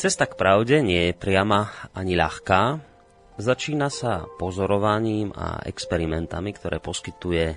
[0.00, 2.80] Cesta k pravde nie je priama ani ľahká.
[3.36, 7.56] Začína sa pozorovaním a experimentami, ktoré poskytuje e,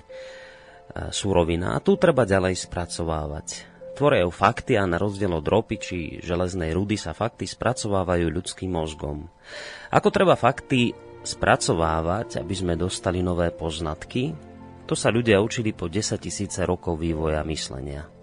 [1.08, 3.64] súrovina a tu treba ďalej spracovávať.
[3.96, 9.24] Tvoria fakty a na rozdiel od ropy či železnej rudy sa fakty spracovávajú ľudským mozgom.
[9.88, 10.92] Ako treba fakty
[11.24, 14.36] spracovávať, aby sme dostali nové poznatky,
[14.84, 18.13] to sa ľudia učili po 10 tisíce rokov vývoja myslenia.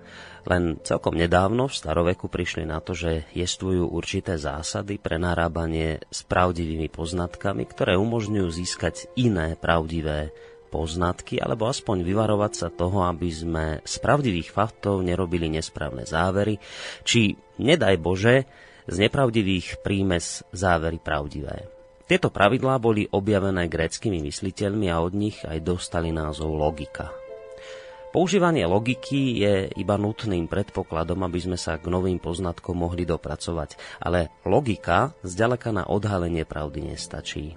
[0.42, 6.26] Len celkom nedávno v staroveku prišli na to, že jestvujú určité zásady pre narábanie s
[6.26, 10.34] pravdivými poznatkami, ktoré umožňujú získať iné pravdivé
[10.74, 16.58] poznatky, alebo aspoň vyvarovať sa toho, aby sme z pravdivých faktov nerobili nesprávne závery,
[17.04, 18.48] či, nedaj Bože,
[18.90, 21.70] z nepravdivých prímes závery pravdivé.
[22.10, 27.21] Tieto pravidlá boli objavené gréckými mysliteľmi a od nich aj dostali názov logika.
[28.12, 34.36] Používanie logiky je iba nutným predpokladom, aby sme sa k novým poznatkom mohli dopracovať, ale
[34.44, 37.56] logika zďaleka na odhalenie pravdy nestačí.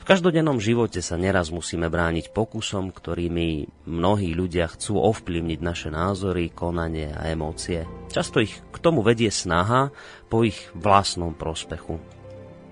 [0.00, 6.52] V každodennom živote sa neraz musíme brániť pokusom, ktorými mnohí ľudia chcú ovplyvniť naše názory,
[6.52, 7.88] konanie a emócie.
[8.12, 9.88] Často ich k tomu vedie snaha
[10.28, 12.19] po ich vlastnom prospechu.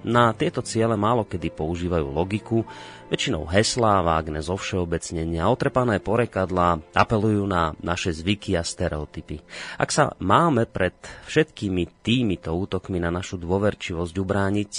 [0.06, 2.62] Na tieto ciele málo kedy používajú logiku,
[3.10, 9.42] väčšinou heslá, vágne zo všeobecnenia, otrepané porekadlá apelujú na naše zvyky a stereotypy.
[9.74, 10.94] Ak sa máme pred
[11.26, 14.72] všetkými týmito útokmi na našu dôverčivosť ubrániť,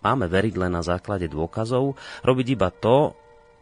[0.00, 3.12] máme veriť len na základe dôkazov, robiť iba to,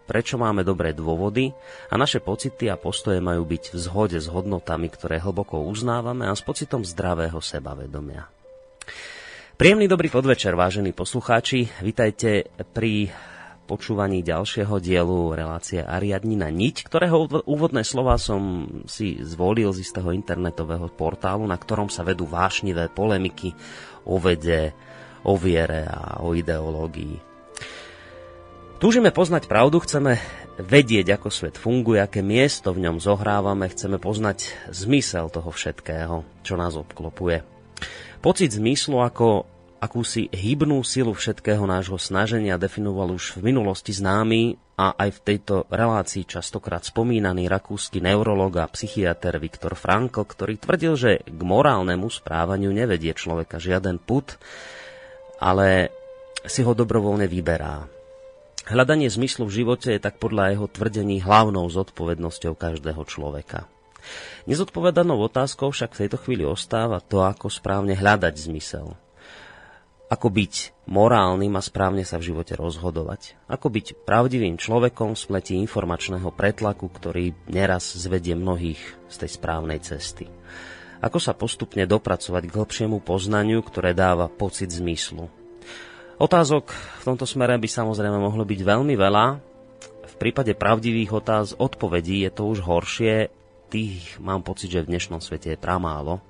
[0.07, 1.51] prečo máme dobré dôvody
[1.91, 6.37] a naše pocity a postoje majú byť v zhode s hodnotami, ktoré hlboko uznávame a
[6.37, 8.29] s pocitom zdravého sebavedomia.
[9.55, 11.71] Príjemný dobrý podvečer, vážení poslucháči.
[11.79, 13.15] Vítajte pri
[13.71, 20.91] počúvaní ďalšieho dielu relácie Ariadnina Niť, ktorého úvodné slova som si zvolil z istého internetového
[20.91, 23.55] portálu, na ktorom sa vedú vášnivé polemiky
[24.03, 24.75] o vede,
[25.23, 27.23] o viere a o ideológii.
[28.83, 30.19] Túžime poznať pravdu, chceme
[30.59, 36.59] vedieť, ako svet funguje, aké miesto v ňom zohrávame, chceme poznať zmysel toho všetkého, čo
[36.59, 37.55] nás obklopuje.
[38.25, 39.45] Pocit zmyslu ako
[39.85, 45.69] akúsi hybnú silu všetkého nášho snaženia definoval už v minulosti známy a aj v tejto
[45.69, 52.73] relácii častokrát spomínaný rakúsky neurolog a psychiatr Viktor Frankl, ktorý tvrdil, že k morálnemu správaniu
[52.73, 54.41] nevedie človeka žiaden put,
[55.37, 55.93] ale
[56.49, 57.85] si ho dobrovoľne vyberá.
[58.73, 63.69] Hľadanie zmyslu v živote je tak podľa jeho tvrdení hlavnou zodpovednosťou každého človeka.
[64.45, 68.93] Nezodpovedanou otázkou však v tejto chvíli ostáva to, ako správne hľadať zmysel.
[70.15, 73.35] ako byť morálnym a správne sa v živote rozhodovať.
[73.51, 78.79] Ako byť pravdivým človekom v spleti informačného pretlaku, ktorý neraz zvedie mnohých
[79.11, 80.31] z tej správnej cesty.
[81.03, 85.27] Ako sa postupne dopracovať k hlbšiemu poznaniu, ktoré dáva pocit zmyslu.
[86.17, 89.27] Otázok v tomto smere by samozrejme mohlo byť veľmi veľa.
[90.05, 93.35] V prípade pravdivých otáz odpovedí je to už horšie.
[93.75, 96.23] Tých mám pocit, že v dnešnom svete je pramálo.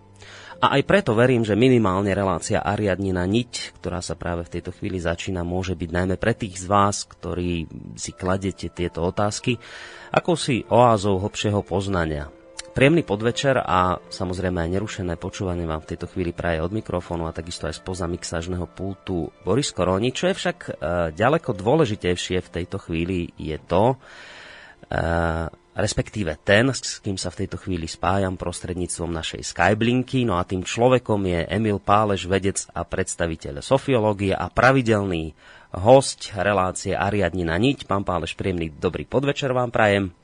[0.64, 4.96] A aj preto verím, že minimálne relácia Ariadnina niť, ktorá sa práve v tejto chvíli
[4.96, 7.68] začína, môže byť najmä pre tých z vás, ktorí
[8.00, 9.60] si kladete tieto otázky,
[10.08, 12.32] ako si oázou hlbšieho poznania.
[12.72, 17.36] Príjemný podvečer a samozrejme aj nerušené počúvanie vám v tejto chvíli praje od mikrofónu a
[17.36, 20.16] takisto aj spoza mixážneho pultu Boris Koroni.
[20.16, 20.70] Čo je však e,
[21.12, 24.00] ďaleko dôležitejšie v tejto chvíli je to,
[24.88, 30.22] e, respektíve ten, s kým sa v tejto chvíli spájam prostredníctvom našej Skyblinky.
[30.22, 35.34] No a tým človekom je Emil Páleš, vedec a predstaviteľ sofiológie a pravidelný
[35.74, 37.90] host relácie Ariadnina niť.
[37.90, 40.14] Pán Páleš, príjemný dobrý podvečer vám prajem.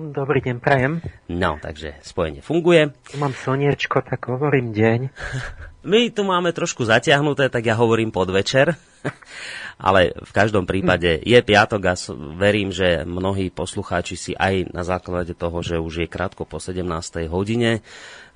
[0.00, 1.02] Dobrý deň, prajem.
[1.28, 2.94] No, takže spojenie funguje.
[3.18, 5.00] Mám slniečko, tak hovorím deň.
[5.90, 8.76] My tu máme trošku zatiahnuté, tak ja hovorím podvečer.
[9.80, 11.94] Ale v každom prípade je piatok a
[12.36, 16.84] verím, že mnohí poslucháči si aj na základe toho, že už je krátko po 17.
[17.32, 17.80] hodine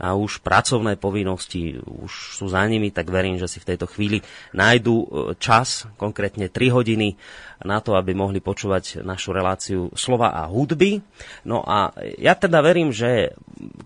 [0.00, 4.25] a už pracovné povinnosti už sú za nimi, tak verím, že si v tejto chvíli
[4.56, 5.06] nájdu e,
[5.38, 7.14] čas, konkrétne 3 hodiny,
[7.62, 11.00] na to, aby mohli počúvať našu reláciu slova a hudby.
[11.47, 13.32] No a ja teda verím, že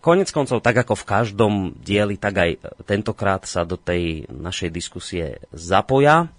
[0.00, 2.50] konec koncov, tak ako v každom dieli, tak aj
[2.88, 6.32] tentokrát sa do tej našej diskusie zapoja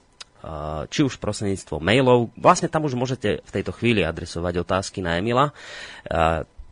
[0.88, 2.32] či už prostredníctvom mailov.
[2.40, 5.52] Vlastne tam už môžete v tejto chvíli adresovať otázky na Emila.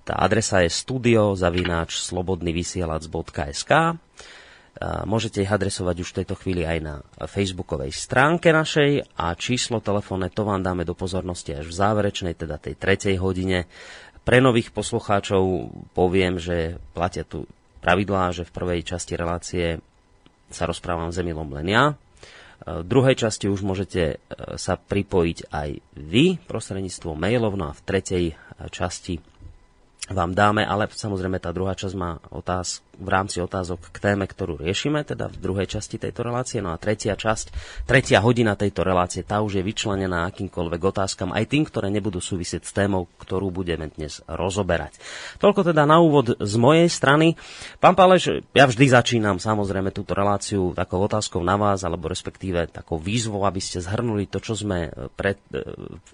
[0.08, 3.72] Tá adresa je studiozavináč.slobodnyvysielac.sk
[5.10, 10.30] Môžete ich adresovať už v tejto chvíli aj na facebookovej stránke našej a číslo telefónne
[10.30, 13.66] to vám dáme do pozornosti až v záverečnej, teda tej tretej hodine.
[14.22, 17.50] Pre nových poslucháčov poviem, že platia tu
[17.82, 19.82] pravidlá, že v prvej časti relácie
[20.54, 21.98] sa rozprávam s Emilom len ja,
[22.68, 24.16] v druhej časti už môžete e,
[24.60, 28.36] sa pripojiť aj vy prostredníctvom mailov, no a v tretej e,
[28.68, 29.24] časti
[30.12, 34.58] vám dáme, ale samozrejme tá druhá časť má otáz, v rámci otázok k téme, ktorú
[34.58, 36.60] riešime, teda v druhej časti tejto relácie.
[36.60, 37.54] No a tretia časť,
[37.86, 42.66] tretia hodina tejto relácie, tá už je vyčlenená akýmkoľvek otázkam, aj tým, ktoré nebudú súvisieť
[42.66, 44.98] s témou, ktorú budeme dnes rozoberať.
[45.38, 47.38] Toľko teda na úvod z mojej strany.
[47.78, 52.98] Pán Páleš, ja vždy začínam samozrejme túto reláciu takou otázkou na vás, alebo respektíve takou
[52.98, 55.62] výzvou, aby ste zhrnuli to, čo sme pred, e,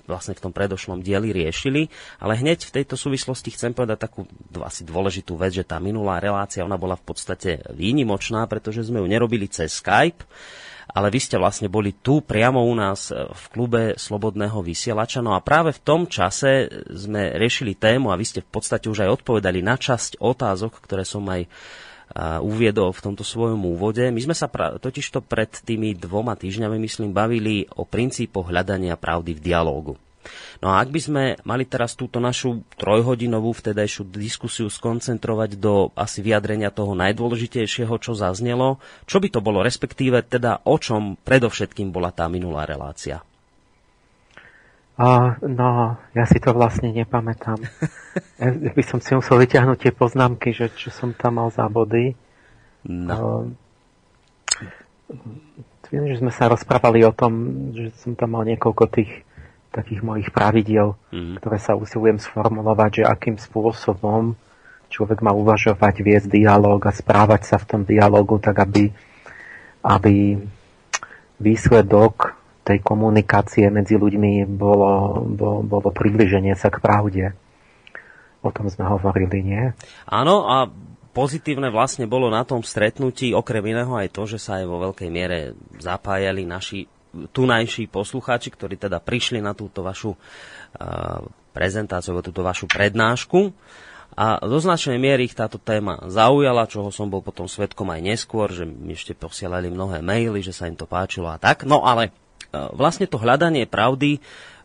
[0.05, 1.87] vlastne v tom predošlom dieli riešili,
[2.19, 4.27] ale hneď v tejto súvislosti chcem povedať takú
[4.61, 9.05] asi dôležitú vec, že tá minulá relácia, ona bola v podstate výnimočná, pretože sme ju
[9.05, 10.25] nerobili cez Skype,
[10.89, 15.21] ale vy ste vlastne boli tu priamo u nás v klube Slobodného vysielača.
[15.21, 19.05] No a práve v tom čase sme riešili tému a vy ste v podstate už
[19.05, 21.45] aj odpovedali na časť otázok, ktoré som aj
[22.41, 24.05] uviedol v tomto svojom úvode.
[24.09, 29.33] My sme sa pra- totižto pred tými dvoma týždňami, myslím, bavili o princípoch hľadania pravdy
[29.33, 29.93] v dialógu.
[30.63, 36.23] No a ak by sme mali teraz túto našu trojhodinovú vtedajšiu diskusiu skoncentrovať do asi
[36.23, 42.11] vyjadrenia toho najdôležitejšieho, čo zaznelo, čo by to bolo, respektíve teda o čom predovšetkým bola
[42.15, 43.21] tá minulá relácia?
[44.93, 47.57] A, no, ja si to vlastne nepamätám.
[48.41, 52.13] ja by som si musel vyťahnuť tie poznámky, že čo som tam mal za body.
[52.85, 53.49] No.
[55.09, 57.33] Uh, viem, že sme sa rozprávali o tom,
[57.73, 59.25] že som tam mal niekoľko tých
[59.73, 61.41] takých mojich pravidiel, mm.
[61.41, 64.37] ktoré sa usilujem sformulovať, že akým spôsobom
[64.93, 68.93] človek má uvažovať, viesť dialog a správať sa v tom dialogu, tak aby,
[69.81, 70.37] aby
[71.41, 77.25] výsledok tej komunikácie medzi ľuďmi bolo, bolo, bolo približenie sa k pravde.
[78.45, 79.63] O tom sme hovorili, nie?
[80.07, 80.69] Áno, a
[81.11, 85.09] pozitívne vlastne bolo na tom stretnutí, okrem iného aj to, že sa aj vo veľkej
[85.11, 90.17] miere zapájali naši tunajší poslucháči, ktorí teda prišli na túto vašu
[91.53, 93.53] prezentáciu, túto vašu prednášku.
[94.13, 98.53] A do značnej miery ich táto téma zaujala, čoho som bol potom svetkom aj neskôr,
[98.53, 101.65] že mi ešte posielali mnohé maily, že sa im to páčilo a tak.
[101.65, 102.13] No ale
[102.53, 104.21] vlastne to hľadanie pravdy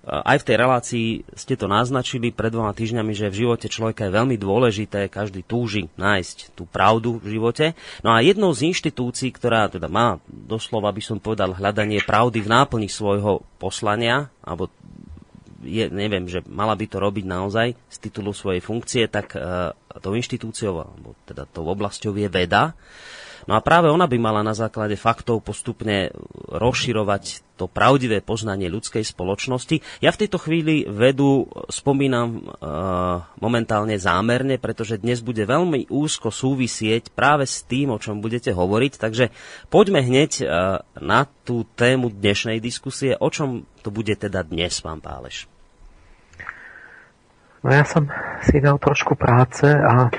[0.07, 4.17] aj v tej relácii ste to naznačili pred dvoma týždňami, že v živote človeka je
[4.17, 7.76] veľmi dôležité, každý túži nájsť tú pravdu v živote.
[8.00, 12.52] No a jednou z inštitúcií, ktorá teda má doslova, by som povedal, hľadanie pravdy v
[12.52, 14.73] náplni svojho poslania, alebo
[15.62, 20.14] je, neviem, že mala by to robiť naozaj z titulu svojej funkcie, tak e, tou
[20.14, 22.78] inštitúciou, alebo teda tou oblasťou je veda.
[23.49, 26.12] No a práve ona by mala na základe faktov postupne
[26.52, 30.05] rozširovať to pravdivé poznanie ľudskej spoločnosti.
[30.05, 32.40] Ja v tejto chvíli vedu spomínam e,
[33.40, 38.93] momentálne zámerne, pretože dnes bude veľmi úzko súvisieť práve s tým, o čom budete hovoriť.
[39.00, 39.33] Takže
[39.73, 40.45] poďme hneď e,
[41.00, 43.17] na tú tému dnešnej diskusie.
[43.17, 45.49] O čom to bude teda dnes, pán Páleš?
[47.64, 48.07] No ja som
[48.45, 50.12] si dal trošku práce a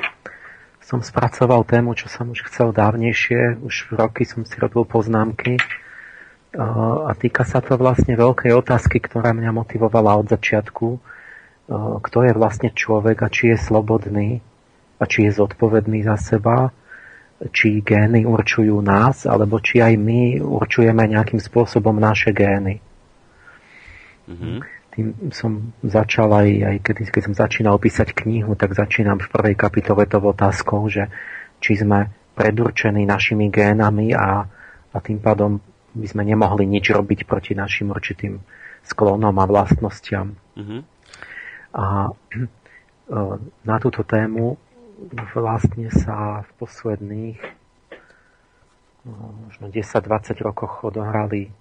[0.90, 3.62] som spracoval tému, čo som už chcel dávnejšie.
[3.62, 5.62] Už roky som si robil poznámky
[6.58, 10.98] a týka sa to vlastne veľkej otázky, ktorá mňa motivovala od začiatku.
[12.02, 14.42] Kto je vlastne človek a či je slobodný
[14.98, 16.74] a či je zodpovedný za seba,
[17.54, 22.82] či gény určujú nás, alebo či aj my určujeme nejakým spôsobom naše gény.
[24.26, 29.32] Mm-hmm tým som začal aj, aj keď, keď som začínal písať knihu, tak začínam v
[29.32, 31.08] prvej kapitole to otázkou, že
[31.62, 34.48] či sme predurčení našimi génami a,
[34.90, 35.60] a tým pádom
[35.94, 38.40] by sme nemohli nič robiť proti našim určitým
[38.88, 40.40] sklonom a vlastnostiam.
[40.56, 40.82] Mm-hmm.
[41.76, 42.12] A e,
[43.66, 44.56] na túto tému
[45.36, 47.40] vlastne sa v posledných
[49.08, 51.52] no, možno 10-20 rokoch odohrali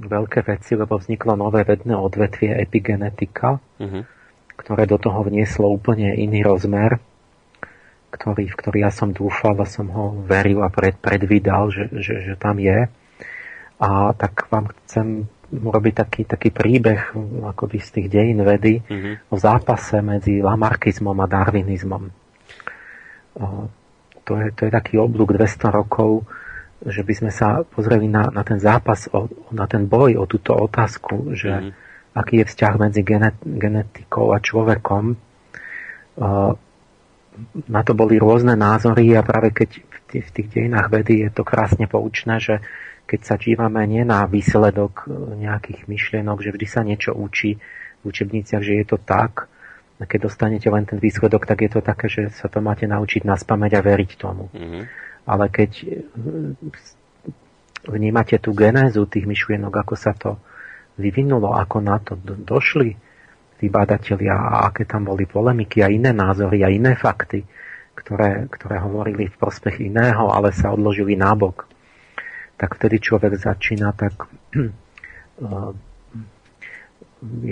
[0.00, 4.02] veľké veci, lebo vzniklo nové vedné odvetvie epigenetika, uh-huh.
[4.56, 6.98] ktoré do toho vnieslo úplne iný rozmer,
[8.10, 12.14] ktorý, v ktorý ja som dúfal a som ho veril a pred, predvídal, že, že,
[12.26, 12.90] že tam je.
[13.80, 17.10] A tak vám chcem urobiť taký, taký príbeh
[17.42, 19.34] akoby z tých dejín vedy uh-huh.
[19.34, 22.04] o zápase medzi lamarkizmom a darwinizmom.
[23.40, 23.46] O,
[24.26, 26.26] to, je, to je taký oblúk 200 rokov
[26.80, 30.56] že by sme sa pozreli na, na ten zápas, o, na ten boj, o túto
[30.56, 31.70] otázku, že mm.
[32.16, 35.04] aký je vzťah medzi genet, genetikou a človekom.
[36.20, 36.56] Uh,
[37.68, 41.30] na to boli rôzne názory a práve keď v tých, v tých dejinách vedy je
[41.32, 42.60] to krásne poučné, že
[43.08, 45.08] keď sa dívame nie na výsledok
[45.40, 47.56] nejakých myšlienok, že vždy sa niečo učí
[48.00, 49.48] v učebniciach, že je to tak,
[50.00, 53.36] keď dostanete len ten výsledok, tak je to také, že sa to máte naučiť na
[53.36, 54.48] spameť a veriť tomu.
[54.52, 55.86] Mm-hmm ale keď e,
[57.86, 60.42] vnímate tú genézu tých myšlienok, ako sa to
[60.98, 62.98] vyvinulo, ako na to došli
[63.62, 67.46] tí badatelia a aké tam boli polemiky a iné názory a iné fakty,
[67.94, 71.70] ktoré, ktoré hovorili v prospech iného, ale sa odložili nábok,
[72.58, 74.58] tak vtedy človek začína tak e,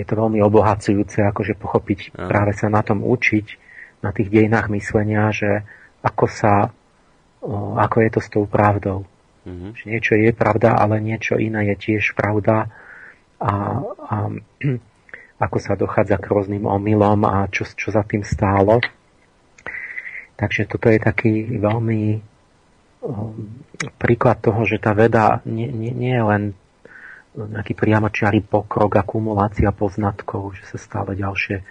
[0.01, 3.69] je to veľmi obohacujúce, akože pochopiť, práve sa na tom učiť,
[3.99, 5.67] na tých dejinách myslenia, že
[6.01, 6.71] ako sa
[7.79, 9.07] ako je to s tou pravdou.
[9.47, 9.71] Mm-hmm.
[9.75, 12.67] Že niečo je pravda, ale niečo iné je tiež pravda
[13.39, 13.51] a,
[13.83, 14.15] a
[15.45, 18.83] ako sa dochádza k rôznym omylom a čo, čo za tým stálo.
[20.35, 22.01] Takže toto je taký veľmi
[23.03, 23.35] um,
[23.99, 26.43] príklad toho, že tá veda nie, nie, nie je len
[27.35, 31.63] nejaký priamočiarý pokrok, akumulácia poznatkov, že sa stále ďalšie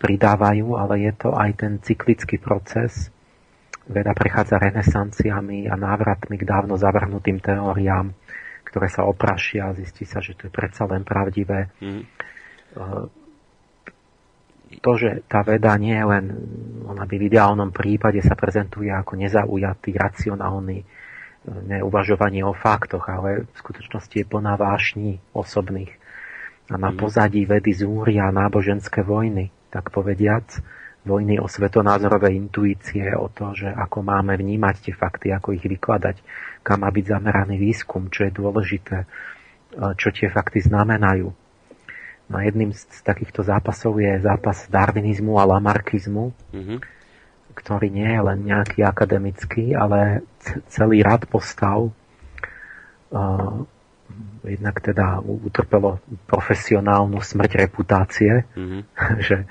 [0.00, 3.12] pridávajú, ale je to aj ten cyklický proces,
[3.90, 8.14] Veda prechádza renesanciami a návratmi k dávno zavrhnutým teóriám,
[8.62, 11.66] ktoré sa oprašia a zistí sa, že to je predsa len pravdivé.
[11.82, 12.06] Mm.
[14.80, 16.24] To, že tá veda nie je len,
[16.88, 20.86] ona by v ideálnom prípade sa prezentuje ako nezaujatý, racionálny, e,
[21.76, 25.92] neuvažovanie o faktoch, ale v skutočnosti je plná vášní osobných.
[26.72, 26.96] A na mm.
[26.96, 30.48] pozadí vedy zúria náboženské vojny, tak povediac,
[31.02, 36.22] vojny o svetonázorové intuície, o to, že ako máme vnímať tie fakty, ako ich vykladať,
[36.62, 39.06] kam má byť zameraný výskum, čo je dôležité, e,
[39.98, 41.34] čo tie fakty znamenajú.
[42.30, 46.78] No jedným z, takýchto zápasov je zápas darwinizmu a lamarkizmu, mm-hmm.
[47.52, 50.24] ktorý nie je len nejaký akademický, ale
[50.72, 51.92] celý rad postav
[53.12, 53.58] uh,
[54.48, 58.80] jednak teda utrpelo profesionálnu smrť reputácie, mm-hmm.
[59.28, 59.44] že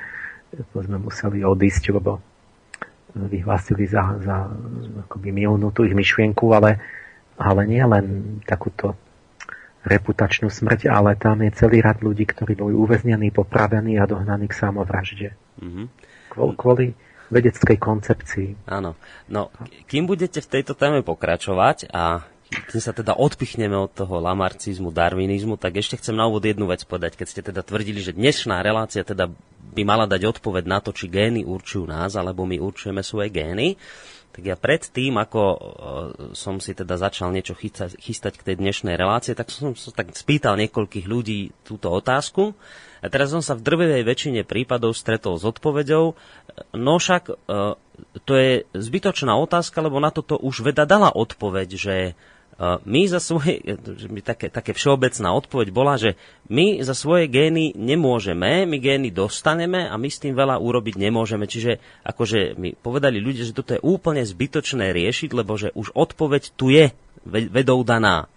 [0.71, 2.19] sme museli odísť, lebo
[3.15, 4.47] vyhlásili za, za
[5.07, 6.79] akoby milnutú ich myšlienku, ale,
[7.35, 8.95] ale nie len takúto
[9.81, 14.57] reputačnú smrť, ale tam je celý rad ľudí, ktorí boli uväznení, popravení a dohnaní k
[14.57, 15.29] samovražde.
[15.57, 15.85] Mm-hmm.
[16.31, 16.87] Kvôli, kvôli
[17.33, 18.49] vedeckej koncepcii.
[18.69, 18.93] Áno.
[19.31, 19.49] No,
[19.89, 25.55] kým budete v tejto téme pokračovať a kým sa teda odpichneme od toho lamarcizmu, darwinizmu,
[25.55, 27.15] tak ešte chcem na úvod jednu vec povedať.
[27.15, 29.31] Keď ste teda tvrdili, že dnešná relácia teda
[29.71, 33.79] by mala dať odpoveď na to, či gény určujú nás, alebo my určujeme svoje gény.
[34.31, 35.59] Tak ja predtým, ako uh,
[36.35, 40.15] som si teda začal niečo chystať, chystať k tej dnešnej relácie, tak som sa tak
[40.15, 42.55] spýtal niekoľkých ľudí túto otázku.
[43.03, 46.15] A teraz som sa v drvevej väčšine prípadov stretol s odpoveďou,
[46.75, 47.75] no však uh,
[48.23, 51.95] to je zbytočná otázka, lebo na toto už veda dala odpoveď, že
[52.61, 53.57] my za svoje,
[54.21, 56.13] také, také všeobecná odpoveď bola, že
[56.53, 61.49] my za svoje gény nemôžeme, my gény dostaneme a my s tým veľa urobiť nemôžeme.
[61.49, 66.43] Čiže akože mi povedali ľudia, že toto je úplne zbytočné riešiť, lebo že už odpoveď
[66.53, 66.93] tu je
[67.25, 68.29] vedou daná.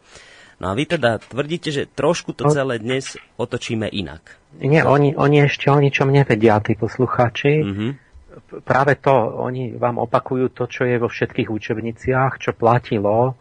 [0.56, 4.40] No a vy teda tvrdíte, že trošku to celé dnes otočíme inak.
[4.56, 7.60] Nie, oni, oni ešte o ničom nevedia, tí poslucháči.
[7.60, 7.90] Mm-hmm.
[8.62, 9.12] Práve to,
[9.42, 13.34] oni vám opakujú to, čo je vo všetkých učebniciach, čo platilo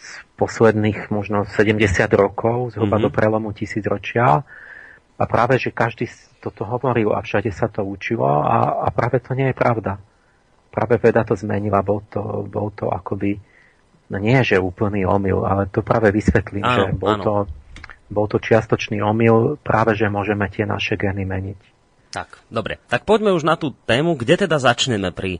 [0.00, 0.10] z
[0.40, 1.76] posledných možno 70
[2.16, 3.04] rokov, zhruba mm-hmm.
[3.04, 4.40] do prelomu tisícročia.
[5.20, 6.08] A práve, že každý
[6.40, 10.00] toto hovoril a všade sa to učilo a, a práve to nie je pravda.
[10.72, 13.36] Práve veda to zmenila, bol to, bol to akoby,
[14.08, 17.34] no nie že úplný omyl, ale to práve vysvetlím, áno, že bol to,
[18.08, 21.60] bol to čiastočný omyl, práve že môžeme tie naše geny meniť.
[22.10, 22.80] Tak, dobre.
[22.88, 25.38] Tak poďme už na tú tému, kde teda začneme pri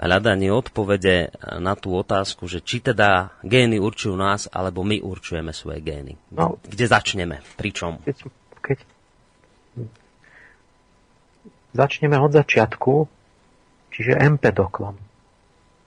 [0.00, 1.28] hľadanie odpovede
[1.60, 6.16] na tú otázku, že či teda gény určujú nás, alebo my určujeme svoje gény.
[6.32, 7.44] No, Kde začneme?
[7.60, 8.00] Pričom?
[8.00, 8.16] Keď,
[8.64, 8.78] keď
[11.76, 13.06] začneme od začiatku,
[13.92, 14.96] čiže Empedoklom.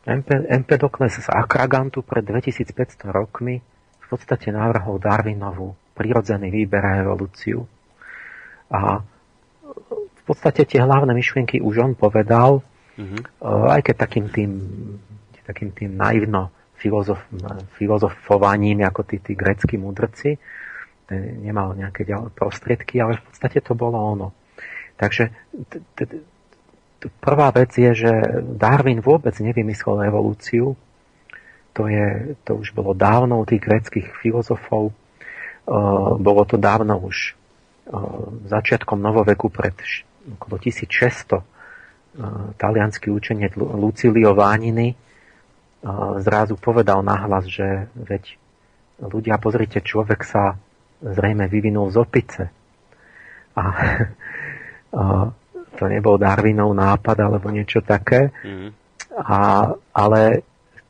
[0.04, 3.64] Empedokles z Akragantu pred 2500 rokmi
[4.04, 7.64] v podstate navrhol Darwinovú prirodzený výber a evolúciu.
[8.68, 9.00] A
[10.14, 12.60] v podstate tie hlavné myšlienky už on povedal,
[12.94, 13.74] Uh-huh.
[13.74, 14.52] Aj keď takým tým,
[15.44, 17.20] takým tým naivno filozof,
[17.80, 20.38] filozofovaním, ako tí, tí greckí mudrci,
[21.42, 24.28] nemal nejaké prostriedky, ale v podstate to bolo ono.
[24.98, 25.30] Takže
[27.20, 28.12] prvá vec je, že
[28.44, 30.76] Darwin vôbec nevymyslel evolúciu.
[31.74, 34.94] To, je, to už bolo dávno u tých greckých filozofov.
[36.20, 37.36] Bolo to dávno už
[38.48, 39.76] začiatkom novoveku pred
[40.40, 41.53] okolo 1600
[42.58, 44.94] talianský učenec Lucilio Vániny
[46.22, 48.38] zrazu povedal nahlas, že veď
[49.02, 50.56] ľudia, pozrite, človek sa
[51.04, 52.44] zrejme vyvinul z opice.
[53.58, 53.64] A,
[55.00, 55.02] a
[55.74, 58.32] to nebol Darwinov nápad alebo niečo také.
[58.46, 58.70] Mm.
[59.14, 59.38] A,
[59.94, 60.22] ale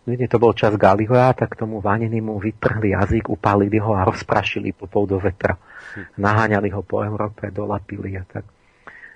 [0.04, 4.76] keď to bol čas Galilea, tak tomu Vaniny mu vytrhli jazyk, upálili ho a rozprašili
[4.76, 5.56] popol do vetra.
[5.96, 6.20] Hm.
[6.20, 8.44] Naháňali ho po Európe, dolapili a tak.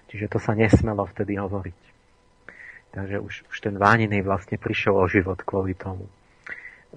[0.08, 1.97] Čiže to sa nesmelo vtedy hovoriť.
[2.92, 6.08] Takže už, už ten Váninej vlastne prišiel o život kvôli tomu.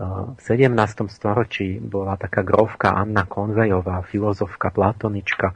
[0.01, 0.71] V 17.
[1.11, 5.53] storočí bola taká grovka Anna Konvejová, filozofka, platonička.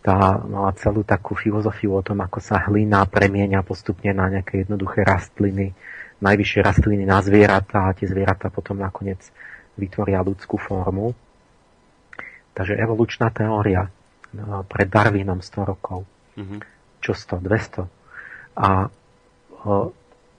[0.00, 5.06] Tá mala celú takú filozofiu o tom, ako sa hlina premieňa postupne na nejaké jednoduché
[5.06, 5.76] rastliny,
[6.18, 9.20] najvyššie rastliny na zvieratá a tie zvieratá potom nakoniec
[9.76, 11.12] vytvoria ľudskú formu.
[12.56, 13.92] Takže evolučná teória
[14.32, 16.08] no, pred Darwinom 100 rokov.
[16.40, 16.60] Mm-hmm.
[17.04, 17.44] Čo 100?
[17.44, 18.56] 200?
[18.56, 18.88] A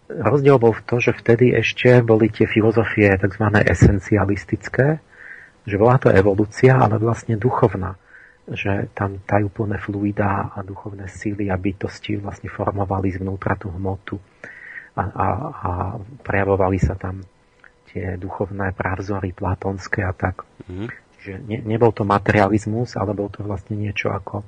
[0.07, 3.43] Rozdiel bol v tom, že vtedy ešte boli tie filozofie tzv.
[3.67, 5.03] esencialistické,
[5.67, 7.99] že bola to evolúcia, ale vlastne duchovná.
[8.47, 14.15] Že tam tajúplné fluidá a duchovné síly a bytosti vlastne formovali zvnútra tú hmotu
[14.95, 15.71] a, a, a
[16.23, 17.19] prejavovali sa tam
[17.91, 20.47] tie duchovné právzory platonské a tak.
[20.71, 20.87] Mm.
[21.19, 24.47] Čiže ne, nebol to materializmus, ale bol to vlastne niečo ako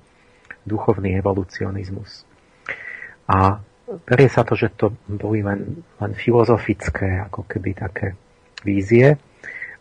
[0.64, 2.24] duchovný evolucionizmus.
[3.28, 3.60] A
[4.06, 8.14] berie sa to, že to boli len, len filozofické, ako keby také
[8.62, 9.18] vízie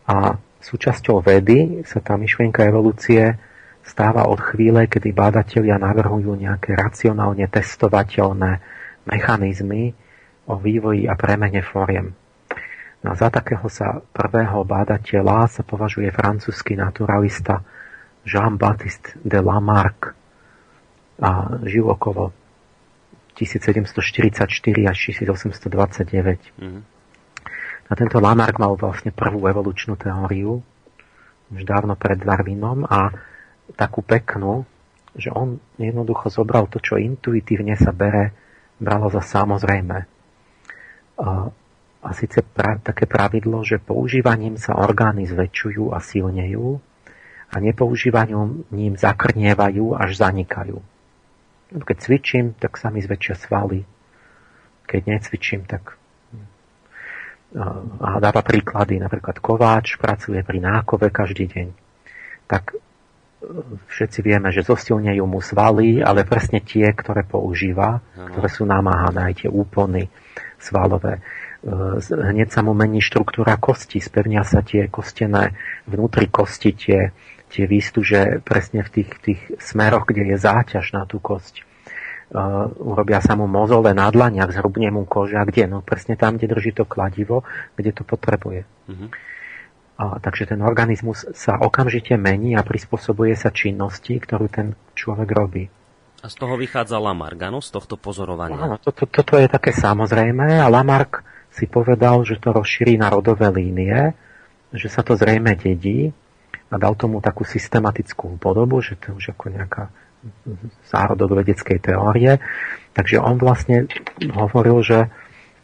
[0.09, 3.37] a súčasťou vedy sa tá myšlienka evolúcie
[3.85, 8.61] stáva od chvíle, kedy bádatelia navrhujú nejaké racionálne testovateľné
[9.07, 9.93] mechanizmy
[10.49, 12.13] o vývoji a premene foriem.
[12.99, 17.63] No za takého sa prvého bádateľa sa považuje francúzsky naturalista
[18.27, 20.11] Jean-Baptiste de Lamarck
[21.23, 22.35] a žil okolo
[23.39, 24.51] 1744
[24.89, 26.59] až 1829.
[26.59, 26.81] Mm-hmm.
[27.89, 30.61] A tento Lamarck mal vlastne prvú evolučnú teóriu
[31.49, 33.09] už dávno pred Darwinom a
[33.73, 34.65] takú peknú,
[35.17, 38.33] že on jednoducho zobral to, čo intuitívne sa bere,
[38.77, 39.97] bralo za samozrejme.
[41.19, 41.49] A,
[41.99, 46.79] a síce pra, také pravidlo, že používaním sa orgány zväčšujú a silnejú
[47.49, 50.77] a nepoužívaním ním zakrnievajú až zanikajú.
[51.69, 53.85] Keď cvičím, tak sa mi zväčšia svaly.
[54.89, 55.99] Keď necvičím, tak
[57.99, 61.67] a dáva príklady, napríklad kováč pracuje pri nákove každý deň.
[62.45, 62.77] Tak
[63.89, 68.29] všetci vieme, že zosilnejú mu svaly, ale presne tie, ktoré používa, ano.
[68.29, 70.11] ktoré sú namáhané, aj tie úpony
[70.59, 71.17] svalové.
[71.17, 71.21] E,
[72.03, 75.55] hneď sa mu mení štruktúra kosti, spevnia sa tie kostené
[75.87, 76.99] vnútri kosti, tie,
[77.49, 81.65] tie výstuže presne v tých, tých smeroch, kde je záťaž na tú kosť.
[82.29, 85.65] Uh, urobia sa mu mozole na dlaniach, zhrubne mu koža, kde?
[85.65, 87.41] No presne tam, kde drží to kladivo,
[87.73, 88.69] kde to potrebuje.
[88.85, 89.09] Uh-huh.
[89.99, 95.67] A, takže ten organizmus sa okamžite mení a prispôsobuje sa činnosti, ktorú ten človek robí.
[96.21, 98.61] A z toho vychádza Lamarck, áno, z tohto pozorovania?
[98.61, 103.09] Áno, to, to, toto je také samozrejme a Lamarck si povedal, že to rozšíri na
[103.09, 104.13] rodové línie,
[104.69, 106.13] že sa to zrejme dedí
[106.69, 109.89] a dal tomu takú systematickú podobu, že to už ako nejaká
[110.85, 112.37] zárodok vedeckej teórie.
[112.93, 113.87] Takže on vlastne
[114.19, 114.99] hovoril, že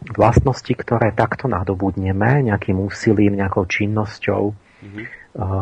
[0.06, 5.06] vlastnosti, ktoré takto nadobudneme nejakým úsilím, nejakou činnosťou, mm-hmm.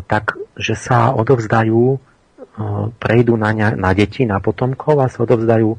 [0.09, 1.99] tak, že sa odovzdajú, eh,
[2.99, 5.69] prejdú na, ne, na deti, na potomkov a sa odovzdajú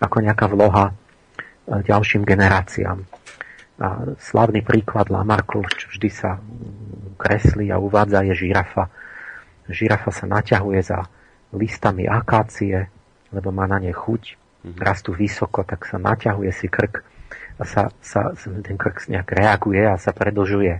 [0.00, 3.04] ako nejaká vloha eh, ďalším generáciám.
[3.76, 6.40] A slavný príklad Lamarckov, čo vždy sa
[7.20, 8.88] kreslí a uvádza, je žirafa.
[9.66, 11.06] Žirafa sa naťahuje za
[11.54, 12.86] listami akácie,
[13.30, 14.80] lebo má na ne chuť, mm-hmm.
[14.82, 17.02] rastú vysoko, tak sa naťahuje si krk
[17.56, 20.74] a sa, sa ten krk nejak reaguje a sa predlžuje.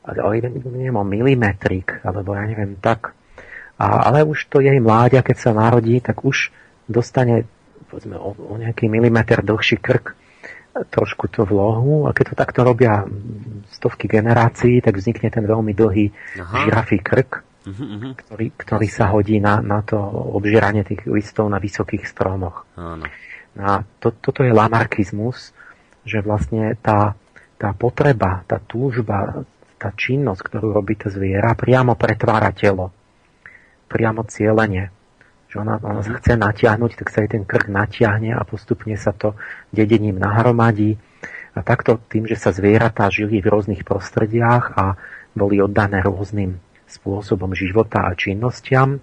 [0.00, 3.12] Ale o jeden, neviem, o milimetrik, alebo ja neviem, tak.
[3.76, 6.50] A, ale už to jej mláďa, keď sa narodí, tak už
[6.88, 7.46] dostane
[7.90, 10.14] povedzme, o, o nejaký milimeter dlhší krk,
[10.94, 13.02] trošku to vlohu a keď to takto robia
[13.74, 16.06] stovky generácií, tak vznikne ten veľmi dlhý
[16.38, 16.56] Aha.
[16.64, 18.16] žirafý krk, uh-huh.
[18.16, 20.00] Ktorý, ktorý sa hodí na, na to
[20.36, 22.64] obžieranie tých listov na vysokých stromoch.
[22.76, 23.04] Áno.
[23.58, 25.52] A to, toto je lamarkizmus,
[26.06, 27.18] že vlastne tá,
[27.60, 29.44] tá potreba, tá túžba,
[29.76, 32.94] tá činnosť, ktorú robí to zviera, priamo pretvára telo.
[33.90, 34.92] Priamo cieľenie.
[35.50, 39.10] Že ona, ona sa chce natiahnuť, tak sa jej ten krk natiahne a postupne sa
[39.10, 39.34] to
[39.74, 40.94] dedením nahromadí.
[41.58, 44.94] A takto tým, že sa zvieratá žili v rôznych prostrediach a
[45.34, 48.98] boli oddané rôznym spôsobom života a činnostiam,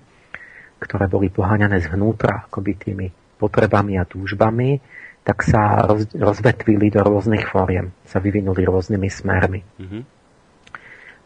[0.77, 3.07] ktoré boli poháňané zvnútra, akoby tými
[3.39, 4.77] potrebami a túžbami,
[5.27, 9.61] tak sa roz, rozvetvili do rôznych fóriem, sa vyvinuli rôznymi smermi.
[9.63, 10.01] Mm-hmm.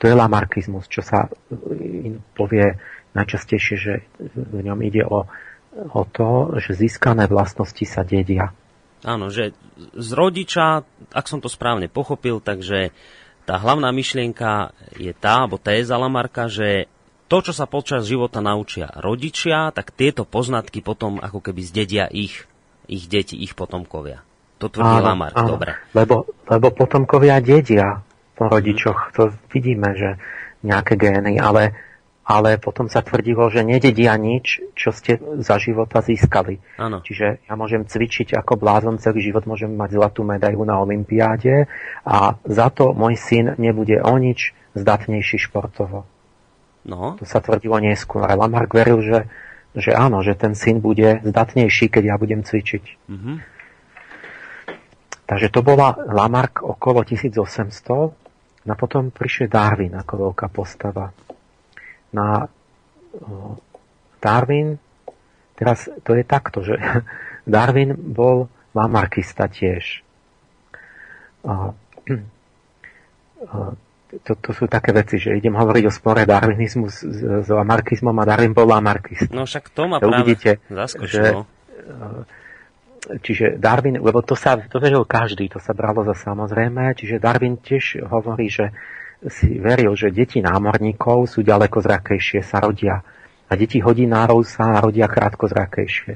[0.02, 2.82] To je lamarkizmus, čo sa e, povie
[3.14, 3.94] najčastejšie, že
[4.34, 5.30] v ňom ide o,
[5.94, 8.50] o to, že získané vlastnosti sa dedia.
[9.06, 12.94] Áno, že z rodiča, ak som to správne pochopil, takže
[13.44, 16.90] tá hlavná myšlienka je tá, alebo téza Lamarka, že
[17.32, 22.44] to, čo sa počas života naučia rodičia, tak tieto poznatky potom ako keby zdedia ich
[22.92, 24.20] ich deti, ich potomkovia.
[24.60, 25.50] To tvrdí áno, Lamarck, áno.
[25.56, 25.72] dobre.
[25.96, 28.04] Lebo, lebo potomkovia dedia
[28.36, 29.10] po rodičoch.
[29.10, 29.14] Mm.
[29.16, 30.10] To vidíme, že
[30.62, 31.74] nejaké gény, ale,
[32.32, 36.64] ale potom sa tvrdilo, že nededia nič, čo ste za života získali.
[36.80, 37.04] Áno.
[37.04, 41.68] Čiže ja môžem cvičiť ako blázon celý život, môžem mať zlatú medailu na Olympiáde
[42.08, 46.08] a za to môj syn nebude o nič zdatnejší športovo.
[46.88, 47.20] No.
[47.20, 48.24] To sa tvrdilo neskôr.
[48.24, 49.20] Ale Lamarck veril, že
[49.72, 52.84] že áno, že ten syn bude zdatnejší, keď ja budem cvičiť.
[53.08, 53.36] Mm-hmm.
[55.32, 61.16] Takže to bola Lamarck okolo 1800, no potom prišiel Darwin ako veľká postava.
[62.12, 62.48] Na
[64.22, 64.78] Darwin,
[65.58, 66.78] teraz to je takto, že
[67.50, 70.04] Darwin bol Lamarckista tiež.
[71.44, 71.76] A,
[73.48, 73.76] a,
[74.20, 78.28] to, to sú také veci, že idem hovoriť o spore darwinizmu s, s, lamarkizmom a
[78.28, 79.32] Darwin bol lamarkist.
[79.32, 81.48] No však to ma práve uvidíte, zaskočilo.
[81.48, 86.92] Že, e, čiže Darwin, lebo to sa to veril každý, to sa bralo za samozrejme,
[87.00, 88.76] čiže Darwin tiež hovorí, že
[89.30, 93.06] si veril, že deti námorníkov sú ďaleko zrakejšie, sa rodia.
[93.46, 96.14] A deti hodinárov sa rodia krátko zrakejšie.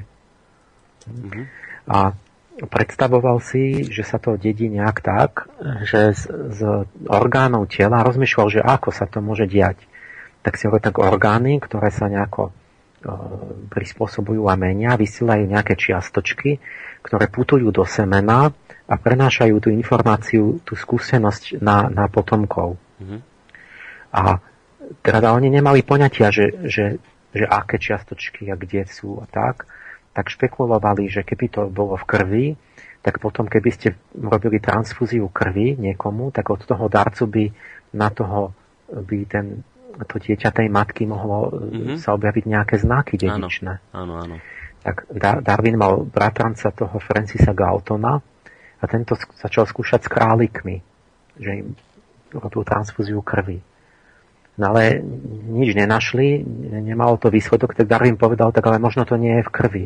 [1.05, 1.45] Mm-hmm.
[1.91, 2.17] A
[2.63, 5.51] predstavoval si, že sa to dedí nejak tak,
[5.85, 6.23] že z,
[6.55, 6.59] z
[7.05, 9.83] orgánov tela rozmýšľal, že ako sa to môže diať.
[10.41, 12.51] Tak si hovorí tak orgány, ktoré sa nejako e,
[13.69, 16.63] prispôsobujú a menia, vysielajú nejaké čiastočky,
[17.03, 18.49] ktoré putujú do semena
[18.85, 22.77] a prenášajú tú informáciu, tú skúsenosť na, na potomkov.
[23.01, 23.19] Mm-hmm.
[24.15, 24.21] A
[25.01, 27.01] teda oni nemali poňatia, že, že,
[27.33, 29.65] že aké čiastočky a kde sú a tak
[30.15, 32.45] tak špekulovali, že keby to bolo v krvi,
[33.03, 37.45] tak potom keby ste robili transfúziu krvi niekomu, tak od toho darcu by
[37.99, 38.55] na toho
[38.87, 39.67] by ten,
[40.07, 41.99] to dieťa tej matky mohlo mm-hmm.
[41.99, 43.91] sa objaviť nejaké znaky dedičné.
[43.91, 44.39] Áno, áno.
[44.81, 45.11] Tak
[45.43, 48.21] Darwin mal bratranca toho Francisa Galtona
[48.79, 50.79] a tento začal skúšať s králikmi,
[51.35, 51.67] že im
[52.39, 53.63] robil transfúziu krvi.
[54.55, 55.03] No ale
[55.51, 56.43] nič nenašli,
[56.79, 59.85] nemalo to výsledok, tak Darwin povedal, tak ale možno to nie je v krvi.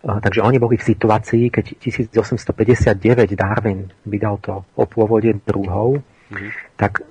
[0.00, 6.50] Takže oni boli v situácii, keď 1859 Darwin vydal to o pôvode druhov, mm-hmm.
[6.80, 7.04] tak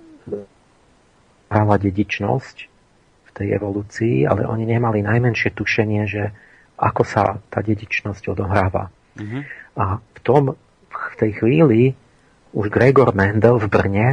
[1.54, 2.58] hrala dedičnosť
[3.26, 6.34] v tej evolúcii, ale oni nemali najmenšie tušenie, že
[6.82, 8.90] ako sa tá dedičnosť odohráva.
[9.22, 9.42] Mm-hmm.
[9.80, 10.60] A v tom,
[10.92, 11.96] v tej chvíli
[12.52, 14.08] už Gregor Mendel v Brne,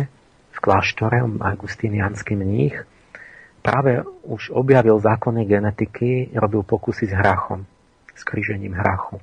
[0.54, 2.86] v kláštore, augustínianský mních,
[3.66, 7.66] práve už objavil zákony genetiky, robil pokusy s hrachom
[8.14, 9.20] s krížením hrachu.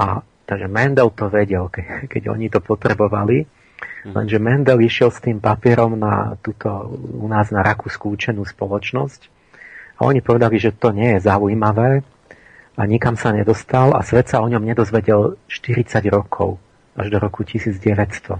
[0.00, 4.12] A takže Mendel to vedel, ke, keď oni to potrebovali, mm.
[4.16, 9.30] lenže Mendel išiel s tým papierom na túto, u nás na Rakúsku učenú spoločnosť
[10.00, 12.02] a oni povedali, že to nie je zaujímavé
[12.74, 16.58] a nikam sa nedostal a svet sa o ňom nedozvedel 40 rokov,
[16.98, 18.38] až do roku 1900.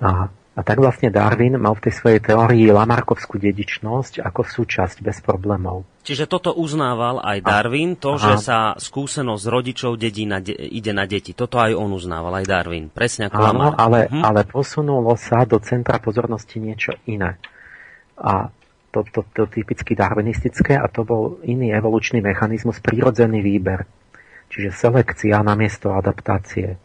[0.00, 5.24] A a tak vlastne Darwin mal v tej svojej teórii Lamarkovskú dedičnosť ako súčasť bez
[5.24, 5.88] problémov.
[6.04, 8.34] Čiže toto uznával aj Darwin, to, Aha.
[8.34, 11.32] že sa skúsenosť rodičov dedí na de- ide na deti.
[11.32, 12.92] Toto aj on uznával, aj Darwin.
[12.92, 13.76] Presne ako Áno, Lamarck.
[13.80, 14.20] ale, mhm.
[14.20, 17.40] ale posunulo sa do centra pozornosti niečo iné.
[18.20, 18.52] A
[18.90, 23.86] to, to, to typicky darwinistické a to bol iný evolučný mechanizmus, prírodzený výber.
[24.50, 26.78] Čiže selekcia namiesto adaptácie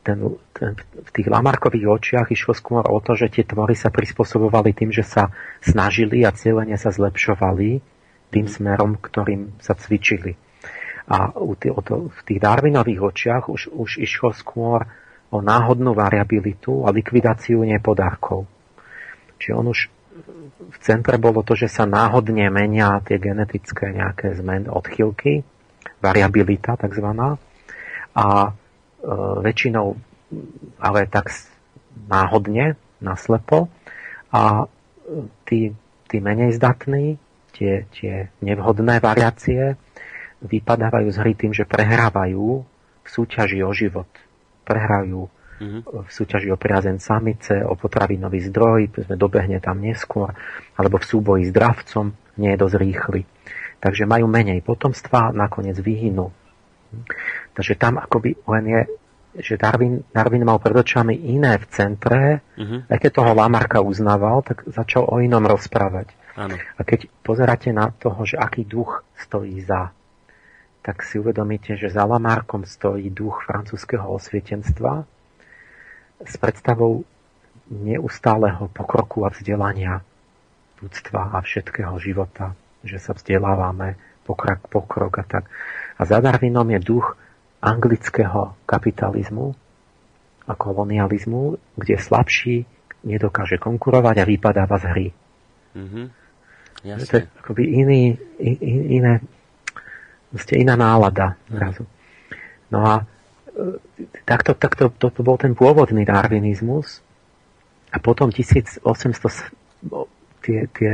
[0.00, 0.18] ten,
[0.56, 4.88] ten, v tých Lamarkových očiach išlo skôr o to, že tie tvory sa prispôsobovali tým,
[4.88, 5.28] že sa
[5.60, 7.70] snažili a cieľene sa zlepšovali
[8.32, 10.32] tým smerom, ktorým sa cvičili.
[11.12, 14.88] A u tých, o to, v tých Darwinových očiach už, už išlo skôr
[15.30, 18.48] o náhodnú variabilitu a likvidáciu nepodarkov.
[19.36, 19.92] Čiže on už
[20.70, 25.42] v centre bolo to, že sa náhodne menia tie genetické nejaké zmeny, odchylky,
[25.98, 27.36] variabilita takzvaná.
[28.14, 28.54] A
[29.00, 29.08] E,
[29.40, 29.96] väčšinou
[30.76, 31.32] ale tak
[32.06, 33.72] náhodne, naslepo
[34.28, 35.72] a e, tí,
[36.04, 37.16] tí menej zdatní,
[37.56, 39.80] tie, tie nevhodné variácie
[40.44, 42.44] vypadávajú z hry tým, že prehrávajú
[43.00, 44.08] v súťaži o život.
[44.68, 45.32] Prehrajú.
[45.60, 50.32] V súťaži o priazen samice, o potravinový zdroj, sme dobehne tam neskôr,
[50.80, 53.20] alebo v súboji s dravcom, nie je dosť rýchly.
[53.76, 56.32] Takže majú menej potomstva, nakoniec vyhynú.
[57.52, 58.80] Takže tam akoby len je,
[59.44, 62.88] že Darwin, Darwin mal pred očami iné v centre, uh-huh.
[62.88, 66.10] aj keď toho Lamarka uznával, tak začal o inom rozprávať.
[66.40, 66.56] Ano.
[66.56, 69.92] A keď pozeráte na toho, že aký duch stojí za,
[70.80, 75.19] tak si uvedomíte, že za Lamarkom stojí duch francúzského osvietenstva
[76.24, 77.04] s predstavou
[77.70, 80.02] neustáleho pokroku a vzdelania
[80.82, 85.44] ľudstva a všetkého života, že sa vzdelávame, pokrok, pokrok a tak.
[86.00, 87.14] A za Darwinom je duch
[87.60, 89.52] anglického kapitalizmu
[90.48, 92.64] a kolonializmu, kde slabší
[93.04, 95.08] nedokáže konkurovať a vypadáva z hry.
[95.76, 96.06] Mm-hmm.
[96.80, 97.06] Jasne.
[97.06, 98.02] To je akoby iný,
[98.40, 98.56] in,
[99.00, 99.12] iné,
[100.32, 101.84] vlastne iná nálada zrazu.
[102.72, 103.04] No a
[104.24, 107.02] takto, takto to, to bol ten pôvodný darwinizmus
[107.90, 108.82] a potom 1800
[110.44, 110.92] tie, tie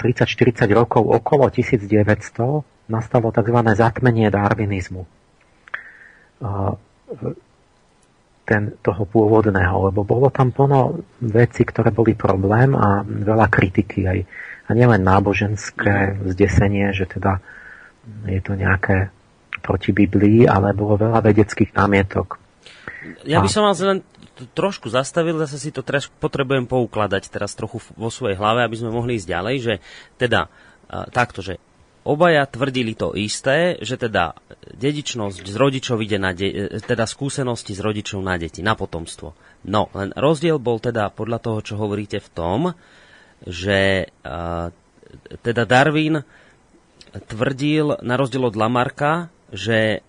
[0.00, 3.58] 30-40 rokov okolo 1900 nastalo tzv.
[3.76, 5.04] zatmenie darwinizmu
[8.50, 14.18] ten, toho pôvodného, lebo bolo tam plno veci, ktoré boli problém a veľa kritiky aj.
[14.66, 17.38] A nielen náboženské zdesenie, že teda
[18.26, 19.14] je to nejaké
[19.60, 22.40] proti Biblii, ale bolo veľa vedeckých námietok.
[23.28, 24.00] Ja by som vás len
[24.56, 28.92] trošku zastavil, zase si to teraz potrebujem poukladať teraz trochu vo svojej hlave, aby sme
[28.92, 29.74] mohli ísť ďalej, že
[30.16, 30.48] teda
[31.12, 31.60] takto, že
[32.00, 34.32] Obaja tvrdili to isté, že teda
[34.72, 39.36] dedičnosť z rodičov ide na de- teda skúsenosti z rodičov na deti, na potomstvo.
[39.68, 42.72] No, len rozdiel bol teda podľa toho, čo hovoríte v tom,
[43.44, 44.08] že
[45.44, 46.24] teda Darwin
[47.28, 50.02] tvrdil, na rozdiel od Lamarka, že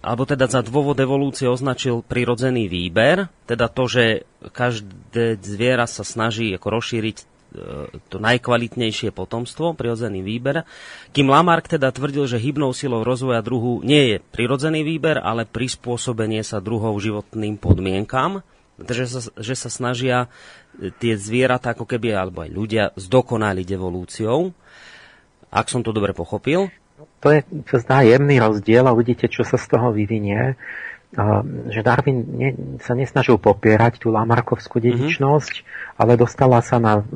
[0.00, 4.04] alebo teda za dôvod evolúcie označil prirodzený výber, teda to, že
[4.48, 7.16] každé zviera sa snaží ako rozšíriť
[7.54, 10.66] E, to najkvalitnejšie potomstvo, prirodzený výber.
[11.14, 16.42] Kým Lamarck teda tvrdil, že hybnou silou rozvoja druhu nie je prirodzený výber, ale prispôsobenie
[16.42, 18.42] sa druhov životným podmienkam,
[18.82, 20.26] že sa, že sa snažia
[20.74, 24.50] e, tie zvieratá ako keby, alebo aj ľudia, zdokonaliť evolúciou.
[25.54, 26.74] Ak som to dobre pochopil.
[27.24, 30.60] To je, to zdá jemný rozdiel a uvidíte, čo sa z toho vyvinie
[31.70, 32.50] že Darwin ne,
[32.82, 34.84] sa nesnažil popierať tú Lamarkovskú mhm.
[34.84, 36.00] dedičnosť, mm-hmm.
[36.02, 37.06] ale dostala sa na,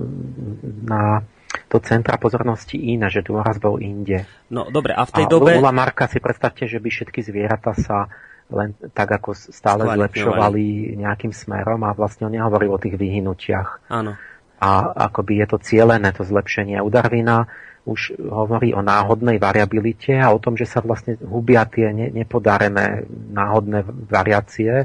[0.87, 1.27] na
[1.67, 4.29] to centra pozornosti iné, že dôraz bol inde.
[4.53, 5.57] No dobre, a v tej a dobe...
[5.59, 8.07] U Lamarka si predstavte, že by všetky zvieratá sa
[8.49, 13.93] len tak ako stále zlepšovali nejakým smerom a vlastne on nehovoril o tých vyhnutiach.
[13.93, 14.17] Áno.
[14.59, 14.69] A
[15.13, 16.81] akoby je to cielené, to zlepšenie.
[16.81, 17.45] U Darwina
[17.89, 23.89] už hovorí o náhodnej variabilite a o tom, že sa vlastne hubia tie nepodarené náhodné
[23.89, 24.85] variácie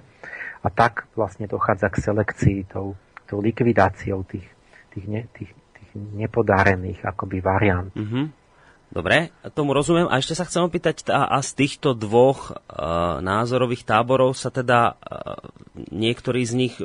[0.64, 2.96] a tak vlastne dochádza k selekcii tou,
[3.28, 4.48] tou likvidáciou tých,
[4.96, 7.92] tých, ne, tých, tých nepodarených akoby variant.
[7.92, 8.26] Mm-hmm.
[8.94, 10.06] Dobre, tomu rozumiem.
[10.06, 14.94] A ešte sa chcem opýtať, a, a z týchto dvoch uh, názorových táborov sa teda
[14.94, 15.42] uh,
[15.90, 16.76] niektorý z nich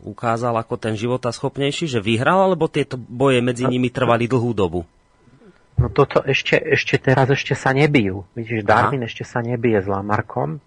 [0.00, 4.88] ukázal ako ten života schopnejší, že vyhral, alebo tieto boje medzi nimi trvali dlhú dobu?
[5.78, 8.26] No toto ešte, ešte teraz ešte sa nebijú.
[8.34, 9.08] Vidíš, Darwin Aha.
[9.08, 10.58] ešte sa nebije s Lamarkom.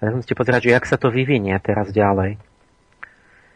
[0.00, 2.40] Ja musíte pozerať, že jak sa to vyvinie teraz ďalej.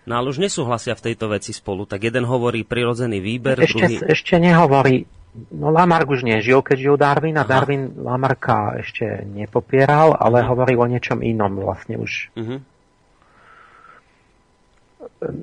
[0.04, 1.88] No ale už nesúhlasia v tejto veci spolu.
[1.88, 3.96] Tak jeden hovorí prirodzený výber, ešte, druhý...
[4.04, 7.50] Ešte nehovorí No Lamarck už nežil, keď žil Darwin a Aha.
[7.50, 10.54] Darwin Lamarka ešte nepopieral, ale uh-huh.
[10.54, 12.30] hovoril o niečom inom vlastne už.
[12.38, 12.62] Uh-huh.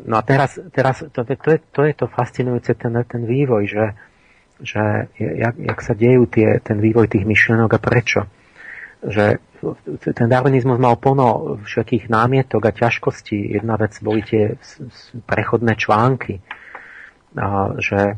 [0.08, 3.86] No a teraz, teraz to, to, je, to je to fascinujúce, ten, ten vývoj, že,
[4.62, 8.21] že jak, jak sa dejú tie, ten vývoj tých myšlienok a prečo.
[9.02, 9.41] Že
[10.02, 13.58] ten darwinizmus mal plno všetkých námietok a ťažkostí.
[13.58, 14.58] Jedna vec boli tie
[15.26, 16.41] prechodné články,
[17.38, 18.17] a, že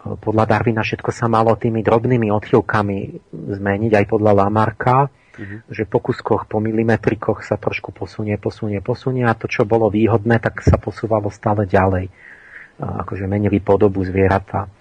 [0.00, 5.60] podľa Darwina všetko sa malo tými drobnými odchylkami zmeniť, aj podľa Lamarka, uh-huh.
[5.68, 10.40] že po kuskoch, po milimetrikoch sa trošku posunie, posunie, posunie a to, čo bolo výhodné,
[10.40, 12.08] tak sa posúvalo stále ďalej.
[12.80, 14.72] Akože menili podobu zvieratá.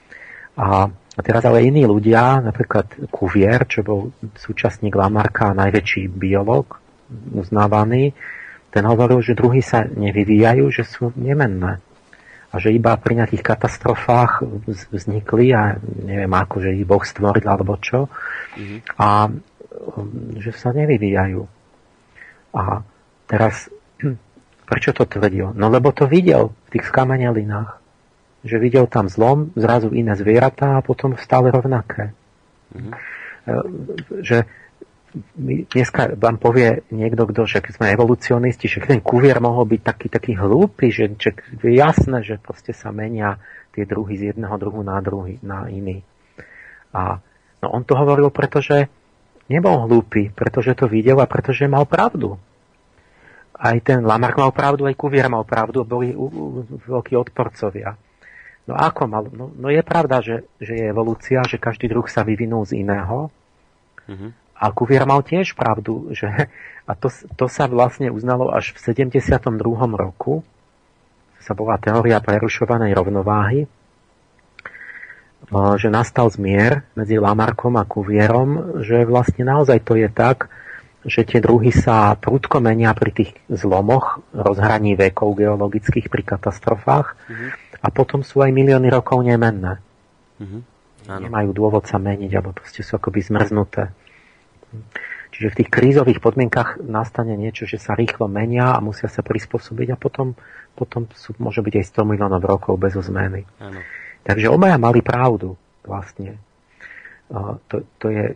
[0.57, 3.99] A, a teraz ale iní ľudia, napríklad Cuvier, čo bol
[4.39, 6.79] súčasník Lamarka najväčší biolog,
[7.35, 8.13] uznávaný,
[8.69, 11.81] ten hovoril, že druhy sa nevyvíjajú, že sú nemenné
[12.49, 14.41] a že iba pri nejakých katastrofách
[14.89, 18.79] vznikli a neviem ako, že ich Boh stvoril alebo čo mm-hmm.
[18.97, 19.29] a
[20.41, 21.41] že sa nevyvíjajú.
[22.57, 22.81] A
[23.29, 23.69] teraz,
[24.69, 25.53] prečo to tvrdil?
[25.53, 27.78] No lebo to videl v tých skamenelinách.
[28.39, 32.15] Že videl tam zlom, zrazu iné zvieratá a potom stále rovnaké.
[32.71, 32.93] Mm-hmm.
[34.23, 34.37] Že
[35.73, 40.07] dneska vám povie niekto, kto, že keď sme evolucionisti, že ten kuvier mohol byť taký,
[40.07, 41.33] taký hlúpy, že, že
[41.65, 43.41] je jasné, že proste sa menia
[43.73, 46.05] tie druhy z jedného druhu na druhý, na iný.
[46.93, 47.21] A
[47.61, 48.89] no on to hovoril, pretože
[49.49, 52.37] nebol hlúpy, pretože to videl a pretože mal pravdu.
[53.59, 56.15] Aj ten Lamarck mal pravdu, aj Kuvier mal pravdu, boli
[56.87, 57.97] veľkí odporcovia.
[58.69, 59.25] No ako mal?
[59.33, 63.33] No, no je pravda, že, že je evolúcia, že každý druh sa vyvinul z iného,
[64.05, 64.31] mm-hmm.
[64.59, 66.27] A Kuvier mal tiež pravdu, že,
[66.89, 67.07] a to,
[67.39, 69.39] to sa vlastne uznalo až v 72.
[69.95, 70.43] roku,
[71.39, 73.65] sa bola teória prerušovanej rovnováhy,
[75.79, 80.51] že nastal zmier medzi Lamarkom a Kuvierom, že vlastne naozaj to je tak,
[81.07, 87.49] že tie druhy sa prudko menia pri tých zlomoch rozhraní vekov geologických pri katastrofách mm-hmm.
[87.79, 89.79] A potom sú aj milióny rokov nemenné.
[90.39, 90.61] Mm-hmm.
[91.09, 93.89] Nemajú dôvod sa meniť, alebo proste sú akoby zmrznuté.
[95.29, 99.93] Čiže v tých krízových podmienkach nastane niečo, že sa rýchlo menia a musia sa prispôsobiť
[99.93, 100.35] a potom,
[100.73, 103.45] potom sú, môže byť aj 100 miliónov rokov bez zmeny.
[103.61, 103.79] Ano.
[104.25, 106.37] Takže obaja mali pravdu vlastne.
[107.29, 108.35] To, to je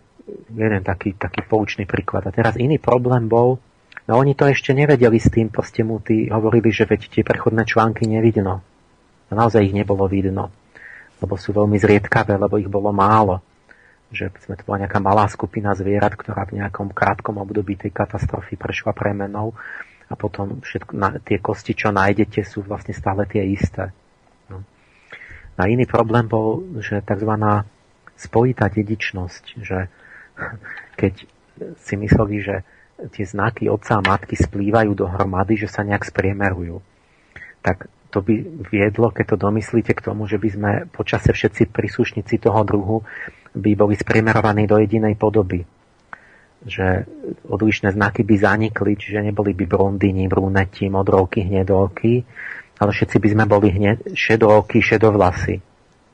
[0.54, 2.24] jeden taký, taký poučný príklad.
[2.30, 3.60] A teraz iný problém bol,
[4.08, 7.68] no oni to ešte nevedeli s tým, proste mu tí hovorili, že veď tie prechodné
[7.68, 8.64] články nevidno.
[9.34, 10.54] A naozaj ich nebolo vidno,
[11.18, 13.42] lebo sú veľmi zriedkavé, lebo ich bolo málo
[14.14, 18.56] že sme to bola nejaká malá skupina zvierat, ktorá v nejakom krátkom období tej katastrofy
[18.56, 19.58] prešla premenou
[20.08, 23.90] a potom všetko, na, tie kosti, čo nájdete, sú vlastne stále tie isté.
[24.48, 24.62] No.
[25.58, 27.34] A iný problém bol, že tzv.
[28.14, 29.90] spojitá dedičnosť, že
[31.02, 31.14] keď
[31.82, 32.56] si mysleli, že
[33.18, 36.80] tie znaky otca a matky splývajú dohromady, že sa nejak spriemerujú.
[37.66, 42.38] Tak to by viedlo, keď to domyslíte k tomu, že by sme počase všetci príslušníci
[42.38, 43.02] toho druhu
[43.58, 45.66] by boli spriemerovaní do jedinej podoby.
[46.64, 47.10] Že
[47.50, 52.22] odlišné znaky by zanikli, čiže neboli by blondíni, bruneti, modrovky, hnedolky,
[52.78, 55.58] ale všetci by sme boli hned, šedooky, šedovlasy.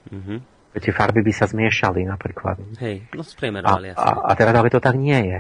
[0.09, 0.39] Mm-hmm.
[0.79, 2.79] Tie farby by sa zmiešali napríklad.
[2.79, 5.39] Hej, no spriemerovali a, a, a teraz ale to tak nie je.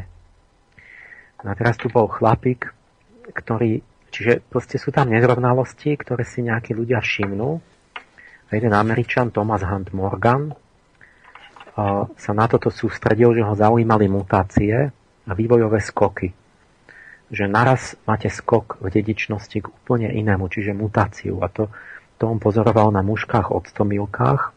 [1.39, 2.67] No a teraz tu bol chlapík,
[3.31, 3.79] ktorý,
[4.09, 7.49] čiže proste sú tam nezrovnalosti, ktoré si nejakí ľudia všimnú.
[8.49, 10.57] A jeden Američan, Thomas Hunt Morgan,
[12.17, 14.89] sa na toto sústredil, že ho zaujímali mutácie
[15.25, 16.33] a vývojové skoky.
[17.29, 21.39] Že naraz máte skok v dedičnosti k úplne inému, čiže mutáciu.
[21.45, 21.69] A to,
[22.17, 24.51] to on pozoroval na mužkách od stomilkách,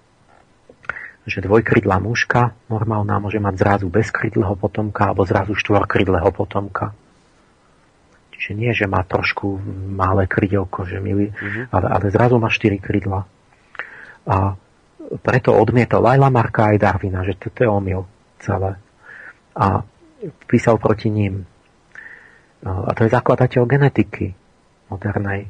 [1.22, 6.96] že dvojkrydlá mužka normálna môže mať zrazu bezkrydlého potomka alebo zrazu štvorkrydlého potomka.
[8.42, 9.54] Čiže nie, že má trošku
[9.94, 11.70] malé krydelko, že milý, uh-huh.
[11.70, 13.22] ale, ale zrazu má štyri krydla.
[14.26, 14.58] A
[15.22, 18.02] preto odmietol aj Lamarka, aj Darwina, že to je omyl
[18.42, 18.82] celé.
[19.54, 19.86] A
[20.50, 21.46] písal proti ním.
[22.66, 24.34] A to je zakladateľ genetiky
[24.90, 25.46] modernej.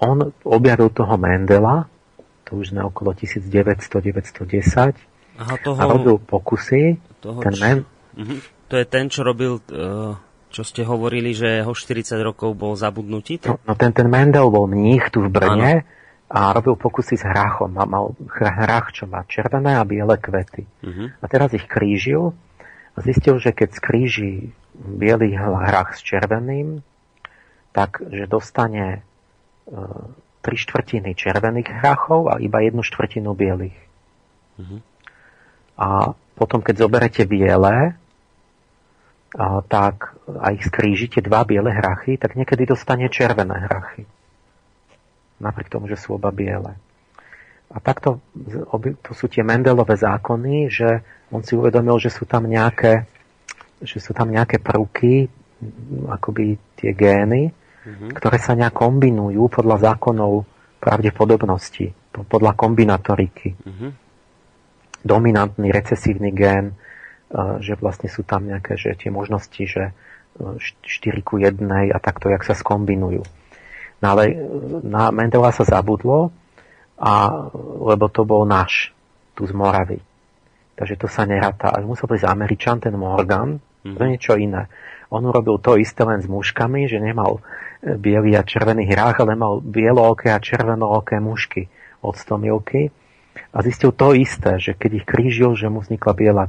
[0.00, 1.84] On objavil toho Mendela,
[2.48, 4.96] to už sme okolo 1900-1910,
[5.36, 6.96] Aha, toho, a robil pokusy.
[7.20, 7.84] Toho, ten men...
[8.16, 8.40] uh-huh.
[8.72, 10.18] To je ten, čo robil, uh,
[10.56, 13.44] čo ste hovorili, že ho 40 rokov bol zabudnutý?
[13.44, 16.32] No, no ten, ten Mendel bol mních tu v Brne ano.
[16.32, 17.76] a robil pokusy s hrachom.
[17.76, 20.64] Mal, mal hrach, čo má červené a biele kvety.
[20.64, 21.12] Uh-huh.
[21.20, 22.32] A teraz ich krížil
[22.96, 26.80] a zistil, že keď skríži biely hrach s červeným,
[27.76, 29.04] tak, že dostane
[29.68, 29.78] e,
[30.40, 33.76] tri štvrtiny červených hrachov a iba jednu štvrtinu bielých.
[34.56, 34.80] Uh-huh.
[35.76, 38.05] A potom, keď zoberete biele, a,
[39.68, 44.08] tak a ich skrížite dva biele hrachy, tak niekedy dostane červené hrachy.
[45.36, 46.72] Napriek tomu, že sú oba biele.
[47.68, 48.24] A takto
[49.04, 50.88] to sú tie Mendelové zákony, že
[51.28, 53.04] on si uvedomil, že sú tam nejaké,
[53.84, 55.28] že sú tam nejaké prvky,
[56.08, 58.10] akoby tie gény, mm-hmm.
[58.16, 60.46] ktoré sa nejak kombinujú podľa zákonov
[60.80, 63.52] pravdepodobnosti, podľa kombinatoriky.
[63.52, 63.90] Mm-hmm.
[65.04, 66.72] Dominantný recesívny gén,
[67.34, 69.90] že vlastne sú tam nejaké že tie možnosti, že
[70.38, 71.58] 4 e, ku 1
[71.90, 73.22] a takto, jak sa skombinujú.
[74.02, 74.34] No ale e,
[74.86, 76.30] na Mendela sa zabudlo,
[76.96, 77.12] a,
[77.82, 78.94] lebo to bol náš,
[79.36, 80.00] tu z Moravy.
[80.76, 81.72] Takže to sa neráta.
[81.72, 84.68] Ale musel byť Američan, ten Morgan, to je niečo iné.
[85.08, 89.38] On urobil to isté len s muškami, že nemal e, biely a červený hrách, ale
[89.38, 91.68] mal bielooké a červenooké mušky
[92.02, 92.90] od stomilky.
[93.52, 96.44] A zistil to isté, že keď ich krížil, že mu vznikla biela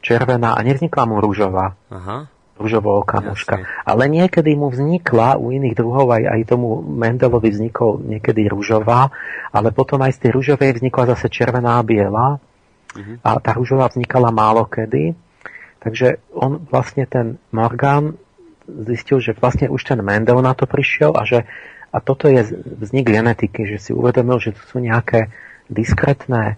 [0.00, 1.74] červená a nevznikla mu rúžová.
[1.90, 2.30] Aha.
[2.56, 3.68] Rúžovo oká muška.
[3.84, 9.12] Ale niekedy mu vznikla, u iných druhov aj, aj tomu Mendelovi vznikol niekedy rúžová,
[9.52, 12.40] ale potom aj z tej rúžovej vznikla zase červená a biela
[12.96, 13.20] Uh-huh.
[13.20, 15.12] A tá rúžová vznikala málo kedy.
[15.84, 18.16] Takže on vlastne ten Morgan
[18.66, 21.46] zistil, že vlastne už ten Mendel na to prišiel a že
[21.94, 22.42] a toto je
[22.82, 25.30] vznik genetiky, že si uvedomil, že tu sú nejaké
[25.70, 26.56] diskretné e,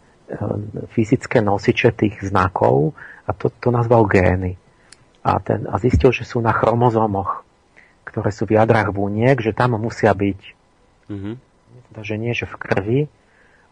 [0.92, 2.96] fyzické nosiče tých znakov
[3.26, 4.56] a to, to nazval gény.
[5.24, 7.44] A, ten, a zistil, že sú na chromozómoch,
[8.08, 10.40] ktoré sú v jadrách buniek, že tam musia byť.
[11.12, 11.34] Mm-hmm.
[11.92, 13.00] Teda, že nie, že v krvi,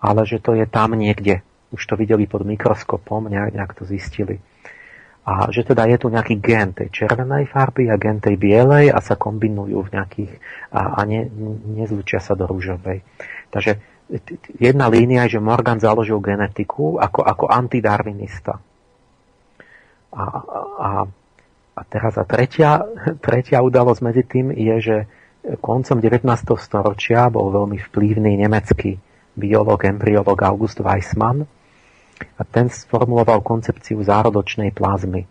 [0.00, 1.40] ale že to je tam niekde
[1.72, 4.38] už to videli pod mikroskopom, nejak, nejak to zistili.
[5.26, 9.02] A že teda je tu nejaký gen tej červenej farby a gen tej bielej a
[9.02, 10.32] sa kombinujú v nejakých
[10.70, 11.26] a, a ne,
[11.74, 13.02] nezlučia sa do rúžovej.
[13.50, 13.82] Takže
[14.58, 18.62] jedna línia je, že Morgan založil genetiku ako, ako antidarwinista.
[20.16, 20.24] A,
[20.80, 20.90] a,
[21.76, 22.86] a teraz a tretia,
[23.18, 24.96] tretia udalosť medzi tým je, že
[25.60, 26.26] koncom 19.
[26.58, 28.98] storočia bol veľmi vplyvný nemecký
[29.36, 31.44] biológ, embryológ August Weissmann
[32.40, 35.28] a ten sformuloval koncepciu zárodočnej plazmy.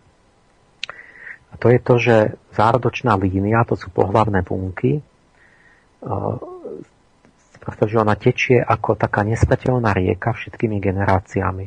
[1.50, 2.16] A to je to, že
[2.54, 5.02] zárodočná línia, to sú pohlavné bunky,
[7.66, 11.66] pretože ona tečie ako taká nesmrteľná rieka všetkými generáciami.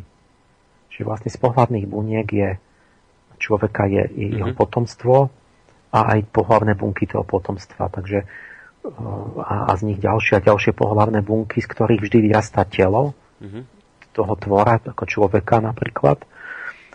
[0.96, 2.50] Čiže vlastne z pohľadných buniek je
[3.40, 4.56] človeka je jeho mm-hmm.
[4.56, 5.28] potomstvo
[5.92, 7.92] a aj pohlavné bunky toho potomstva.
[7.92, 8.24] Takže
[9.44, 13.64] a, a z nich ďalšie a ďalšie pohlavné bunky, z ktorých vždy vyrastá telo mm-hmm.
[14.16, 16.24] toho tvora, ako človeka napríklad,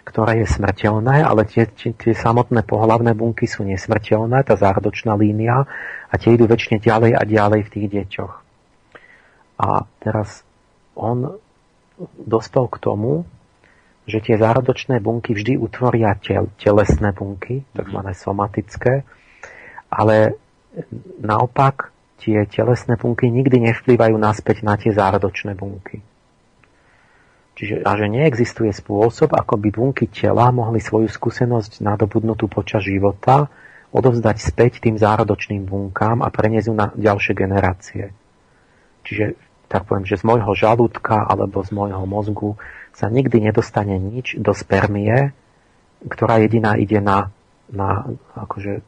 [0.05, 5.65] ktoré je smrteľné, ale tie, tie, tie samotné pohlavné bunky sú nesmrteľné, tá zárodočná línia
[6.13, 8.44] a tie idú väčšine ďalej a ďalej v tých deťoch.
[9.59, 10.43] A teraz
[10.99, 11.39] on
[12.19, 13.23] dospel k tomu,
[14.05, 17.99] že tie zárodočné bunky vždy utvoria tel, telesné bunky, tzv.
[18.13, 19.07] somatické,
[19.89, 20.37] ale
[21.23, 26.05] naopak tie telesné bunky nikdy nevplývajú naspäť na tie zárodočné bunky.
[27.55, 33.47] Čiže, a že neexistuje spôsob, ako by bunky tela mohli svoju skúsenosť nadobudnutú počas života
[33.95, 38.11] odovzdať späť tým zárodočným bunkám a preniesť na ďalšie generácie.
[39.07, 39.39] Čiže,
[39.75, 42.55] tak poviem, že z môjho žalúdka alebo z môjho mozgu
[42.95, 45.35] sa nikdy nedostane nič do spermie,
[46.07, 47.35] ktorá jediná ide na,
[47.67, 48.07] na
[48.39, 48.87] akože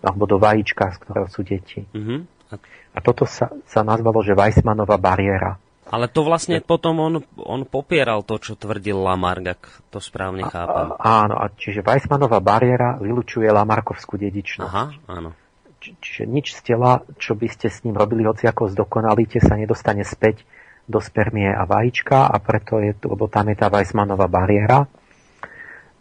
[0.00, 1.84] alebo do vajíčka, z ktorého sú deti.
[1.92, 2.24] Uh-huh.
[2.48, 2.54] A...
[2.94, 5.60] a toto sa, sa nazvalo, že Weissmanová bariéra.
[5.90, 6.64] Ale to vlastne je...
[6.64, 9.62] potom on, on popieral to, čo tvrdil Lamarck, ak
[9.92, 10.94] to správne chápem.
[10.96, 14.72] A, áno, a čiže Weissmanová bariéra vylučuje Lamarkovskú dedičnosť.
[14.72, 15.36] Aha, áno.
[15.84, 19.60] Či, čiže nič z tela, čo by ste s ním robili, hoci ako zdokonalíte, sa
[19.60, 20.48] nedostane späť
[20.88, 24.88] do spermie a vajíčka a preto je, lebo tam je tá Weissmanová bariéra.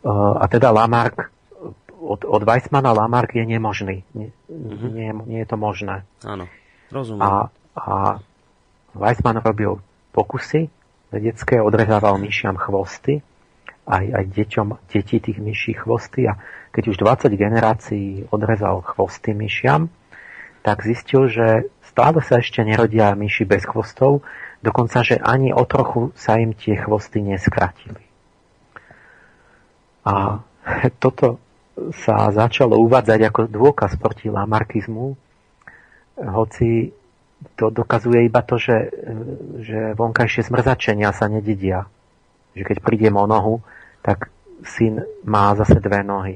[0.04, 1.32] Uh, a teda Lamarck
[2.04, 4.04] od, od Weissmana Lamarck je nemožný.
[4.12, 4.92] Nie, mm-hmm.
[4.92, 6.04] nie, nie je to možné.
[6.28, 6.52] Áno,
[6.92, 7.24] rozumiem.
[7.24, 7.32] A,
[7.80, 7.94] a
[8.96, 9.80] Weissman robil
[10.12, 10.68] pokusy
[11.12, 13.24] vedecké, odrezával myšiam chvosty,
[13.84, 16.40] aj, aj deťom, deti tých myší chvosty a
[16.72, 19.92] keď už 20 generácií odrezal chvosty myšiam,
[20.64, 24.24] tak zistil, že stále sa ešte nerodia myši bez chvostov,
[24.64, 28.02] dokonca, že ani o trochu sa im tie chvosty neskratili.
[30.08, 30.40] A
[31.04, 31.44] toto
[32.00, 35.20] sa začalo uvádzať ako dôkaz proti lamarkizmu,
[36.14, 36.94] hoci
[37.60, 38.78] to dokazuje iba to, že,
[39.60, 41.90] že vonkajšie zmrzačenia sa nededia.
[42.56, 43.66] Že keď prídem o nohu,
[44.04, 44.28] tak
[44.68, 46.36] syn má zase dve nohy.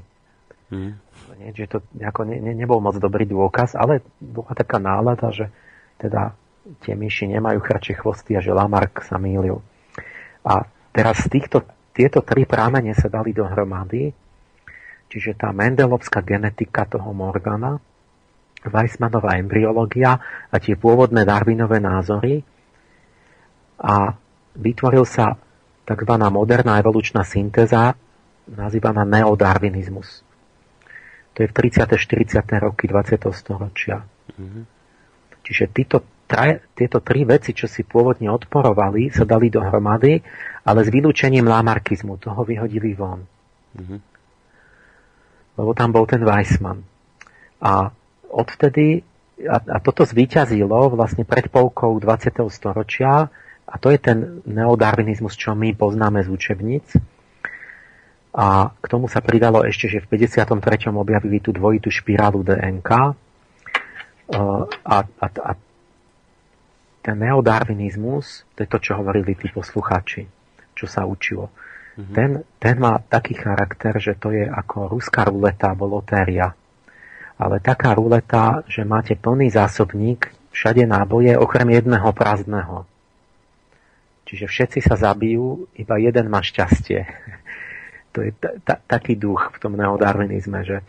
[0.72, 0.96] Mm.
[1.38, 5.54] Nie, že to nejako ne, ne, nebol moc dobrý dôkaz, ale bola taká nálada, že
[6.02, 6.34] teda
[6.82, 9.62] tie myši nemajú chrčie chvosty a že Lamarck sa mýlil.
[10.42, 11.62] A teraz týchto,
[11.94, 14.10] tieto tri prámene sa dali dohromady,
[15.14, 17.78] čiže tá Mendelovská genetika toho Morgana,
[18.66, 20.18] Weissmanová embryológia
[20.50, 22.42] a tie pôvodné Darwinové názory
[23.78, 24.18] a
[24.58, 25.38] vytvoril sa
[25.88, 26.14] tzv.
[26.28, 27.96] moderná evolučná syntéza
[28.52, 30.24] nazývaná neodarwinizmus.
[31.36, 31.96] To je v 30.
[31.96, 32.44] 40.
[32.64, 33.20] roky 20.
[33.32, 34.04] storočia.
[34.36, 34.64] Mm-hmm.
[35.44, 40.20] Čiže títo, tra, tieto tri veci, čo si pôvodne odporovali, sa dali dohromady,
[40.66, 42.18] ale s vylúčením lamarkizmu.
[42.20, 43.22] Toho vyhodili von.
[43.78, 44.00] Mm-hmm.
[45.62, 46.82] Lebo tam bol ten Weissman.
[47.62, 47.94] A
[48.34, 49.06] odvtedy,
[49.46, 52.34] a, a toto zvíťazilo vlastne pred polkou 20.
[52.50, 53.30] storočia,
[53.68, 56.88] a to je ten neodarwinizmus, čo my poznáme z učebníc.
[58.38, 60.88] A k tomu sa pridalo ešte, že v 53.
[60.94, 62.90] objavili tú dvojitú špirálu DNK.
[62.92, 63.12] E,
[64.88, 65.52] a, a, a
[67.04, 70.24] ten neodarwinizmus, to je to, čo hovorili tí poslucháči,
[70.78, 71.52] čo sa učilo.
[71.98, 72.14] Mm-hmm.
[72.14, 72.30] Ten,
[72.62, 76.54] ten má taký charakter, že to je ako ruská ruleta alebo lotéria
[77.38, 82.90] ale taká ruleta, že máte plný zásobník, všade náboje, okrem jedného prázdneho.
[84.28, 87.08] Čiže všetci sa zabijú, iba jeden má šťastie.
[88.14, 90.84] to je t- t- taký duch v tom neodarwinizme, že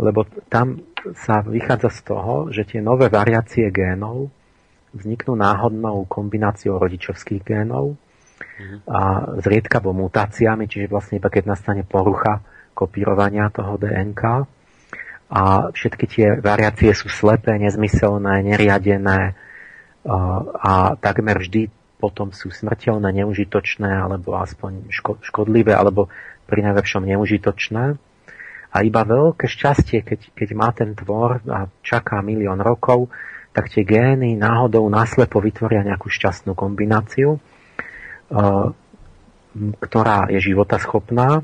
[0.00, 0.80] lebo tam
[1.12, 4.32] sa vychádza z toho, že tie nové variácie génov
[4.96, 7.94] vzniknú náhodnou kombináciou rodičovských génov
[8.58, 8.76] mhm.
[8.90, 9.00] a
[9.38, 12.42] zriedkavo mutáciami, čiže vlastne iba keď nastane porucha
[12.74, 14.22] kopírovania toho DNK,
[15.30, 19.38] a všetky tie variácie sú slepé, nezmyselné, neriadené
[20.58, 21.70] a takmer vždy
[22.00, 24.88] potom sú smrteľné, neužitočné alebo aspoň
[25.20, 26.08] škodlivé alebo
[26.48, 28.00] pri najlepšom neužitočné.
[28.70, 33.12] A iba veľké šťastie, keď, keď má ten tvor a čaká milión rokov,
[33.50, 37.42] tak tie gény náhodou náslepo vytvoria nejakú šťastnú kombináciu,
[39.82, 41.42] ktorá je životaschopná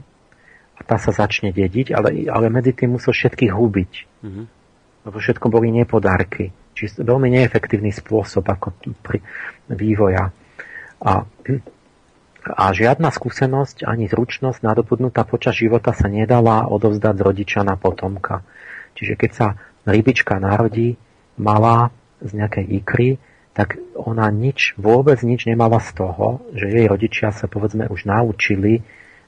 [0.76, 3.92] a tá sa začne dediť, ale, ale medzi tým musel všetkých hubiť.
[4.22, 4.46] Mm-hmm.
[5.10, 6.54] Lebo všetko boli nepodárky.
[6.76, 9.18] Čiže veľmi neefektívny spôsob ako pri
[9.72, 10.30] vývoja.
[11.02, 11.28] A,
[12.46, 18.46] a žiadna skúsenosť ani zručnosť nadobudnutá počas života sa nedala odovzdať z rodiča na potomka.
[18.96, 19.46] Čiže keď sa
[19.84, 20.96] rybička narodí
[21.36, 21.92] malá
[22.24, 23.10] z nejakej ikry,
[23.56, 28.84] tak ona nič, vôbec nič nemala z toho, že jej rodičia sa povedzme už naučili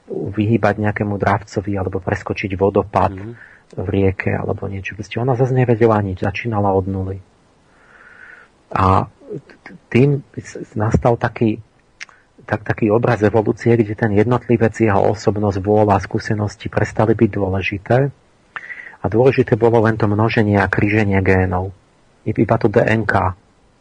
[0.09, 3.33] vyhýbať nejakému dravcovi alebo preskočiť vodopad mm.
[3.77, 4.97] v rieke alebo niečo.
[4.97, 7.17] Proste ona zase nevedela nič, začínala od nuly.
[8.69, 9.09] A
[9.93, 10.25] tým
[10.73, 11.61] nastal taký,
[12.49, 17.97] tak, taký obraz evolúcie, kde ten jednotlivec, jeho osobnosť, vôľa, skúsenosti prestali byť dôležité.
[18.99, 21.71] A dôležité bolo len to množenie a kríženie génov.
[22.27, 23.13] Iba to DNK.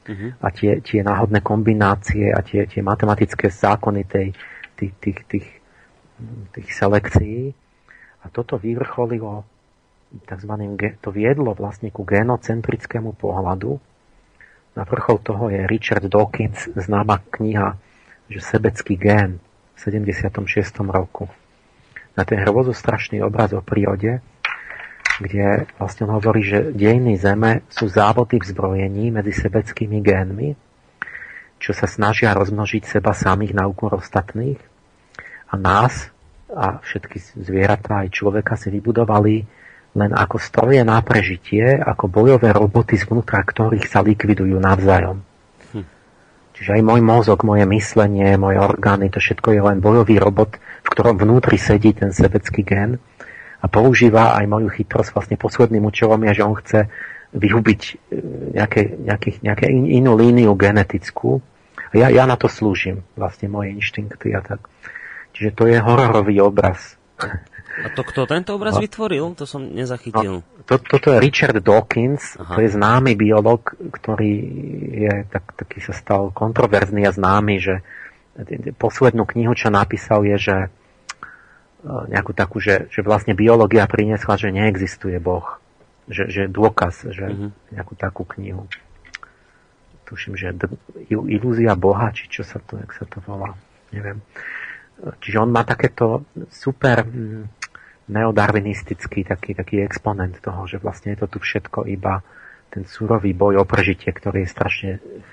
[0.09, 0.31] Mm-hmm.
[0.41, 4.33] A tie, tie náhodné kombinácie a tie, tie matematické zákony tej,
[4.79, 5.47] tých, tých, tých
[6.55, 7.55] tých selekcií
[8.23, 9.47] a toto vyvrcholilo
[10.27, 10.53] tzv.
[10.99, 13.79] to viedlo vlastne ku genocentrickému pohľadu.
[14.79, 17.74] Na vrchol toho je Richard Dawkins, známa kniha,
[18.31, 19.43] že sebecký gén
[19.74, 20.47] v 76.
[20.87, 21.26] roku.
[22.14, 24.22] Na ten hrozostrašný obraz o prírode,
[25.18, 30.55] kde vlastne on hovorí, že dejiny Zeme sú závody v zbrojení medzi sebeckými génmi,
[31.59, 34.62] čo sa snažia rozmnožiť seba samých na úkor ostatných
[35.51, 36.14] a nás
[36.55, 39.58] a všetky zvieratá aj človeka si vybudovali
[39.97, 45.24] len ako stroje na prežitie, ako bojové roboty zvnútra ktorých sa likvidujú navzájom.
[45.72, 45.86] Hm.
[46.59, 50.89] Čiže aj môj mozog, moje myslenie, moje orgány, to všetko je len bojový robot, v
[50.93, 53.01] ktorom vnútri sedí ten sebecký gen
[53.59, 56.80] a používa aj moju chytrosť vlastne posledným účelom je, že on chce
[57.34, 57.95] vyhubiť e,
[58.57, 61.43] nejaké, nejaké, nejaké inú líniu genetickú.
[61.91, 64.64] A ja, ja na to slúžim, vlastne moje inštinkty a tak.
[65.36, 66.97] Čiže to je hororový obraz.
[67.79, 68.83] A to kto tento obraz no.
[68.83, 69.39] vytvoril?
[69.39, 70.43] To som nezachytil.
[70.43, 72.59] No, to, toto je Richard Dawkins, Aha.
[72.59, 74.33] to je známy biolog, ktorý
[75.09, 77.74] je tak, taký sa stal kontroverzný a známy, že
[78.79, 80.68] poslednú knihu, čo napísal, je, že e,
[82.11, 85.59] nejakú takú, že, že vlastne biológia priniesla, že neexistuje Boh.
[86.09, 87.51] Že, že dôkaz, že uh-huh.
[87.74, 88.64] nejakú takú knihu.
[90.09, 90.57] Tuším, že
[91.12, 93.53] ilúzia Boha, či čo sa to, jak sa to volá,
[93.93, 94.24] neviem.
[94.99, 97.05] Čiže on má takéto super
[98.09, 102.25] neodarwinistický taký, taký exponent toho, že vlastne je to tu všetko iba
[102.69, 104.91] ten súrový boj o prežitie, ktorý je strašne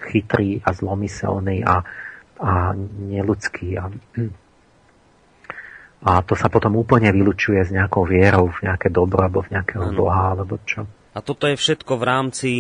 [0.08, 1.84] chytrý a zlomyselný a,
[2.40, 2.52] a
[3.12, 3.76] neludský.
[3.76, 3.92] A,
[6.06, 9.92] a to sa potom úplne vylučuje s nejakou vierou v nejaké dobro alebo v nejakého
[9.92, 9.98] ano.
[10.00, 10.88] boha alebo čo.
[11.16, 12.52] A toto je všetko v rámci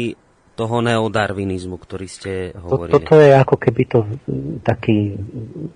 [0.56, 2.96] toho neodarvinizmu, ktorý ste hovorili.
[2.96, 4.00] To, toto je ako keby to
[4.64, 5.20] taký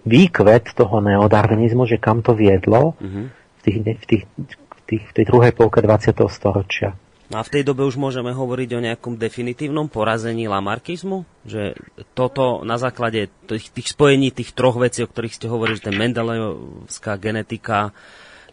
[0.07, 3.38] výkvet toho neodarvinizmu, že kam to viedlo uh-huh.
[3.77, 4.23] V, tých, v, tých,
[4.57, 6.17] v, tých, v tej druhej polke 20.
[6.33, 6.97] storočia.
[7.29, 11.45] No a v tej dobe už môžeme hovoriť o nejakom definitívnom porazení lamarkizmu?
[11.45, 11.77] Že
[12.17, 15.97] toto na základe tých, tých spojení tých troch vecí, o ktorých ste hovorili, že ten
[15.99, 17.93] Mendelejovská genetika,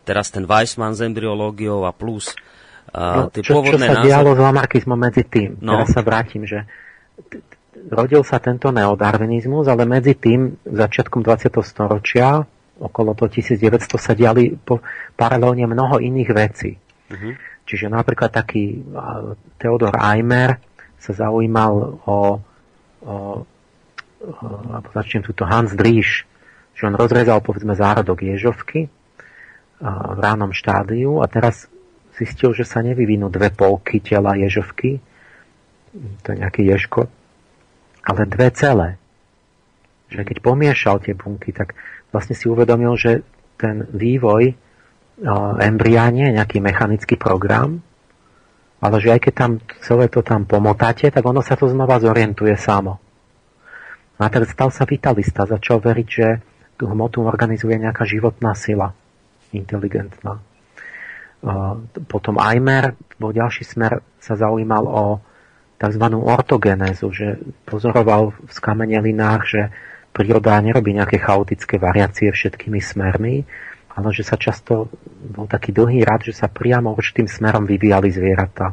[0.05, 2.37] teraz ten Weissman s embryológiou a plus
[2.95, 4.07] No, tie čo, čo sa názor...
[4.07, 5.59] dialo s lamarkizmom medzi tým?
[5.59, 5.83] No.
[5.83, 6.65] Teraz sa vrátim, že
[7.91, 11.51] rodil sa tento neodarvinizmus, ale medzi tým začiatkom 20.
[11.67, 12.47] storočia,
[12.77, 14.85] okolo toho 1900 sa diali po,
[15.17, 16.77] paralelne mnoho iných vecí.
[16.77, 17.33] Uh-huh.
[17.67, 18.85] Čiže napríklad taký
[19.59, 20.61] Theodor Eimer
[21.01, 22.17] sa zaujímal o, o,
[23.03, 23.17] o
[24.95, 26.23] začnem túto Hans Dries,
[26.77, 28.87] že on rozrezal povedzme zárodok ježovky
[29.81, 31.69] v ránom štádiu a teraz
[32.17, 35.01] zistil, že sa nevyvinú dve polky tela ježovky,
[36.25, 37.09] to je nejaký ježko,
[38.05, 38.89] ale dve celé.
[40.09, 41.77] Že keď pomiešal tie bunky, tak
[42.17, 43.21] vlastne si uvedomil, že
[43.61, 44.57] ten vývoj
[45.61, 47.85] embrya nie je nejaký mechanický program,
[48.81, 49.53] ale že aj keď tam
[49.85, 52.97] celé to tam pomotáte, tak ono sa to znova zorientuje samo.
[54.17, 56.29] A tak stal sa vitalista, začal veriť, že
[56.77, 58.93] tú hmotu organizuje nejaká životná sila,
[59.53, 60.41] inteligentná.
[62.09, 65.05] Potom Eimer, vo ďalší smer sa zaujímal o
[65.77, 66.05] tzv.
[66.17, 69.63] ortogenézu, že pozoroval v skamenelinách, že
[70.17, 73.45] príroda nerobí nejaké chaotické variácie všetkými smermi,
[73.93, 74.89] ale že sa často
[75.29, 78.73] bol taký dlhý rad, že sa priamo určitým smerom vyvíjali zvieratá.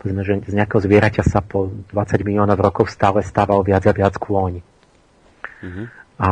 [0.00, 4.16] Povedzme, že z nejakého zvieraťa sa po 20 miliónov rokov stále stával viac a viac
[4.16, 4.64] kôň.
[5.60, 5.86] Mm-hmm.
[6.24, 6.28] A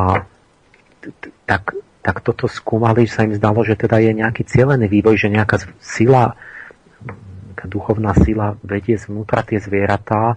[1.45, 5.29] tak tak toto skúmali, že sa im zdalo, že teda je nejaký cieľený vývoj, že
[5.29, 6.33] nejaká sila,
[7.53, 10.37] nejaká duchovná sila vedie zvnútra tie zvieratá e,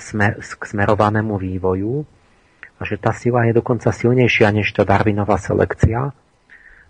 [0.00, 2.08] smer, k smerovanému vývoju
[2.78, 6.10] a že tá sila je dokonca silnejšia než tá Darwinová selekcia,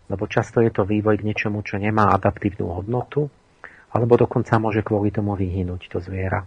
[0.08, 3.28] lebo často je to vývoj k niečomu, čo nemá adaptívnu hodnotu,
[3.94, 6.44] alebo dokonca môže kvôli tomu vyhynúť to zviera.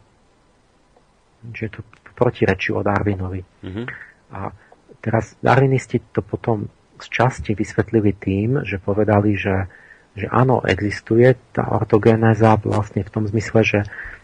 [1.47, 1.79] Čiže to
[2.17, 3.41] protirečí o Darwinovi.
[3.41, 3.85] Mm-hmm.
[4.33, 4.51] A
[4.99, 6.67] teraz darwinisti to potom
[6.97, 9.69] z časti vysvetlili tým, že povedali, že,
[10.17, 13.79] že áno, existuje tá ortogenéza vlastne v tom zmysle, že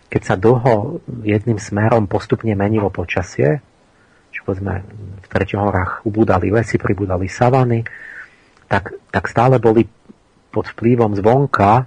[0.10, 3.62] keď sa dlho jedným smerom postupne menilo počasie,
[4.34, 4.82] že povedzme
[5.22, 7.86] v tretich horách ubúdali lesy, pribúdali savany,
[8.66, 9.86] tak, tak stále boli
[10.50, 11.86] pod vplyvom zvonka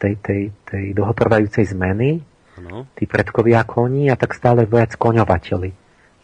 [0.00, 2.24] tej, tej, tej dlhotrvajúcej zmeny
[2.58, 2.88] ano.
[2.96, 5.70] tí predkovia koní a tak stále viac koňovateli.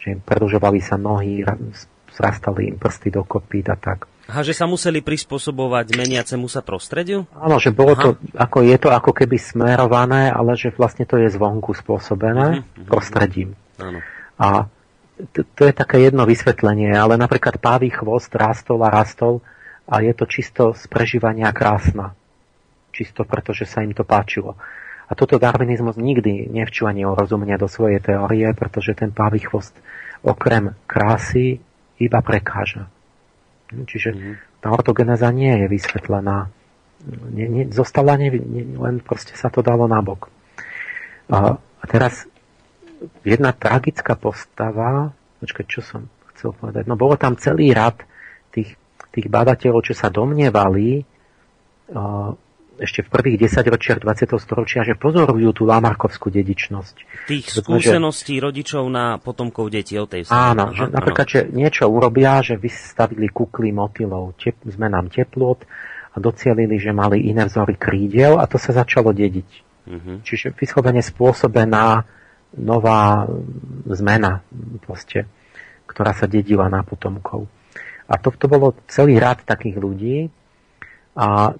[0.01, 1.45] Že im predlžovali sa nohy,
[2.11, 4.09] zrastali im prsty do kopít a tak.
[4.25, 7.29] A že sa museli prispôsobovať meniacemu sa prostrediu?
[7.37, 8.01] Áno, že bolo Aha.
[8.01, 12.89] to, ako je to ako keby smerované, ale že vlastne to je zvonku spôsobené uh-huh,
[12.89, 13.53] prostredím.
[13.77, 14.01] Áno.
[14.41, 14.65] A
[15.15, 19.39] to, to je také jedno vysvetlenie, ale napríklad pávý chvost rastol a rastol
[19.87, 22.17] a je to čisto z prežívania krásna.
[22.91, 24.55] Čisto preto, že sa im to páčilo.
[25.05, 29.77] A toto darwinizmus nikdy nevčúva rozumne do svojej teórie, pretože ten pávý chvost
[30.25, 31.61] okrem krásy
[32.01, 32.89] iba prekáža.
[33.69, 34.35] Čiže mm-hmm.
[34.65, 36.49] tá ortogenéza nie je vysvetlená.
[37.29, 40.33] Nie, nie, zostala, nie, nie, len proste sa to dalo nabok.
[41.29, 42.25] A, a teraz
[43.23, 47.95] jedna tragická postava, počkaj, čo som chcel povedať, no bolo tam celý rad
[48.51, 48.75] tých,
[49.15, 51.03] tých badateľov, čo sa domnievali,
[52.75, 54.35] ešte v prvých desaťročiach 20.
[54.35, 56.95] storočia, že pozorujú tú lamarkovskú dedičnosť.
[57.31, 58.43] Tých skúseností že...
[58.43, 61.33] rodičov na potomkov detí o tej Áno, Aha, že napríklad, áno.
[61.33, 65.63] že niečo urobia, že vystavili kukly motylov tep, zmenám teplot
[66.15, 69.49] a docielili, že mali iné vzory krídel a to sa začalo dediť.
[69.85, 70.17] Uh-huh.
[70.25, 72.03] Čiže vyslovene spôsobená
[72.55, 73.27] nová
[73.87, 74.41] zmena,
[74.83, 75.27] proste,
[75.85, 77.47] ktorá sa dedila na potomkov.
[78.05, 80.17] A to, to bolo celý rád takých ľudí,
[81.15, 81.55] a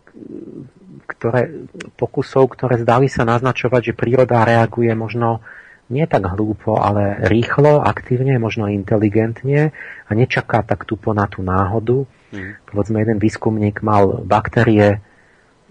[1.07, 5.39] ktoré, pokusov, ktoré zdali sa naznačovať, že príroda reaguje možno
[5.87, 9.69] nie tak hlúpo, ale rýchlo, aktívne, možno inteligentne
[10.09, 12.09] a nečaká tak tupo na tú náhodu.
[12.33, 12.57] Mm.
[12.67, 14.99] Povedzme, jeden výskumník mal baktérie,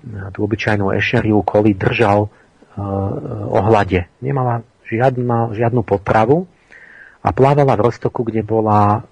[0.04, 2.30] tú obyčajnú ešeriu, koli držal uh,
[3.50, 4.06] ohľade.
[4.22, 6.46] Nemala žiadna, žiadnu potravu
[7.24, 9.04] a plávala v roztoku, kde bola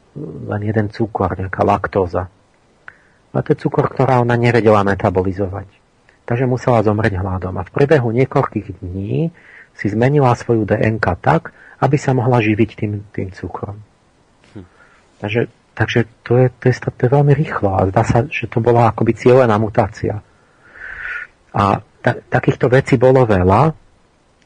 [0.49, 2.29] len jeden cukor, nejaká laktóza.
[3.33, 5.65] A to je cukor, ktorá ona nevedela metabolizovať.
[6.29, 7.57] Takže musela zomrieť hladom.
[7.57, 9.33] A v priebehu niekoľkých dní
[9.73, 13.81] si zmenila svoju DNK tak, aby sa mohla živiť tým, tým cukrom.
[14.53, 14.67] Hm.
[15.25, 15.41] Takže,
[15.73, 18.93] takže to, je, to, je, to je veľmi rýchlo a zdá sa, že to bola
[18.93, 20.21] akoby cieľená mutácia.
[21.57, 23.73] A ta, takýchto vecí bolo veľa,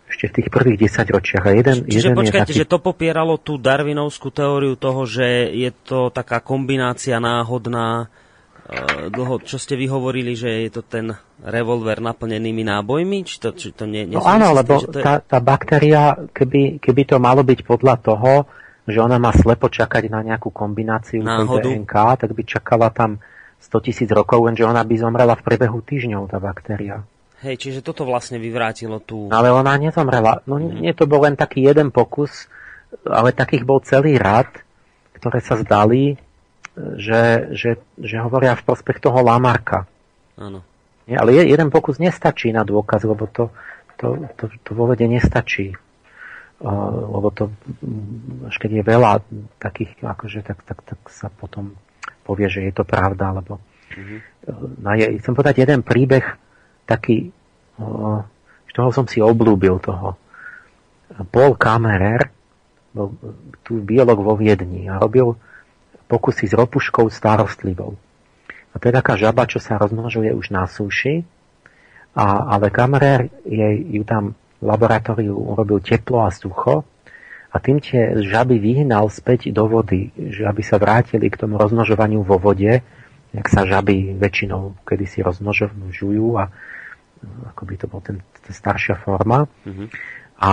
[0.07, 1.45] ešte v tých prvých desaťročiach.
[1.45, 2.61] A jeden, Čiže jeden počkajte, taký...
[2.63, 9.43] že to popieralo tú darvinovskú teóriu toho, že je to taká kombinácia náhodná, uh, dlho,
[9.43, 11.11] čo ste vy hovorili, že je to ten
[11.43, 13.27] revolver naplnenými nábojmi?
[13.27, 15.03] Či to, či to nie, no áno, lebo je...
[15.03, 18.33] tá, tá baktéria, keby, keby to malo byť podľa toho,
[18.87, 23.19] že ona má slepo čakať na nejakú kombináciu DNK, tak by čakala tam
[23.59, 27.03] 100 tisíc rokov, lenže ona by zomrela v priebehu týždňov, tá baktéria.
[27.45, 29.29] Hej, čiže toto vlastne vyvrátilo tú...
[29.29, 30.41] Ale ona nezomrela.
[30.49, 30.81] No mm.
[30.81, 32.49] nie to bol len taký jeden pokus,
[33.05, 34.49] ale takých bol celý rad,
[35.21, 36.17] ktoré sa zdali,
[36.77, 37.71] že, že,
[38.01, 39.89] že hovoria v prospech toho Lamarka.
[40.37, 40.65] Áno.
[41.07, 43.53] Nie, ale jeden pokus nestačí na dôkaz, lebo to,
[43.97, 45.73] to, to, to vo vede nestačí.
[46.57, 47.53] Uh, lebo to,
[48.49, 49.13] až keď je veľa
[49.61, 51.77] takých, akože, tak, tak, tak sa potom
[52.25, 53.61] povie, že je to pravda, lebo
[53.93, 54.19] mm-hmm.
[54.81, 56.25] uh, je, chcem povedať jeden príbeh,
[56.87, 57.35] taký,
[58.77, 60.21] toho som si oblúbil toho.
[61.33, 62.29] Paul Kammerer,
[62.93, 63.17] bol
[63.65, 65.33] tu biolog vo Viedni a robil
[66.09, 67.97] pokusy s ropuškou starostlivou.
[68.73, 71.25] A to je taká žaba, čo sa rozmnožuje už na súši,
[72.17, 76.85] a, ale Kammerer jej, ju tam v laboratóriu urobil teplo a sucho
[77.53, 82.25] a tým tie žaby vyhnal späť do vody, že aby sa vrátili k tomu rozmnožovaniu
[82.25, 82.81] vo vode,
[83.33, 86.49] jak sa žaby väčšinou kedysi rozmnožujú a
[87.55, 89.49] ako by to bol ten, tá staršia forma.
[89.65, 89.89] Mm-hmm.
[90.41, 90.51] A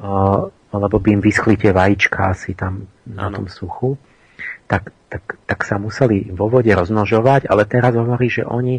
[0.00, 3.14] uh, lebo by im vyschli tie vajíčka asi tam ano.
[3.14, 3.98] na tom suchu,
[4.70, 8.78] tak, tak, tak sa museli vo vode rozmnožovať, ale teraz hovorí, že oni,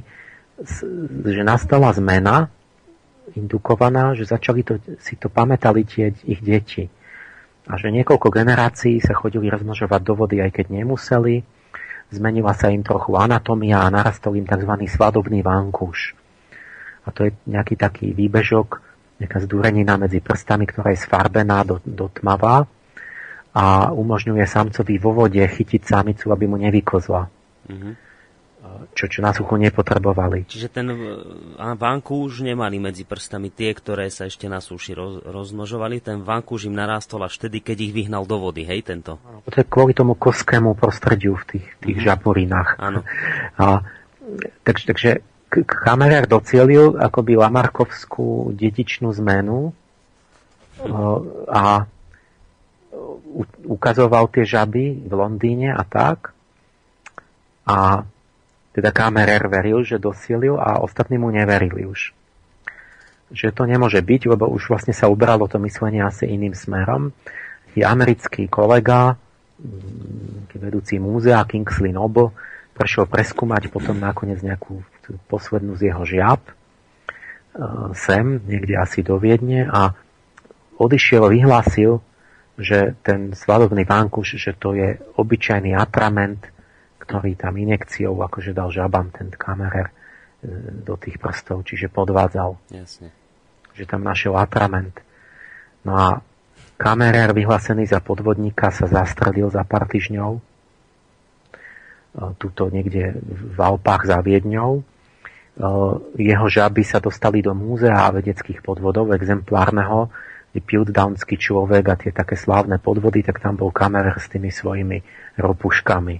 [1.28, 2.48] že nastala zmena
[3.36, 6.88] indukovaná, že začali to, si to pamätali tie ich deti.
[7.68, 11.44] A že niekoľko generácií sa chodili rozmnožovať do vody, aj keď nemuseli.
[12.12, 14.72] Zmenila sa im trochu anatomia a narastol im tzv.
[14.88, 16.21] svadobný vankúš
[17.02, 18.82] a to je nejaký taký výbežok,
[19.22, 22.66] nejaká zdúrenina medzi prstami, ktorá je sfarbená do, do tmavá
[23.52, 27.28] a umožňuje samcovi vo vode chytiť samicu, aby mu nevykozla.
[27.68, 27.94] Mm-hmm.
[28.94, 30.46] Čo, čo na suchu nepotrebovali.
[30.46, 30.86] Čiže ten
[31.58, 35.98] vankúš nemali medzi prstami tie, ktoré sa ešte na súši roz, rozmnožovali.
[35.98, 39.18] Ten vankúš im narástol až vtedy, keď ich vyhnal do vody, hej, tento?
[39.50, 42.10] To je kvôli tomu koskému prostrediu v tých, tých mm-hmm.
[42.14, 42.70] žaborinách.
[42.78, 43.02] Áno.
[43.62, 43.82] A,
[44.62, 45.10] takže, takže
[45.52, 49.76] Kamerák docielil akoby Lamarkovskú dedičnú zmenu
[51.52, 51.84] a
[53.68, 56.32] ukazoval tie žaby v Londýne a tak.
[57.68, 58.08] A
[58.72, 62.16] teda Kamerer veril, že dosielil a ostatní mu neverili už.
[63.36, 67.12] Že to nemôže byť, lebo už vlastne sa ubralo to myslenie asi iným smerom.
[67.76, 69.20] Je americký kolega,
[70.56, 72.32] vedúci múzea Kingsley Noble,
[72.76, 74.84] prešiel preskúmať potom nakoniec nejakú
[75.28, 76.54] poslednú z jeho žiab e,
[77.96, 79.96] sem, niekde asi do Viedne a
[80.82, 82.02] odišiel, vyhlásil,
[82.58, 86.42] že ten svadobný vankuš, že to je obyčajný atrament,
[87.02, 89.94] ktorý tam injekciou akože dal žabám ten kamerer e,
[90.86, 92.58] do tých prstov, čiže podvádzal.
[92.72, 93.10] Jasne.
[93.74, 94.96] Že tam našiel atrament.
[95.82, 96.08] No a
[96.78, 100.42] kamerer vyhlásený za podvodníka sa zastrelil za pár týždňov e,
[102.38, 104.91] tuto niekde v Alpách za Viedňou
[106.16, 110.08] jeho žaby sa dostali do múzea vedeckých podvodov exemplárneho,
[110.52, 115.00] kde Piltdownský človek a tie také slávne podvody, tak tam bol kamer s tými svojimi
[115.40, 116.16] ropuškami.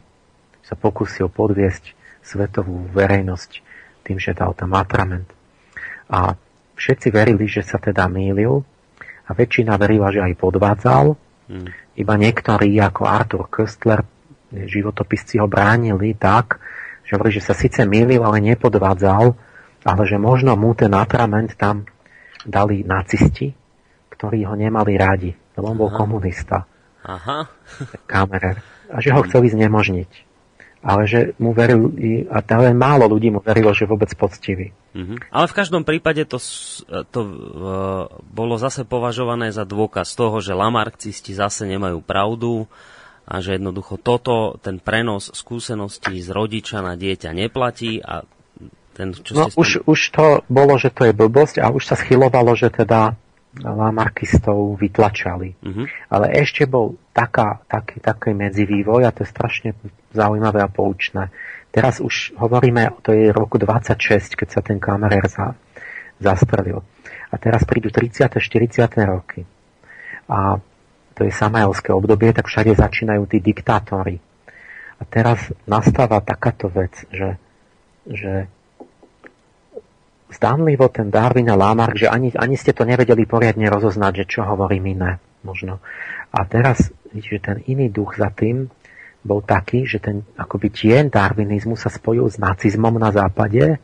[0.64, 3.52] Sa pokusil podviesť svetovú verejnosť
[4.08, 5.28] tým, že dal tam atrament.
[6.12, 6.36] A
[6.80, 8.64] všetci verili, že sa teda mýlil
[9.28, 11.06] a väčšina verila, že aj podvádzal.
[11.52, 11.68] Hmm.
[11.96, 14.04] Iba niektorí, ako Arthur Köstler,
[14.52, 16.60] životopisci ho bránili tak,
[17.12, 19.36] že hovorí, že sa síce mýlil, ale nepodvádzal,
[19.84, 21.84] ale že možno mu ten atrament tam
[22.48, 23.52] dali nacisti,
[24.16, 25.98] ktorí ho nemali radi, lebo on bol Aha.
[26.00, 26.64] komunista.
[27.04, 27.52] Aha.
[28.08, 28.64] Kamerer.
[28.88, 30.32] A že ho chceli znemožniť.
[30.82, 34.74] ale že mu verili, a len málo ľudí mu verilo, že vôbec poctivý.
[34.98, 35.30] Mm-hmm.
[35.30, 36.42] Ale v každom prípade to,
[37.14, 37.32] to uh,
[38.26, 42.66] bolo zase považované za dôkaz toho, že lamarxisti zase nemajú pravdu
[43.28, 48.26] a že jednoducho toto, ten prenos skúseností z rodiča na dieťa neplatí a
[48.92, 51.96] ten, čo no, ste už, už to bolo, že to je blbosť a už sa
[51.96, 53.16] schylovalo, že teda
[53.60, 55.60] lamarkistov vytlačali.
[55.60, 55.86] Uh-huh.
[56.08, 59.70] Ale ešte bol taká, taký, taký medzivývoj a to je strašne
[60.16, 61.32] zaujímavé a poučné.
[61.72, 65.56] Teraz už hovoríme, to je roku 26, keď sa ten kamerér za,
[66.20, 66.84] zastrelil.
[67.32, 68.28] A teraz prídu 30.
[68.28, 68.92] 40.
[69.08, 69.48] roky.
[70.28, 70.60] A
[71.22, 74.18] to je samajovské obdobie, tak všade začínajú tí diktátori.
[74.98, 77.38] A teraz nastáva takáto vec, že,
[78.10, 78.50] že
[80.34, 84.50] zdánlivo ten Darwin a Lamarck, že ani, ani ste to nevedeli poriadne rozoznať, že čo
[84.50, 85.78] hovorím iné, možno.
[86.34, 88.74] A teraz, že ten iný duch za tým
[89.22, 93.78] bol taký, že ten akoby tieň darwinizmu sa spojil s nacizmom na západe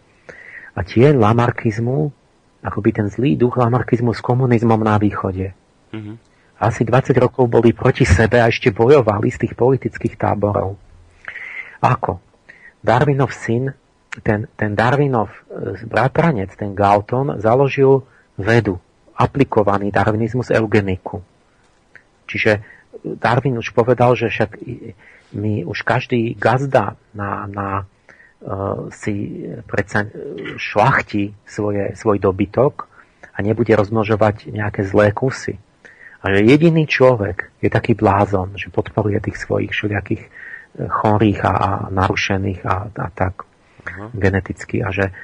[0.74, 2.10] a tieň lamarkizmu,
[2.66, 5.54] akoby ten zlý duch lamarkizmu s komunizmom na východe.
[5.94, 6.27] Mm-hmm.
[6.58, 10.74] Asi 20 rokov boli proti sebe a ešte bojovali z tých politických táborov.
[11.86, 12.18] Ako?
[12.82, 13.70] Darwinov syn
[14.22, 18.06] ten, ten Darwinov e, bratranec, ten Galton, založil
[18.38, 18.82] vedu,
[19.18, 21.22] aplikovaný darwinizmus eugeniku.
[22.30, 22.62] Čiže
[23.18, 24.62] Darwin už povedal, že však
[25.38, 30.08] my už každý gazda na, na uh, si predsa
[30.60, 32.90] šlachti svoje, svoj dobytok
[33.32, 35.62] a nebude rozmnožovať nejaké zlé kusy.
[36.28, 40.30] A že jediný človek je taký blázon, že podporuje tých svojich všelijakých e,
[40.92, 43.48] chorých a, a narušených a, a tak
[43.88, 44.12] uh-huh.
[44.12, 45.16] geneticky a že,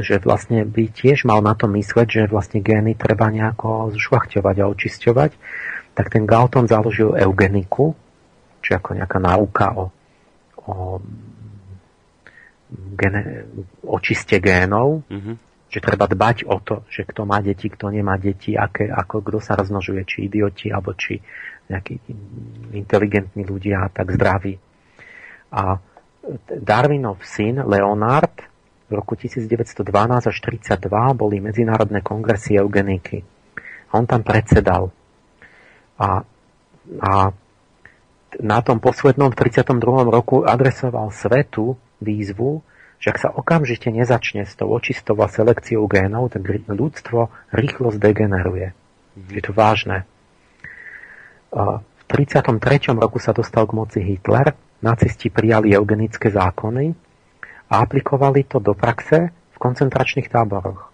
[0.00, 4.70] že vlastne by tiež mal na to mysleť, že vlastne gény treba nejako zšľachťovať a
[4.72, 5.30] očisťovať,
[5.92, 7.92] tak ten Galton založil eugeniku,
[8.64, 9.84] či ako nejaká náuka o,
[10.72, 10.74] o
[12.96, 13.44] gene,
[13.84, 15.36] očiste génov, uh-huh.
[15.72, 19.38] Že treba dbať o to, že kto má deti, kto nemá deti, aké, ako kto
[19.40, 21.16] sa rozmnožuje, či idioti, alebo či
[21.72, 21.96] nejakí
[22.76, 24.60] inteligentní ľudia, tak zdraví.
[25.56, 25.80] A
[26.52, 28.44] Darwinov syn Leonard
[28.86, 29.80] v roku 1912
[30.28, 33.24] až 1932 boli medzinárodné kongresy eugeniky.
[33.96, 34.92] On tam predsedal.
[35.96, 36.20] A,
[37.00, 37.12] a
[38.44, 39.72] na tom poslednom 32.
[40.12, 42.60] roku adresoval svetu výzvu,
[43.02, 48.70] že ak sa okamžite nezačne s tou očistou a selekciou génov, tak ľudstvo rýchlo zdegeneruje.
[49.26, 50.06] Je to vážne.
[51.50, 52.94] V 33.
[52.94, 56.94] roku sa dostal k moci Hitler nacisti prijali eugenické zákony
[57.70, 60.90] a aplikovali to do praxe v koncentračných táboroch.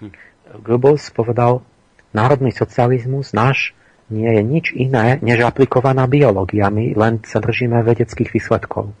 [0.00, 0.12] Hm.
[0.60, 1.64] Goebbels povedal,
[2.12, 3.72] národný socializmus náš
[4.12, 6.68] nie je nič iné, než aplikovaná biológia.
[6.68, 8.92] My len sa držíme vedeckých výsledkov.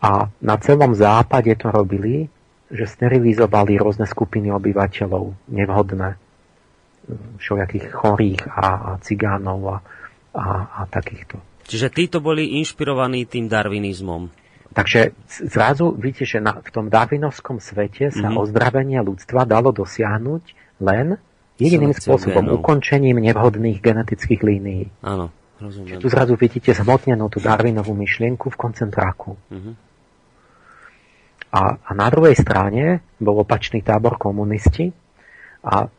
[0.00, 2.32] A na celom západe to robili,
[2.72, 6.16] že sterilizovali rôzne skupiny obyvateľov, nevhodné,
[7.40, 9.76] všelijakých chorých a, a cigánov a,
[10.36, 11.36] a, a takýchto.
[11.66, 14.30] Čiže títo boli inšpirovaní tým darwinizmom.
[14.70, 18.38] Takže zrazu vidíte, že na, v tom darwinovskom svete sa mm-hmm.
[18.38, 20.42] ozdravenie ľudstva dalo dosiahnuť
[20.78, 21.18] len
[21.58, 22.58] jediným Selekciou spôsobom, génov.
[22.62, 24.86] ukončením nevhodných genetických línií.
[25.02, 25.98] Áno, rozumiem.
[25.98, 29.34] tu zrazu vidíte zhmotnenú tú Darwinovú myšlienku v koncentráku.
[29.50, 29.89] Mm-hmm.
[31.50, 34.86] A, a na druhej strane bol opačný tábor komunisti
[35.66, 35.90] a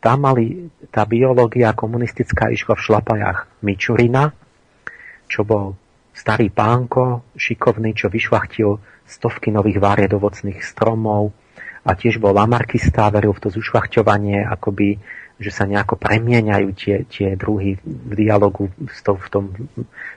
[0.00, 4.32] tam mali tá biológia komunistická išla v šlapajách Mičurina,
[5.30, 5.76] čo bol
[6.10, 11.30] starý pánko, šikovný, čo vyšlachtil stovky nových váried ovocných stromov
[11.86, 15.00] a tiež bol lamarkista, veril v to zušľachťovanie, akoby,
[15.40, 19.44] že sa nejako premieňajú tie, tie druhy v dialogu s, to, v tom,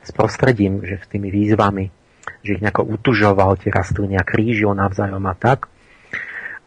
[0.03, 2.02] s prostredím, že s tými výzvami,
[2.43, 5.71] že ich nejako utužoval, tie rastliny a krížil navzájom a tak.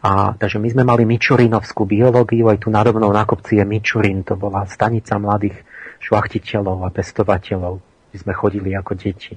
[0.01, 4.25] A, takže my sme mali Mičurinovskú biológiu, aj tu nado mnou na kopci je Mičurin,
[4.25, 5.57] to bola stanica mladých
[6.01, 9.35] šlachtiteľov a pestovateľov kde sme chodili ako deti.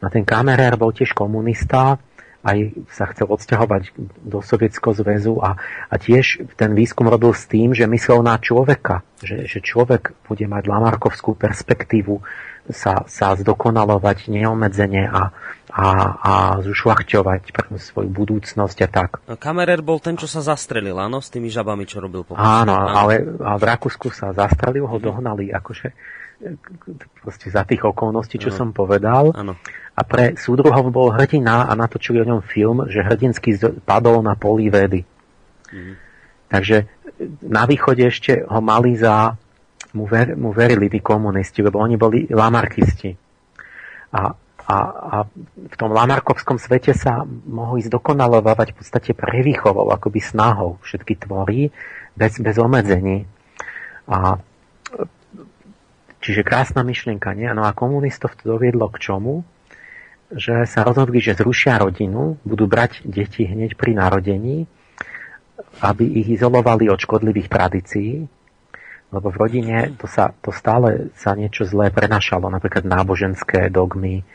[0.00, 2.00] Na ten kamerér bol tiež komunista,
[2.46, 3.82] aj sa chcel odsťahovať
[4.22, 5.58] do Sovietského zväzu a,
[5.90, 10.46] a tiež ten výskum robil s tým, že myslel na človeka, že, že človek bude
[10.46, 12.22] mať lamarkovskú perspektívu
[12.70, 15.30] sa, sa zdokonalovať neomedzene a,
[15.70, 15.86] a,
[16.16, 17.42] a zušľachťovať
[17.78, 19.10] svoju budúcnosť a tak.
[19.26, 22.74] A Kamerer bol ten, čo sa zastrelil, áno, s tými žabami, čo robil po Áno,
[22.74, 25.92] áno, ale a v Rakúsku sa zastrelil, ho dohnali, akože
[27.24, 28.58] proste za tých okolností, čo ano.
[28.58, 29.32] som povedal.
[29.32, 29.56] Ano.
[29.96, 34.68] A pre súdruhov bol hrdina a natočili o ňom film, že hrdinsky padol na poli
[34.68, 35.00] vedy.
[35.72, 35.92] Mhm.
[36.46, 36.76] Takže
[37.42, 39.34] na východe ešte ho mali za...
[39.96, 43.10] Mu, ver, mu verili tí komunisti, lebo oni boli lamarkisti.
[44.12, 44.28] A
[44.66, 45.16] a, a
[45.54, 51.70] v tom Lamarkovskom svete sa mohol ísť dokonalovať v podstate prevýchovou, akoby snahou všetky tvorí,
[52.18, 53.30] bez, bez obmedzení.
[54.10, 54.42] A,
[56.18, 57.46] čiže krásna myšlienka, nie?
[57.54, 59.46] No a komunistov to doviedlo k čomu?
[60.34, 64.66] Že sa rozhodli, že zrušia rodinu, budú brať deti hneď pri narodení,
[65.78, 68.26] aby ich izolovali od škodlivých tradícií,
[69.14, 74.26] lebo v rodine to, sa, to stále sa niečo zlé prenašalo, napríklad náboženské dogmy,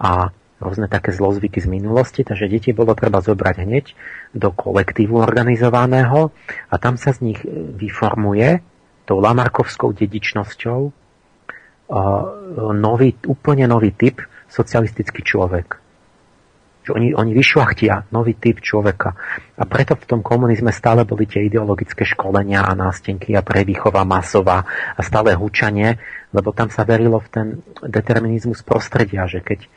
[0.00, 3.84] a rôzne také zlozvyky z minulosti, takže deti bolo treba zobrať hneď
[4.32, 6.32] do kolektívu organizovaného
[6.68, 8.64] a tam sa z nich e, vyformuje
[9.04, 10.92] tou lamarkovskou dedičnosťou e,
[12.76, 15.89] nový, úplne nový typ socialistický človek.
[16.80, 19.12] Že oni, oni vyšlachtia nový typ človeka.
[19.60, 24.64] A preto v tom komunizme stále boli tie ideologické školenia a nástenky a prevýchova masová
[24.96, 26.00] a stále hučanie,
[26.32, 27.46] lebo tam sa verilo v ten
[27.84, 29.68] determinizmus prostredia, že keď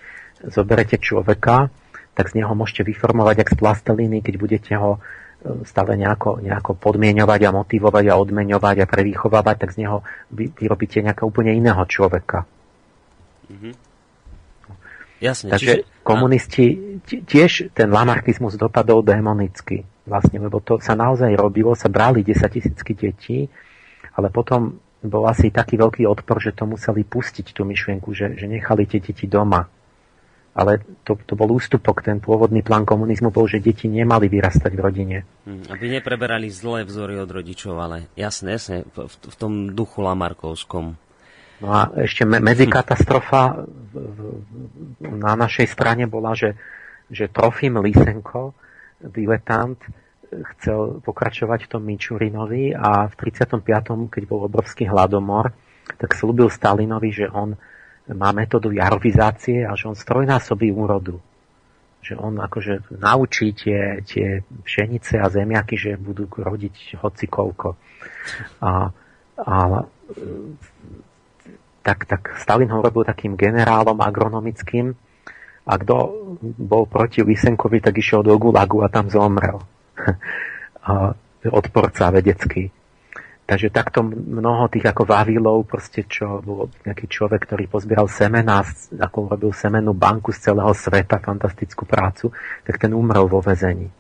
[0.48, 1.68] zoberete človeka,
[2.14, 5.00] tak z neho môžete vyformovať jak z plasteliny, keď budete ho e,
[5.66, 11.02] stále nejako, nejako podmienovať a motivovať a odmeňovať a prevýchovávať, tak z neho vy, vyrobíte
[11.02, 12.46] nejakého úplne iného človeka.
[13.50, 13.93] Mm-hmm.
[15.24, 15.56] Jasne.
[15.56, 16.04] Takže čiže...
[16.04, 16.66] komunisti,
[17.08, 22.92] tiež ten lamarkizmus dopadol demonicky, vlastne, lebo to sa naozaj robilo, sa brali 10 tisícky
[22.92, 23.48] detí,
[24.20, 28.52] ale potom bol asi taký veľký odpor, že to museli pustiť tú myšlienku, že, že
[28.52, 29.64] nechali tie deti doma
[30.54, 34.82] ale to, to bol ústupok, ten pôvodný plán komunizmu bol, že deti nemali vyrastať v
[34.82, 35.18] rodine.
[35.50, 40.94] Hmm, aby nepreberali zlé vzory od rodičov, ale jasne, jasne, v, v tom duchu lamarkovskom.
[41.64, 43.64] No a ešte me, medzikatastrofa
[45.00, 46.60] na našej strane bola, že,
[47.08, 48.52] že Trofim Lysenko,
[49.00, 49.80] diletant,
[50.28, 53.64] chcel pokračovať v tom Mičurinovi a v 35.
[54.12, 55.56] keď bol obrovský hladomor,
[55.96, 57.56] tak slúbil Stalinovi, že on
[58.12, 61.16] má metódu jarovizácie a že on strojnásobí úrodu.
[62.04, 67.80] Že on akože naučí tie, tie pšenice a zemiaky, že budú rodiť hoci koľko.
[68.60, 68.92] A,
[69.40, 69.56] a
[71.84, 74.96] tak, tak Stalin ho robil takým generálom agronomickým
[75.64, 75.96] a kto
[76.60, 79.60] bol proti Lysenkovi, tak išiel do Gulagu a tam zomrel.
[81.44, 82.72] odporca vedecký.
[83.44, 88.64] Takže takto mnoho tých ako Vavilov, proste čo bol nejaký človek, ktorý pozbieral semena,
[88.96, 92.32] ako robil semennú banku z celého sveta, fantastickú prácu,
[92.64, 93.92] tak ten umrel vo vezení.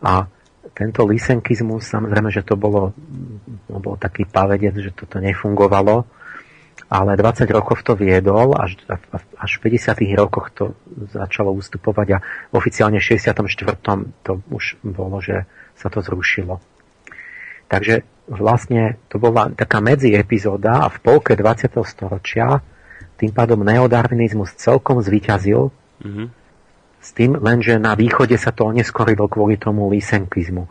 [0.00, 0.24] A
[0.72, 2.96] tento lisenkizmus, samozrejme, že to bolo,
[3.68, 6.08] bol taký pavedec, že toto nefungovalo,
[6.92, 8.76] ale 20 rokov to viedol, až,
[9.40, 9.96] až v 50.
[10.12, 10.64] rokoch to
[11.08, 13.80] začalo ustupovať a oficiálne v 64.
[14.20, 16.60] to už bolo, že sa to zrušilo.
[17.72, 21.72] Takže vlastne to bola taká medzi epizóda a v polke 20.
[21.88, 22.60] storočia
[23.16, 25.72] tým pádom neodarvinizmus celkom zvíťazil
[26.04, 26.26] mm-hmm.
[27.00, 30.68] s tým len, že na východe sa to oneskorilo kvôli tomu lisenkizmu.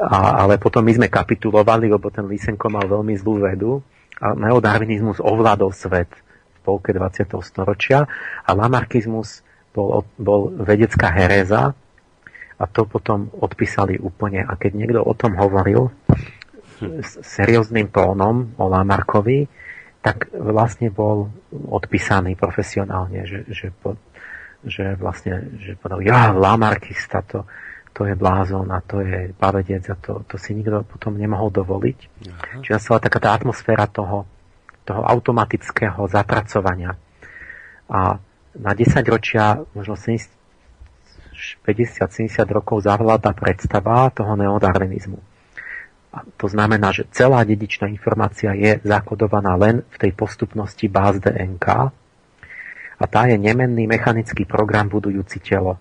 [0.00, 3.84] A, ale potom my sme kapitulovali, lebo ten Lysenko mal veľmi zlú vedu
[4.20, 7.28] a neodarvinizmus ovládol svet v polke 20.
[7.44, 8.08] storočia
[8.44, 9.44] a lamarkizmus
[9.76, 11.76] bol, bol vedecká hereza,
[12.60, 14.44] a to potom odpísali úplne.
[14.44, 15.88] A keď niekto o tom hovoril
[16.80, 19.48] s serióznym tónom o Lamarkovi,
[20.00, 23.96] tak vlastne bol odpísaný profesionálne, že, že, po,
[24.64, 27.48] že vlastne že povedal, ja, Lamarkista, to,
[27.92, 31.98] to je blázon a to je pavedec a to, to si nikto potom nemohol dovoliť.
[32.30, 32.62] Aha.
[32.62, 34.24] Čiže nastala taká tá atmosféra toho,
[34.86, 36.94] toho automatického zapracovania.
[37.90, 38.16] A
[38.56, 40.30] na 10 ročia, možno 70,
[41.64, 45.18] 50-70 rokov zavláda predstava toho neodarvinizmu.
[46.10, 51.66] A to znamená, že celá dedičná informácia je zakodovaná len v tej postupnosti báz DNK
[53.00, 55.78] a tá je nemenný mechanický program budujúci telo.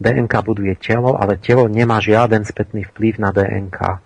[0.00, 4.00] DNK buduje telo, ale telo nemá žiaden spätný vplyv na DNK.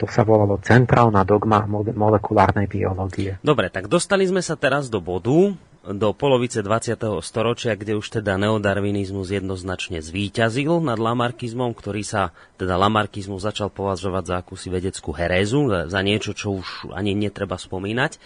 [0.00, 1.62] To sa volalo centrálna dogma
[1.94, 3.38] molekulárnej biológie.
[3.44, 5.54] Dobre, tak dostali sme sa teraz do bodu,
[5.86, 7.22] do polovice 20.
[7.22, 14.24] storočia, kde už teda neodarvinizmus jednoznačne zvíťazil nad lamarkizmom, ktorý sa, teda lamarkizmus začal považovať
[14.26, 18.18] za akúsi vedeckú herézu, za niečo, čo už ani netreba spomínať.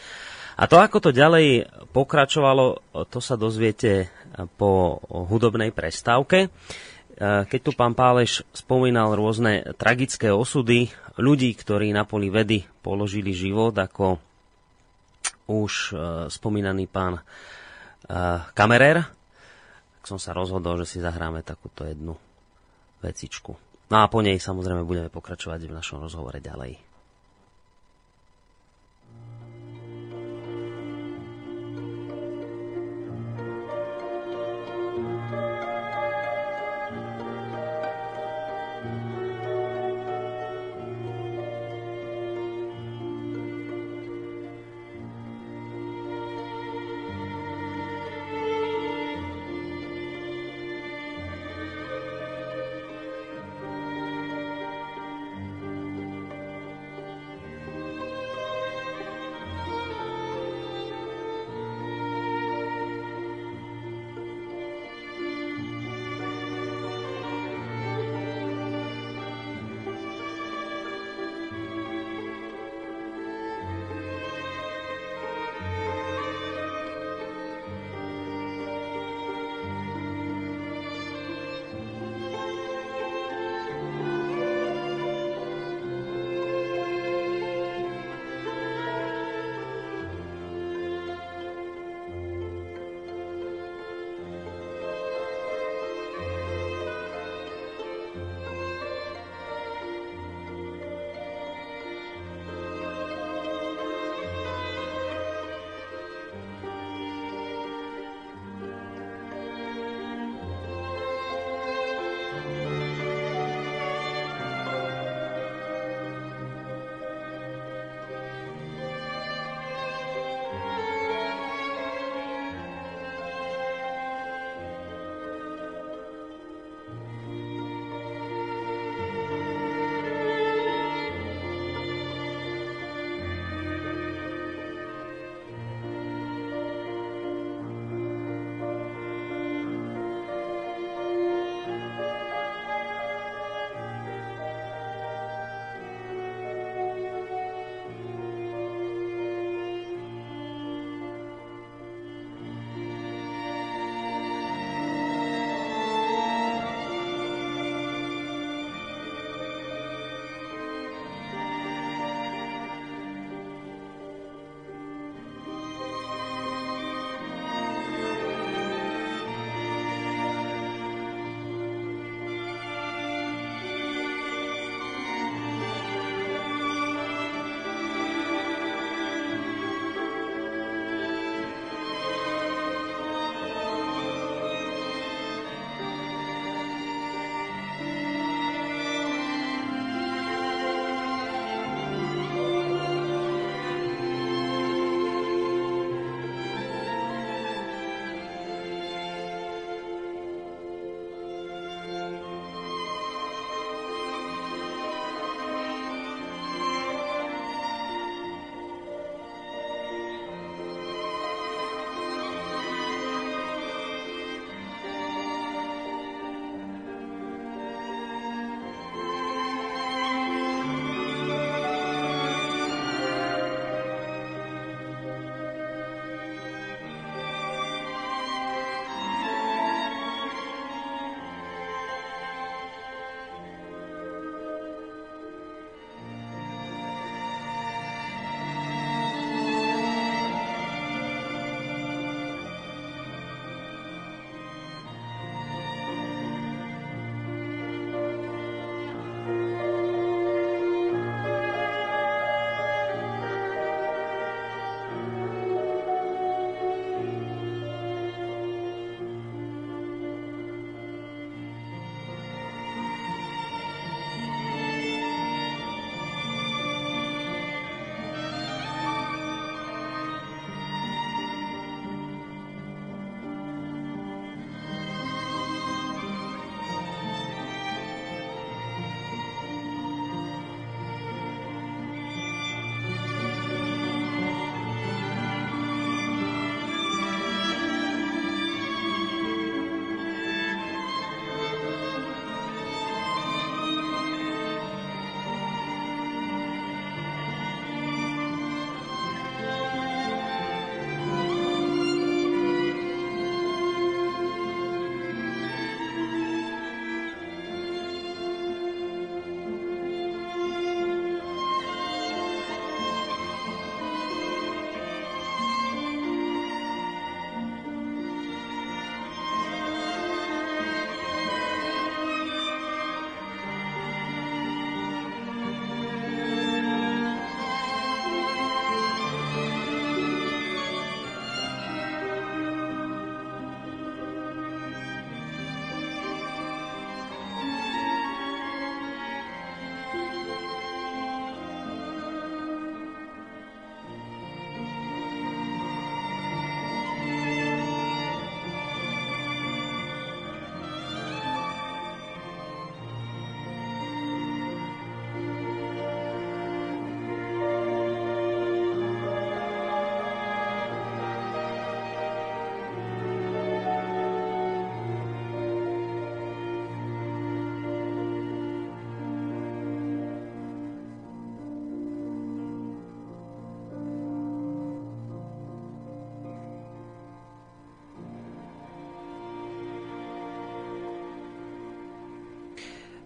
[0.57, 2.81] A to, ako to ďalej pokračovalo,
[3.13, 4.09] to sa dozviete
[4.57, 6.49] po hudobnej prestávke.
[7.21, 13.73] Keď tu pán Páleš spomínal rôzne tragické osudy ľudí, ktorí na poli vedy položili život,
[13.73, 14.21] ako
[15.47, 17.23] už uh, spomínaný pán uh,
[18.53, 19.07] Kamerer,
[19.97, 22.19] tak som sa rozhodol, že si zahráme takúto jednu
[23.01, 23.55] vecičku.
[23.87, 26.86] No a po nej samozrejme budeme pokračovať v našom rozhovore ďalej.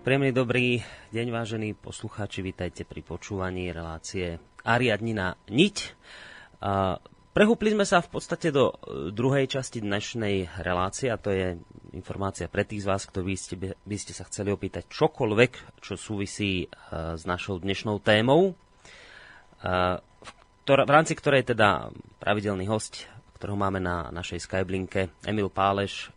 [0.01, 0.81] Príjemný dobrý
[1.13, 5.77] deň, vážení poslucháči, vítajte pri počúvaní relácie Ariadnina niť.
[7.37, 11.61] Prehúpli sme sa v podstate do e, druhej časti dnešnej relácie a to je
[11.93, 16.01] informácia pre tých z vás, ktorí by ste, by ste sa chceli opýtať čokoľvek, čo
[16.01, 16.67] súvisí e,
[17.21, 20.33] s našou dnešnou témou, e, v,
[20.65, 21.93] rámci ktorej teda
[22.25, 23.05] pravidelný host,
[23.37, 26.09] ktorého máme na našej Skyblinke, Emil Páleš,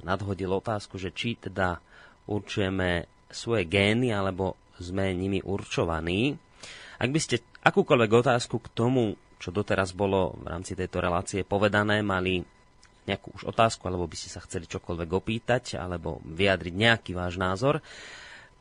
[0.00, 1.76] nadhodil otázku, že či teda
[2.28, 6.36] určujeme svoje gény alebo sme nimi určovaní.
[6.98, 12.02] Ak by ste akúkoľvek otázku k tomu, čo doteraz bolo v rámci tejto relácie povedané,
[12.02, 12.42] mali
[13.02, 17.82] nejakú už otázku, alebo by ste sa chceli čokoľvek opýtať, alebo vyjadriť nejaký váš názor,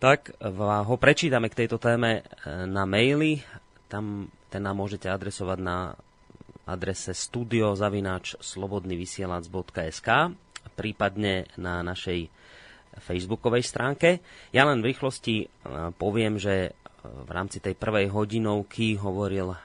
[0.02, 3.38] tak ho prečítame k tejto téme e, na maili.
[3.86, 5.94] Tam ten nám môžete adresovať na
[6.66, 10.10] adrese studiozavináč slobodnyvysielac.sk
[10.76, 12.28] prípadne na našej
[13.00, 14.20] facebookovej stránke.
[14.52, 15.46] Ja len v rýchlosti e,
[15.96, 16.70] poviem, že e,
[17.04, 19.58] v rámci tej prvej hodinovky hovoril e,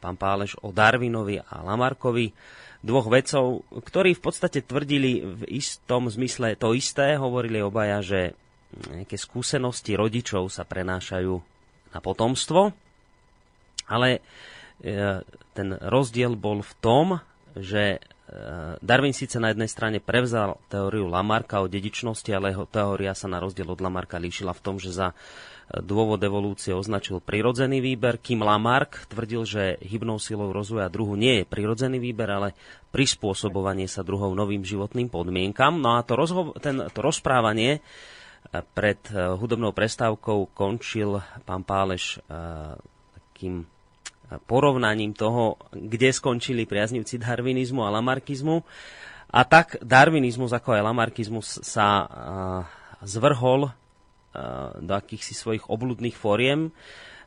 [0.00, 2.32] pán Páleš o Darwinovi a Lamarkovi,
[2.80, 8.20] dvoch vedcov, ktorí v podstate tvrdili v istom zmysle to isté, hovorili obaja, že
[8.88, 11.34] nejaké skúsenosti rodičov sa prenášajú
[11.90, 12.72] na potomstvo,
[13.90, 14.22] ale
[15.52, 17.06] ten rozdiel bol v tom,
[17.58, 18.00] že
[18.78, 23.42] Darwin síce na jednej strane prevzal teóriu Lamarka o dedičnosti, ale jeho teória sa na
[23.42, 28.46] rozdiel od Lamarka líšila v tom, že za eh, dôvod evolúcie označil prirodzený výber, kým
[28.46, 32.48] Lamarck tvrdil, že hybnou silou rozvoja druhu nie je prirodzený výber, ale
[32.94, 35.82] prispôsobovanie sa druhov novým životným podmienkam.
[35.82, 42.22] No a to, rozho- ten, to rozprávanie eh, pred hudobnou prestávkou končil pán Páleš
[43.10, 43.69] takým
[44.38, 48.62] porovnaním toho, kde skončili priaznivci darwinizmu a lamarkizmu.
[49.30, 52.08] A tak darwinizmus ako aj lamarkizmus sa uh,
[53.06, 53.72] zvrhol uh,
[54.78, 56.74] do akýchsi svojich obludných fóriem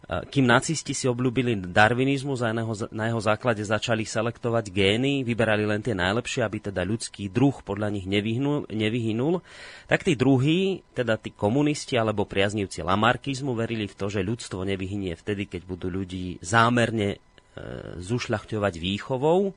[0.03, 5.95] kým nacisti si obľúbili darwinizmus a na jeho, základe začali selektovať gény, vyberali len tie
[5.95, 9.39] najlepšie, aby teda ľudský druh podľa nich nevyhnul, nevyhynul,
[9.87, 15.15] tak tí druhí, teda tí komunisti alebo priaznivci lamarkizmu verili v to, že ľudstvo nevyhynie
[15.15, 17.23] vtedy, keď budú ľudí zámerne
[18.01, 19.53] zušľachťovať výchovou.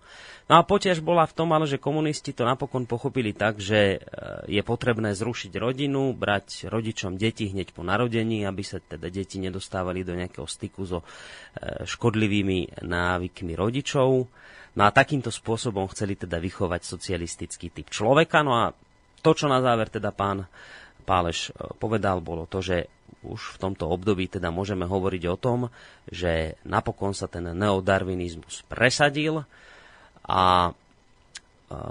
[0.47, 3.99] No a potiaž bola v tom, ale že komunisti to napokon pochopili tak, že e,
[4.47, 10.07] je potrebné zrušiť rodinu, brať rodičom deti hneď po narodení, aby sa teda deti nedostávali
[10.07, 11.07] do nejakého styku so e,
[11.83, 14.09] škodlivými návykmi rodičov.
[14.77, 18.47] No a takýmto spôsobom chceli teda vychovať socialistický typ človeka.
[18.47, 18.71] No a
[19.25, 20.47] to, čo na záver teda pán
[21.03, 22.96] Páleš povedal, bolo to, že
[23.27, 25.59] už v tomto období teda môžeme hovoriť o tom,
[26.07, 29.43] že napokon sa ten neodarvinizmus presadil
[30.27, 30.73] a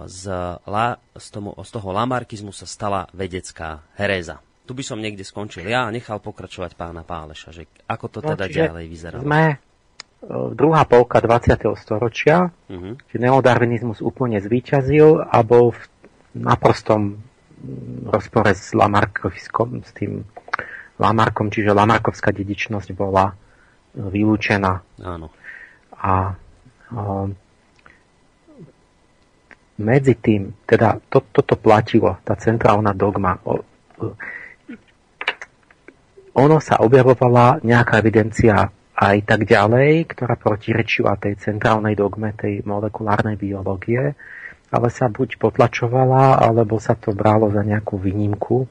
[0.07, 0.23] z,
[0.67, 0.87] la,
[1.19, 4.39] z, tomu, z toho lamarkizmu sa stala vedecká heréza.
[4.65, 8.33] Tu by som niekde skončil ja a nechal pokračovať pána Páleša, že ako to no,
[8.33, 9.17] teda ďalej vyzerá.
[9.21, 9.57] Sme e,
[10.57, 11.75] druhá polka 20.
[11.77, 12.97] storočia, uh-huh.
[12.97, 15.81] že neodarvinizmus úplne zvíťazil a bol v
[16.33, 17.21] naprostom
[18.09, 20.25] rozpore s Lamarkovskom, s tým
[20.95, 23.33] Lamarkom, čiže Lamarkovská dedičnosť bola e,
[23.99, 24.73] vylúčená.
[25.03, 25.27] Áno.
[25.99, 26.31] A
[26.95, 27.27] o,
[29.75, 33.35] medzi tým, teda to, toto platilo, tá centrálna dogma.
[33.43, 34.15] O, o,
[36.35, 43.35] ono sa objavovala nejaká evidencia aj tak ďalej, ktorá protirečila tej centrálnej dogme tej molekulárnej
[43.35, 44.15] biológie,
[44.71, 48.67] ale sa buď potlačovala, alebo sa to bralo za nejakú výnimku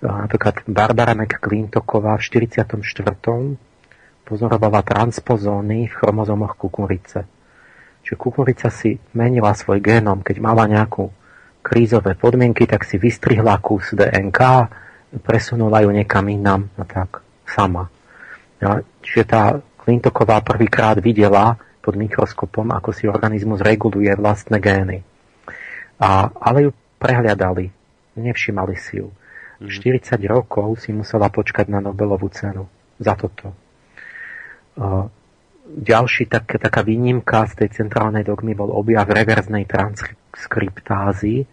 [0.00, 2.80] napríklad Barbara McClintoková v 44.
[4.24, 7.28] pozorovala transpozóny v chromozómoch kukurice.
[8.00, 11.12] Čiže kukurica si menila svoj génom, keď mala nejakú
[11.60, 14.40] krízové podmienky, tak si vystrihla kus DNK,
[15.20, 17.92] presunula ju niekam inám a tak sama.
[18.60, 19.42] Ja, čiže tá
[19.80, 25.00] Klintoková prvýkrát videla pod mikroskopom, ako si organizmus reguluje vlastné gény.
[26.00, 26.70] A, ale ju
[27.00, 27.72] prehľadali,
[28.20, 29.08] nevšimali si ju.
[29.60, 30.28] 40 mhm.
[30.28, 32.64] rokov si musela počkať na Nobelovú cenu
[32.96, 33.52] za toto.
[35.70, 41.46] Ďalší tak, taká výnimka z tej centrálnej dogmy bol objav reverznej transkriptázy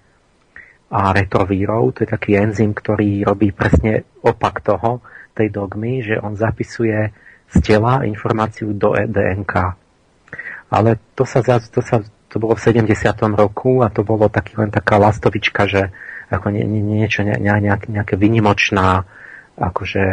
[0.90, 2.00] a retrovírov.
[2.00, 5.04] To je taký enzym, ktorý robí presne opak toho,
[5.38, 7.14] tej dogmy, že on zapisuje
[7.48, 9.54] z tela informáciu do e DNK.
[10.74, 12.92] Ale to sa, to sa to bolo v 70.
[13.38, 15.94] roku a to bolo taký, len taká lastovička, že
[16.28, 19.08] ako nie, nie, niečo, ne, nejak, nejaké vynimočná,
[19.58, 20.04] akože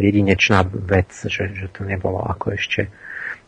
[0.00, 2.88] jedinečná vec, že, že to nebolo ako ešte.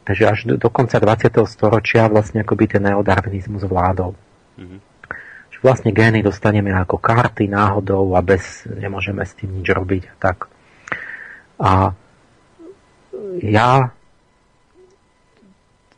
[0.06, 1.34] Takže až do, do konca 20.
[1.50, 4.14] storočia vlastne akoby ten neodarvinizmus vládol.
[4.58, 4.80] Mm-hmm.
[5.50, 10.14] Že vlastne gény dostaneme ako karty náhodou a bez, nemôžeme s tým nič robiť a
[10.20, 10.46] tak.
[11.56, 11.70] A
[13.42, 13.90] ja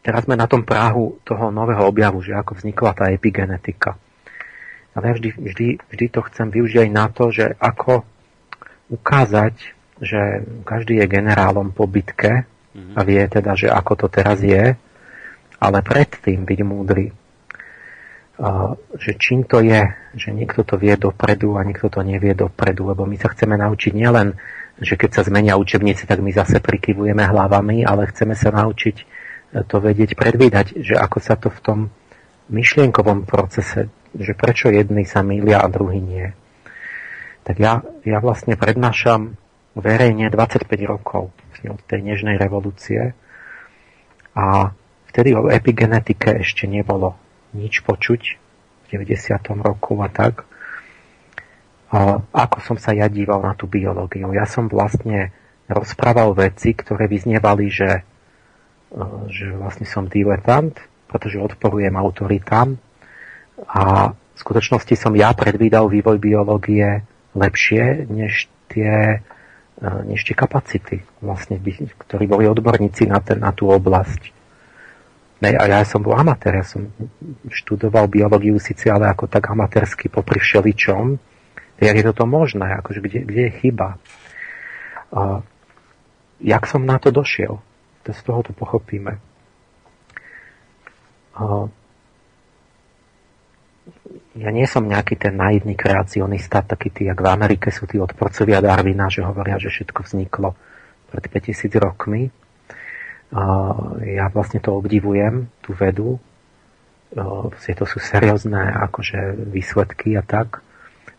[0.01, 4.01] teraz sme na tom práhu toho nového objavu, že ako vznikla tá epigenetika.
[4.99, 8.03] Ale ja vždy, vždy, vždy to chcem využiť aj na to, že ako
[8.91, 9.55] ukázať,
[10.03, 12.43] že každý je generálom po bitke
[12.75, 14.75] a vie teda, že ako to teraz je,
[15.59, 17.07] ale predtým byť múdry.
[18.95, 19.83] Že čím to je,
[20.15, 23.93] že niekto to vie dopredu a niekto to nevie dopredu, lebo my sa chceme naučiť
[23.95, 24.35] nielen
[24.79, 28.97] že keď sa zmenia učebnice, tak my zase prikyvujeme hlavami, ale chceme sa naučiť
[29.67, 31.79] to vedieť predvídať, že ako sa to v tom
[32.53, 36.33] myšlienkovom procese, že prečo jedni sa milia a druhý nie.
[37.45, 39.37] Tak ja, ja vlastne prednášam
[39.77, 43.13] verejne 25 rokov od tej nežnej revolúcie
[44.37, 44.71] a
[45.11, 47.19] vtedy o epigenetike ešte nebolo
[47.57, 48.23] nič počuť
[48.87, 49.35] v 90.
[49.59, 50.49] roku a tak
[51.89, 54.29] ako som sa ja díval na tú biológiu.
[54.37, 55.33] Ja som vlastne
[55.69, 58.05] rozprával veci, ktoré vyznievali, že,
[58.93, 60.77] e, že vlastne som diletant,
[61.09, 62.77] pretože odporujem autoritám
[63.67, 67.03] a v skutočnosti som ja predvídal vývoj biológie
[67.35, 69.25] lepšie než tie,
[69.83, 71.59] e, než tie kapacity, vlastne,
[72.07, 74.37] ktorí boli odborníci na, ten, na tú oblasť.
[75.43, 76.91] Ne, a ja som bol amatér, ja som
[77.47, 81.19] študoval biológiu síce, ale ako tak amatérsky popri všeličom,
[81.79, 82.75] Jak je toto možné?
[82.83, 84.03] Akože kde, kde je chyba?
[85.15, 85.47] A
[86.43, 87.63] jak som na to došiel?
[88.03, 89.23] To z toho to pochopíme.
[91.39, 91.71] A
[94.39, 98.63] ja nie som nejaký ten naivný kreacionista, taký tí, jak v Amerike sú tí odporcovia
[98.63, 100.55] Darwina, že hovoria, že všetko vzniklo
[101.11, 102.31] pred 5000 rokmi.
[104.09, 106.23] Ja vlastne to obdivujem, tú vedu.
[107.17, 110.65] To sú seriózne akože výsledky a tak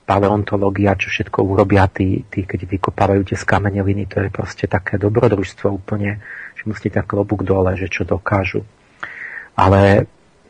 [0.09, 5.69] paleontológia, čo všetko urobia tí, tí, keď vykopávajú tie skameneliny, to je proste také dobrodružstvo
[5.69, 6.17] úplne,
[6.57, 8.65] že musíte tak klobúk dole, že čo dokážu.
[9.53, 10.09] Ale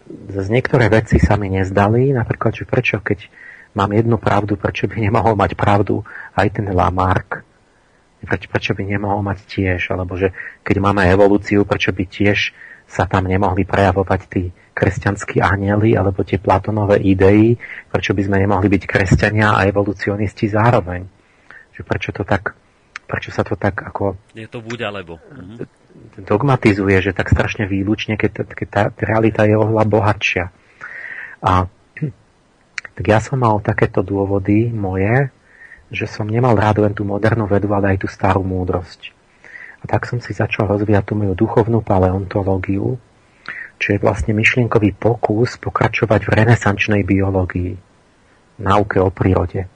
[0.10, 3.30] z niektoré veci sa mi nezdali, napríklad, že prečo, keď
[3.78, 6.02] mám jednu pravdu, prečo by nemohol mať pravdu
[6.34, 7.46] aj ten Lamarck,
[8.26, 10.34] prečo, prečo by nemohol mať tiež, alebo že
[10.66, 12.52] keď máme evolúciu, prečo by tiež
[12.90, 17.54] sa tam nemohli prejavovať tí kresťanskí anieli alebo tie Platonové idei,
[17.92, 21.06] prečo by sme nemohli byť kresťania a evolucionisti zároveň.
[21.78, 22.58] Že prečo to tak,
[23.06, 24.18] prečo sa to tak ako...
[24.34, 25.22] Je to buď alebo.
[26.20, 30.46] Dogmatizuje, že tak strašne výlučne, keď, keď tá realita je oveľa bohatšia.
[31.40, 31.72] A
[33.00, 35.32] tak ja som mal takéto dôvody moje,
[35.88, 39.16] že som nemal rád len tú modernú vedu, ale aj tú starú múdrosť.
[39.80, 43.00] A tak som si začal rozvíjať tú moju duchovnú paleontológiu,
[43.80, 47.80] čo je vlastne myšlienkový pokus pokračovať v renesančnej biológii,
[48.60, 49.72] náuke o prírode.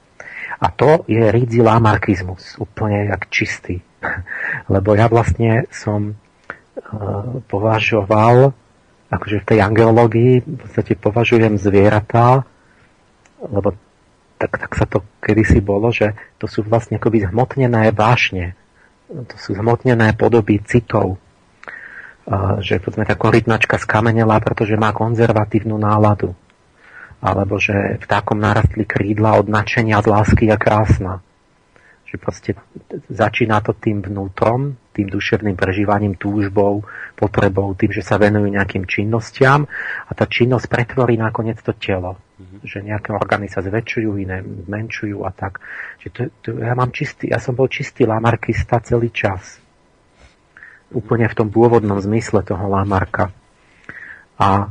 [0.60, 3.80] A to je rídzi lamarkizmus, úplne jak čistý.
[4.74, 8.52] Lebo ja vlastne som uh, považoval,
[9.10, 12.42] akože v tej angeológii v podstate považujem zvieratá,
[13.44, 13.76] lebo
[14.40, 18.58] tak, tak sa to kedysi bolo, že to sú vlastne akoby zhmotnené vášne.
[19.08, 21.20] To sú zhmotnené podoby citov,
[22.64, 26.32] že povedzme tá korytnačka skamenela, pretože má konzervatívnu náladu.
[27.24, 31.24] Alebo že vtákom narastli krídla od nadšenia z lásky a krásna.
[32.14, 32.50] Že proste
[33.10, 36.86] začína to tým vnútrom, tým duševným prežívaním, túžbou,
[37.18, 39.66] potrebou, tým, že sa venujú nejakým činnostiam
[40.06, 42.14] a tá činnosť pretvorí nakoniec to telo.
[42.38, 42.58] Mm-hmm.
[42.62, 45.58] Že nejaké orgány sa zväčšujú, iné zmenšujú a tak.
[46.06, 49.58] Že to, to, ja, mám čistý, ja som bol čistý lamarkista celý čas
[50.94, 53.34] úplne v tom pôvodnom zmysle toho Lamarka.
[54.38, 54.70] A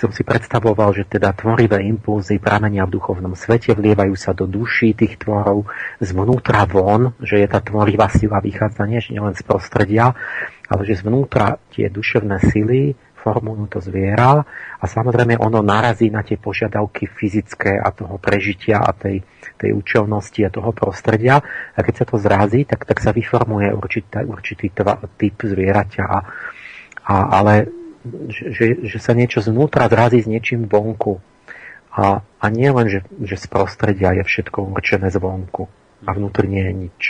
[0.00, 4.96] som si predstavoval, že teda tvorivé impulzy pramenia v duchovnom svete, vlievajú sa do duší
[4.96, 5.68] tých tvorov
[6.00, 10.16] zvnútra von, že je tá tvorivá sila vychádza nie len z prostredia,
[10.72, 14.40] ale že zvnútra tie duševné sily formujú to zviera
[14.78, 19.20] a samozrejme ono narazí na tie požiadavky fyzické a toho prežitia a tej,
[19.58, 21.42] tej účelnosti a toho prostredia
[21.74, 26.04] a keď sa to zrazí, tak, tak sa vyformuje určitý, určitý tva, typ zvieraťa.
[26.08, 26.20] A,
[27.42, 27.77] ale
[28.30, 31.18] že, že sa niečo znútra zrazí s niečím vonku.
[31.94, 35.66] A, a nie len, že, že z prostredia je všetko určené zvonku
[36.06, 37.00] a vnútri nie je nič.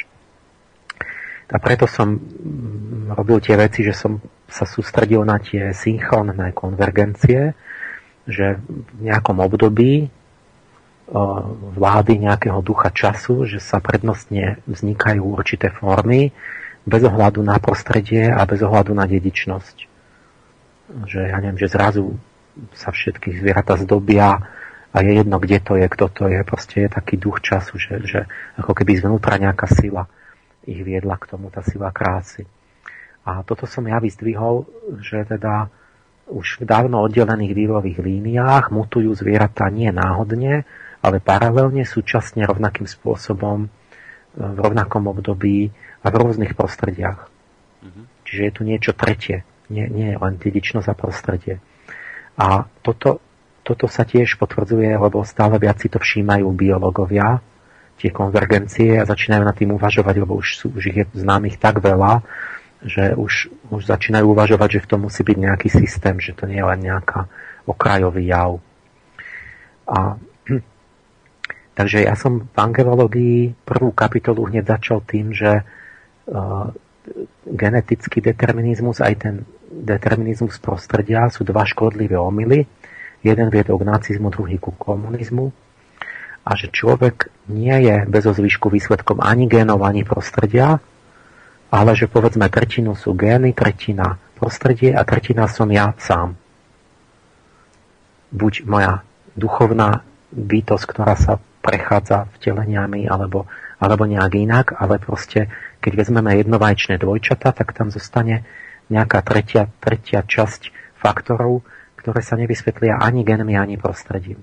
[1.48, 7.52] A preto som mm, robil tie veci, že som sa sústredil na tie synchronné konvergencie,
[8.28, 10.12] že v nejakom období
[11.76, 16.36] vlády nejakého ducha času, že sa prednostne vznikajú určité formy
[16.84, 19.87] bez ohľadu na prostredie a bez ohľadu na dedičnosť.
[20.88, 22.16] Že ja neviem, že zrazu
[22.74, 24.40] sa všetky zvieratá zdobia
[24.88, 26.40] a je jedno, kde to je, kto to je.
[26.42, 28.20] Proste je taký duch času, že, že
[28.56, 30.08] ako keby zvnútra nejaká sila
[30.68, 32.44] ich viedla k tomu, tá sila krásy.
[33.24, 34.64] A toto som ja vyzdvihol,
[35.04, 35.68] že teda
[36.28, 40.68] už v dávno oddelených vývojových líniách mutujú zvieratá nie náhodne,
[41.00, 43.68] ale paralelne, súčasne rovnakým spôsobom,
[44.38, 45.72] v rovnakom období
[46.04, 47.26] a v rôznych prostrediach.
[47.26, 48.04] Mm-hmm.
[48.28, 51.54] Čiže je tu niečo tretie, nie, nie len dedičnosť a prostredie.
[52.38, 53.20] A toto,
[53.66, 57.42] toto sa tiež potvrdzuje, lebo stále viac si to všímajú biológovia,
[57.98, 61.82] tie konvergencie a začínajú nad tým uvažovať, lebo už, sú, už ich je známych tak
[61.82, 62.22] veľa,
[62.86, 66.62] že už, už začínajú uvažovať, že v tom musí byť nejaký systém, že to nie
[66.62, 67.26] je len nejaká
[67.66, 68.62] okrajový jav.
[69.90, 70.14] A,
[71.78, 75.66] takže ja som v angelológii prvú kapitolu hneď začal tým, že
[76.30, 76.70] uh,
[77.50, 79.34] genetický determinizmus aj ten
[79.68, 82.64] determinizmus prostredia sú dva škodlivé omily.
[83.20, 85.52] Jeden viedol k nacizmu, druhý ku komunizmu
[86.48, 90.80] a že človek nie je bez ozvyšku výsledkom ani génov, ani prostredia,
[91.68, 96.32] ale že povedzme tretinu sú gény, tretina prostredie a tretina som ja sám.
[98.32, 99.04] Buď moja
[99.36, 100.00] duchovná
[100.32, 103.44] bytosť, ktorá sa prechádza vteleniami alebo,
[103.76, 105.52] alebo nejak inak, ale proste
[105.84, 108.48] keď vezmeme jednovajčné dvojčata, tak tam zostane
[108.88, 111.62] nejaká tretia, tretia časť faktorov,
[112.00, 114.40] ktoré sa nevysvetlia ani genmi, ani prostredím.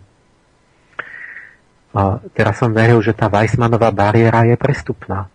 [1.95, 5.31] A teraz som veril, že tá Weissmanová bariéra je prestupná.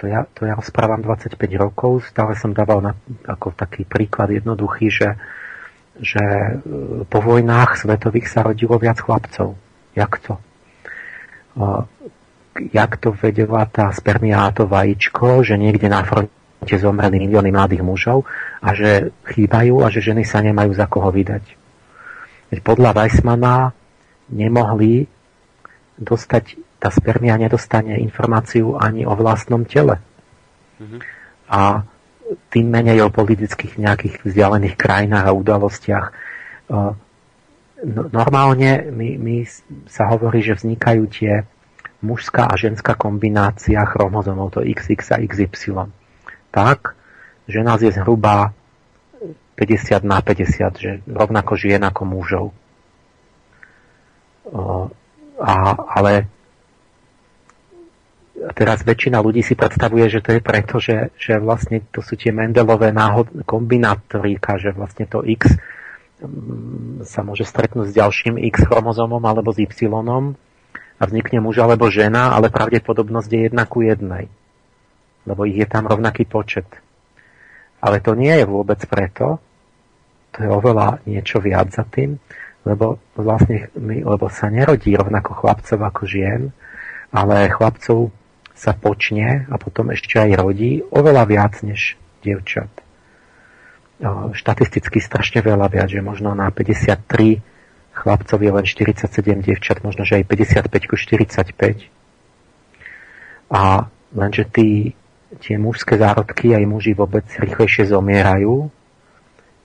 [0.00, 2.92] To ja, to ja rozprávam 25 rokov, stále som dával na,
[3.26, 5.18] ako taký príklad jednoduchý, že,
[5.98, 6.52] že e,
[7.04, 9.58] po vojnách svetových sa rodilo viac chlapcov.
[9.98, 10.38] Jak to?
[12.70, 16.32] Jak to vedela tá spermia a to vajíčko, že niekde na fronte
[16.66, 18.26] zomreli milióny mladých mužov
[18.58, 21.44] a že chýbajú a že ženy sa nemajú za koho vydať.
[22.50, 23.70] Veď podľa Weissmana
[24.32, 25.06] nemohli
[25.98, 29.98] dostať, tá spermia nedostane informáciu ani o vlastnom tele.
[30.78, 31.00] Mm-hmm.
[31.50, 31.82] A
[32.52, 36.06] tým menej o politických nejakých vzdialených krajinách a udalostiach.
[36.68, 39.36] No, normálne my, my
[39.88, 41.46] sa hovorí, že vznikajú tie
[42.04, 45.90] mužská a ženská kombinácia chromozomov, to XX a XY.
[46.50, 46.96] Tak,
[47.48, 48.52] že nás je zhruba
[49.58, 52.46] 50 na 50, že rovnako žien ako mužov.
[55.38, 56.30] A, ale
[58.54, 62.30] teraz väčšina ľudí si predstavuje, že to je preto, že, že vlastne to sú tie
[62.30, 65.58] Mendelové náhod, kombinátoríka, že vlastne to X
[66.22, 69.90] mm, sa môže stretnúť s ďalším X chromozomom alebo s Y
[70.98, 74.30] a vznikne muž alebo žena, ale pravdepodobnosť je jedna ku jednej.
[75.28, 76.64] Lebo ich je tam rovnaký počet.
[77.84, 79.38] Ale to nie je vôbec preto,
[80.32, 82.16] to je oveľa niečo viac za tým,
[82.64, 86.50] lebo vlastne lebo sa nerodí rovnako chlapcov ako žien,
[87.14, 88.10] ale chlapcov
[88.58, 91.94] sa počne a potom ešte aj rodí oveľa viac než
[92.26, 92.68] dievčat.
[94.34, 97.38] Štatisticky strašne veľa viac, že možno na 53
[97.94, 99.10] chlapcov je len 47
[99.42, 100.24] dievčat, možno že aj
[100.70, 101.86] 55 ku 45.
[103.54, 104.94] A lenže tí,
[105.36, 108.72] tie mužské zárodky aj muži vôbec rýchlejšie zomierajú,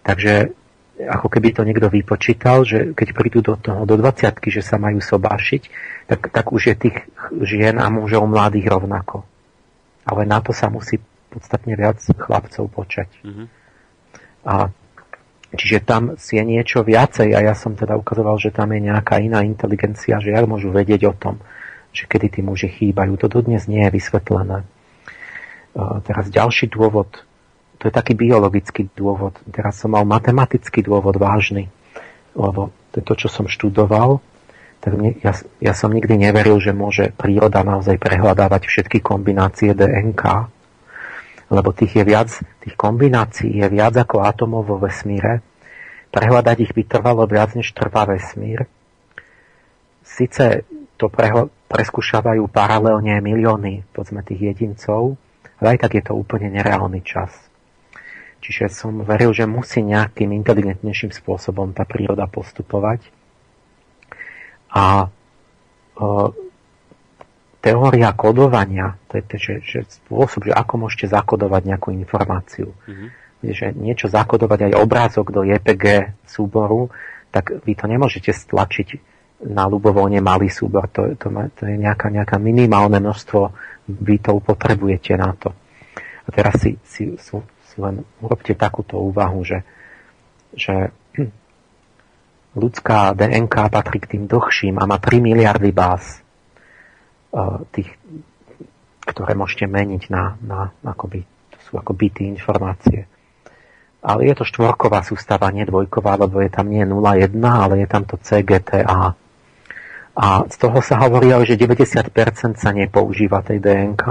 [0.04, 0.52] takže
[0.94, 5.02] ako keby to niekto vypočítal, že keď prídu do toho, do 20 že sa majú
[5.02, 5.62] sobášiť,
[6.06, 6.98] tak, tak už je tých
[7.42, 9.26] žien a mužov mladých rovnako.
[10.06, 11.00] Ale na to sa musí
[11.32, 13.10] podstatne viac chlapcov počať.
[13.26, 13.48] Mm-hmm.
[14.46, 14.70] A
[15.56, 19.42] čiže tam je niečo viacej a ja som teda ukazoval, že tam je nejaká iná
[19.42, 21.42] inteligencia, že jak môžu vedieť o tom,
[21.90, 23.18] že kedy tí muži chýbajú.
[23.18, 24.62] To dodnes nie je vysvetlené.
[25.78, 27.10] Teraz ďalší dôvod,
[27.82, 29.34] to je taký biologický dôvod.
[29.50, 31.74] Teraz som mal matematický dôvod vážny,
[32.38, 34.22] lebo to je to, čo som študoval,
[34.84, 35.34] tak mne, ja,
[35.64, 40.24] ja som nikdy neveril, že môže príroda naozaj prehľadávať všetky kombinácie DNK,
[41.50, 42.30] lebo tých je viac,
[42.62, 45.40] tých kombinácií je viac ako atomov vo vesmíre.
[46.14, 48.70] Prehľadať ich by trvalo viac, než trvá vesmír.
[50.04, 50.68] Sice
[51.00, 51.10] to
[51.72, 55.18] preskúšavajú paralelne milióny, povedzme, tých jedincov,
[55.64, 57.32] ale aj tak je to úplne nereálny čas.
[58.44, 63.08] Čiže som veril, že musí nejakým inteligentnejším spôsobom tá príroda postupovať.
[64.76, 66.04] A e,
[67.64, 72.76] teória kodovania, to je že, že spôsob, že ako môžete zakodovať nejakú informáciu.
[72.84, 73.10] Mm-hmm.
[73.48, 76.92] Že niečo zakodovať aj obrázok do JPG súboru,
[77.32, 79.13] tak vy to nemôžete stlačiť
[79.44, 80.88] na ľubovoľne malý súbor.
[80.96, 83.42] To, to, to je nejaká, nejaká minimálne množstvo
[83.88, 85.52] bytov potrebujete na to.
[86.24, 87.44] A teraz si, si sú,
[87.80, 89.60] len urobte takúto úvahu, že,
[90.56, 90.96] že
[92.62, 96.24] ľudská DNK patrí k tým dlhším a má 3 miliardy báz,
[97.74, 97.90] tých,
[99.04, 103.10] ktoré môžete meniť na, na akoby, to sú ako byty informácie.
[104.04, 108.04] Ale je to štvorková sústava, nie dvojková, lebo je tam nie 0,1, ale je tam
[108.04, 109.16] to CGTA.
[110.14, 112.14] A z toho sa hovorí, že 90%
[112.62, 114.06] sa nepoužíva tej DNK,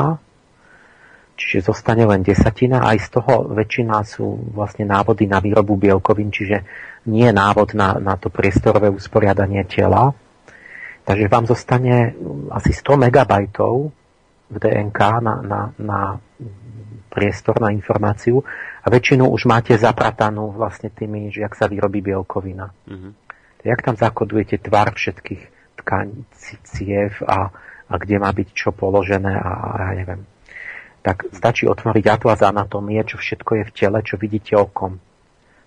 [1.38, 6.66] čiže zostane len desatina, aj z toho väčšina sú vlastne návody na výrobu bielkovín, čiže
[7.06, 10.10] nie návod na, na to priestorové usporiadanie tela.
[11.02, 12.14] Takže vám zostane
[12.50, 13.74] asi 100 megabajtov
[14.50, 16.00] v DNK na, na, na
[17.10, 18.42] priestor, na informáciu
[18.82, 22.70] a väčšinu už máte zapratanú vlastne tými, že jak sa vyrobí bielkovina.
[22.86, 23.12] Mm-hmm.
[23.62, 26.24] Jak tam zakodujete tvar všetkých tkaní,
[26.66, 27.48] ciev a,
[27.88, 30.22] a kde má byť čo položené a, a ja neviem.
[31.02, 35.02] Tak stačí otvoriť atlas anatómie, čo všetko je v tele, čo vidíte okom.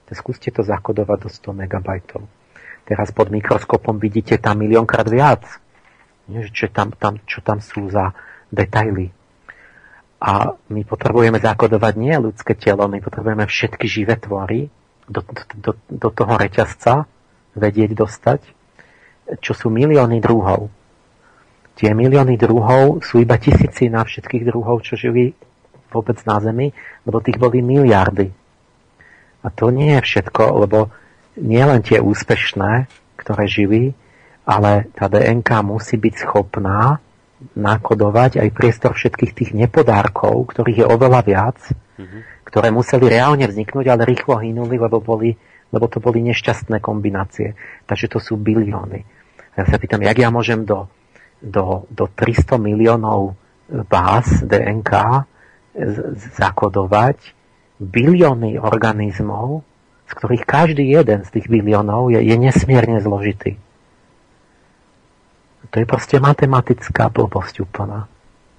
[0.08, 1.90] Tak skúste to zakodovať do 100 MB.
[2.86, 5.44] Teraz pod mikroskopom vidíte tam miliónkrát viac.
[6.26, 8.16] Čo, tam, tam, čo tam sú za
[8.50, 9.14] detaily.
[10.24, 14.72] A my potrebujeme zakodovať nie ľudské telo, my potrebujeme všetky živé tvory
[15.06, 15.22] do,
[15.60, 17.06] do, do toho reťazca
[17.54, 18.42] vedieť dostať,
[19.42, 20.70] čo sú milióny druhov.
[21.76, 25.36] Tie milióny druhov sú iba tisíci na všetkých druhov, čo žili
[25.92, 26.72] vôbec na Zemi,
[27.04, 28.32] lebo tých boli miliardy.
[29.44, 30.90] A to nie je všetko, lebo
[31.40, 32.88] nie len tie úspešné,
[33.20, 33.92] ktoré žili,
[34.48, 37.04] ale tá DNK musí byť schopná
[37.54, 41.60] nakodovať aj priestor všetkých tých nepodárkov, ktorých je oveľa viac,
[42.00, 42.22] mm-hmm.
[42.48, 45.36] ktoré museli reálne vzniknúť, ale rýchlo hynuli, lebo, boli,
[45.70, 47.54] lebo to boli nešťastné kombinácie.
[47.86, 49.04] Takže to sú bilióny.
[49.56, 50.92] Ja sa pýtam, jak ja môžem do,
[51.40, 53.40] do, do 300 miliónov
[53.72, 55.24] báz DNK
[56.36, 57.18] zakodovať
[57.80, 59.64] bilióny organizmov,
[60.08, 63.60] z ktorých každý jeden z tých biliónov je, je nesmierne zložitý.
[65.74, 68.08] To je proste matematická blbosť úplná.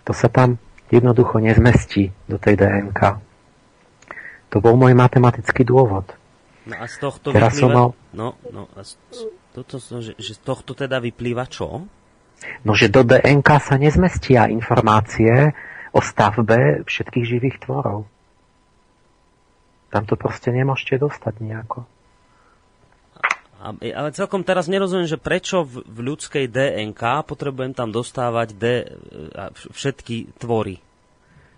[0.04, 0.60] To sa tam
[0.92, 3.00] jednoducho nezmestí do tej DNK.
[4.52, 6.12] To bol môj matematický dôvod.
[6.66, 7.72] No a z tohto Teraz vyplýva...
[7.72, 7.88] Mal...
[8.10, 8.98] No, no a z,
[9.56, 11.88] toto, že, že z tohto teda vyplýva čo?
[12.68, 15.56] No, že do DNK sa nezmestia informácie
[15.96, 18.04] o stavbe všetkých živých tvorov.
[19.88, 21.88] Tam to proste nemôžete dostať nejako.
[23.80, 28.64] Ale celkom teraz nerozumiem, že prečo v, v ľudskej DNK potrebujem tam dostávať D,
[29.72, 30.84] všetky tvory.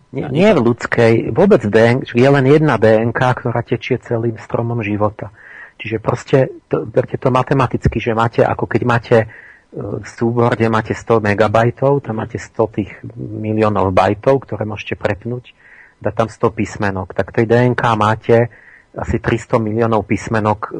[0.08, 5.34] Nie, nie v ľudskej, vôbec DNK, je len jedna DNK, ktorá tečie celým stromom života.
[5.78, 9.26] Čiže proste, to, berte to matematicky, že máte, ako keď máte e,
[10.02, 15.54] súbor, kde máte 100 megabajtov, tam máte 100 tých miliónov bajtov, ktoré môžete prepnúť,
[16.02, 17.14] dať tam 100 písmenok.
[17.14, 18.50] Tak tej DNK máte
[18.98, 20.74] asi 300 miliónov písmenok,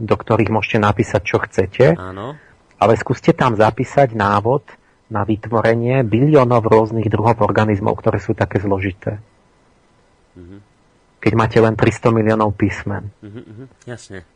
[0.00, 1.92] do ktorých môžete napísať, čo chcete.
[2.00, 2.40] Áno.
[2.80, 4.64] Ale skúste tam zapísať návod
[5.12, 9.20] na vytvorenie biliónov rôznych druhov organizmov, ktoré sú také zložité.
[10.32, 10.71] Mm-hmm.
[11.22, 13.14] Keď máte len 300 miliónov písmen.
[13.22, 14.26] Mm-hmm, jasne.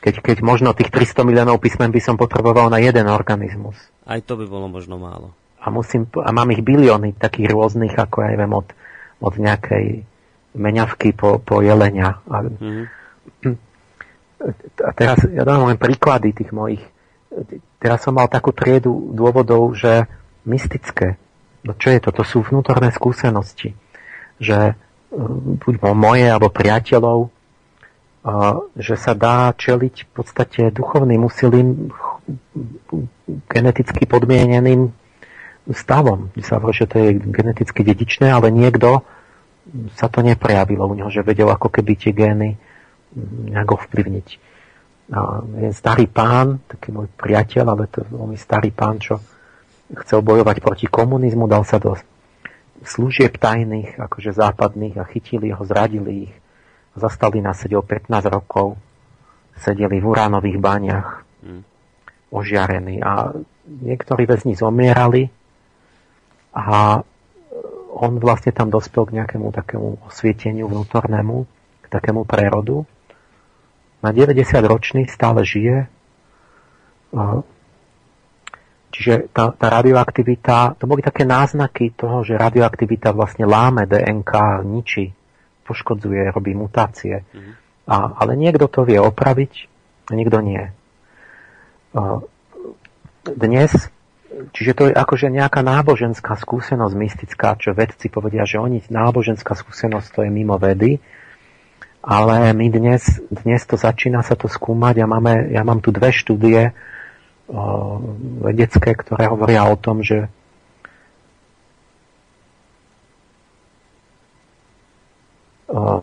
[0.00, 3.76] Keď, keď možno tých 300 miliónov písmen by som potreboval na jeden organizmus.
[4.08, 5.36] Aj to by bolo možno málo.
[5.60, 8.72] A, musím, a mám ich bilióny takých rôznych, ako ja neviem, od,
[9.20, 10.08] od nejakej
[10.56, 12.24] meňavky po, po jelenia.
[12.24, 13.56] A, mm-hmm.
[14.80, 16.80] a teraz ja dám len príklady tých mojich.
[17.76, 20.08] Teraz som mal takú triedu dôvodov, že
[20.48, 21.20] mystické.
[21.60, 22.10] No čo je to?
[22.16, 23.76] To sú vnútorné skúsenosti.
[24.40, 24.72] Že
[25.60, 27.30] buď moje alebo priateľov,
[28.76, 31.90] že sa dá čeliť v podstate duchovným úsilím
[33.48, 34.92] geneticky podmieneným
[35.70, 36.30] stavom.
[36.42, 39.02] Sa hovorí, že to je geneticky dedičné, ale niekto
[39.94, 44.28] sa to neprejavilo u neho, že vedel ako keby tie gény mm, nejak ovplyvniť.
[45.10, 49.18] A je starý pán, taký môj priateľ, ale to je veľmi starý pán, čo
[50.06, 51.98] chcel bojovať proti komunizmu, dal sa do
[52.84, 56.34] služieb tajných, akože západných a chytili ho, zradili ich.
[56.96, 58.74] Zastali nás, sedel 15 rokov,
[59.60, 61.08] sedeli v uránových baniach,
[61.44, 61.62] mm.
[62.34, 63.30] ožiarení a
[63.66, 65.30] niektorí väzni zomierali
[66.50, 66.98] a
[67.90, 71.36] on vlastne tam dospel k nejakému takému osvieteniu vnútornému,
[71.82, 72.86] k takému prerodu.
[74.00, 75.84] Na 90 ročný stále žije.
[79.00, 85.08] Čiže tá, tá radioaktivita, to boli také náznaky toho, že radioaktivita vlastne láme DNK, ničí,
[85.64, 87.24] poškodzuje, robí mutácie.
[87.24, 87.54] Mm-hmm.
[87.88, 89.52] A, ale niekto to vie opraviť,
[90.12, 90.68] a niekto nie.
[93.24, 93.72] Dnes
[94.30, 100.08] Čiže to je akože nejaká náboženská skúsenosť mystická, čo vedci povedia, že oni náboženská skúsenosť
[100.14, 101.02] to je mimo vedy.
[102.00, 106.14] ale my dnes, dnes to začína sa to skúmať a máme, ja mám tu dve
[106.14, 106.72] štúdie
[108.40, 110.30] vedecké, ktoré hovoria o tom, že
[115.66, 116.02] o,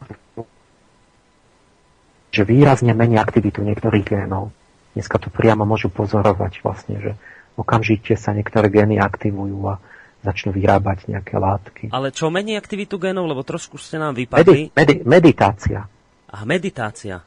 [2.35, 4.51] že výrazne mení aktivitu niektorých génov.
[4.93, 7.11] Dneska to priamo môžu pozorovať vlastne, že
[7.55, 9.79] okamžite sa niektoré gény aktivujú a
[10.25, 11.83] začnú vyrábať nejaké látky.
[11.93, 14.43] Ale čo mení aktivitu genov, lebo trošku ste nám vypadli?
[14.43, 15.85] Medi, medi, meditácia.
[16.27, 17.23] A meditácia.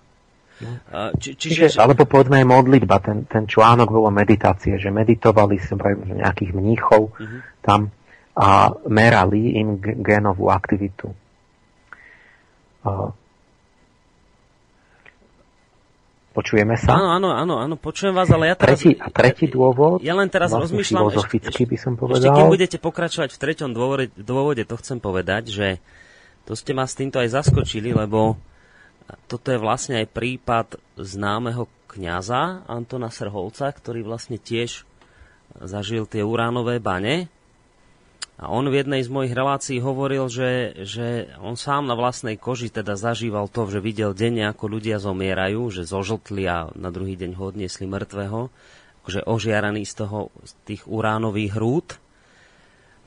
[0.60, 0.70] No.
[1.16, 5.80] Či, čiže, čiže, alebo povedzme aj modlitba, ten, ten článok bolo meditácie, že meditovali som
[5.80, 7.40] nejakých mníchov uh-huh.
[7.64, 7.88] tam
[8.36, 11.12] a merali im génovú aktivitu.
[16.30, 16.96] Počujeme sa?
[16.96, 18.80] Áno, áno, áno, áno, počujem vás, ale ja teraz...
[18.80, 22.22] Tretí, a tretí dôvod, ja len teraz vlastne rozmýšľam, ešte, by som povedal.
[22.22, 25.68] Ešte kým budete pokračovať v treťom dôvode, dôvode, to chcem povedať, že
[26.46, 28.38] to ste ma s týmto aj zaskočili, lebo
[29.30, 30.66] toto je vlastne aj prípad
[30.98, 34.86] známeho kňaza Antona Srholca, ktorý vlastne tiež
[35.58, 37.26] zažil tie uránové bane
[38.40, 42.72] a on v jednej z mojich relácií hovoril, že, že on sám na vlastnej koži
[42.72, 47.36] teda zažíval to, že videl denne, ako ľudia zomierajú, že zožltli a na druhý deň
[47.36, 48.48] ho odniesli mŕtvého,
[49.04, 52.00] akože ožiaraný z, toho, z tých uránových hrúd.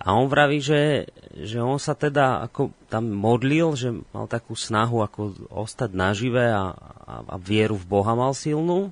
[0.04, 5.00] A on vraví, že, že on sa teda ako tam modlil, že mal takú snahu
[5.00, 8.92] ako ostať nažive a, a, a vieru v Boha mal silnú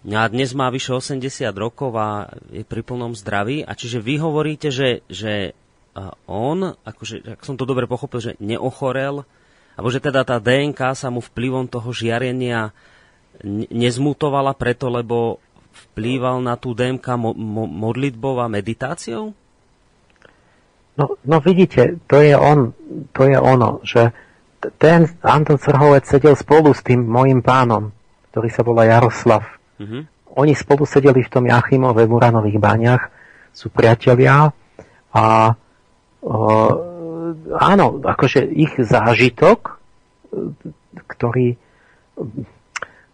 [0.00, 1.20] a dnes má vyše 80
[1.60, 3.60] rokov a je pri plnom zdraví.
[3.68, 5.52] A čiže vy hovoríte, že, že
[6.24, 9.28] on, akože, ak som to dobre pochopil, že neochorel,
[9.76, 12.72] alebo že teda tá DNK sa mu vplyvom toho žiarenia
[13.68, 15.36] nezmutovala preto, lebo
[15.92, 19.36] vplýval na tú DNK mo- mo- modlitbou a meditáciou?
[21.00, 22.76] No, no vidíte, to je on,
[23.16, 24.12] to je ono, že
[24.76, 27.88] ten Anton Crhovec sedel spolu s tým mojim pánom,
[28.28, 30.02] ktorý sa volá Jaroslav Mm-hmm.
[30.36, 33.02] Oni spolu sedeli v tom Jachimove v Uranových baniach,
[33.50, 34.52] sú priatelia
[35.10, 36.32] a e,
[37.56, 39.80] áno, akože ich zážitok,
[41.08, 41.56] ktorý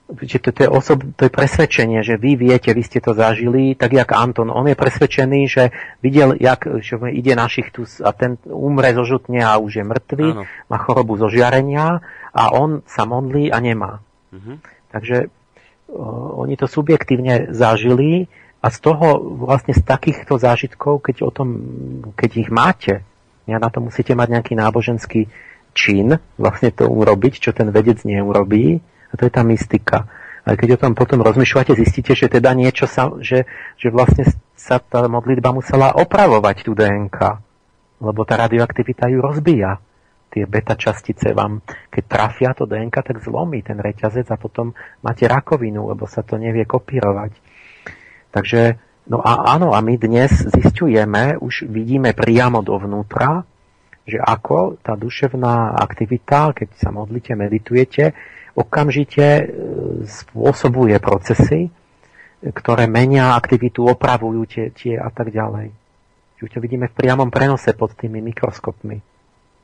[0.06, 3.74] že to, to, je osob, to je presvedčenie, že vy viete, vy ste to zažili,
[3.74, 4.54] tak jak Anton.
[4.54, 9.58] On je presvedčený, že videl, jak že ide na šichtu a ten umre zožutne a
[9.58, 10.42] už je mŕtvý, Áno.
[10.46, 11.98] má chorobu zo žiarenia
[12.30, 13.98] a on sa modlí a nemá.
[14.30, 14.62] Uh-huh.
[14.94, 15.26] Takže
[16.38, 18.30] oni to subjektívne zažili
[18.62, 21.48] a z toho vlastne z takýchto zážitkov, keď o tom,
[22.14, 23.02] keď ich máte,
[23.46, 25.30] ja na to musíte mať nejaký náboženský
[25.76, 28.82] čin, vlastne to urobiť, čo ten vedec neurobí,
[29.16, 30.04] a to je tá mystika.
[30.44, 33.48] Ale keď o tom potom rozmýšľate, zistíte, že teda niečo sa, že,
[33.80, 37.18] že vlastne sa tá modlitba musela opravovať tú DNK,
[38.04, 39.80] lebo tá radioaktivita ju rozbíja
[40.36, 45.24] tie beta častice vám, keď trafia to DNK, tak zlomí ten reťazec a potom máte
[45.24, 47.32] rakovinu, lebo sa to nevie kopírovať.
[48.36, 48.76] Takže,
[49.08, 53.48] no a áno, a my dnes zistujeme, už vidíme priamo dovnútra,
[54.04, 58.12] že ako tá duševná aktivita, keď sa modlíte, meditujete,
[58.56, 59.44] okamžite e,
[60.08, 61.68] spôsobuje procesy,
[62.40, 65.72] ktoré menia aktivitu, opravujú tie, tie a tak ďalej.
[66.40, 69.00] Už to vidíme v priamom prenose pod tými mikroskopmi.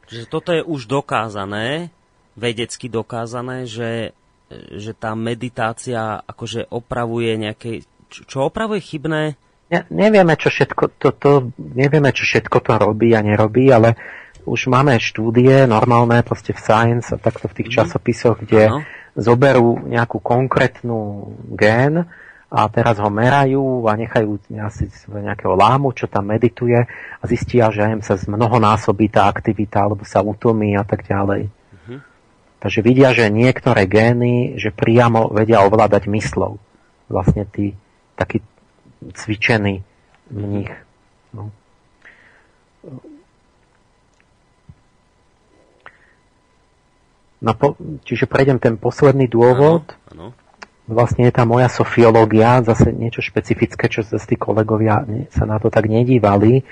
[0.08, 1.92] Čiže toto je už dokázané,
[2.36, 4.16] vedecky dokázané, že,
[4.52, 7.70] že tá meditácia akože opravuje nejaké...
[8.12, 9.36] Čo, čo opravuje chybné?
[9.72, 13.96] Ne, nevieme, čo všetko to, to, nevieme, čo všetko to robí a nerobí, ale
[14.44, 17.74] už máme štúdie normálne proste v Science a takto v tých mm.
[17.78, 18.78] časopisoch, kde ano.
[19.14, 22.06] zoberú nejakú konkrétnu gén,
[22.52, 26.84] a teraz ho merajú a nechajú asi nejakého lámu, čo tam medituje
[27.16, 31.48] a zistia, že im sa mnohonásobí tá aktivita alebo sa utomí a tak ďalej.
[31.48, 31.98] Uh-huh.
[32.60, 36.60] Takže vidia, že niektoré gény, že priamo vedia ovládať myslou.
[37.08, 37.72] Vlastne tí
[38.20, 38.44] taký
[39.16, 39.80] cvičený
[40.28, 40.76] mních.
[41.32, 41.48] No.
[47.42, 47.74] No, po,
[48.06, 49.90] čiže prejdem ten posledný dôvod.
[50.14, 50.42] Ano, ano
[50.86, 55.70] vlastne je tá moja sofiológia, zase niečo špecifické, čo zase tí kolegovia sa na to
[55.70, 56.62] tak nedívali,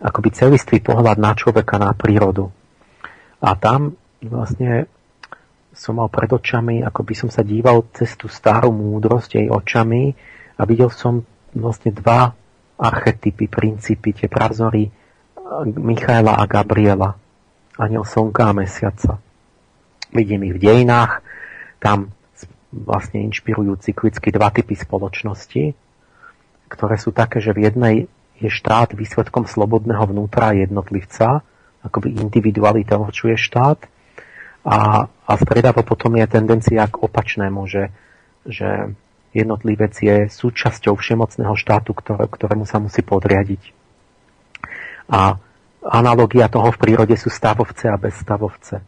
[0.00, 2.48] akoby celistvý pohľad na človeka, na prírodu.
[3.40, 4.88] A tam vlastne
[5.76, 10.12] som mal pred očami, ako by som sa díval cez tú starú múdrosť jej očami
[10.58, 11.22] a videl som
[11.54, 12.32] vlastne dva
[12.80, 14.88] archetypy, princípy, tie pravzory
[15.76, 17.12] Michaela a Gabriela,
[17.76, 19.29] aniel slnka a mesiaca.
[20.10, 21.22] Vidím ich v dejinách,
[21.78, 22.10] tam
[22.70, 25.74] vlastne inšpirujú cyklicky dva typy spoločnosti,
[26.70, 27.94] ktoré sú také, že v jednej
[28.40, 31.42] je štát výsledkom slobodného vnútra jednotlivca,
[31.82, 33.90] akoby individualita určuje štát,
[34.60, 37.88] a, a stredavo potom je tendencia k opačnému, že,
[38.44, 38.92] že
[39.32, 43.72] jednotlivec je súčasťou všemocného štátu, ktoré, ktorému sa musí podriadiť.
[45.08, 45.40] A
[45.80, 48.84] analogia toho v prírode sú stavovce a bezstavovce.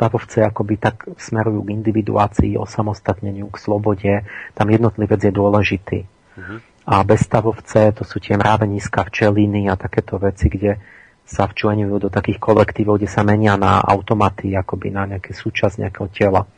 [0.00, 4.24] Stavovce akoby tak smerujú k individuácii, osamostatneniu, k slobode.
[4.56, 6.08] Tam jednotlivec je dôležitý.
[6.08, 6.56] Uh-huh.
[6.88, 10.80] A bezstavovce to sú tie mráveniska, včeliny a takéto veci, kde
[11.28, 16.08] sa včlenujú do takých kolektívov, kde sa menia na automaty, akoby na nejaké súčasť nejakého
[16.08, 16.48] tela.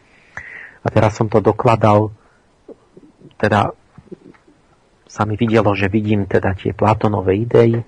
[0.82, 2.14] A teraz som to dokladal,
[3.42, 3.74] teda
[5.10, 7.82] sa mi videlo, že vidím teda tie Platonové idei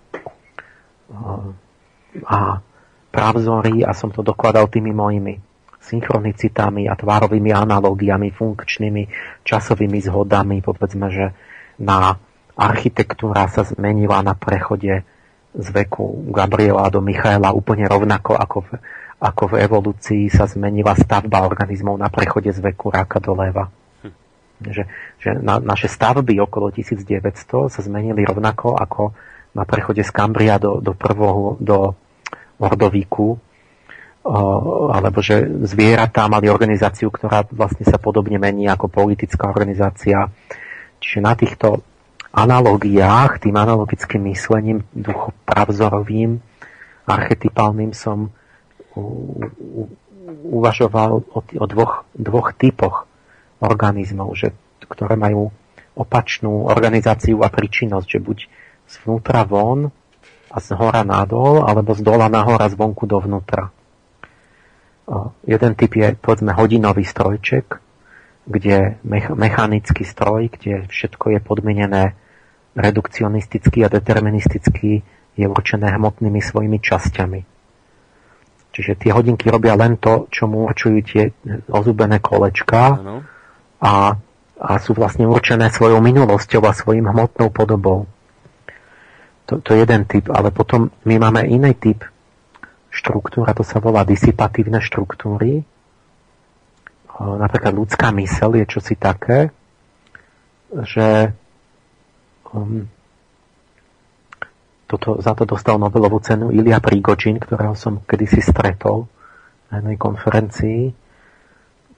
[2.26, 2.58] a
[3.14, 5.38] pravzory a som to dokladal tými mojimi
[5.78, 9.02] synchronicitami a tvárovými analógiami, funkčnými
[9.46, 11.30] časovými zhodami, povedzme, že
[11.78, 12.18] na
[12.58, 15.06] architektúra sa zmenila na prechode
[15.54, 18.70] z veku Gabriela do Michaela úplne rovnako ako v,
[19.22, 23.70] ako v evolúcii sa zmenila stavba organizmov na prechode z veku ráka do leva.
[24.02, 24.14] Hm.
[24.64, 24.82] Že,
[25.22, 29.14] že na, naše stavby okolo 1900 sa zmenili rovnako ako
[29.54, 31.94] na prechode z Kambria do, do prvého, do
[32.58, 33.38] Ordovíku,
[34.94, 40.32] alebo že zvieratá mali organizáciu, ktorá vlastne sa podobne mení ako politická organizácia.
[40.96, 41.84] Čiže na týchto
[42.32, 46.40] analogiách, tým analogickým myslením, duchopravzorovým,
[47.04, 48.32] archetypálnym som
[50.48, 53.04] uvažoval o, o dvoch, dvoch typoch
[53.60, 54.56] organizmov, že,
[54.88, 55.52] ktoré majú
[55.94, 58.38] opačnú organizáciu a príčinnosť, že buď
[58.88, 59.92] zvnútra von
[60.54, 63.74] a z hora nadol, alebo z dola nahor a zvonku dovnútra.
[65.42, 67.82] Jeden typ je, povedzme, hodinový strojček,
[68.46, 69.02] kde
[69.34, 72.04] mechanický stroj, kde všetko je podmienené
[72.78, 75.02] redukcionistický a deterministický
[75.34, 77.40] je určené hmotnými svojimi časťami.
[78.74, 81.30] Čiže tie hodinky robia len to, čo mu určujú tie
[81.70, 82.98] ozubené kolečka
[83.78, 83.92] a,
[84.58, 88.06] a sú vlastne určené svojou minulosťou a svojim hmotnou podobou.
[89.44, 92.00] To, to je jeden typ, ale potom my máme iný typ
[92.88, 95.60] štruktúra, to sa volá disipatívne štruktúry.
[97.14, 99.52] Napríklad ľudská mysel je čosi také,
[100.72, 101.34] že
[102.54, 102.86] Um,
[104.86, 109.10] toto, za to dostal Nobelovú cenu Ilia Prígočin, ktorého som kedysi stretol
[109.74, 110.80] na jednej konferencii,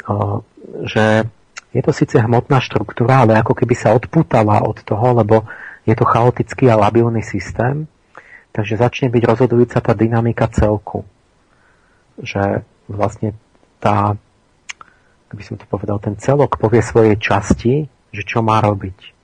[0.08, 0.40] uh,
[0.88, 1.28] že
[1.76, 5.44] je to síce hmotná štruktúra, ale ako keby sa odputala od toho, lebo
[5.86, 7.86] je to chaotický a labilný systém,
[8.50, 11.06] takže začne byť rozhodujúca tá dynamika celku.
[12.18, 13.38] Že vlastne
[13.78, 14.18] tá,
[15.30, 19.16] by som to povedal, ten celok povie svojej časti, že čo má robiť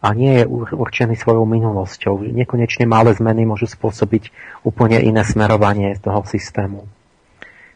[0.00, 2.24] a nie je určený svojou minulosťou.
[2.32, 4.32] Nekonečne malé zmeny môžu spôsobiť
[4.64, 6.88] úplne iné smerovanie toho systému.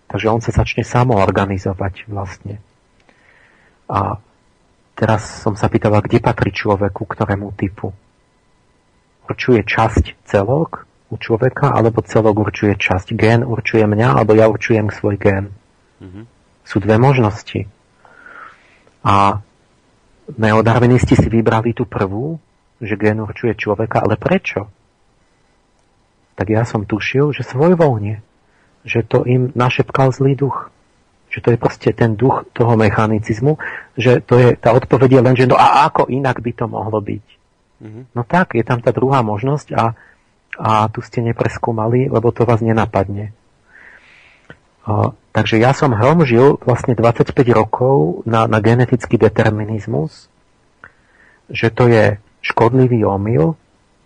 [0.09, 2.65] Takže on sa začne samoorganizovať vlastne.
[3.93, 4.17] A
[4.97, 7.93] teraz som sa pýtal, kde patrí človeku, ktorému typu.
[9.25, 13.17] Určuje časť celok u človeka, alebo celok určuje časť.
[13.17, 15.53] Gén určuje mňa, alebo ja určujem svoj gén.
[16.03, 16.25] Mm-hmm.
[16.65, 17.69] Sú dve možnosti.
[19.05, 19.41] A
[20.37, 22.41] neodarvinisti si vybrali tú prvú,
[22.81, 24.69] že gen určuje človeka, ale prečo?
[26.35, 28.25] Tak ja som tušil, že svojvoľne,
[28.83, 30.73] že to im našepkal zlý duch.
[31.31, 33.59] Že to je proste ten duch toho mechanicizmu,
[33.99, 36.99] že to je, tá odpoveď je len, že no a ako inak by to mohlo
[36.99, 37.27] byť?
[37.83, 38.05] Mm-hmm.
[38.15, 39.85] No tak, je tam tá druhá možnosť a,
[40.59, 43.35] a tu ste nepreskúmali, lebo to vás nenapadne.
[45.35, 50.29] Takže ja som hromžil vlastne 25 rokov na, na genetický determinizmus,
[51.49, 53.57] že to je škodlivý omyl,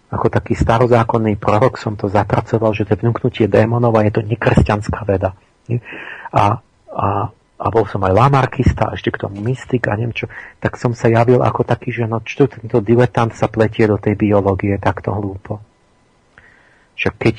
[0.09, 4.23] ako taký starozákonný prorok som to zapracoval, že to je vnúknutie démonov a je to
[4.25, 5.37] nekresťanská veda.
[6.33, 7.07] A, a,
[7.59, 10.31] a bol som aj lamarkista, ešte k tomu mystik a neviem čo,
[10.63, 14.15] tak som sa javil ako taký, že no čo tento diletant sa pletie do tej
[14.15, 15.59] biológie takto hlúpo.
[16.95, 17.37] Však keď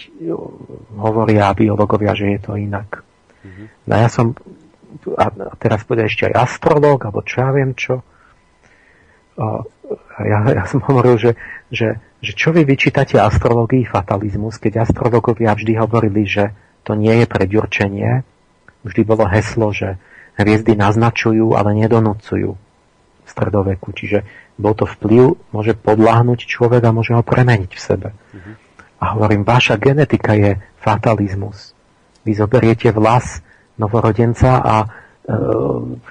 [0.99, 3.03] hovoria biológovia, že je to inak.
[3.43, 3.67] Mm-hmm.
[3.87, 4.35] No ja som,
[5.15, 5.25] a
[5.59, 8.03] teraz bude ešte aj astrolog, alebo čo ja viem čo.
[9.39, 9.63] A
[10.23, 11.31] ja, ja som hovoril, že,
[11.71, 16.51] že, že čo vy vyčítate astrologii fatalizmus, keď astrologovia vždy hovorili, že
[16.83, 18.23] to nie je predurčenie.
[18.83, 19.99] Vždy bolo heslo, že
[20.39, 23.91] hviezdy naznačujú, ale nedonúcujú v stredoveku.
[23.91, 24.23] Čiže
[24.55, 28.09] bol to vplyv, môže podláhnuť človek a môže ho premeniť v sebe.
[28.11, 28.55] Mm-hmm.
[28.99, 31.71] A hovorím, vaša genetika je fatalizmus.
[32.27, 33.39] Vy zoberiete vlas
[33.79, 34.87] novorodenca a e,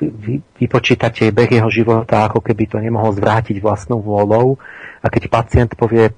[0.01, 4.57] vy, vypočítate beh jeho života, ako keby to nemohol zvrátiť vlastnou vôľou.
[5.05, 6.09] A keď pacient povie,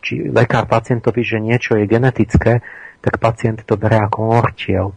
[0.00, 2.64] či lekár pacientovi, že niečo je genetické,
[3.04, 4.96] tak pacient to berie ako ortiel.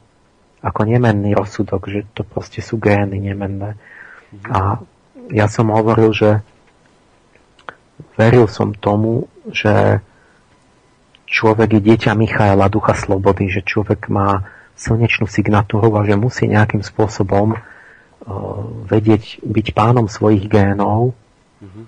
[0.60, 3.76] Ako nemenný rozsudok, že to proste sú gény nemenné.
[3.76, 4.52] Mm-hmm.
[4.52, 4.60] A
[5.32, 6.44] ja som hovoril, že
[8.20, 10.04] veril som tomu, že
[11.30, 16.84] človek je dieťa Michaela, ducha slobody, že človek má slnečnú signatúru a že musí nejakým
[16.84, 17.60] spôsobom uh,
[18.88, 21.16] vedieť byť pánom svojich génov,
[21.64, 21.86] mm-hmm.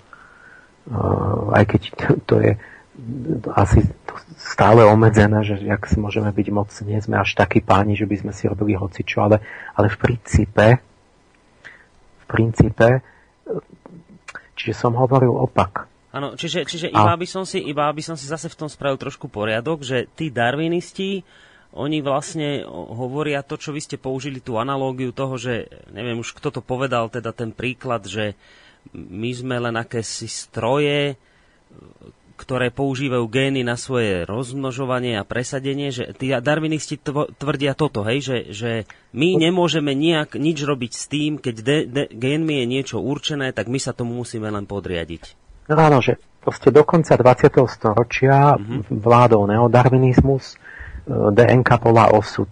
[0.92, 2.52] uh, aj keď to, to je
[3.52, 3.80] asi
[4.36, 8.32] stále obmedzené, že jak môžeme byť moc, nie sme až takí páni, že by sme
[8.32, 9.36] si robili hocičo, ale,
[9.76, 10.66] ale v princípe
[12.22, 13.04] v princípe
[14.56, 15.90] čiže som hovoril opak.
[16.12, 19.00] Áno, čiže, čiže iba, by som si, iba by som si zase v tom spravil
[19.00, 21.24] trošku poriadok, že tí darwinisti,
[21.72, 26.52] oni vlastne hovoria to, čo vy ste použili, tú analógiu toho, že neviem už kto
[26.52, 28.36] to povedal, teda ten príklad, že
[28.92, 31.16] my sme len akési stroje,
[32.42, 36.98] ktoré používajú gény na svoje rozmnožovanie a presadenie, že tí darwinisti
[37.38, 38.70] tvrdia toto, hej, že, že
[39.14, 43.70] my nemôžeme nejak nič robiť s tým, keď de, de, génmi je niečo určené, tak
[43.70, 45.38] my sa tomu musíme len podriadiť.
[45.70, 47.62] No áno, že proste do konca 20.
[47.70, 48.98] storočia mm-hmm.
[48.98, 50.56] vládol neodarvinizmus, e,
[51.06, 52.50] DNK bola osud.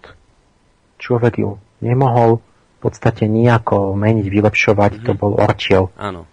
[1.02, 5.06] Človek ju nemohol v podstate nejako meniť, vylepšovať, mm-hmm.
[5.10, 5.90] to bol orčiel.
[5.98, 6.30] Áno.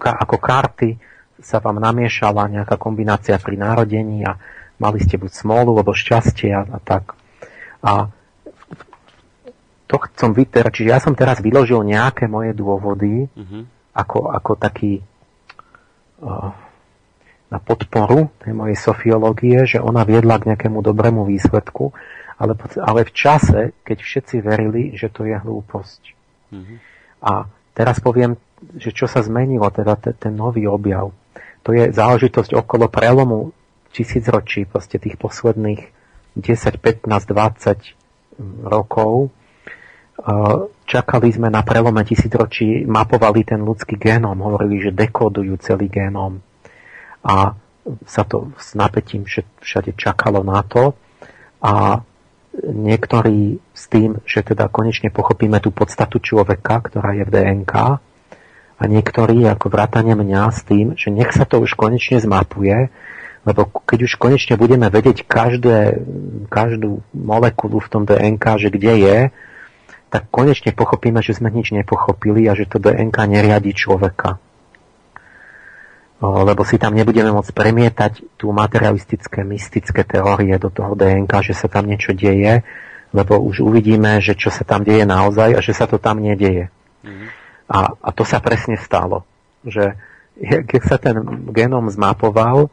[0.00, 0.90] Ka- ako karty,
[1.38, 4.38] sa vám namiešala nejaká kombinácia pri narodení a
[4.82, 7.14] mali ste buď smolu alebo šťastie a, a tak.
[7.82, 8.10] A
[9.88, 13.62] to chcem vyterať, čiže ja som teraz vyložil nejaké moje dôvody mm-hmm.
[13.96, 15.00] ako, ako taký
[16.20, 16.52] uh,
[17.48, 21.96] na podporu tej mojej sofiológie, že ona viedla k nejakému dobrému výsledku,
[22.36, 22.52] ale,
[22.84, 26.02] ale v čase, keď všetci verili, že to je hlúposť.
[26.52, 26.76] Mm-hmm.
[27.24, 28.36] A teraz poviem,
[28.76, 31.08] že čo sa zmenilo, teda ten, ten nový objav
[31.68, 33.52] to je záležitosť okolo prelomu
[33.92, 35.84] tisícročí, proste tých posledných
[36.32, 39.28] 10, 15, 20 rokov.
[40.88, 46.40] Čakali sme na prelome tisícročí, mapovali ten ľudský génom, hovorili, že dekódujú celý génom.
[47.20, 47.52] A
[48.08, 49.28] sa to s napätím
[49.60, 50.96] všade čakalo na to.
[51.60, 52.00] A
[52.64, 57.74] niektorí s tým, že teda konečne pochopíme tú podstatu človeka, ktorá je v DNK,
[58.78, 62.94] a niektorí, ako vrátane mňa, s tým, že nech sa to už konečne zmapuje,
[63.42, 66.04] lebo keď už konečne budeme vedieť každé,
[66.46, 69.18] každú molekulu v tom DNK, že kde je,
[70.08, 74.40] tak konečne pochopíme, že sme nič nepochopili a že to DNK neriadi človeka.
[76.18, 81.70] Lebo si tam nebudeme môcť premietať tú materialistické, mystické teórie do toho DNK, že sa
[81.70, 82.66] tam niečo deje,
[83.14, 86.74] lebo už uvidíme, že čo sa tam deje naozaj a že sa to tam nedieje.
[87.06, 87.37] Mm-hmm.
[87.68, 89.28] A, a to sa presne stalo,
[89.60, 89.94] že
[90.40, 91.20] keď sa ten
[91.52, 92.72] genom zmapoval,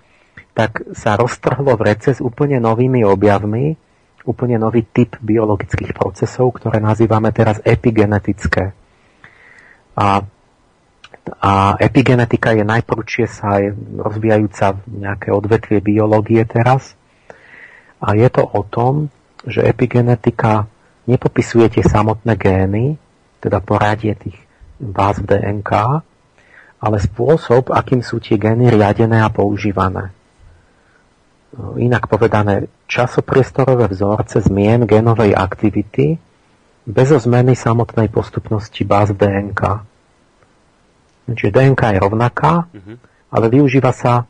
[0.56, 3.76] tak sa roztrhlo v rece s úplne novými objavmi,
[4.24, 8.72] úplne nový typ biologických procesov, ktoré nazývame teraz epigenetické.
[10.00, 10.24] A,
[11.44, 16.96] a epigenetika je najprúčie sa aj rozvíjajúca nejaké odvetvie biológie teraz.
[18.00, 19.12] A je to o tom,
[19.44, 20.72] že epigenetika
[21.06, 22.98] nepopisuje tie samotné gény,
[23.44, 24.45] teda poradie tých
[24.86, 25.72] báz DNK,
[26.82, 30.14] ale spôsob, akým sú tie gény riadené a používané.
[31.80, 36.20] Inak povedané, časopriestorové vzorce zmien genovej aktivity
[36.86, 39.62] bez zmeny samotnej postupnosti báz DNK.
[41.26, 42.96] Čiže DNK je rovnaká, mm-hmm.
[43.34, 44.30] ale využíva sa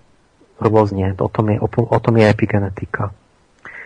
[0.62, 1.12] rôzne.
[1.20, 3.12] O tom, je, o tom je epigenetika.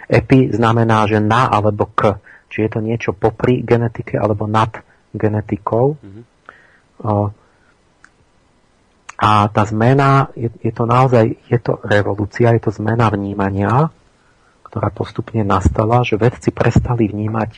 [0.05, 2.21] Epi znamená, že na alebo k.
[2.49, 4.73] Či je to niečo popri genetike alebo nad
[5.13, 5.97] genetikou.
[5.97, 6.23] Mm-hmm.
[9.19, 13.91] A tá zmena, je, je to naozaj, je to revolúcia, je to zmena vnímania,
[14.63, 17.51] ktorá postupne nastala, že vedci prestali vnímať,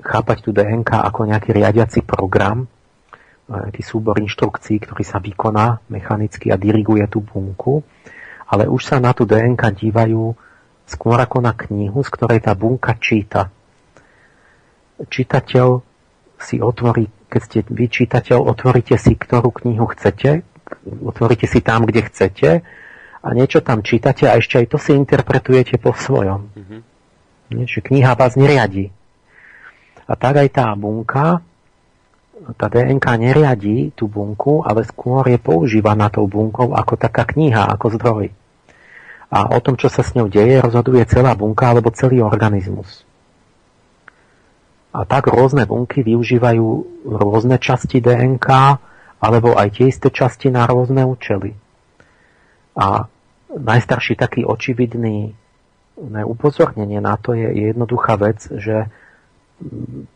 [0.00, 2.64] chápať tú DNK ako nejaký riadiaci program,
[3.48, 7.82] nejaký súbor inštrukcií, ktorý sa vykoná mechanicky a diriguje tú bunku,
[8.48, 10.32] ale už sa na tú DNK dívajú
[10.88, 13.52] skôr ako na knihu, z ktorej tá bunka číta.
[15.04, 15.84] Čitateľ
[16.40, 20.42] si otvorí keď ste vy čítateľ, otvoríte si, ktorú knihu chcete,
[21.04, 22.50] otvoríte si tam, kde chcete
[23.20, 26.48] a niečo tam čítate a ešte aj to si interpretujete po svojom.
[26.56, 26.80] Mm-hmm.
[27.48, 28.92] Niečo, kniha vás neriadi.
[30.08, 31.44] A tak aj tá bunka,
[32.56, 37.86] tá DNK neriadí tú bunku, ale skôr je používaná tou bunkou ako taká kniha, ako
[37.98, 38.26] zdroj.
[39.28, 43.04] A o tom, čo sa s ňou deje, rozhoduje celá bunka alebo celý organizmus.
[44.88, 46.66] A tak rôzne bunky využívajú
[47.04, 48.48] rôzne časti DNK
[49.18, 51.52] alebo aj tie isté časti na rôzne účely.
[52.78, 53.10] A
[53.52, 55.34] najstarší taký očividný
[56.24, 58.86] upozornenie na to je jednoduchá vec, že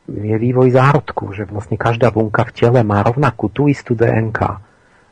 [0.06, 4.40] je vývoj zárodku, že vlastne každá bunka v tele má rovnakú tú istú DNK.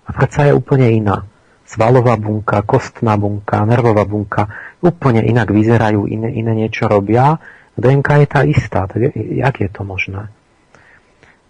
[0.07, 1.27] A predsa je úplne iná.
[1.67, 4.47] Svalová bunka, kostná bunka, nervová bunka
[4.83, 7.39] úplne inak vyzerajú, iné, iné niečo robia.
[7.79, 8.87] DNK je tá istá.
[8.91, 10.33] Tak jak je to možné?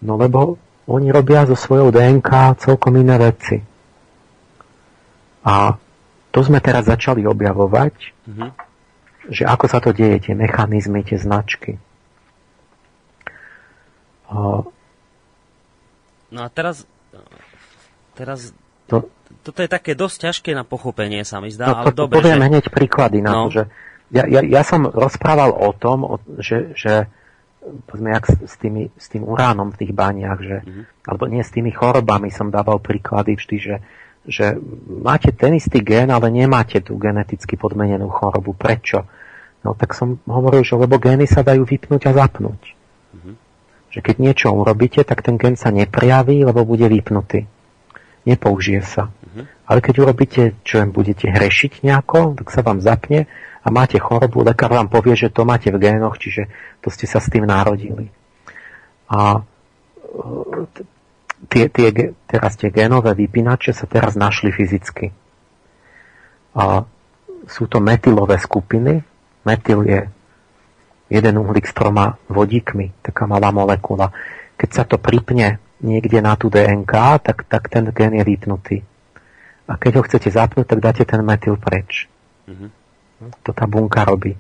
[0.01, 0.61] No lebo
[0.91, 3.63] oni robia so svojou DNK celkom iné veci.
[5.45, 5.79] A
[6.31, 7.95] to sme teraz začali objavovať,
[8.29, 8.51] mm-hmm.
[9.33, 11.81] že ako sa to deje, tie mechanizmy, tie značky.
[16.31, 16.87] No a teraz,
[18.15, 18.55] teraz
[18.87, 19.11] to,
[19.43, 22.23] toto je také dosť ťažké na pochopenie, sa mi zdá, no, ale to, dobre.
[22.23, 22.47] Poviem že...
[22.47, 23.41] hneď príklady na no.
[23.47, 23.63] to, že
[24.11, 27.07] ja, ja, ja som rozprával o tom, o, že, že
[27.61, 30.85] povedzme, jak s, tými, s tým uránom v tých baniach, že, mm-hmm.
[31.07, 33.77] alebo nie s tými chorobami som dával príklady vždy, že,
[34.27, 34.47] že
[34.87, 38.57] máte ten istý gen, ale nemáte tú geneticky podmenenú chorobu.
[38.57, 39.07] Prečo?
[39.61, 42.63] No tak som hovoril, že lebo gény sa dajú vypnúť a zapnúť.
[43.15, 43.51] Mm-hmm
[43.91, 47.51] že keď niečo urobíte, tak ten gen sa neprijaví, lebo bude vypnutý.
[48.23, 49.11] Nepoužije sa.
[49.71, 53.31] Ale keď urobíte, čo len budete hrešiť nejako, tak sa vám zapne
[53.63, 56.51] a máte chorobu, lekár vám povie, že to máte v génoch, čiže
[56.83, 58.11] to ste sa s tým narodili.
[59.07, 59.41] A e,
[61.47, 65.15] tie, tie, teraz tie génové vypínače sa teraz našli fyzicky.
[66.59, 66.83] A
[67.47, 69.07] sú to metylové skupiny.
[69.47, 70.01] Metyl je
[71.15, 74.11] jeden uhlík s troma vodíkmi, taká malá molekula.
[74.59, 78.79] Keď sa to pripne niekde na tú DNK, tak, tak ten gen je vypnutý.
[79.71, 82.11] A keď ho chcete zapnúť, tak dáte ten metyl preč.
[82.51, 82.71] Mm-hmm.
[83.47, 84.35] To tá bunka robí.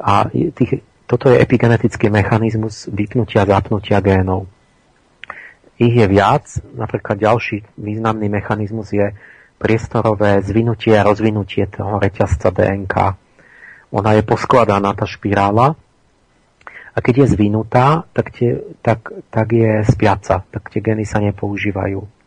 [0.00, 4.48] A tých, toto je epigenetický mechanizmus vypnutia a zapnutia génov.
[5.76, 9.12] Ich je viac, napríklad ďalší významný mechanizmus je
[9.60, 12.94] priestorové zvinutie a rozvinutie toho reťazca DNK.
[13.92, 15.76] Ona je poskladaná, tá špirála,
[16.90, 22.19] a keď je zvinutá, tak, tie, tak, tak je spiaca, tak tie geny sa nepoužívajú.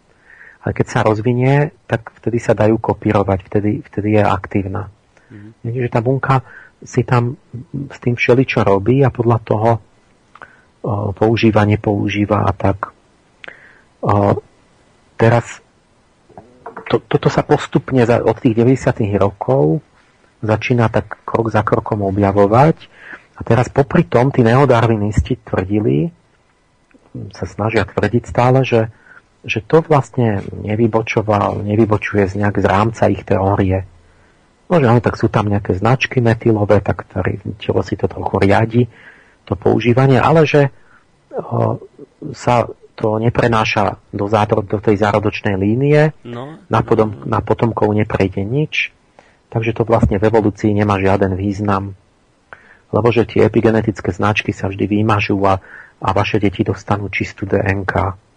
[0.63, 4.87] Ale keď sa rozvinie, tak vtedy sa dajú kopírovať, vtedy, vtedy je aktívna.
[5.27, 5.51] Mm-hmm.
[5.67, 6.35] Takže tá bunka
[6.83, 7.35] si tam
[7.71, 9.79] s tým všeličo robí a podľa toho o,
[11.11, 12.95] používa, nepoužíva a tak.
[14.03, 14.39] O,
[15.19, 15.63] teraz
[16.87, 19.03] to, toto sa postupne za, od tých 90.
[19.19, 19.83] rokov
[20.43, 22.77] začína tak krok za krokom objavovať
[23.35, 26.11] a teraz popri tom tí neodarvinisti tvrdili,
[27.31, 28.91] sa snažia tvrdiť stále, že,
[29.43, 33.83] že to vlastne nevybočoval, nevybočuje z nejak z rámca ich teórie.
[34.71, 37.05] No, že tak sú tam nejaké značky metylové, tak
[37.59, 38.83] telo si to trochu riadi,
[39.43, 40.71] to používanie, ale že
[41.35, 41.77] o,
[42.31, 42.65] sa
[42.95, 46.57] to neprenáša do, zádro, do tej zárodočnej línie, no.
[46.71, 48.95] na, potom, na potomkov neprejde nič,
[49.51, 51.99] takže to vlastne v evolúcii nemá žiaden význam
[52.93, 55.57] lebo že tie epigenetické značky sa vždy vymažú a,
[55.97, 57.93] a vaše deti dostanú čistú DNK.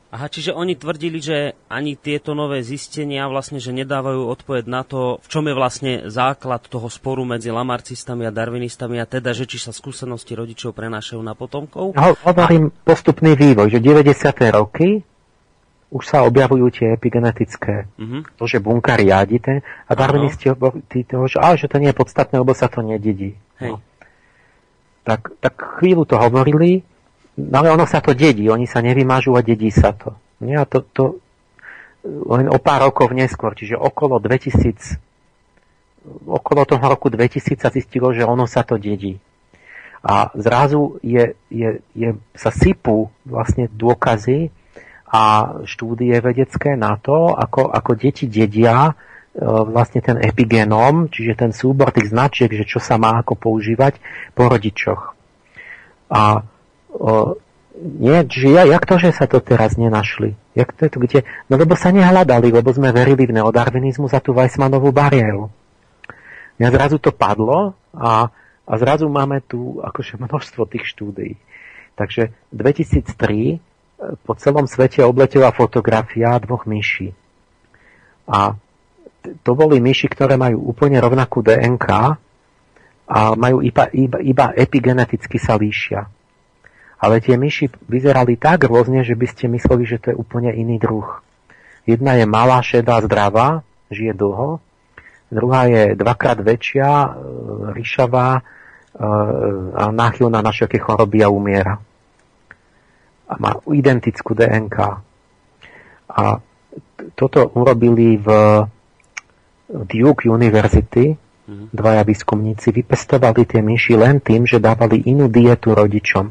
[0.06, 5.18] Aha, čiže oni tvrdili, že ani tieto nové zistenia vlastne, že nedávajú odpoveď na to,
[5.18, 9.58] v čom je vlastne základ toho sporu medzi lamarcistami a darwinistami a teda, že či
[9.58, 11.98] sa skúsenosti rodičov prenášajú na potomkov.
[11.98, 12.74] No, hovorím a...
[12.86, 14.14] postupný vývoj, že 90.
[14.54, 15.02] roky
[15.86, 18.26] už sa objavujú tie epigenetické, uh-huh.
[18.34, 22.50] to, že bunka riadi ten, a darwinisti hovorí, že, že to nie je podstatné, lebo
[22.58, 23.38] sa to nededí.
[23.62, 23.70] Hej.
[23.70, 23.86] No
[25.06, 26.82] tak, tak chvíľu to hovorili,
[27.36, 30.16] no ale ono sa to dedí, oni sa nevymažú a dedí sa to.
[30.40, 30.60] Nie?
[30.60, 31.04] A to, to
[32.04, 35.00] len o pár rokov neskôr, čiže okolo 2000,
[36.26, 39.18] okolo toho roku 2000 sa zistilo, že ono sa to dedí.
[40.06, 44.54] A zrazu je, je, je, sa sypú vlastne dôkazy
[45.10, 48.94] a štúdie vedecké na to, ako, ako deti dedia
[49.36, 54.00] E, vlastne ten epigenom, čiže ten súbor tých značiek, že čo sa má ako používať
[54.32, 55.12] po rodičoch.
[56.08, 56.40] A
[56.96, 57.36] o,
[57.76, 60.32] nie, čiže ja, jak to, že sa to teraz nenašli?
[60.56, 61.18] Jak to je to, kde?
[61.52, 65.52] No lebo sa nehľadali, lebo sme verili v neodarvinizmus a tú Weissmanovú bariéru.
[66.56, 68.32] Ja zrazu to padlo a,
[68.64, 71.36] a zrazu máme tu akože množstvo tých štúdií.
[72.00, 73.56] Takže 2003 e,
[74.24, 77.12] po celom svete obletela fotografia dvoch myší.
[78.24, 78.56] A
[79.44, 81.86] to boli myši, ktoré majú úplne rovnakú DNK
[83.06, 86.08] a majú iba, iba, iba epigeneticky sa líšia.
[86.96, 90.80] Ale tie myši vyzerali tak rôzne, že by ste mysleli, že to je úplne iný
[90.80, 91.20] druh.
[91.84, 93.62] Jedna je malá, šedá, zdravá,
[93.92, 94.58] žije dlho.
[95.30, 97.08] Druhá je dvakrát väčšia, e,
[97.74, 98.42] ryšavá e,
[99.74, 101.78] a náchylná na všetky choroby a umiera.
[103.26, 104.76] A má identickú DNK.
[106.10, 106.22] A
[107.18, 108.28] toto urobili v
[109.66, 116.30] Duke University, dvaja výskumníci vypestovali tie myši len tým, že dávali inú dietu rodičom.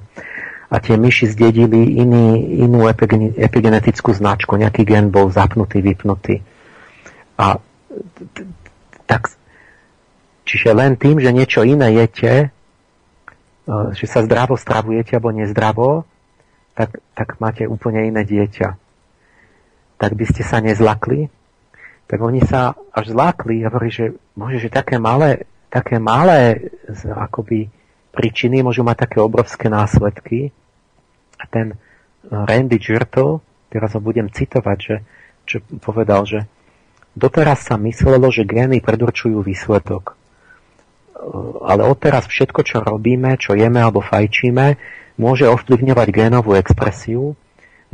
[0.65, 2.89] A tie myši zdedili iný, inú
[3.37, 6.41] epigenetickú značku, nejaký gen bol zapnutý, vypnutý.
[7.37, 7.61] A
[9.05, 9.29] tak,
[10.47, 12.47] čiže len tým, že niečo iné jete, e,
[13.93, 15.89] že sa zdravo stravujete alebo nezdravo,
[16.73, 18.69] tak, tak máte úplne iné dieťa.
[19.95, 21.29] Tak by ste sa nezlakli,
[22.09, 26.73] tak oni sa až zlákli a hovorí, že môže, že také malé, také malé
[27.05, 27.69] akoby
[28.15, 30.55] príčiny môžu mať také obrovské následky.
[31.35, 31.75] A ten
[32.31, 34.95] Randy Girtle, teraz ho budem citovať, že,
[35.43, 36.47] čo povedal, že
[37.15, 40.11] Doteraz sa myslelo, že gény predurčujú výsledok.
[40.11, 40.15] E,
[41.63, 44.75] ale odteraz všetko, čo robíme, čo jeme alebo fajčíme,
[45.15, 47.39] môže ovplyvňovať génovú expresiu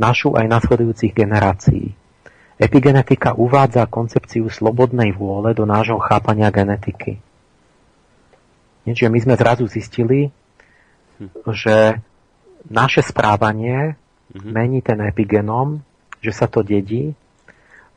[0.02, 1.94] našu aj nasledujúcich generácií.
[2.58, 7.22] Epigenetika uvádza koncepciu slobodnej vôle do nášho chápania genetiky.
[8.82, 10.30] Čiže my sme zrazu zistili,
[11.50, 12.02] že
[12.66, 13.94] naše správanie
[14.34, 14.50] mhm.
[14.50, 15.82] mení ten epigenom,
[16.22, 17.14] že sa to dedí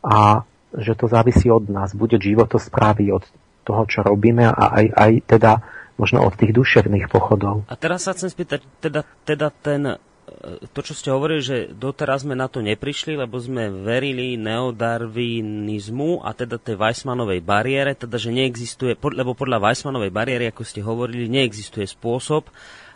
[0.06, 0.46] a
[0.76, 1.96] že to závisí od nás.
[1.98, 3.26] Bude životosprávy od
[3.66, 5.52] toho, čo robíme a aj, aj teda
[5.96, 7.66] možno od tých duševných pochodov.
[7.72, 9.98] A teraz sa chcem spýtať, teda, teda ten,
[10.74, 16.34] to, čo ste hovorili, že doteraz sme na to neprišli, lebo sme verili neodarvinizmu a
[16.34, 21.86] teda tej Weissmanovej bariére, teda, že neexistuje, lebo podľa Weissmanovej bariéry, ako ste hovorili, neexistuje
[21.86, 22.50] spôsob,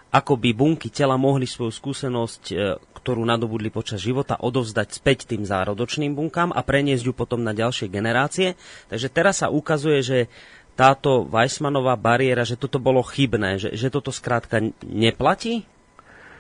[0.10, 2.56] ako by bunky tela mohli svoju skúsenosť, e,
[2.98, 7.94] ktorú nadobudli počas života, odovzdať späť tým zárodočným bunkám a preniesť ju potom na ďalšie
[7.94, 8.58] generácie.
[8.90, 10.20] Takže teraz sa ukazuje, že
[10.74, 15.70] táto Weissmanová bariéra, že toto bolo chybné, že, že toto skrátka neplatí?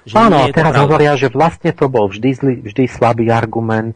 [0.07, 3.95] Že Áno, a teraz hovoria, že vlastne to bol vždy, zlý, vždy slabý argument,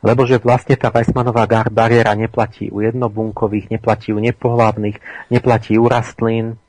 [0.00, 4.96] lebo že vlastne tá Weissmanová bariéra neplatí u jednobunkových, neplatí u nepohlavných,
[5.32, 6.60] neplatí u rastlín.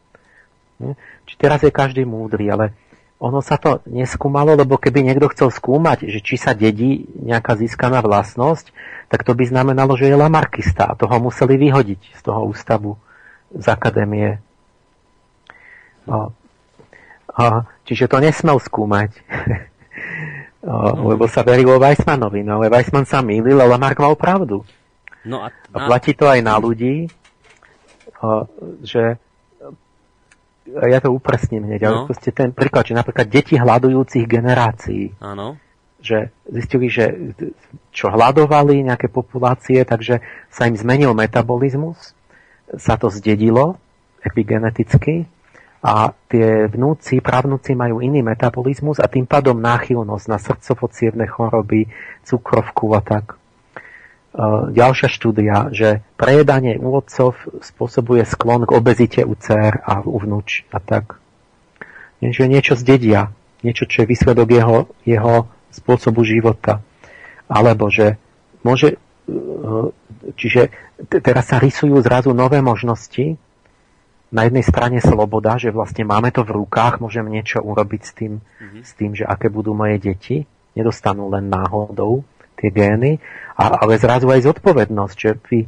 [1.28, 2.74] Či teraz je každý múdry, ale
[3.18, 8.06] ono sa to neskúmalo, lebo keby niekto chcel skúmať, že či sa dedí nejaká získaná
[8.06, 8.70] vlastnosť,
[9.10, 13.02] tak to by znamenalo, že je lamarkista a toho museli vyhodiť z toho ústavu
[13.50, 14.38] z akadémie.
[16.06, 16.32] No.
[17.34, 19.16] A, čiže to nesmel skúmať.
[20.68, 24.68] o, lebo sa verilo Weissmanovi, no ale Weissman sa mýlil, ale Lamarck mal pravdu.
[25.24, 27.08] No a, a platí to aj na ľudí,
[28.20, 28.44] o,
[28.84, 29.16] že
[30.68, 31.88] ja to upresním hneď, no.
[31.88, 35.16] ale proste ten príklad, že napríklad deti hľadujúcich generácií.
[35.24, 35.56] Áno.
[36.04, 37.34] Že zistili, že
[37.96, 40.20] čo hľadovali nejaké populácie, takže
[40.52, 42.12] sa im zmenil metabolizmus,
[42.76, 43.80] sa to zdedilo
[44.20, 45.24] epigeneticky
[45.82, 50.90] a tie vnúci, pravnúci majú iný metabolizmus a tým pádom náchylnosť na srdcovo
[51.30, 51.86] choroby,
[52.26, 53.38] cukrovku a tak.
[53.38, 53.38] E,
[54.74, 60.66] ďalšia štúdia, že prejedanie u otcov spôsobuje sklon k obezite u dcer a u vnúč
[60.74, 61.22] a tak.
[62.26, 63.30] Že niečo zdedia,
[63.62, 66.82] niečo, čo je výsledok jeho, jeho spôsobu života.
[67.46, 68.18] Alebo že
[68.66, 68.98] môže,
[69.30, 69.34] e,
[70.34, 70.74] čiže
[71.22, 73.38] teraz sa rysujú zrazu nové možnosti,
[74.28, 78.34] na jednej strane sloboda, že vlastne máme to v rukách, môžem niečo urobiť s tým,
[78.44, 78.82] mm-hmm.
[78.84, 80.44] s tým že aké budú moje deti,
[80.76, 82.28] nedostanú len náhodou
[82.60, 83.24] tie gény,
[83.56, 85.60] a, ale zrazu aj zodpovednosť, že vy,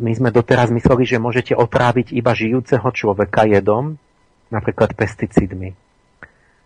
[0.00, 4.00] my sme doteraz mysleli, že môžete otráviť iba žijúceho človeka jedom,
[4.48, 5.76] napríklad pesticídmi.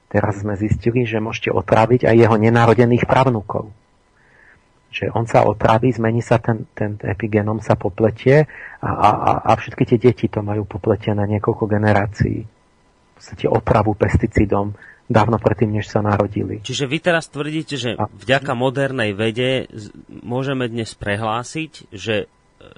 [0.09, 3.75] Teraz sme zistili, že môžete otráviť aj jeho nenarodených pravnúkov.
[4.95, 8.47] Že on sa otrávi, zmení sa ten, ten epigenom, sa popletie
[8.79, 9.11] a, a,
[9.43, 12.47] a všetky tie deti to majú popletené niekoľko generácií.
[12.47, 14.71] V podstate otravu pesticidom
[15.11, 16.63] dávno predtým, než sa narodili.
[16.63, 19.69] Čiže vy teraz tvrdíte, že vďaka modernej vede
[20.09, 22.31] môžeme dnes prehlásiť, že,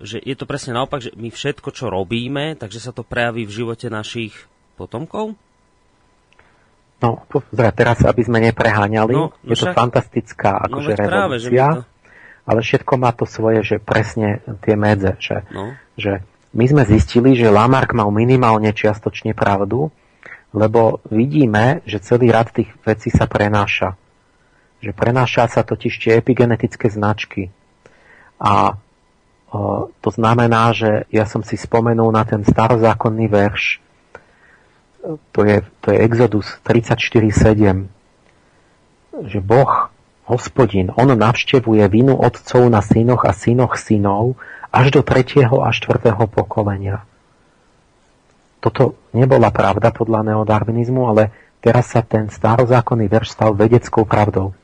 [0.03, 3.57] že je to presne naopak, že my všetko, čo robíme, takže sa to prejaví v
[3.63, 4.35] živote našich
[4.75, 5.39] potomkov?
[6.97, 11.01] No, pozrieť, teraz, aby sme nepreháňali, no, no je však, to fantastická no akože no,
[11.05, 11.81] revolúcia, to...
[12.47, 15.75] ale všetko má to svoje, že presne tie medze, že, no.
[15.99, 16.23] že
[16.55, 19.91] my sme zistili, že Lamarck mal minimálne čiastočne pravdu,
[20.55, 23.99] lebo vidíme, že celý rad tých vecí sa prenáša.
[24.81, 27.51] Že prenáša sa totiž tie epigenetické značky.
[28.39, 28.79] A
[29.51, 33.83] o, to znamená, že ja som si spomenul na ten starozákonný verš,
[35.31, 37.87] to je, to je Exodus 34.7,
[39.29, 39.91] že Boh,
[40.27, 44.35] hospodin, on navštevuje vinu otcov na synoch a synoch synov
[44.75, 47.07] až do tretieho a štvrtého pokolenia
[48.67, 51.31] toto nebola pravda podľa neodarvinizmu, ale
[51.63, 54.59] teraz sa ten starozákonný verš stal vedeckou pravdou.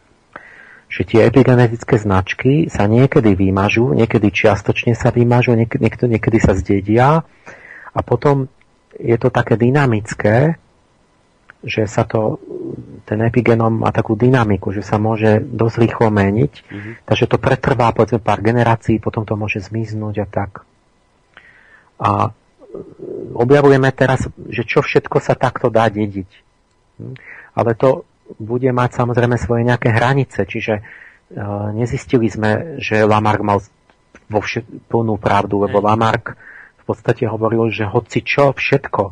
[0.91, 7.23] Že tie epigenetické značky sa niekedy vymažú, niekedy čiastočne sa vymažú, niekedy, niekedy sa zdedia
[7.95, 8.51] a potom
[8.99, 10.59] je to také dynamické,
[11.63, 12.43] že sa to
[13.07, 16.93] ten epigenom má takú dynamiku, že sa môže dosť rýchlo meniť, mm-hmm.
[17.07, 20.53] takže to pretrvá povedzme pár generácií, potom to môže zmiznúť a tak.
[22.03, 22.31] A
[23.35, 26.31] objavujeme teraz, že čo všetko sa takto dá dediť.
[26.99, 27.15] Hm?
[27.59, 28.09] Ale to
[28.41, 33.61] bude mať samozrejme svoje nejaké hranice, čiže uh, nezistili sme, že Lamarck mal
[34.33, 36.33] vo všet, plnú pravdu, lebo Lamarck
[36.81, 39.03] v podstate hovoril, že hoci čo, všetko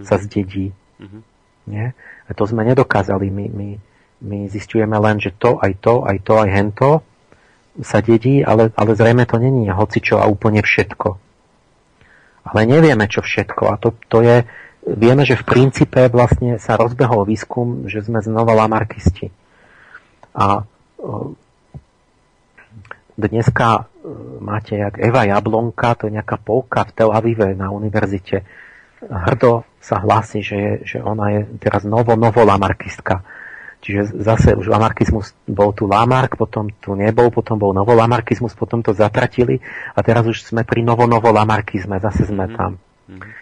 [0.00, 0.72] sa zdedí.
[0.72, 1.29] Mm-hmm.
[1.70, 1.94] Nie?
[2.26, 3.30] A to sme nedokázali.
[3.30, 3.68] My, my,
[4.26, 6.90] my zistujeme len, že to, aj to, aj to, aj hento
[7.78, 11.08] sa dedí, ale, ale zrejme to není hocičo a úplne všetko.
[12.50, 13.62] Ale nevieme, čo všetko.
[13.70, 14.42] A to, to je,
[14.84, 19.30] vieme, že v princípe vlastne sa rozbehol výskum, že sme znova lamarkisti.
[20.34, 20.66] A
[23.14, 23.86] dneska
[24.40, 28.42] máte jak Eva Jablonka, to je nejaká polka v Tel Avive na univerzite,
[29.08, 33.24] hrdo sa hlási, že, je, že ona je teraz novo, novo lamarkistka.
[33.80, 38.84] Čiže zase už lamarkizmus bol tu Lamark, potom tu nebol, potom bol novo lamarkizmus, potom
[38.84, 39.56] to zatratili
[39.96, 42.58] a teraz už sme pri novo, novo lamarkizme, zase sme mm-hmm.
[42.60, 42.76] tam.
[42.76, 43.32] Mm-hmm.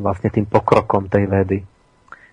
[0.00, 1.60] Vlastne tým pokrokom tej vedy.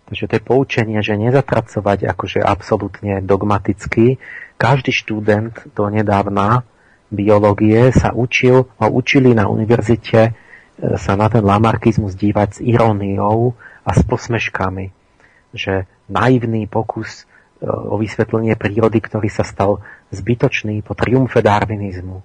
[0.08, 4.16] Takže to je poučenie, že nezatracovať akože absolútne dogmaticky.
[4.56, 6.64] Každý študent do nedávna
[7.12, 10.40] biológie sa učil, ho učili na univerzite
[11.00, 13.56] sa na ten lamarkizmus dívať s iróniou
[13.88, 14.92] a s posmeškami.
[15.56, 19.80] Že naivný pokus e, o vysvetlenie prírody, ktorý sa stal
[20.12, 22.20] zbytočný po triumfe darwinizmu.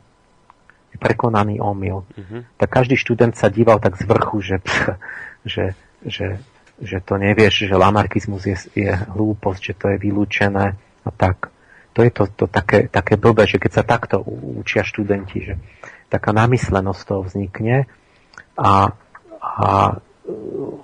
[0.99, 2.03] Prekonaný omyl.
[2.03, 2.43] Uh-huh.
[2.59, 4.99] Tak každý študent sa díval tak z vrchu, že, pch,
[5.53, 5.65] že,
[6.03, 6.43] že,
[6.83, 10.75] že to nevieš, že lamarkizmus je, je hlúposť, že to je vylúčené
[11.07, 11.55] a tak.
[11.95, 14.23] To je to, to také, také blbé, že keď sa takto
[14.59, 15.55] učia študenti, že
[16.11, 17.91] taká namyslenosť toho vznikne
[18.59, 18.91] a,
[19.39, 19.69] a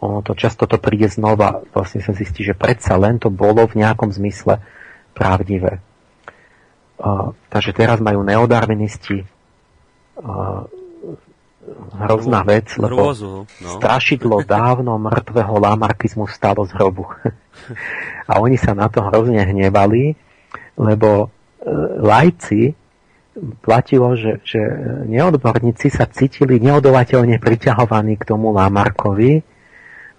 [0.00, 3.82] ono to často to príde znova, vlastne sa zistí, že predsa len to bolo v
[3.82, 4.62] nejakom zmysle
[5.12, 5.82] pravdivé.
[6.94, 10.62] Uh, takže teraz majú neodarvinisti uh,
[11.98, 13.70] hrozná vec, lebo Hrôzu, no.
[13.80, 17.10] strašidlo dávno mŕtvého lamarkizmu stalo z hrobu.
[18.30, 20.14] A oni sa na to hrozne hnevali,
[20.78, 21.28] lebo uh,
[21.98, 22.83] lajci
[23.62, 24.62] platilo, že, že
[25.10, 29.42] neodborníci sa cítili neodolateľne priťahovaní k tomu Lamarkovi,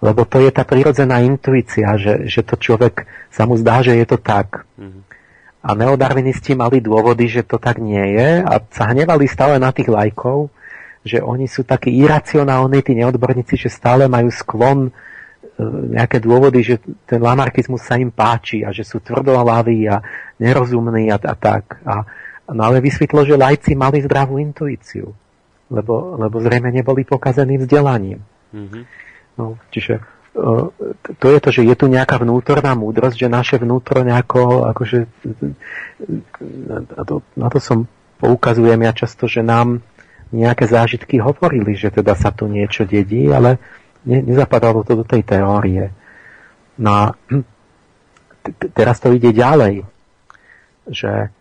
[0.04, 4.06] lebo to je tá prirodzená intuícia, že, že to človek sa mu zdá, že je
[4.06, 4.68] to tak.
[4.76, 5.02] Mm-hmm.
[5.66, 9.90] A neodarvinisti mali dôvody, že to tak nie je a sa hnevali stále na tých
[9.90, 10.52] lajkov,
[11.02, 14.92] že oni sú takí iracionálni, tí neodborníci, že stále majú sklon e,
[15.96, 16.76] nejaké dôvody, že
[17.08, 20.02] ten lamarkizmus sa im páči a že sú tvrdohlaví a
[20.38, 21.82] nerozumní a, a tak.
[21.82, 22.04] A,
[22.46, 25.10] No ale vysvetlo, že lajci mali zdravú intuíciu,
[25.70, 28.22] lebo, lebo zrejme neboli pokazení vzdelaním.
[28.54, 28.82] Mm-hmm.
[29.36, 29.98] No, čiže
[31.16, 35.08] to je to, že je tu nejaká vnútorná múdrosť, že naše vnútro nejako, akože,
[36.68, 37.88] na to, na to som
[38.20, 39.80] poukazujem ja často, že nám
[40.28, 43.56] nejaké zážitky hovorili, že teda sa tu niečo dedí, ale
[44.04, 45.88] ne, nezapadalo to do tej teórie.
[46.76, 47.02] No a
[48.78, 49.88] teraz to ide ďalej,
[50.92, 51.32] že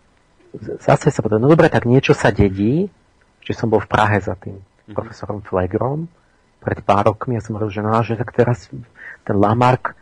[0.61, 2.87] zase sa povedal, no dobre, tak niečo sa dedí,
[3.43, 4.95] že som bol v Prahe za tým mm-hmm.
[4.95, 6.09] profesorom Flegrom
[6.63, 8.73] pred pár rokmi a som hovoril, že no že tak teraz
[9.21, 9.93] ten Lamarck,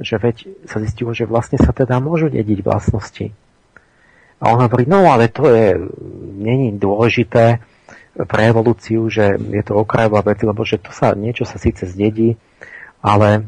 [0.00, 3.36] že veď sa zistilo, že vlastne sa teda môžu dediť vlastnosti.
[4.40, 5.76] A on hovorí, no ale to je,
[6.40, 7.60] není dôležité
[8.16, 12.36] pre evolúciu, že je to okrajová vec, lebo že to sa, niečo sa síce zdedí,
[13.04, 13.44] ale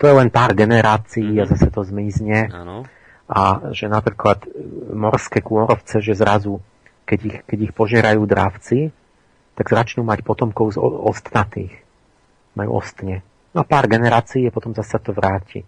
[0.00, 1.44] to je len pár generácií mm-hmm.
[1.44, 2.48] a zase to zmizne.
[2.48, 2.88] Ano
[3.28, 4.48] a že napríklad
[4.96, 6.64] morské kôrovce, že zrazu,
[7.04, 8.88] keď ich, keď ich požerajú dravci,
[9.52, 11.76] tak začnú mať potomkov z ostnatých.
[12.56, 13.20] Majú ostne.
[13.52, 15.60] No pár generácií a potom zase to vráti.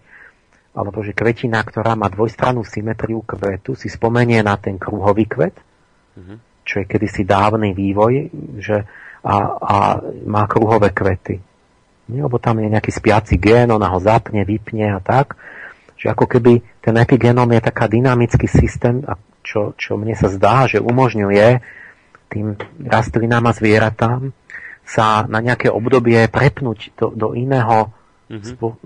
[0.72, 5.56] Alebo že kvetina, ktorá má dvojstrannú symetriu kvetu, si spomenie na ten kruhový kvet,
[6.16, 6.36] mm-hmm.
[6.64, 8.12] čo je kedysi dávny vývoj,
[8.56, 8.88] že
[9.20, 9.76] a, a
[10.24, 11.36] má kruhové kvety.
[12.08, 15.36] Lebo tam je nejaký spiaci gén, ona ho zapne, vypne a tak
[16.00, 19.04] že ako keby ten epigenom je taká dynamický systém,
[19.44, 21.48] čo, čo mne sa zdá, že umožňuje
[22.32, 24.32] tým rastlinám a zvieratám
[24.80, 27.92] sa na nejaké obdobie prepnúť do, do iného,
[28.32, 28.48] mm-hmm.
[28.48, 28.80] spo,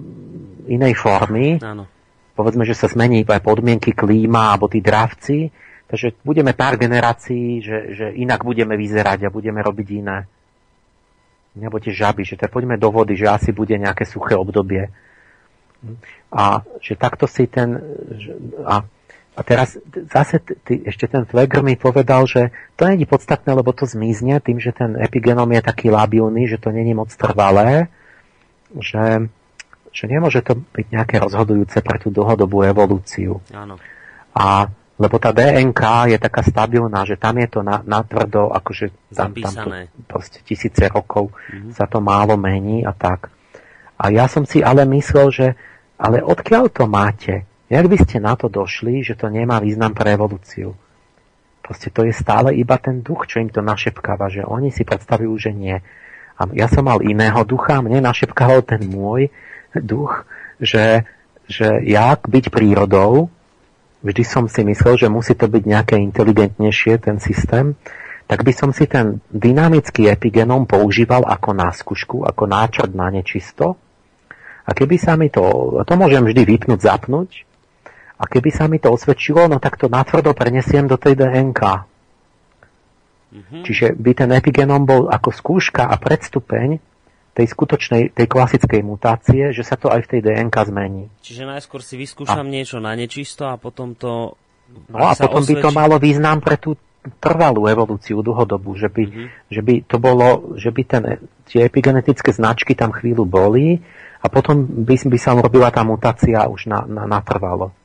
[0.67, 1.63] inej formy.
[1.63, 1.87] Áno.
[2.35, 5.55] Povedzme, že sa zmení aj podmienky klíma alebo tí dravci,
[5.87, 10.27] takže budeme pár generácií, že, že inak budeme vyzerať a budeme robiť iné.
[11.55, 14.91] Nebo tie žaby, že teda poďme do vody, že asi bude nejaké suché obdobie.
[16.35, 17.79] A že takto si ten...
[18.67, 18.85] A,
[19.35, 19.75] a teraz
[20.15, 24.63] zase ty, ešte ten Flegr mi povedal, že to není podstatné, lebo to zmizne tým,
[24.63, 27.91] že ten epigenom je taký labilný, že to není moc trvalé,
[28.79, 29.27] že,
[29.91, 33.43] že nemôže to byť nejaké rozhodujúce pre tú dlhodobú evolúciu.
[33.51, 33.75] Áno.
[34.35, 39.35] A lebo tá DNK je taká stabilná, že tam je to na, natvrdo, akože tam,
[39.35, 39.71] tam to
[40.07, 41.75] proste tisíce rokov mm-hmm.
[41.75, 43.27] sa to málo mení a tak.
[43.99, 45.47] A ja som si ale myslel, že
[45.99, 47.47] ale odkiaľ to máte?
[47.71, 50.77] Jak by ste na to došli, že to nemá význam pre evolúciu?
[51.65, 55.33] Proste to je stále iba ten duch, čo im to našepkáva, že oni si predstavujú,
[55.41, 55.81] že nie.
[56.37, 59.33] A ja som mal iného ducha, mne našepkával ten môj
[59.73, 60.29] duch,
[60.61, 61.09] že,
[61.49, 63.33] že jak byť prírodou,
[64.05, 67.81] vždy som si myslel, že musí to byť nejaké inteligentnejšie, ten systém,
[68.29, 73.81] tak by som si ten dynamický epigenom používal ako náskúšku, ako náčrt na nečisto.
[74.65, 75.45] A keby sa mi to,
[75.85, 77.31] to môžem vždy vypnúť, zapnúť,
[78.15, 81.63] a keby sa mi to osvedčilo, no tak to natvrdo prenesiem do tej DNK.
[83.35, 83.63] Mm-hmm.
[83.67, 86.79] Čiže by ten epigenom bol ako skúška a predstupeň
[87.35, 91.05] tej skutočnej, tej klasickej mutácie, že sa to aj v tej DNK zmení.
[91.19, 92.53] Čiže najskôr si vyskúšam a...
[92.55, 94.39] niečo na nečisto a potom to...
[94.87, 95.59] No a potom osvedči...
[95.59, 96.79] by to malo význam pre tú
[97.19, 99.27] trvalú evolúciu dlhodobú, že by, mm-hmm.
[99.51, 101.03] že by to bolo, že by ten,
[101.51, 103.83] tie epigenetické značky tam chvíľu boli
[104.25, 107.77] a potom by, by sa robila tá mutácia už na, na, na trvalo.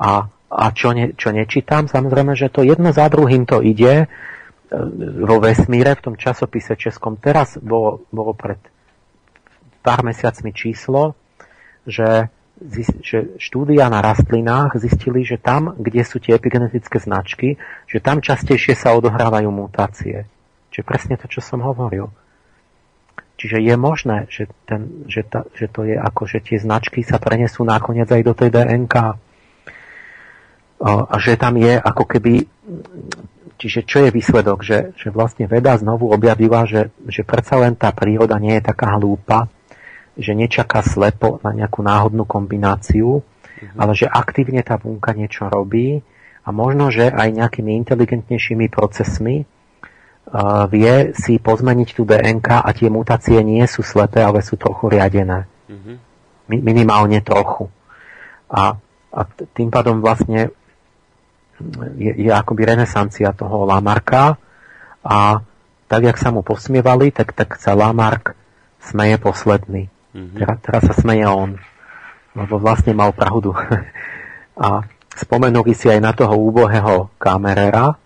[0.00, 4.08] A, a čo, ne, čo nečítam, samozrejme, že to jedno za druhým to ide,
[5.20, 7.20] vo vesmíre, v tom časopise českom.
[7.20, 8.58] Teraz bolo, bolo pred
[9.84, 11.14] pár mesiacmi číslo,
[11.84, 12.32] že,
[13.04, 18.74] že štúdia na rastlinách zistili, že tam, kde sú tie epigenetické značky, že tam častejšie
[18.74, 20.24] sa odohrávajú mutácie.
[20.72, 22.08] Čiže presne to, čo som hovoril.
[23.34, 27.18] Čiže je možné, že, ten, že, ta, že to je ako, že tie značky sa
[27.18, 28.94] prenesú nakoniec aj do tej DNK.
[30.84, 32.46] A že tam je ako keby
[33.54, 34.66] Čiže čo je výsledok?
[34.66, 38.98] Že, že vlastne veda znovu objavila, že, že predsa len tá príroda nie je taká
[38.98, 39.46] hlúpa,
[40.18, 43.78] že nečaká slepo na nejakú náhodnú kombináciu, mm-hmm.
[43.78, 46.02] ale že aktívne tá bunka niečo robí
[46.44, 49.46] a možno, že aj nejakými inteligentnejšími procesmi
[50.72, 55.46] vie si pozmeniť tú DNK a tie mutácie nie sú slepé, ale sú trochu riadené.
[55.64, 55.96] Mm-hmm.
[56.60, 57.72] minimálne trochu.
[58.52, 58.76] A,
[59.08, 59.20] a
[59.56, 60.52] tým pádom vlastne
[61.96, 64.36] je, je akoby renesancia toho Lamarka
[65.00, 65.40] a
[65.88, 68.36] tak, jak sa mu posmievali, tak, tak sa Lamark
[68.80, 69.88] smeje posledný.
[70.12, 70.36] Mm-hmm.
[70.36, 71.56] Teraz, teraz sa smeje on,
[72.36, 73.56] lebo vlastne mal pravdu.
[74.66, 74.84] a
[75.14, 77.96] spomenuli si aj na toho úbohého kamerera.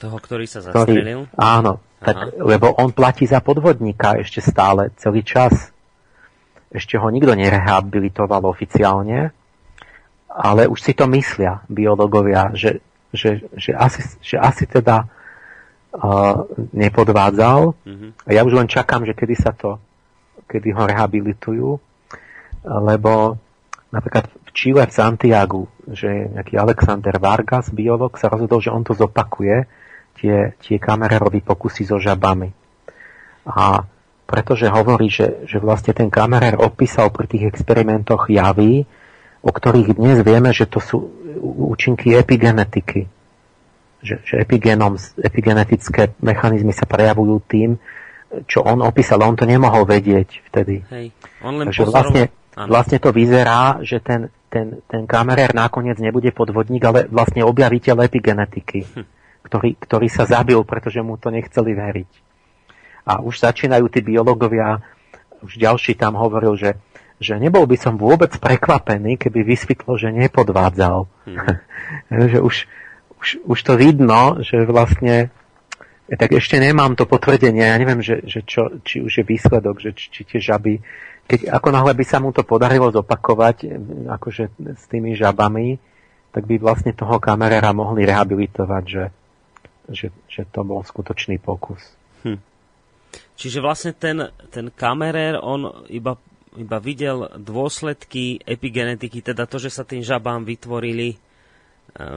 [0.00, 1.28] Toho, ktorý sa zastrelil?
[1.28, 5.52] Ktorý, áno, tak, lebo on platí za podvodníka ešte stále, celý čas.
[6.72, 9.36] Ešte ho nikto nerehabilitoval oficiálne
[10.30, 12.78] ale už si to myslia biológovia, že,
[13.10, 15.10] že, že, asi, že asi teda
[15.90, 17.74] uh, nepodvádzal.
[17.74, 18.10] Mm-hmm.
[18.24, 19.82] A ja už len čakám, že kedy sa to,
[20.46, 21.68] kedy ho rehabilitujú,
[22.62, 23.12] lebo
[23.90, 28.94] napríklad v Chile v Santiagu, že nejaký Alexander Vargas, biolog, sa rozhodol, že on to
[28.94, 29.66] zopakuje,
[30.20, 32.52] tie, tie kamererový pokusy so žabami.
[33.48, 33.82] A
[34.30, 38.86] pretože hovorí, že, že vlastne ten kamerer opísal pri tých experimentoch javy,
[39.42, 41.02] o ktorých dnes vieme, že to sú
[41.42, 43.10] účinky epigenetiky.
[44.00, 47.70] Že, že epigenom, epigenetické mechanizmy sa prejavujú tým,
[48.46, 50.86] čo on opísal, on to nemohol vedieť vtedy.
[50.94, 51.10] Hej.
[51.42, 52.22] On len Takže vlastne,
[52.54, 58.80] vlastne to vyzerá, že ten, ten, ten kamerér nakoniec nebude podvodník, ale vlastne objaviteľ epigenetiky,
[58.86, 59.19] hm.
[59.46, 62.10] Ktorý, ktorý sa zabil, pretože mu to nechceli veriť.
[63.08, 64.80] A už začínajú tí biológovia,
[65.40, 66.76] už ďalší tam hovoril, že
[67.20, 71.04] že nebol by som vôbec prekvapený, keby vysvetlo, že nepodvádzal.
[71.28, 71.36] Mm.
[72.32, 72.64] že už,
[73.20, 75.28] už, už to vidno, že vlastne
[76.10, 79.94] tak ešte nemám to potvrdenie, ja neviem, že, že čo, či už je výsledok, že
[79.94, 80.82] či, či tie žaby,
[81.30, 83.70] keď ako náhle by sa mu to podarilo zopakovať,
[84.10, 85.78] akože s tými žabami,
[86.34, 89.04] tak by vlastne toho kamerára mohli rehabilitovať, že,
[89.90, 91.82] že, že to bol skutočný pokus.
[92.22, 92.40] Hm.
[93.34, 96.14] Čiže vlastne ten, ten kamerér, on iba
[96.58, 101.16] iba videl dôsledky epigenetiky, teda to, že sa tým žabám vytvorili e,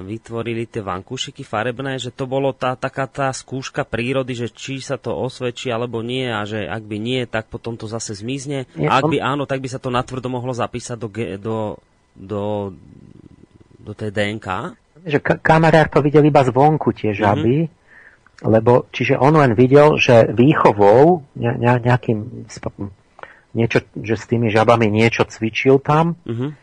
[0.10, 4.98] vytvorili tie vankúšiky farebné, že to bolo tá, taká tá skúška prírody, že či sa
[4.98, 8.66] to osvedčí alebo nie a že ak by nie, tak potom to zase zmizne.
[8.74, 11.58] Nie, a ak by áno, tak by sa to natvrdo mohlo zapísať do, do,
[12.18, 12.44] do,
[13.86, 14.74] do tej DNK.
[15.04, 18.48] Že ka- kamarár to videl iba zvonku tie žaby, mm-hmm.
[18.48, 22.48] lebo čiže on len videl, že výchovou ne, ne, nejakým
[23.54, 26.58] niečo, že s tými žabami niečo cvičil tam, uh-huh.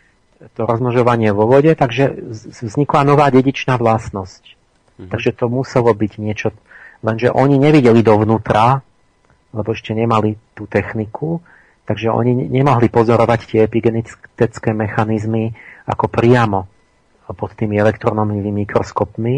[0.59, 2.19] to rozmnožovanie vo vode, takže
[2.67, 4.43] vznikla nová dedičná vlastnosť.
[4.43, 5.07] Uh-huh.
[5.07, 6.51] Takže to muselo byť niečo,
[7.07, 8.83] lenže oni nevideli dovnútra,
[9.55, 11.39] lebo ešte nemali tú techniku,
[11.91, 15.51] Takže oni nemohli pozorovať tie epigenetické mechanizmy
[15.91, 16.71] ako priamo
[17.35, 19.37] pod tými elektronovými mikroskopmi.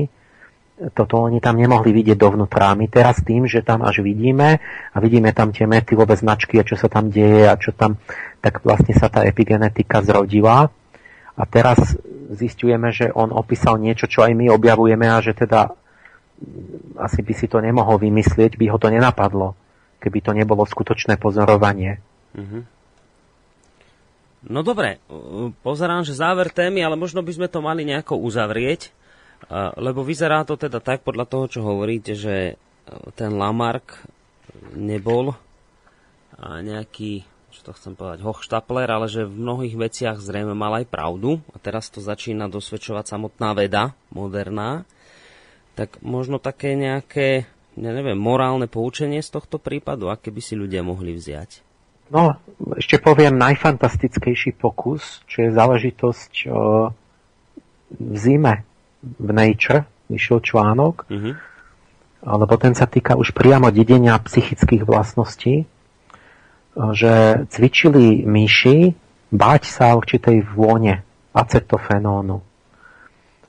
[0.97, 2.74] Toto oni tam nemohli vidieť dovnútra.
[2.74, 4.59] My teraz tým, že tam až vidíme
[4.90, 8.01] a vidíme tam tie metylové značky a čo sa tam deje a čo tam,
[8.43, 10.73] tak vlastne sa tá epigenetika zrodila.
[11.32, 11.78] A teraz
[12.35, 15.70] zistujeme, že on opísal niečo, čo aj my objavujeme a že teda
[16.98, 19.55] asi by si to nemohol vymyslieť, by ho to nenapadlo,
[20.02, 22.02] keby to nebolo skutočné pozorovanie.
[22.35, 22.62] Mm-hmm.
[24.43, 24.98] No dobre,
[25.62, 28.90] pozerám, že záver témy, ale možno by sme to mali nejako uzavrieť,
[29.78, 32.59] lebo vyzerá to teda tak podľa toho, čo hovoríte, že
[33.14, 34.02] ten Lamarck
[34.74, 35.39] nebol
[36.43, 37.23] nejaký,
[37.55, 41.62] čo to chcem povedať, hochštapler, ale že v mnohých veciach zrejme mal aj pravdu a
[41.62, 44.82] teraz to začína dosvedčovať samotná veda, moderná.
[45.78, 47.47] Tak možno také nejaké,
[47.78, 51.72] ja neviem, morálne poučenie z tohto prípadu, aké by si ľudia mohli vziať?
[52.13, 52.37] No,
[52.77, 56.93] ešte poviem najfantastickejší pokus, čo je záležitosť o,
[57.97, 58.69] v zime
[59.01, 61.35] v Nature, vyšiel článok, mm-hmm.
[62.29, 65.65] lebo ten sa týka už priamo dedenia psychických vlastností,
[66.77, 68.93] že cvičili myši
[69.33, 71.01] báť sa určitej vône
[71.33, 72.45] acetofenónu.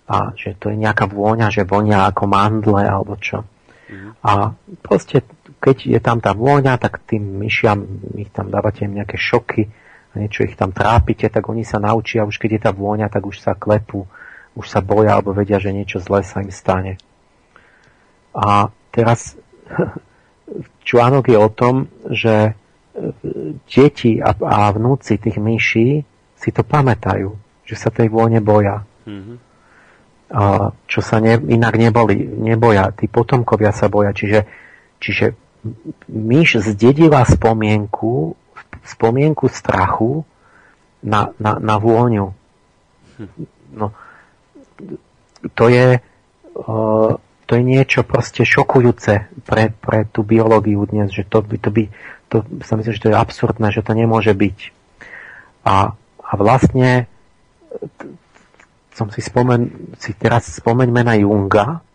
[0.08, 3.44] A že to je nejaká vôňa, že vonia ako mandle alebo čo.
[3.44, 4.12] Mm-hmm.
[4.24, 5.24] A proste
[5.64, 7.88] keď je tam tá vôňa, tak tým myšiam,
[8.20, 9.72] ich tam dávate im nejaké šoky
[10.12, 13.24] a niečo ich tam trápite, tak oni sa naučia, už keď je tá vôňa, tak
[13.24, 14.04] už sa klepú,
[14.60, 17.00] už sa boja alebo vedia, že niečo zlé sa im stane.
[18.36, 19.40] A teraz
[20.90, 22.54] článok je o tom, že e,
[23.64, 26.04] deti a, a vnúci tých myší
[26.36, 27.32] si to pamätajú,
[27.64, 28.84] že sa tej vône boja.
[29.08, 29.38] Mm-hmm.
[30.34, 34.44] A, čo sa ne, inak neboli, neboja, tí potomkovia sa boja, čiže,
[35.00, 35.43] čiže
[36.12, 38.36] myš zdedila spomienku,
[38.84, 40.28] spomienku strachu
[41.04, 42.36] na, na, na vôňu.
[43.74, 43.96] No,
[45.56, 46.04] to je,
[47.44, 51.84] to je niečo proste šokujúce pre, pre tú biológiu dnes, že to by, to by
[52.34, 54.60] to sa myslím, že to je absurdné, že to nemôže byť.
[55.70, 57.06] A, a vlastne
[58.98, 61.86] som si spomen, si teraz spomeňme na Junga,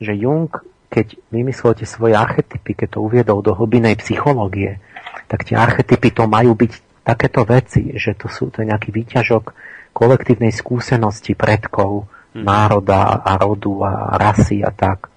[0.00, 0.48] že Jung
[0.94, 4.78] keď vymyslel tie svoje archetypy, keď to uviedol do hlbinej psychológie,
[5.26, 9.44] tak tie archetypy to majú byť takéto veci, že to sú to nejaký výťažok
[9.90, 12.46] kolektívnej skúsenosti predkov, mm.
[12.46, 15.10] národa a rodu a rasy a tak.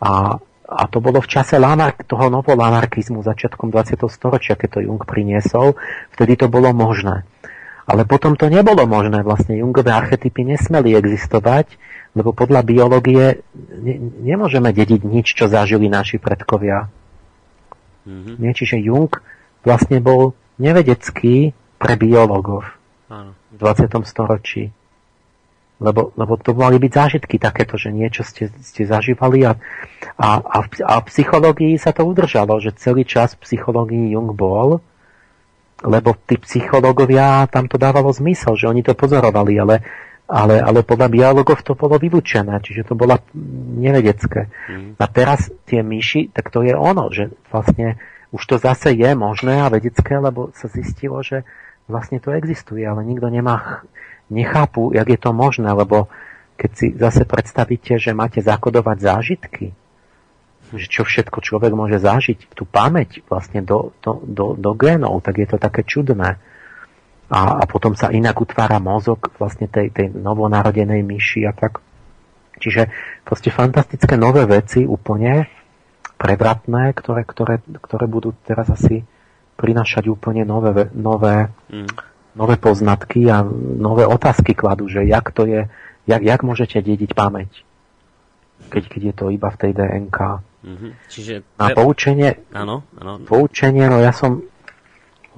[0.00, 4.00] A, a to bolo v čase lanar- toho novolanarkizmu začiatkom 20.
[4.08, 5.76] storočia, keď to Jung priniesol,
[6.16, 7.28] vtedy to bolo možné.
[7.84, 9.20] Ale potom to nebolo možné.
[9.26, 11.74] Vlastne Jungové archetypy nesmeli existovať,
[12.14, 13.94] lebo podľa biológie ne,
[14.26, 16.90] nemôžeme dediť nič, čo zažili naši predkovia.
[18.06, 18.34] Mm-hmm.
[18.42, 19.12] Nie, čiže Jung
[19.62, 22.66] vlastne bol nevedecký pre biológov
[23.10, 23.88] v 20.
[24.04, 24.74] storočí.
[25.80, 29.56] Lebo, lebo to mali byť zážitky takéto, že niečo ste, ste zažívali a,
[30.20, 34.28] a, a, v, a v psychológii sa to udržalo, že celý čas v psychológii Jung
[34.36, 34.84] bol,
[35.80, 39.80] lebo tí psychológovia tam to dávalo zmysel, že oni to pozorovali, ale
[40.30, 43.18] ale, ale podľa biologov to bolo vylúčené, čiže to bolo
[43.82, 44.46] nevedecké.
[44.70, 44.94] Mm.
[44.94, 47.98] A teraz tie myši, tak to je ono, že vlastne
[48.30, 51.42] už to zase je možné a vedecké, lebo sa zistilo, že
[51.90, 53.82] vlastne to existuje, ale nikto nemá,
[54.30, 56.06] nechápu, jak je to možné, lebo
[56.54, 59.74] keď si zase predstavíte, že máte zakodovať zážitky,
[60.70, 65.42] že čo všetko človek môže zažiť, tú pamäť vlastne do, do, do, do génov, tak
[65.42, 66.38] je to také čudné
[67.30, 71.78] a, a potom sa inak utvára mozog vlastne tej, tej novonarodenej myši a tak.
[72.60, 72.90] Čiže
[73.22, 75.46] proste fantastické nové veci úplne
[76.20, 79.06] prevratné, ktoré, ktoré, ktoré budú teraz asi
[79.56, 81.90] prinašať úplne nové, nové, mm.
[82.36, 83.40] nové poznatky a
[83.78, 85.70] nové otázky kladú, že jak to je,
[86.04, 87.64] jak, jak môžete dediť pamäť,
[88.68, 90.18] keď, keď je to iba v tej DNK.
[90.60, 90.90] Mm-hmm.
[91.08, 91.34] Čiže...
[91.56, 93.24] Na poučenie, áno, áno.
[93.24, 94.44] poučenie, no ja som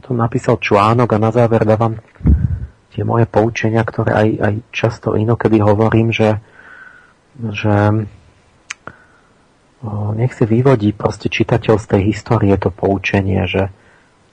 [0.02, 1.94] potom napísal článok a na záver dávam
[2.90, 6.42] tie moje poučenia, ktoré aj, aj často inokedy hovorím, že,
[7.38, 8.02] že
[10.18, 13.70] nech si vyvodí proste čitateľ z tej histórie to poučenie, že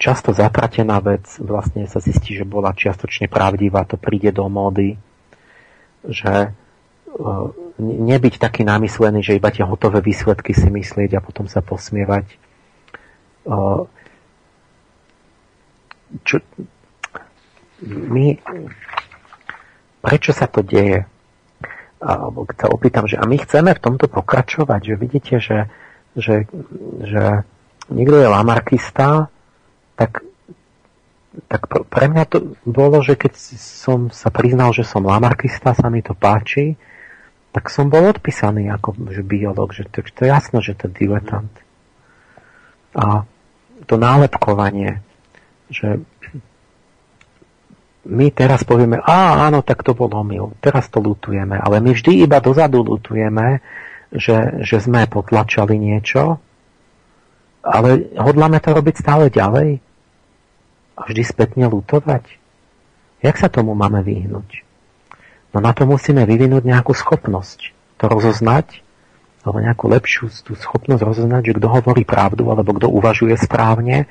[0.02, 4.98] často zatratená vec vlastne sa zistí, že bola čiastočne pravdivá, to príde do módy,
[6.02, 6.50] že
[7.78, 12.26] nebyť taký namyslený, že iba tie hotové výsledky si myslieť a potom sa posmievať
[16.26, 16.41] čo,
[17.86, 18.38] my,
[20.02, 21.06] prečo sa to deje?
[21.99, 25.68] Alebo sa opýtam, že a my chceme v tomto pokračovať, že vidíte, že,
[26.15, 26.48] že,
[27.03, 27.44] že
[27.91, 29.27] niekto je lamarkista,
[29.99, 30.23] tak
[31.48, 36.02] tak pre mňa to bolo, že keď som sa priznal, že som lamarkista, sa mi
[36.02, 36.76] to páči,
[37.53, 41.06] tak som bol odpísaný ako že biolog, že to, to je jasno, že to je
[41.06, 41.53] diletant.
[42.98, 43.26] A
[43.86, 45.02] to nálepkovanie,
[45.70, 46.02] že
[48.10, 52.26] my teraz povieme, a áno, tak to bol omyl, teraz to lutujeme, ale my vždy
[52.26, 53.62] iba dozadu lutujeme,
[54.10, 56.41] že, že sme potlačali niečo,
[57.62, 59.78] ale hodláme to robiť stále ďalej
[60.98, 62.26] a vždy spätne lutovať.
[63.22, 64.66] Jak sa tomu máme vyhnúť?
[65.54, 68.82] No na to musíme vyvinúť nejakú schopnosť to rozoznať,
[69.44, 74.08] alebo nejakú lepšiu tú schopnosť rozoznať, že kto hovorí pravdu, alebo kto uvažuje správne.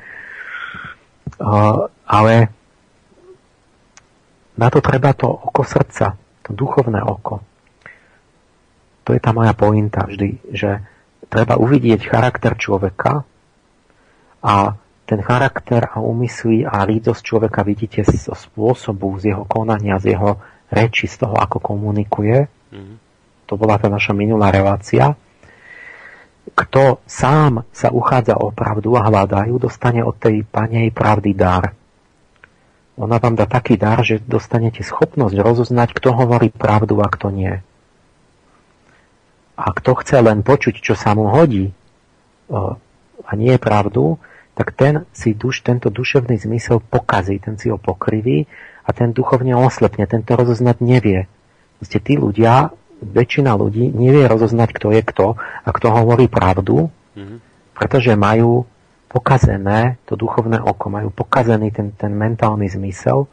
[1.38, 2.34] Ale
[4.58, 7.40] na to treba to oko srdca, to duchovné oko.
[9.06, 10.82] To je tá moja pointa vždy, že
[11.30, 13.22] treba uvidieť charakter človeka
[14.42, 14.76] a
[15.08, 20.36] ten charakter a úmysly a lídosť človeka vidíte zo spôsobu, z jeho konania, z jeho
[20.68, 22.44] reči, z toho, ako komunikuje.
[22.44, 22.96] Mm-hmm.
[23.48, 25.16] To bola tá naša minulá relácia.
[26.54, 31.74] Kto sám sa uchádza o pravdu a hľadajú, dostane od tej panej pravdy dar.
[32.98, 37.62] Ona vám dá taký dar, že dostanete schopnosť rozoznať, kto hovorí pravdu a kto nie.
[39.58, 41.70] A kto chce len počuť, čo sa mu hodí
[42.48, 44.18] a nie pravdu,
[44.58, 48.50] tak ten si duš, tento duševný zmysel pokazí, ten si ho pokriví
[48.82, 51.30] a ten duchovne oslepne, ten to rozoznať nevie.
[51.78, 57.38] Proste tí ľudia, väčšina ľudí nevie rozoznať, kto je kto a kto hovorí pravdu, mm-hmm.
[57.74, 58.66] pretože majú
[59.08, 63.30] pokazené to duchovné oko, majú pokazený ten, ten mentálny zmysel.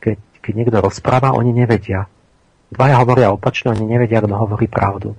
[0.00, 2.08] Keď, keď niekto rozpráva, oni nevedia.
[2.72, 5.12] Dvaja hovoria opačne, oni nevedia, kto hovorí pravdu.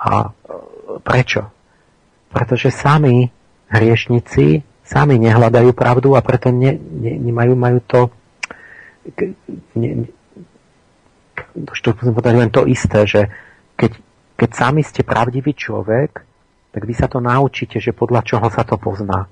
[0.00, 1.52] A e, prečo?
[2.32, 3.28] Pretože sami
[3.68, 8.00] hriešnici sami nehľadajú pravdu a preto ne, ne, nemajú majú to
[9.74, 10.12] ne,
[11.54, 13.22] to musím povedať len to isté, že
[13.78, 13.92] keď,
[14.34, 16.10] keď sami ste pravdivý človek,
[16.74, 19.30] tak vy sa to naučíte, že podľa čoho sa to pozná.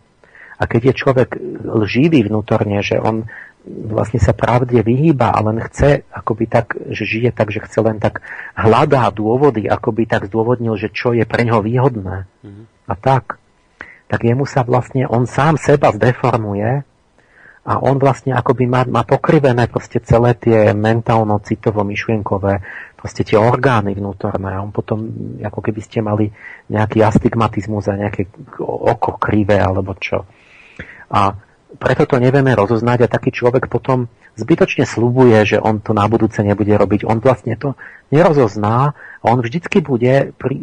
[0.58, 1.30] A keď je človek
[1.66, 3.26] lživý vnútorne, že on
[3.66, 7.98] vlastne sa pravde vyhýba a len chce, akoby tak, že žije tak, že chce len
[7.98, 8.22] tak
[8.54, 12.26] hľadá dôvody, akoby tak zdôvodnil, že čo je pre ňoho výhodné.
[12.42, 12.64] Mm-hmm.
[12.90, 13.42] A tak
[14.12, 16.84] tak jemu sa vlastne, on sám seba zdeformuje
[17.62, 22.58] a on vlastne akoby má, má pokrivené proste celé tie mentálno-citovo-myšlienkové
[22.98, 25.10] proste tie orgány vnútorné a on potom,
[25.42, 26.30] ako keby ste mali
[26.70, 28.30] nejaký astigmatizmus a nejaké
[28.62, 30.26] oko krivé alebo čo.
[31.10, 31.34] A
[31.78, 34.06] preto to nevieme rozoznať a taký človek potom
[34.38, 37.06] zbytočne slubuje, že on to na budúce nebude robiť.
[37.06, 37.74] On vlastne to
[38.14, 40.56] nerozozná a on vždycky bude pri,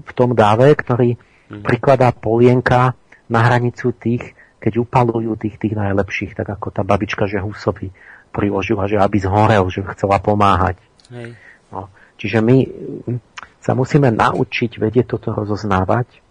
[0.00, 1.62] v tom dáve, ktorý mm.
[1.64, 2.96] prikladá polienka
[3.32, 7.90] na hranicu tých, keď upalujú tých, tých najlepších, tak ako tá babička, že husovi
[8.30, 10.78] priložila, že aby zhorel, že chcela pomáhať.
[11.10, 11.34] Hej.
[11.74, 13.18] No, čiže my hm,
[13.58, 16.22] sa musíme naučiť vedieť toto rozoznávať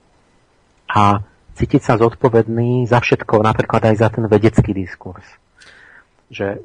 [0.88, 1.28] a
[1.60, 5.28] cítiť sa zodpovedný za všetko, napríklad aj za ten vedecký diskurs.
[6.32, 6.64] Že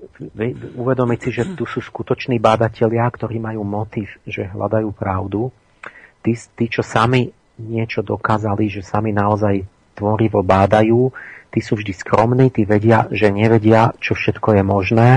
[0.78, 5.50] uvedomiť si, že tu sú skutoční bádatelia, ktorí majú motiv, že hľadajú pravdu.
[6.22, 9.66] Tí, tí čo sami niečo dokázali, že sami naozaj
[9.96, 11.08] tvorivo bádajú,
[11.48, 15.08] tí sú vždy skromní, tí vedia, že nevedia, čo všetko je možné,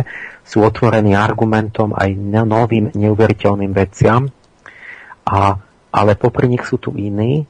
[0.47, 2.15] sú otvorení argumentom aj
[2.47, 4.31] novým neuveriteľným veciam,
[5.27, 5.59] a,
[5.91, 7.43] ale popri nich sú tu iní,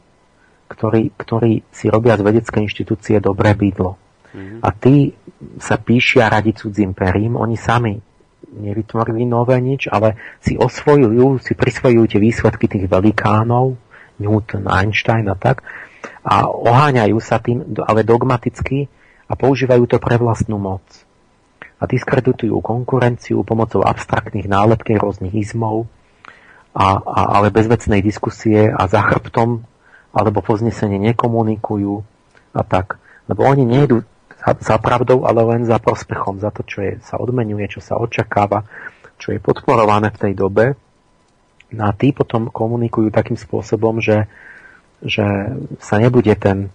[0.69, 3.95] ktorí, ktorí si robia z vedeckej inštitúcie dobré bydlo.
[4.29, 4.59] Mm-hmm.
[4.61, 5.13] A tí
[5.57, 7.97] sa píšia radi cudzím perím, oni sami
[8.49, 13.77] nevytvorili nové nič, ale si osvojujú, si prisvojujú tie výsledky tých velikánov,
[14.19, 15.63] Newton, Einstein a tak,
[16.23, 18.87] a oháňajú sa tým, ale dogmaticky
[19.29, 20.83] a používajú to pre vlastnú moc.
[21.79, 25.87] A diskreditujú konkurenciu pomocou abstraktných nálepky rôznych izmov,
[26.75, 29.65] a, a, ale bez vecnej diskusie a za chrbtom
[30.13, 32.05] alebo poznesenie nekomunikujú
[32.53, 33.01] a tak.
[33.25, 34.05] Lebo oni nejdu
[34.37, 37.97] za, za pravdou, ale len za prospechom, za to, čo je, sa odmenuje, čo sa
[37.97, 38.65] očakáva,
[39.17, 40.65] čo je podporované v tej dobe
[41.69, 44.25] No a tí potom komunikujú takým spôsobom, že,
[45.03, 45.25] že
[45.79, 46.71] sa nebude ten,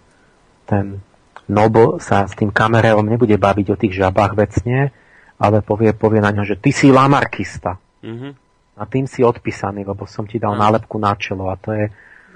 [0.65, 1.01] ten
[1.45, 4.89] Nobel sa s tým kamereom nebude baviť o tých žabách vecne,
[5.37, 7.77] ale povie, povie na ňo, že ty si lamarkista.
[8.01, 8.31] Mm-hmm.
[8.75, 10.61] A tým si odpísaný, lebo som ti dal ano.
[10.65, 11.85] nálepku na čelo a to je...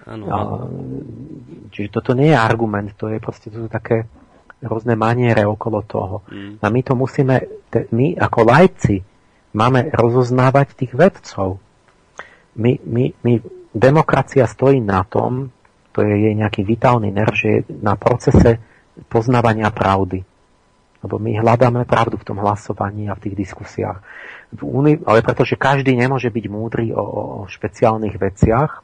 [0.10, 0.38] Ano, a,
[1.74, 4.06] čiže toto nie je argument, to je proste to sú také
[4.62, 6.26] rôzne maniere okolo toho.
[6.30, 6.62] Mm.
[6.62, 7.36] A my to musíme,
[7.94, 8.98] my ako lajci
[9.58, 11.62] máme rozoznávať tých vedcov
[12.60, 13.34] my, my, my,
[13.72, 15.54] demokracia stojí na tom,
[15.94, 18.62] to je jej nejaký vitálny nerv, že je na procese
[19.10, 20.22] poznávania pravdy.
[21.00, 24.04] Lebo my hľadáme pravdu v tom hlasovaní a v tých diskusiách.
[24.52, 28.84] V uni- ale pretože každý nemôže byť múdry o, o špeciálnych veciach,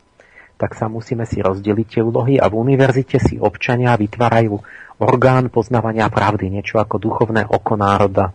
[0.56, 4.56] tak sa musíme si rozdeliť tie úlohy a v univerzite si občania vytvárajú
[5.03, 8.32] orgán poznávania pravdy, niečo ako duchovné oko národa.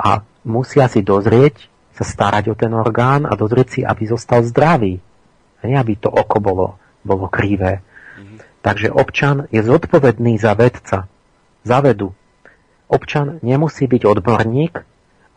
[0.00, 4.96] A musia si dozrieť, sa starať o ten orgán a dozrieť si, aby zostal zdravý.
[5.60, 7.82] Nie, aby to oko bolo, bolo krivé.
[8.60, 11.08] Takže občan je zodpovedný za vedca,
[11.64, 12.12] za vedu.
[12.92, 14.84] Občan nemusí byť odborník,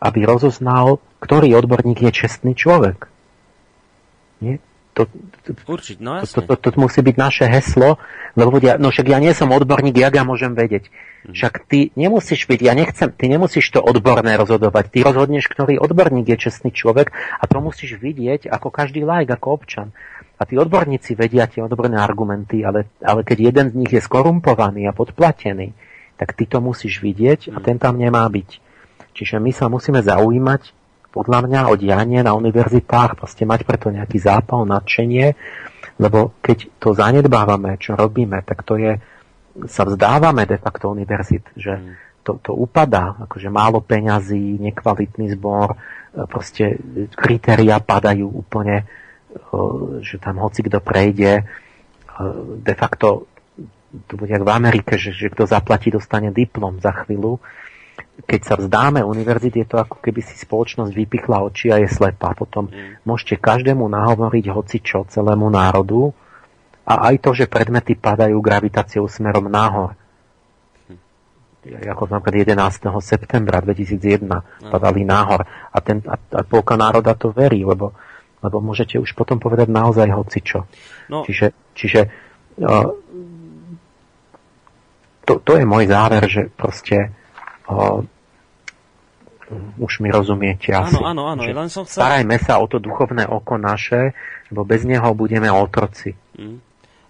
[0.04, 3.08] aby rozoznal, ktorý odborník je čestný človek.
[4.44, 4.60] Nie?
[4.94, 5.10] To,
[5.42, 7.98] to, Určiť, no to, to, to, to musí byť naše heslo,
[8.38, 10.86] lebo ľudia, no však ja nie som odborník, jak ja môžem vedieť.
[10.86, 11.34] Mhm.
[11.34, 14.94] Však ty nemusíš byť, ja nechcem, ty nemusíš to odborné rozhodovať.
[14.94, 19.46] Ty rozhodneš, ktorý odborník je čestný človek a to musíš vidieť ako každý lajk, ako
[19.58, 19.88] občan.
[20.44, 24.84] A tí odborníci vedia tie odborné argumenty, ale, ale keď jeden z nich je skorumpovaný
[24.84, 25.72] a podplatený,
[26.20, 28.60] tak ty to musíš vidieť a ten tam nemá byť.
[29.16, 30.76] Čiže my sa musíme zaujímať
[31.16, 35.32] podľa mňa o dianie na univerzitách, proste mať preto nejaký zápal, nadšenie,
[35.96, 39.00] lebo keď to zanedbávame, čo robíme, tak to je,
[39.64, 42.20] sa vzdávame de facto univerzit, že mm.
[42.20, 45.76] to, to upadá, akože málo peňazí, nekvalitný zbor, e,
[46.28, 46.76] proste
[47.16, 49.03] kritéria padajú úplne, e,
[50.02, 51.44] že tam hoci kto prejde, e,
[52.62, 53.26] de facto
[54.10, 57.38] to bude v Amerike, že, že kto zaplatí, dostane diplom za chvíľu
[58.24, 62.32] keď sa vzdáme univerzity, je to ako keby si spoločnosť vypichla oči a je slepá.
[62.38, 63.02] Potom mm.
[63.02, 66.14] môžete každému nahovoriť hoci čo celému národu
[66.86, 69.98] a aj to, že predmety padajú gravitáciou smerom nahor.
[70.86, 71.90] Mm.
[71.90, 73.02] Ako napríklad 11.
[73.02, 74.70] septembra 2001 mm.
[74.70, 77.98] padali nahor a, ten, a, a polka národa to verí, lebo,
[78.44, 80.68] lebo môžete už potom povedať naozaj hoci čo.
[81.08, 81.24] No.
[81.24, 82.00] Čiže, čiže
[82.60, 82.92] uh,
[85.24, 87.10] to, to je môj záver, že proste
[87.64, 88.04] o,
[89.80, 91.00] už mi rozumiete asi.
[91.00, 91.42] Áno, áno, áno.
[91.48, 92.04] Len som chcel...
[92.04, 94.12] Starajme sa o to duchovné oko naše,
[94.52, 96.12] lebo bez neho budeme otroci.
[96.36, 96.60] Mm.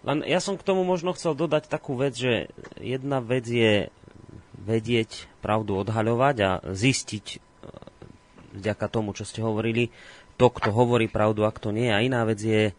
[0.05, 3.89] Len ja som k tomu možno chcel dodať takú vec, že jedna vec je
[4.55, 7.39] vedieť pravdu odhaľovať a zistiť e,
[8.61, 9.89] vďaka tomu, čo ste hovorili,
[10.35, 11.91] to, kto hovorí pravdu a kto nie.
[11.91, 12.75] A iná vec je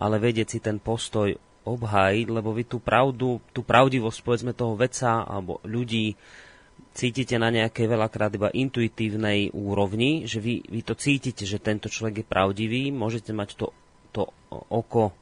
[0.00, 1.36] ale vedieť si ten postoj
[1.68, 6.16] obhájiť, lebo vy tú pravdu, tú pravdivosť povedzme toho veca alebo ľudí
[6.96, 12.24] cítite na nejakej veľakrát iba intuitívnej úrovni, že vy, vy to cítite, že tento človek
[12.24, 13.66] je pravdivý, môžete mať to,
[14.10, 15.12] to oko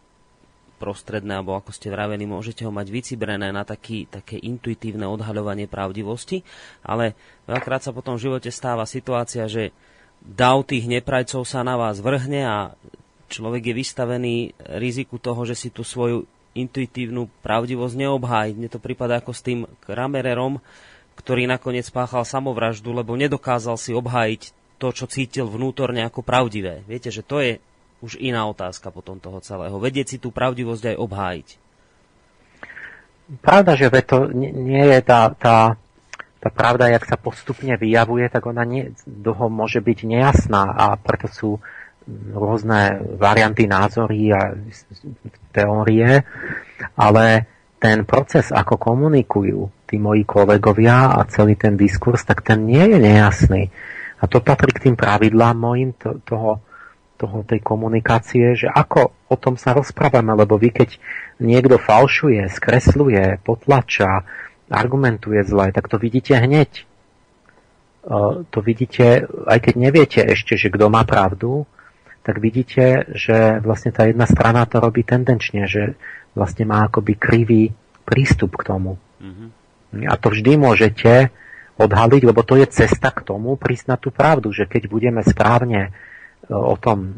[0.79, 6.47] prostredné, alebo ako ste vraveli, môžete ho mať vycibrené na taký, také intuitívne odhaľovanie pravdivosti,
[6.87, 7.19] ale
[7.51, 9.75] veľakrát sa potom v živote stáva situácia, že
[10.23, 12.59] dav tých neprajcov sa na vás vrhne a
[13.29, 14.37] človek je vystavený
[14.81, 16.25] riziku toho, že si tú svoju
[16.57, 18.57] intuitívnu pravdivosť neobhájí.
[18.57, 20.59] Mne to prípada ako s tým Kramererom,
[21.15, 24.43] ktorý nakoniec spáchal samovraždu, lebo nedokázal si obhájiť
[24.79, 26.87] to, čo cítil vnútorne ako pravdivé.
[26.87, 27.59] Viete, že to je
[27.99, 29.75] už iná otázka potom toho celého.
[29.83, 31.49] Vedieť si tú pravdivosť aj obhájiť.
[33.43, 35.77] Pravda, že to nie je tá, tá,
[36.39, 41.27] tá pravda, jak sa postupne vyjavuje, tak ona nie, dlho môže byť nejasná a preto
[41.27, 41.51] sú
[42.33, 44.55] rôzne varianty názory a
[45.53, 46.25] teórie,
[46.97, 47.27] ale
[47.79, 52.99] ten proces, ako komunikujú tí moji kolegovia a celý ten diskurs, tak ten nie je
[52.99, 53.63] nejasný.
[54.19, 56.59] A to patrí k tým pravidlám mojim to, toho,
[57.15, 60.99] toho, tej komunikácie, že ako o tom sa rozprávame, lebo vy keď
[61.39, 64.27] niekto falšuje, skresluje, potlača,
[64.69, 66.85] argumentuje zle, tak to vidíte hneď.
[68.53, 71.69] To vidíte, aj keď neviete ešte, že kto má pravdu,
[72.25, 75.97] tak vidíte, že vlastne tá jedna strana to robí tendenčne, že
[76.37, 77.63] vlastne má akoby krivý
[78.05, 79.01] prístup k tomu.
[79.21, 80.09] Mm-hmm.
[80.09, 81.33] A to vždy môžete
[81.81, 85.89] odhaliť, lebo to je cesta k tomu prísť na tú pravdu, že keď budeme správne
[85.89, 85.91] e,
[86.53, 87.17] o tom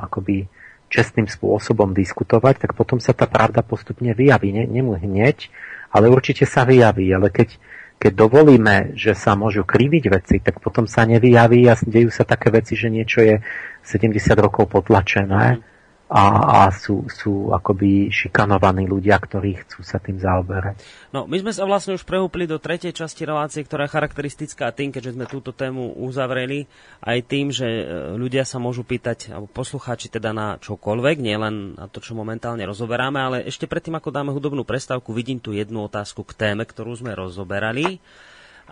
[0.00, 0.50] akoby
[0.90, 4.50] čestným spôsobom diskutovať, tak potom sa tá pravda postupne vyjaví.
[4.50, 5.46] Nie, nie hneď,
[5.90, 7.10] ale určite sa vyjaví.
[7.10, 7.58] Ale keď,
[7.98, 12.50] keď dovolíme, že sa môžu kriviť veci, tak potom sa nevyjaví a dejú sa také
[12.54, 13.42] veci, že niečo je
[13.82, 15.58] 70 rokov potlačené.
[15.58, 15.70] Mm
[16.10, 16.22] a,
[16.66, 20.82] a sú, sú akoby šikanovaní ľudia, ktorí chcú sa tým zaoberať.
[21.14, 24.90] No, my sme sa vlastne už prehúpli do tretej časti relácie, ktorá je charakteristická tým,
[24.90, 26.66] keďže sme túto tému uzavreli,
[27.06, 27.84] aj tým, že e,
[28.18, 33.22] ľudia sa môžu pýtať, alebo poslucháči teda na čokoľvek, nielen na to, čo momentálne rozoberáme,
[33.22, 37.14] ale ešte predtým, ako dáme hudobnú prestávku, vidím tu jednu otázku k téme, ktorú sme
[37.14, 38.02] rozoberali.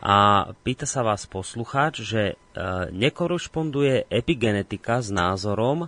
[0.02, 2.34] A pýta sa vás poslucháč, že e,
[2.90, 5.86] nekorešponduje epigenetika s názorom,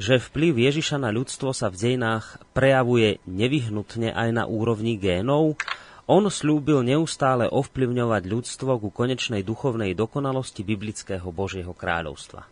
[0.00, 5.60] že vplyv Ježiša na ľudstvo sa v dejinách prejavuje nevyhnutne aj na úrovni génov.
[6.08, 12.48] On slúbil neustále ovplyvňovať ľudstvo ku konečnej duchovnej dokonalosti biblického Božieho kráľovstva.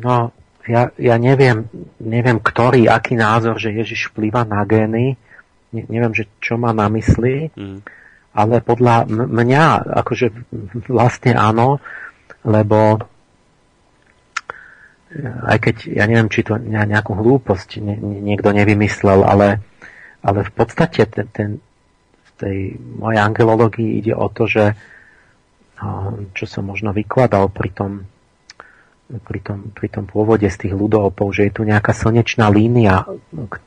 [0.00, 0.32] No,
[0.66, 1.68] ja, ja neviem,
[2.00, 5.14] neviem, ktorý, aký názor, že Ježiš vplýva na gény.
[5.76, 7.52] Ne, neviem, že čo má na mysli.
[7.52, 7.84] Mm.
[8.32, 9.64] Ale podľa mňa,
[10.04, 10.32] akože
[10.90, 11.78] vlastne áno,
[12.42, 12.98] lebo
[15.46, 19.62] aj keď, ja neviem, či to nejakú hlúposť niekto nevymyslel, ale,
[20.20, 21.50] ale v podstate ten, ten,
[22.02, 22.56] v tej
[22.98, 24.74] mojej angelológii ide o to, že
[26.32, 27.92] čo som možno vykladal pri tom,
[29.06, 33.06] pri tom, pri tom pôvode z tých ľudopov, že je tu nejaká slnečná línia,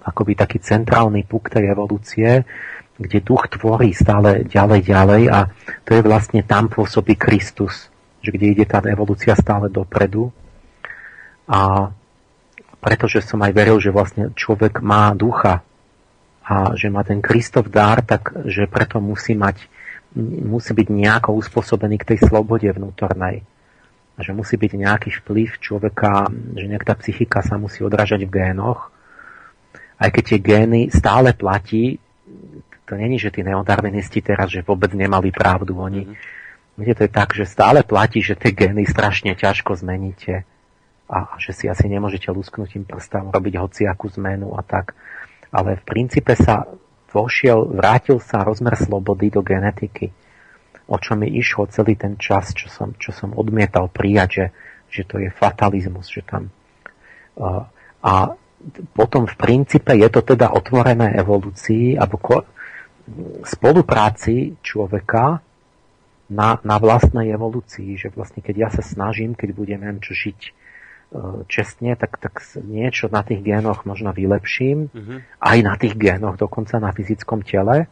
[0.04, 2.44] akoby taký centrálny puk tej evolúcie,
[3.00, 5.48] kde duch tvorí stále ďalej, ďalej a
[5.88, 7.88] to je vlastne tam pôsobí Kristus,
[8.20, 10.36] že kde ide tá evolúcia stále dopredu
[11.50, 11.90] a
[12.80, 15.66] pretože som aj veril, že vlastne človek má ducha
[16.46, 19.68] a že má ten Kristov dár, tak že preto musí mať,
[20.46, 23.44] musí byť nejako uspôsobený k tej slobode vnútornej.
[24.16, 28.34] A že musí byť nejaký vplyv človeka, že nejak tá psychika sa musí odrážať v
[28.36, 28.92] génoch.
[30.00, 32.00] Aj keď tie gény stále platí,
[32.88, 35.78] to není, že tí neodarvinisti teraz, že vôbec nemali pravdu.
[35.78, 36.80] Oni, mm-hmm.
[36.82, 40.49] viete, to je tak, že stále platí, že tie gény strašne ťažko zmeníte
[41.10, 44.94] a že si asi nemôžete lusknutím prsta robiť hociakú zmenu a tak.
[45.50, 46.70] Ale v princípe sa
[47.10, 50.14] vošiel, vrátil sa rozmer slobody do genetiky.
[50.86, 54.46] O čo mi išlo celý ten čas, čo som, čo som odmietal prijať, že,
[54.94, 56.54] že to je fatalizmus, že tam...
[57.34, 57.66] Uh,
[58.06, 58.38] a
[58.94, 62.38] potom v princípe je to teda otvorené evolúcii alebo ko,
[63.42, 65.42] spolupráci človeka
[66.30, 70.69] na, na vlastnej evolúcii, že vlastne keď ja sa snažím, keď budem neviem čo žiť
[71.50, 75.20] čestne, tak, tak niečo na tých génoch možno vylepším, uh-huh.
[75.42, 77.90] aj na tých génoch, dokonca na fyzickom tele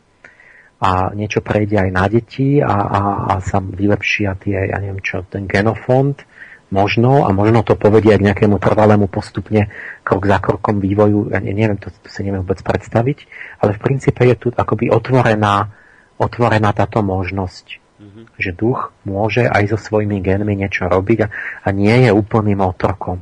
[0.78, 5.26] a niečo prejde aj na deti a, a, a sa vylepšia tie, ja neviem čo,
[5.26, 6.22] ten genofond
[6.70, 9.72] možno a možno to povedie aj k nejakému trvalému postupne
[10.06, 13.26] krok za krokom vývoju, ja neviem, to, to si neviem vôbec predstaviť,
[13.64, 15.74] ale v princípe je tu akoby otvorená,
[16.20, 17.87] otvorená táto možnosť.
[17.98, 18.26] Mm-hmm.
[18.38, 21.28] Že duch môže aj so svojimi genmi niečo robiť a,
[21.66, 23.18] a nie je úplným otrokom.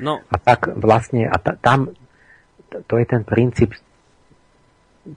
[0.00, 0.24] No.
[0.32, 1.92] A tak vlastne, a ta, tam,
[2.72, 3.76] to je ten princíp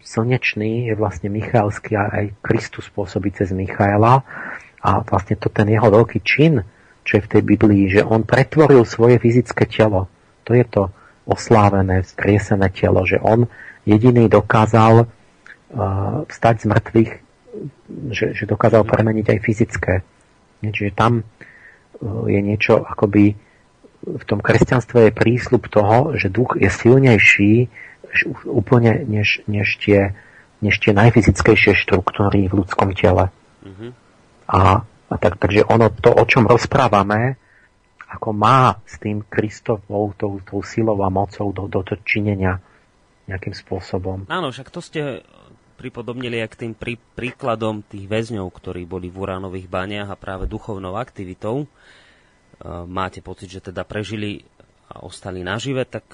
[0.04, 4.24] slnečný, je vlastne Michalský a aj Kristus pôsobí cez Michaela
[4.82, 6.64] a vlastne to ten jeho veľký čin,
[7.04, 10.08] čo je v tej Biblii, že on pretvoril svoje fyzické telo.
[10.48, 10.90] To je to
[11.28, 13.46] oslávené, vzkriesené telo, že on
[13.86, 15.08] jediný dokázal uh,
[16.30, 17.12] vstať z mŕtvych
[18.12, 19.94] že, že dokázal premeniť aj fyzické.
[20.62, 21.24] Čiže tam e,
[22.30, 23.34] je niečo akoby
[24.02, 27.70] v tom kresťanstve je prísľub toho, že duch je silnejší
[28.50, 30.18] úplne než, než, tie,
[30.60, 33.30] než tie najfyzickejšie štruktúry v ľudskom tele.
[33.62, 33.92] Mm-hmm.
[34.52, 37.38] A, a tak, takže ono to, o čom rozprávame,
[38.12, 42.60] ako má s tým Kristovou, tou, tou silou a mocou do, do to činenia
[43.30, 44.28] nejakým spôsobom.
[44.28, 45.24] Áno, však to ste
[45.82, 50.46] pripodobnili aj k tým prí, príkladom tých väzňov, ktorí boli v uránových baniach a práve
[50.46, 51.66] duchovnou aktivitou.
[51.66, 51.68] E,
[52.86, 54.46] máte pocit, že teda prežili
[54.94, 56.06] a ostali nažive, tak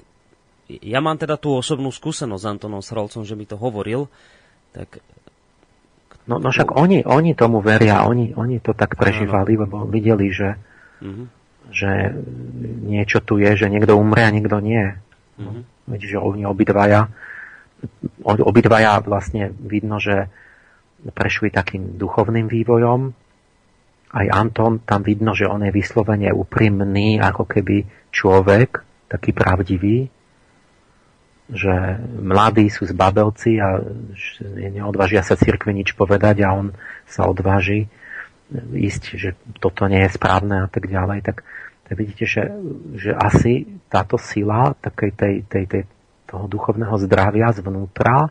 [0.72, 4.08] ja mám teda tú osobnú skúsenosť s Antonom Srolcom, že mi to hovoril,
[4.72, 5.04] tak
[6.28, 10.60] No, no však oni, oni tomu veria, oni, oni to tak prežívali, lebo videli, že,
[11.00, 11.26] uh-huh.
[11.72, 12.20] že
[12.84, 14.92] niečo tu je, že niekto umre a niekto nie.
[15.40, 15.64] Uh-huh.
[15.88, 17.08] Vidíš, že oni obidvaja
[18.24, 20.28] obidvaja vlastne vidno, že
[21.14, 23.14] prešli takým duchovným vývojom.
[24.08, 30.08] Aj Anton, tam vidno, že on je vyslovene úprimný, ako keby človek, taký pravdivý,
[31.48, 31.76] že
[32.20, 33.80] mladí sú zbabelci a
[34.52, 36.76] neodvážia sa cirkvi nič povedať a on
[37.08, 37.88] sa odváži
[38.76, 41.44] ísť, že toto nie je správne a tak ďalej, tak,
[41.88, 42.44] tak vidíte, že,
[42.96, 45.82] že asi táto sila takej tej, tej, tej
[46.28, 48.30] toho duchovného zdravia zvnútra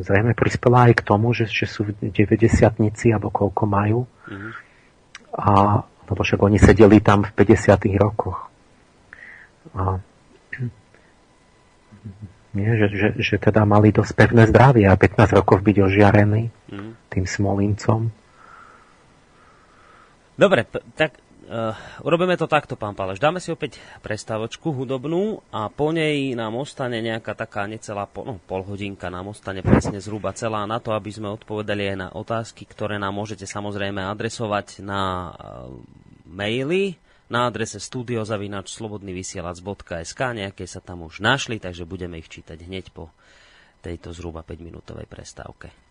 [0.00, 2.10] zrejme prispela aj k tomu, že, že sú 90
[3.12, 4.00] alebo koľko majú.
[4.08, 4.52] Mm-hmm.
[5.36, 5.50] A,
[5.84, 8.48] lebo však oni sedeli tam v 50 rokoch.
[9.76, 10.00] A,
[12.54, 16.90] nie, že, že, že teda mali dosť pevné zdravie a 15 rokov byť ožiarený mm-hmm.
[17.10, 18.00] tým smolincom.
[20.34, 20.66] Dobre,
[20.98, 21.18] tak
[21.54, 21.70] Uh,
[22.02, 23.22] urobíme to takto, pán Páleš.
[23.22, 28.42] Dáme si opäť prestávočku hudobnú a po nej nám ostane nejaká taká necelá pol, no,
[28.42, 32.66] pol hodinka, nám ostane presne zhruba celá na to, aby sme odpovedali aj na otázky,
[32.66, 35.70] ktoré nám môžete samozrejme adresovať na uh,
[36.26, 36.98] maily
[37.30, 43.14] na adrese studiozavinačslobodnyvysielac.sk nejaké sa tam už našli, takže budeme ich čítať hneď po
[43.78, 45.83] tejto zhruba 5-minútovej prestávke.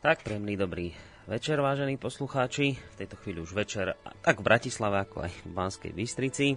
[0.00, 0.96] Tak, príjemný dobrý
[1.28, 2.72] večer, vážení poslucháči.
[2.72, 6.56] V tejto chvíli už večer, tak v Bratislave, ako aj v Banskej Bystrici.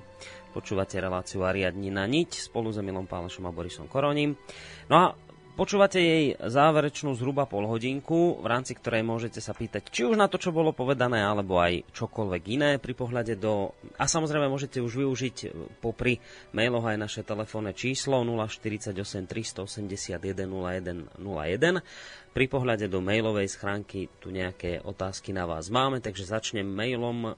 [0.55, 4.39] Počúvate reláciu Ariadnina niť spolu s Emilom Pálešom a Borisom Koroním.
[4.87, 5.05] No a
[5.53, 10.25] Počúvate jej záverečnú zhruba pol hodinku, v rámci ktorej môžete sa pýtať, či už na
[10.25, 13.77] to, čo bolo povedané, alebo aj čokoľvek iné pri pohľade do...
[14.01, 15.47] A samozrejme môžete už využiť e,
[15.77, 16.17] popri
[16.49, 18.89] mailoch aj naše telefónne číslo 048
[19.29, 21.85] 381 0101.
[22.33, 27.37] Pri pohľade do mailovej schránky tu nejaké otázky na vás máme, takže začnem mailom,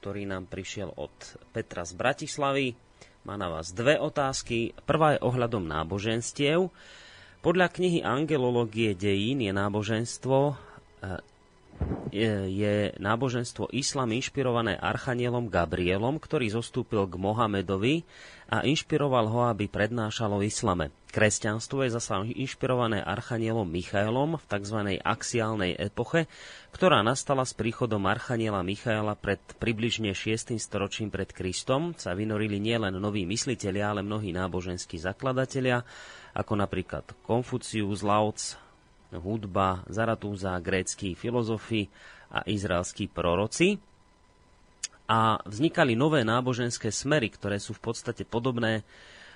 [0.00, 1.12] ktorý nám prišiel od
[1.56, 2.76] Petra z Bratislavy.
[3.24, 4.76] Má na vás dve otázky.
[4.84, 6.68] Prvá je ohľadom náboženstiev.
[7.40, 10.54] Podľa knihy Angelológie dejín je náboženstvo, e,
[12.46, 18.06] je náboženstvo islam inšpirované archanielom Gabrielom, ktorý zostúpil k Mohamedovi
[18.46, 20.94] a inšpiroval ho, aby prednášalo islame.
[21.10, 24.78] Kresťanstvo je zasa inšpirované archanielom Michailom v tzv.
[25.02, 26.30] axiálnej epoche,
[26.70, 30.54] ktorá nastala s príchodom archaniela Michaela pred približne 6.
[30.58, 31.98] storočím pred Kristom.
[31.98, 35.82] Sa vynorili nielen noví myslitelia, ale mnohí náboženskí zakladatelia,
[36.34, 38.63] ako napríklad Konfucius, Laoc,
[39.18, 41.88] hudba, Zaratúza, grécky filozofi
[42.30, 43.78] a izraelskí proroci.
[45.04, 48.82] A vznikali nové náboženské smery, ktoré sú v podstate podobné,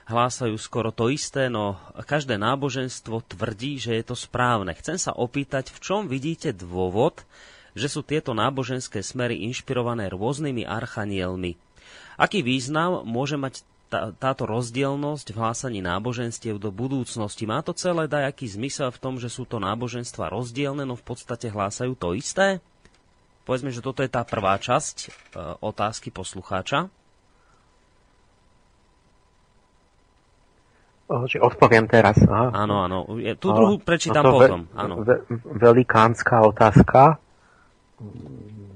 [0.08, 1.76] hlásajú skoro to isté, no
[2.08, 4.72] každé náboženstvo tvrdí, že je to správne.
[4.72, 7.28] Chcem sa opýtať, v čom vidíte dôvod,
[7.76, 11.60] že sú tieto náboženské smery inšpirované rôznymi archanielmi.
[12.16, 17.48] Aký význam môže mať tá, táto rozdielnosť v hlásaní náboženstiev do budúcnosti.
[17.48, 21.48] Má to celé dajaký zmysel v tom, že sú to náboženstva rozdielne, no v podstate
[21.48, 22.60] hlásajú to isté?
[23.48, 25.08] Povedzme, že toto je tá prvá časť e,
[25.64, 26.92] otázky poslucháča.
[31.08, 32.20] Že odpoviem teraz.
[32.28, 32.52] Aha.
[32.52, 33.08] Áno, áno.
[33.40, 34.60] Tú druhú prečítam no potom.
[34.68, 34.94] Ve, áno.
[35.00, 35.24] Ve,
[35.56, 37.16] velikánska otázka.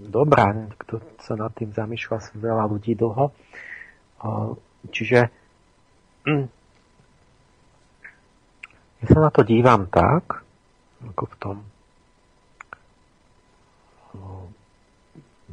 [0.09, 3.29] Dobrá, kto sa nad tým zamýšľa, veľa ľudí dlho.
[4.91, 5.31] Čiže
[6.27, 6.47] hm,
[9.03, 10.43] ja sa na to dívam tak,
[11.03, 11.57] ako v tom
[14.15, 14.51] no,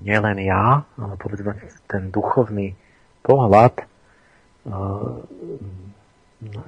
[0.02, 2.74] nielen ja, ale povedzme ten duchovný
[3.22, 3.90] pohľad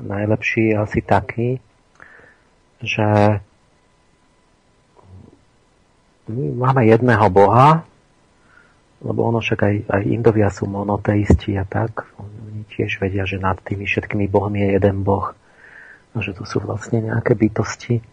[0.01, 1.49] najlepší je asi taký,
[2.81, 3.39] že
[6.27, 7.83] my máme jedného Boha,
[9.01, 13.57] lebo ono však aj, aj Indovia sú monoteisti a tak, oni tiež vedia, že nad
[13.61, 15.33] tými všetkými bohmi je jeden boh
[16.11, 18.03] a že to sú vlastne nejaké bytosti.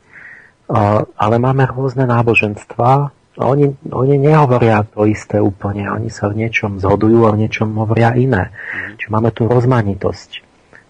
[1.17, 2.91] Ale máme rôzne náboženstva
[3.39, 7.73] a oni, oni nehovoria to isté úplne, oni sa v niečom zhodujú a v niečom
[7.77, 8.53] hovoria iné.
[9.01, 10.31] Čiže máme tu rozmanitosť.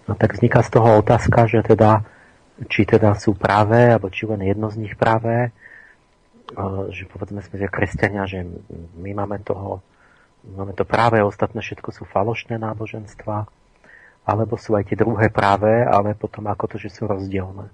[0.08, 2.02] No tak vzniká z toho otázka, že teda,
[2.72, 5.52] či teda sú práve, alebo či len jedno z nich práve,
[6.92, 8.44] že povedzme sme, že kresťania, že
[8.96, 9.84] my máme toho,
[10.48, 13.44] máme to práve, ostatné všetko sú falošné náboženstva,
[14.28, 17.68] alebo sú aj tie druhé práve, ale potom ako to, že sú rozdielne.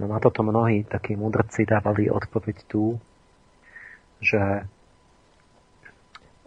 [0.00, 2.96] No na toto mnohí takí mudrci dávali odpoveď tu,
[4.20, 4.64] že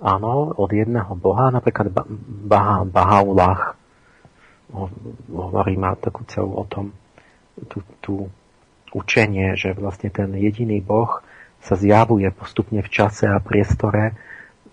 [0.02, 1.94] áno, od jedného boha, napríklad
[2.50, 3.78] Baha, Bahaulach,
[5.30, 6.90] hovorí ma takú celú o tom,
[7.70, 8.14] tú, tú
[8.94, 11.22] učenie, že vlastne ten jediný Boh
[11.64, 14.14] sa zjavuje postupne v čase a priestore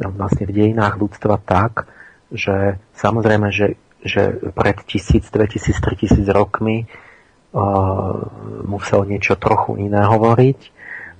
[0.01, 1.89] vlastne v dejinách ľudstva tak,
[2.33, 8.17] že samozrejme, že, že pred tisíc, 2000, 3000 rokmi uh,
[8.65, 10.61] musel niečo trochu iné hovoriť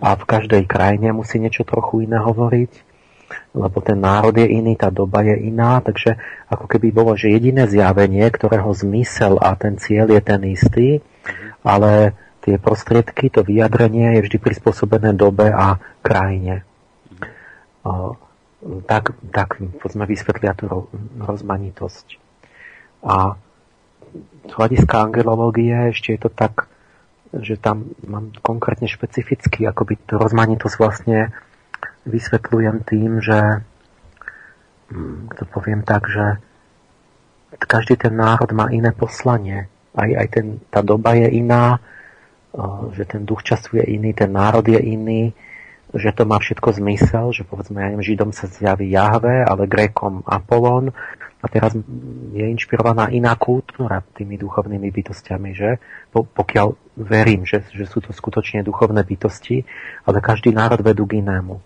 [0.01, 2.73] a v každej krajine musí niečo trochu iné hovoriť,
[3.53, 6.17] lebo ten národ je iný, tá doba je iná, takže
[6.49, 10.89] ako keby bolo, že jediné zjavenie, ktorého zmysel a ten cieľ je ten istý,
[11.61, 16.65] ale tie prostriedky, to vyjadrenie je vždy prispôsobené dobe a krajine.
[18.61, 19.49] Tak, tak
[19.81, 20.89] poďme vysvetlia tú
[21.21, 22.07] rozmanitosť.
[23.05, 23.37] A
[24.49, 26.69] z hľadiska angelológie ešte je to tak,
[27.31, 31.31] že tam mám konkrétne špecificky, akoby tú rozmanitosť vlastne
[32.05, 33.63] vysvetľujem tým, že
[34.91, 36.43] hm, to poviem tak, že
[37.59, 39.71] každý ten národ má iné poslanie.
[39.95, 41.79] Aj, aj ten, tá doba je iná,
[42.95, 45.31] že ten duch času je iný, ten národ je iný,
[45.95, 50.23] že to má všetko zmysel, že povedzme, ja neviem, Židom sa zjaví Jahve, ale Grékom
[50.23, 50.95] Apolón
[51.41, 51.75] a teraz
[52.31, 55.81] je inšpirovaná iná kultúra tými duchovnými bytostiami, že?
[56.13, 56.69] Pokiaľ
[57.01, 59.65] verím, že, že sú to skutočne duchovné bytosti,
[60.05, 61.59] ale každý národ vedú k inému.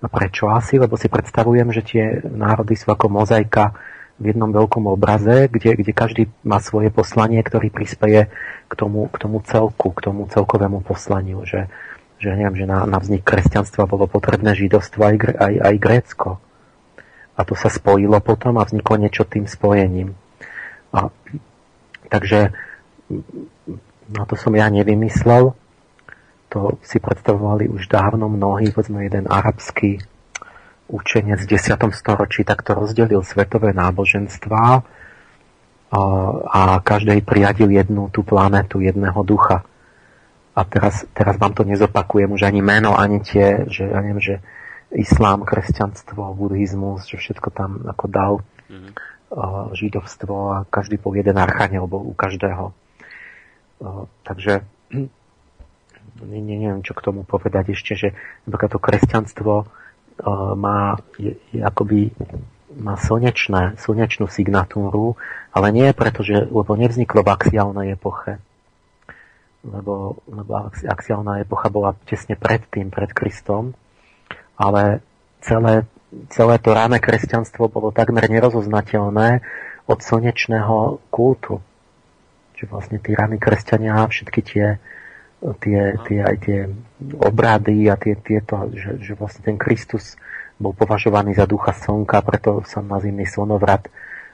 [0.00, 0.80] A prečo asi?
[0.80, 3.76] Lebo si predstavujem, že tie národy sú ako mozaika
[4.20, 8.28] v jednom veľkom obraze, kde, kde každý má svoje poslanie, ktorý prispieje
[8.68, 11.40] k tomu, k tomu celku, k tomu celkovému poslaniu.
[11.48, 11.72] Že,
[12.20, 16.30] že neviem, že na, na vznik kresťanstva bolo potrebné židovstvo aj, aj, aj Grécko.
[17.34, 20.12] A to sa spojilo potom a vzniklo niečo tým spojením.
[20.92, 21.08] A,
[22.12, 22.52] takže
[24.12, 25.56] no to som ja nevymyslel,
[26.52, 30.02] to si predstavovali už dávno mnohí, povedzme jeden arabský
[30.90, 31.78] učenec v 10.
[31.94, 34.82] storočí takto rozdelil svetové náboženstva
[35.90, 39.66] a, každej priadil jednu tú planetu, jedného ducha.
[40.54, 44.36] A teraz, teraz vám to nezopakujem už ani meno, ani tie, že ja neviem, že
[44.90, 48.32] islám, kresťanstvo, buddhizmus, že všetko tam ako dal
[48.66, 48.92] mm-hmm.
[49.78, 52.74] židovstvo a každý bol jeden archaniel bol u každého.
[54.26, 54.66] Takže
[56.30, 58.08] ne, neviem, čo k tomu povedať ešte, že
[58.46, 59.70] to kresťanstvo
[60.56, 62.12] má, je, je akoby
[62.76, 65.18] má slnečné, slnečnú signatúru,
[65.50, 68.38] ale nie preto, že, lebo nevzniklo v axiálnej epoche.
[69.60, 73.76] Lebo, lebo axiálna epocha bola tesne pred tým, pred Kristom,
[74.56, 75.04] ale
[75.44, 75.84] celé,
[76.32, 79.44] celé to ráne kresťanstvo bolo takmer nerozoznateľné
[79.84, 81.60] od slnečného kultu.
[82.56, 84.66] Čiže vlastne tí ráni kresťania, všetky tie,
[85.60, 86.58] tie, tie, aj tie
[87.16, 90.20] obrady a tie, tieto, že, že vlastne ten Kristus
[90.60, 93.88] bol považovaný za ducha slnka, preto sa na zimný slnovrat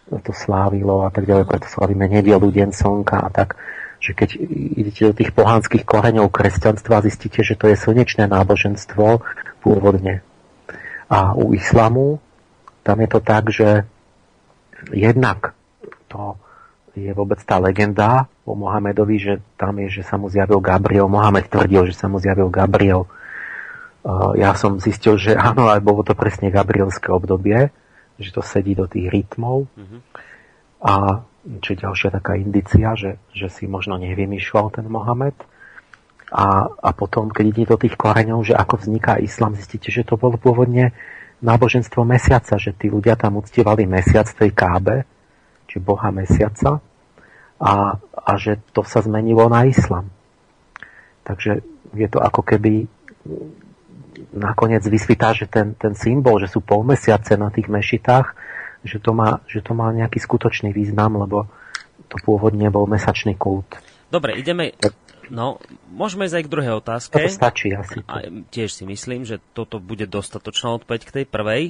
[0.06, 3.58] to slávilo a tak ďalej, preto slávime nedelu, deň slnka a tak,
[3.98, 4.38] že keď
[4.78, 9.22] idete do tých pohanských koreňov kresťanstva, zistíte, že to je slnečné náboženstvo
[9.66, 10.22] pôvodne.
[11.10, 12.22] A u islamu
[12.86, 13.82] tam je to tak, že
[14.94, 15.58] jednak
[16.06, 16.38] to
[16.96, 21.12] je vôbec tá legenda o Mohamedovi, že tam je, že sa mu zjavil Gabriel.
[21.12, 23.04] Mohamed tvrdil, že sa mu zjavil Gabriel
[24.38, 27.74] ja som zistil, že áno, aj bolo to presne gabrielské obdobie,
[28.22, 29.66] že to sedí do tých rytmov.
[29.66, 30.00] Mm-hmm.
[30.86, 30.94] A
[31.62, 35.34] čo je ďalšia taká indicia, že, že si možno nevymýšľal ten Mohamed.
[36.30, 40.18] A, a potom, keď ide do tých koreňov, že ako vzniká islám, zistíte, že to
[40.18, 40.90] bolo pôvodne
[41.38, 45.06] náboženstvo mesiaca, že tí ľudia tam uctievali mesiac tej kábe,
[45.76, 46.80] či boha mesiaca,
[47.60, 50.08] a, a že to sa zmenilo na islam.
[51.28, 51.60] Takže
[51.92, 52.88] je to ako keby
[54.32, 58.32] nakoniec vysvítá, že ten, ten symbol, že sú polmesiace na tých mešitách,
[58.80, 61.44] že to, má, že to má nejaký skutočný význam, lebo
[62.08, 63.68] to pôvodne bol mesačný kult.
[64.08, 64.72] Dobre, ideme...
[65.26, 65.58] No,
[65.90, 67.18] môžeme ísť aj k druhej otázke.
[67.18, 67.98] To stačí asi.
[68.06, 71.62] A tiež si myslím, že toto bude dostatočná odpoveď k tej prvej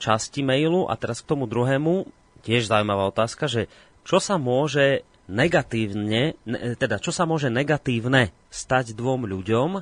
[0.00, 0.88] časti mailu.
[0.88, 2.08] A teraz k tomu druhému,
[2.42, 3.70] tiež zaujímavá otázka, že
[4.02, 6.34] čo sa môže negatívne,
[6.76, 9.80] teda čo sa môže negatívne stať dvom ľuďom,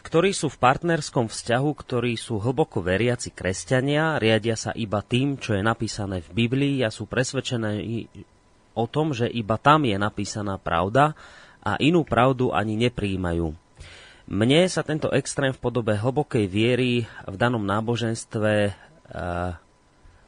[0.00, 5.52] ktorí sú v partnerskom vzťahu, ktorí sú hlboko veriaci kresťania, riadia sa iba tým, čo
[5.56, 7.84] je napísané v Biblii a sú presvedčené
[8.72, 11.12] o tom, že iba tam je napísaná pravda
[11.60, 13.52] a inú pravdu ani nepríjmajú.
[14.30, 19.58] Mne sa tento extrém v podobe hlbokej viery v danom náboženstve uh,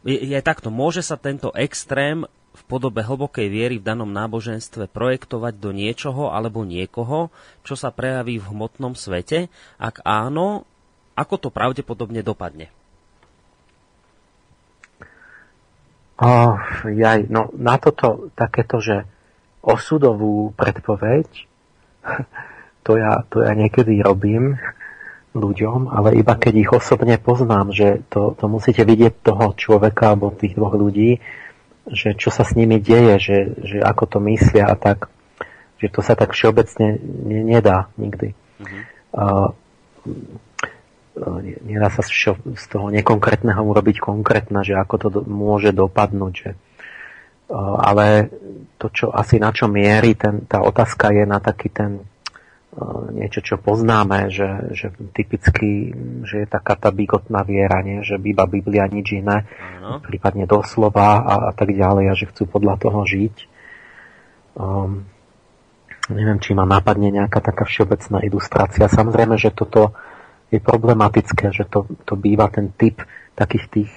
[0.03, 5.57] je, je takto, môže sa tento extrém v podobe hlbokej viery v danom náboženstve projektovať
[5.57, 7.33] do niečoho alebo niekoho,
[7.65, 9.49] čo sa prejaví v hmotnom svete?
[9.81, 10.69] Ak áno,
[11.17, 12.69] ako to pravdepodobne dopadne?
[16.21, 16.55] Oh,
[16.87, 19.09] jaj, no na toto takéto, že
[19.65, 21.27] osudovú predpoveď,
[22.87, 24.61] to ja, to ja niekedy robím
[25.33, 30.33] ľuďom, ale iba keď ich osobne poznám, že to, to musíte vidieť toho človeka alebo
[30.33, 31.25] tých dvoch ľudí,
[31.89, 35.09] že čo sa s nimi deje, že, že ako to myslia a tak,
[35.81, 38.37] že to sa tak všeobecne ne, nedá nikdy.
[38.37, 38.83] Mm-hmm.
[39.13, 39.51] Uh,
[41.65, 46.33] nedá sa z toho nekonkrétneho urobiť konkrétne, že ako to do, môže dopadnúť.
[46.33, 46.51] Že,
[47.51, 48.31] uh, ale
[48.77, 52.12] to, čo asi na čo mierí, ten, tá otázka je na taký ten
[53.13, 55.93] niečo, čo poznáme, že, že typicky,
[56.25, 58.01] že je taká tá bigotná viera, nie?
[58.01, 59.45] že iba Biblia nič iné,
[59.77, 60.01] ano.
[60.01, 63.37] prípadne doslova a, a tak ďalej a že chcú podľa toho žiť.
[64.57, 65.05] Um,
[66.09, 68.89] neviem, či ma napadne nejaká taká všeobecná ilustrácia.
[68.89, 69.93] Samozrejme, že toto
[70.49, 73.05] je problematické, že to, to býva ten typ
[73.37, 73.93] takých tých,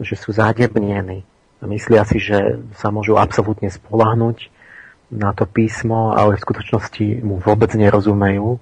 [0.00, 1.28] že sú zádebnení.
[1.60, 4.55] Myslia si, že sa môžu absolútne spolahnuť
[5.10, 8.58] na to písmo, ale v skutočnosti mu vôbec nerozumejú.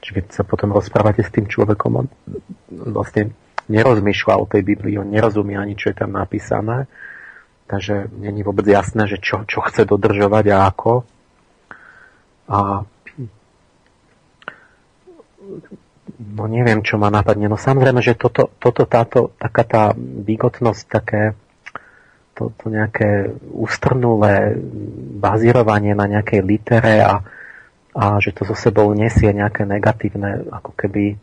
[0.00, 2.06] Čiže keď sa potom rozprávate s tým človekom, on
[2.70, 3.34] vlastne
[3.68, 6.86] nerozmýšľa o tej Biblii, on nerozumie ani, čo je tam napísané.
[7.70, 10.92] Takže není vôbec jasné, že čo, čo chce dodržovať a ako.
[12.50, 12.58] A
[16.18, 17.46] no neviem, čo ma napadne.
[17.46, 21.38] No samozrejme, že toto, toto táto, taká tá bigotnosť, také
[22.40, 24.56] to, to nejaké ústrnulé
[25.20, 27.20] bazírovanie na nejakej litere a,
[27.92, 31.20] a že to so sebou nesie nejaké negatívne, ako keby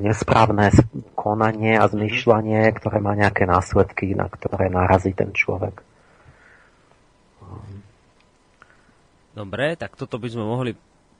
[0.00, 0.72] nesprávne
[1.12, 5.84] konanie a zmyšľanie, ktoré má nejaké následky, na ktoré narazí ten človek.
[9.36, 10.72] Dobre, tak toto by sme mohli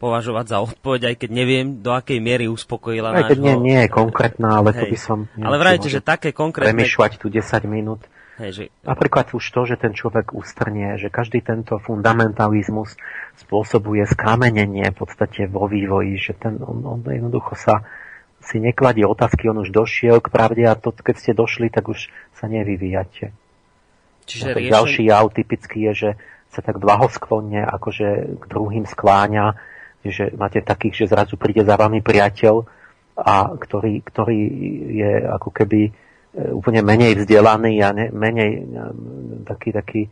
[0.03, 3.39] považovať za odpoveď, aj keď neviem, do akej miery uspokojila Aj nášho...
[3.39, 4.81] nie, nie je konkrétna, ale Hej.
[4.83, 5.19] to by som...
[5.39, 6.75] Ale vrajte, že také konkrétne...
[6.75, 7.39] Premýšľať tu 10
[7.71, 8.03] minút.
[8.41, 8.63] Hej, že...
[8.85, 12.97] Napríklad už to, že ten človek ustrnie, že každý tento fundamentalizmus
[13.37, 17.85] spôsobuje skamenenie v podstate vo vývoji, že ten, on, on jednoducho sa
[18.43, 22.11] si nekladie otázky, on už došiel k pravde a to, keď ste došli, tak už
[22.35, 23.31] sa nevyvíjate.
[24.27, 24.73] Čiže no, riešen...
[24.75, 26.11] Ďalší jav typický je, že
[26.53, 29.57] sa tak blahosklonne akože k druhým skláňa,
[30.03, 32.67] že máte takých, že zrazu príde za vami priateľ,
[33.13, 34.41] a ktorý, ktorý
[34.89, 35.93] je ako keby
[36.33, 38.63] úplne menej vzdelaný a ne, menej e,
[39.45, 40.03] taký, taký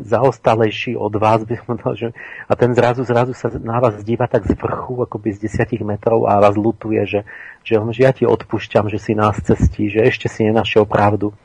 [0.00, 2.08] zaostalejší od vás, by som dal, že,
[2.48, 6.24] a ten zrazu, zrazu sa na vás díva tak z vrchu, akoby z desiatich metrov
[6.24, 7.20] a vás lutuje, že,
[7.60, 11.36] že, že ja ti odpúšťam, že si nás cestí, že ešte si nenašiel pravdu.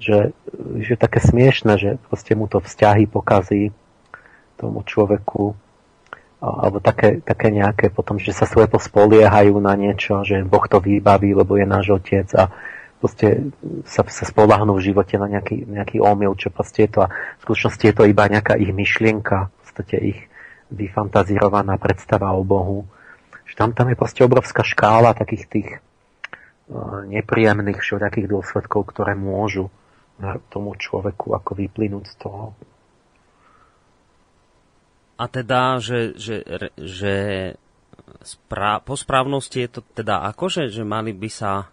[0.00, 0.32] Že,
[0.80, 3.68] že také smiešne, že proste mu to vzťahy pokazí
[4.56, 5.52] tomu človeku
[6.40, 11.36] alebo také, také nejaké potom, že sa slepo spoliehajú na niečo, že Boh to vybaví,
[11.36, 12.48] lebo je náš otec a
[13.00, 13.50] proste
[13.88, 17.40] sa, sa spolahnu v živote na nejaký, nejaký omyl, čo proste je to a v
[17.48, 20.20] skutočnosti je to iba nejaká ich myšlienka, v podstate ich
[20.68, 22.84] vyfantazírovaná predstava o Bohu.
[23.48, 25.68] Že tam, tam je proste obrovská škála takých tých
[26.70, 29.72] uh, nepríjemných všelijakých dôsledkov, ktoré môžu
[30.52, 32.52] tomu človeku ako vyplynúť z toho.
[35.20, 36.44] A teda, že, že,
[36.76, 37.14] že
[38.24, 41.68] spra- po správnosti je to teda ako, že, že mali by sa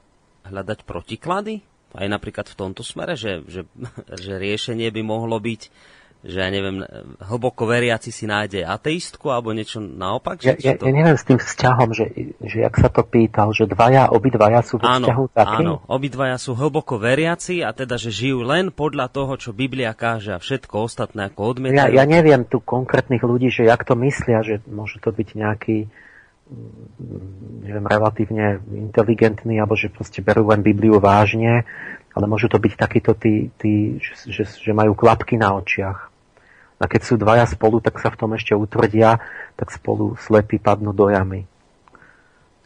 [0.50, 1.62] hľadať protiklady?
[1.96, 3.68] Aj napríklad v tomto smere, že, že,
[4.26, 5.62] že riešenie by mohlo byť
[6.26, 6.82] že ja neviem,
[7.22, 10.42] hlboko veriaci si nájde ateistku alebo niečo naopak?
[10.42, 10.90] Ja, ja, to...
[10.90, 12.10] ja neviem s tým vzťahom, že,
[12.42, 15.64] že jak sa to pýtal, že dvaja, obidvaja sú vo vzťahu taký?
[15.64, 20.34] Áno, obidvaja sú hlboko veriaci a teda, že žijú len podľa toho, čo Biblia káže
[20.34, 21.94] a všetko ostatné ako odmietajú.
[21.94, 25.78] Ja, ja neviem tu konkrétnych ľudí, že jak to myslia, že môže to byť nejaký
[27.64, 31.68] neviem, relatívne inteligentný, alebo že proste berú len Bibliu vážne,
[32.16, 36.10] ale môžu to byť takíto tí, tí že, že, že majú klapky na očiach.
[36.78, 39.18] A keď sú dvaja spolu, tak sa v tom ešte utvrdia,
[39.58, 41.50] tak spolu slepí padnú do jamy.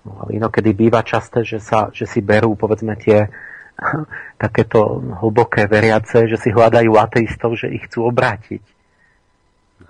[0.03, 3.31] No, ale inokedy býva časté, že, sa, že si berú, povedzme, tie
[4.43, 8.63] takéto hlboké veriace, že si hľadajú ateistov, že ich chcú obrátiť.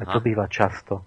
[0.02, 1.06] A to býva často.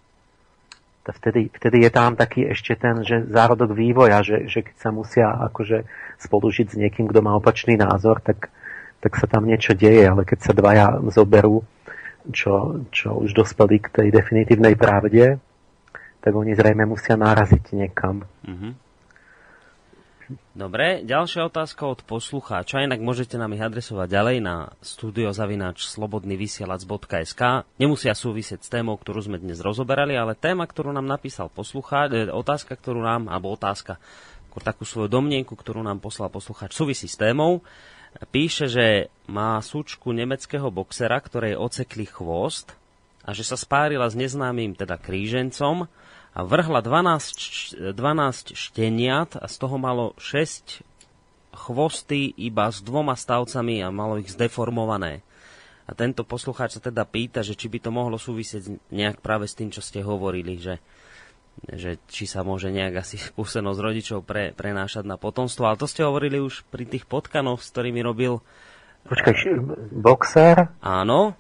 [1.05, 5.29] Vtedy, vtedy je tam taký ešte ten že zárodok vývoja, že, že keď sa musia
[5.53, 5.85] akože
[6.17, 8.49] spolužiť s niekým, kto má opačný názor, tak,
[9.05, 11.61] tak sa tam niečo deje, ale keď sa dvaja zoberú,
[12.33, 15.37] čo, čo už dospeli k tej definitívnej pravde,
[16.25, 18.25] tak oni zrejme musia naraziť niekam.
[18.49, 18.73] Mm-hmm.
[20.57, 27.69] Dobre, ďalšia otázka od poslucháča, inak môžete nám ich adresovať ďalej na studiozavináč slobodnyvysielac.sk.
[27.77, 32.33] Nemusia súvisieť s témou, ktorú sme dnes rozoberali, ale téma, ktorú nám napísal poslucháč, e,
[32.33, 34.01] otázka, ktorú nám, alebo otázka,
[34.65, 37.61] takú svoju domnienku, ktorú nám poslal poslucháč, súvisí s témou.
[38.31, 38.87] Píše, že
[39.27, 42.73] má súčku nemeckého boxera, ktorej ocekli chvost
[43.27, 45.91] a že sa spárila s neznámym teda krížencom
[46.35, 50.83] a vrhla 12, 12 šteniat a z toho malo 6
[51.55, 55.23] chvosty iba s dvoma stavcami a malo ich zdeformované.
[55.87, 59.55] A tento poslucháč sa teda pýta, že či by to mohlo súvisieť nejak práve s
[59.55, 60.83] tým, čo ste hovorili, že
[61.71, 65.71] že či sa môže nejak asi skúsenosť rodičov pre, prenášať na potomstvo.
[65.71, 68.43] Ale to ste hovorili už pri tých potkanoch, s ktorými robil...
[69.05, 69.35] Počkaj,
[69.93, 70.73] boxer?
[70.81, 71.37] Áno.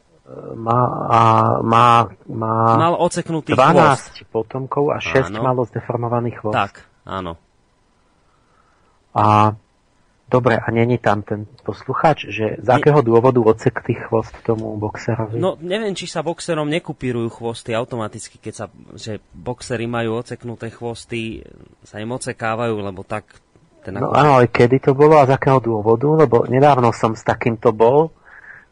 [0.57, 0.81] Má,
[1.13, 1.21] a,
[1.61, 4.25] má, má Mal oceknutý 12 chvost.
[4.33, 5.45] potomkov a 6 áno.
[5.45, 6.57] malo zdeformovaný chvost.
[6.57, 7.37] Tak, áno.
[9.13, 9.53] A
[10.25, 15.37] Dobre, a není tam ten posluchač, že z akého dôvodu odsekli chvost tomu boxerovi?
[15.37, 21.45] No, neviem, či sa boxerom nekupírujú chvosty automaticky, keď sa, že boxery majú oceknuté chvosty,
[21.85, 23.37] sa im ocekávajú, lebo tak...
[23.85, 26.09] Ten no áno, ale kedy to bolo a z akého dôvodu?
[26.25, 28.09] Lebo nedávno som s takýmto bol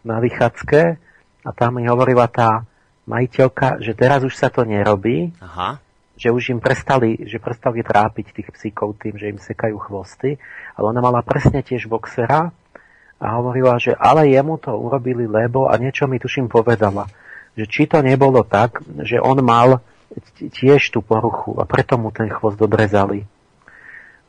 [0.02, 0.96] na vychádzke
[1.42, 2.62] a tam mi hovorila tá
[3.06, 5.34] majiteľka, že teraz už sa to nerobí.
[5.42, 5.82] Aha
[6.22, 10.38] že už im prestali, že prestali trápiť tých psíkov tým, že im sekajú chvosty,
[10.78, 12.54] ale ona mala presne tiež boxera
[13.18, 17.10] a hovorila, že ale jemu to urobili, lebo a niečo mi tuším povedala,
[17.58, 19.82] že či to nebolo tak, že on mal
[20.38, 23.24] tiež tú poruchu a preto mu ten chvost odrezali.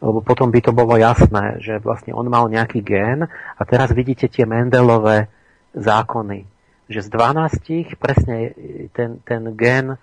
[0.04, 4.28] Lebo potom by to bolo jasné, že vlastne on mal nejaký gén a teraz vidíte
[4.28, 5.32] tie Mendelové
[5.78, 6.53] zákony,
[6.92, 8.52] že z 12 presne
[8.92, 9.98] ten, ten gén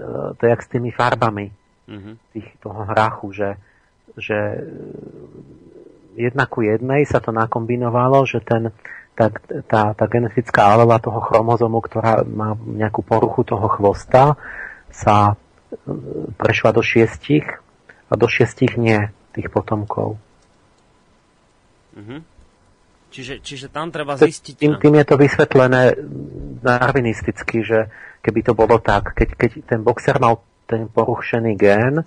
[0.00, 1.52] E, to je jak s tými farbami
[1.88, 2.14] mm-hmm.
[2.32, 3.50] tých, toho hrachu, že,
[4.16, 4.38] že
[6.16, 8.72] jedna ku jednej sa to nakombinovalo, že ten,
[9.12, 9.28] tá,
[9.68, 14.40] tá, tá genetická alela toho chromozomu, ktorá má nejakú poruchu toho chvosta,
[14.90, 15.94] sa e,
[16.40, 17.46] prešla do šiestich
[18.10, 20.18] a do šiestich nie tých potomkov.
[21.94, 22.20] Mm-hmm.
[23.10, 24.54] Čiže, čiže tam treba zistiť...
[24.54, 25.98] Tým, tým je to vysvetlené
[26.62, 27.90] darwinisticky, že
[28.22, 32.06] keby to bolo tak, keď, keď ten boxer mal ten porušený gén,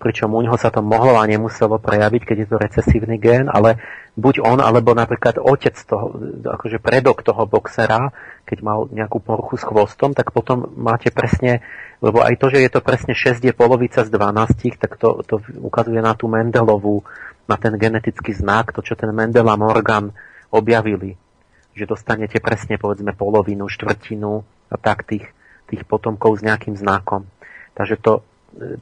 [0.00, 3.82] pričom u neho sa to mohlo a nemuselo prejaviť, keď je to recesívny gén, ale
[4.14, 8.14] buď on, alebo napríklad otec toho, akože predok toho boxera,
[8.46, 11.60] keď mal nejakú poruchu s chvostom, tak potom máte presne,
[11.98, 15.42] lebo aj to, že je to presne 6 je polovica z 12, tak to, to
[15.60, 17.02] ukazuje na tú Mendelovú,
[17.50, 20.14] na ten genetický znak, to, čo ten Mendel a Morgan
[20.50, 21.16] objavili,
[21.76, 25.26] že dostanete presne povedzme polovinu, štvrtinu a tak tých,
[25.70, 27.28] tých potomkov s nejakým znakom.
[27.76, 28.26] Takže to,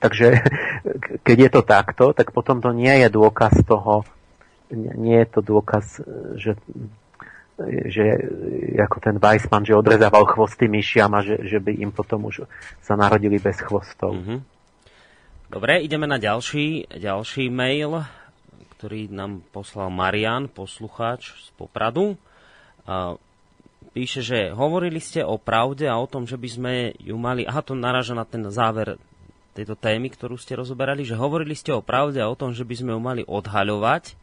[0.01, 0.41] takže
[1.27, 4.07] keď je to takto, tak potom to nie je dôkaz toho,
[4.75, 6.03] nie je to dôkaz,
[6.35, 6.59] že,
[7.86, 8.05] že
[8.83, 12.51] ako ten Weissman, že odrezával chvosty myšiam a že, že by im potom už
[12.83, 14.19] sa narodili bez chvostov.
[14.19, 14.39] Mm-hmm.
[15.47, 18.03] Dobre, ideme na ďalší, ďalší mail,
[18.86, 22.15] ktorý nám poslal Marian, poslucháč z Popradu.
[23.90, 27.42] Píše, že hovorili ste o pravde a o tom, že by sme ju mali...
[27.42, 28.94] Aha, to naráža na ten záver
[29.58, 32.74] tejto témy, ktorú ste rozoberali, že hovorili ste o pravde a o tom, že by
[32.78, 34.15] sme ju mali odhaľovať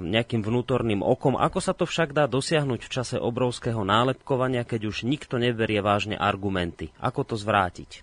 [0.00, 1.36] nejakým vnútorným okom.
[1.36, 6.16] Ako sa to však dá dosiahnuť v čase obrovského nálepkovania, keď už nikto neverie vážne
[6.16, 6.88] argumenty?
[7.04, 8.00] Ako to zvrátiť?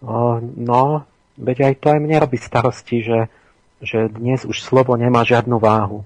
[0.00, 1.04] No,
[1.36, 3.18] veď aj to aj mne robí starosti, že,
[3.80, 6.04] že dnes už slovo nemá žiadnu váhu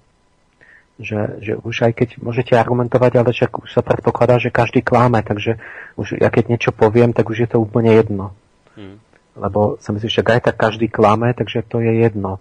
[1.01, 5.25] že, že už aj keď môžete argumentovať, ale však už sa predpokladá, že každý kláme,
[5.25, 5.57] takže
[5.97, 8.37] už ja keď niečo poviem, tak už je to úplne jedno.
[8.77, 9.01] Hmm.
[9.35, 12.37] Lebo sa myslím, že aj tak každý kláme, takže to je jedno.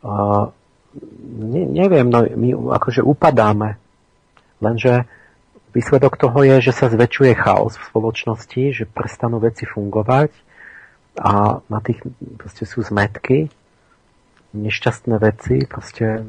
[0.00, 0.50] Uh,
[1.28, 2.48] ne, neviem, no my
[2.80, 3.76] akože upadáme,
[4.64, 5.04] lenže
[5.76, 10.32] výsledok toho je, že sa zväčšuje chaos v spoločnosti, že prestanú veci fungovať
[11.20, 12.00] a na tých
[12.40, 13.52] proste sú zmetky,
[14.52, 16.24] nešťastné veci, proste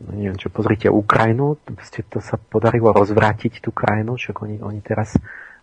[0.00, 1.60] No neviem čo, pozrite Ukrajinu,
[2.08, 5.12] to sa podarilo rozvrátiť tú krajinu, čo oni, oni teraz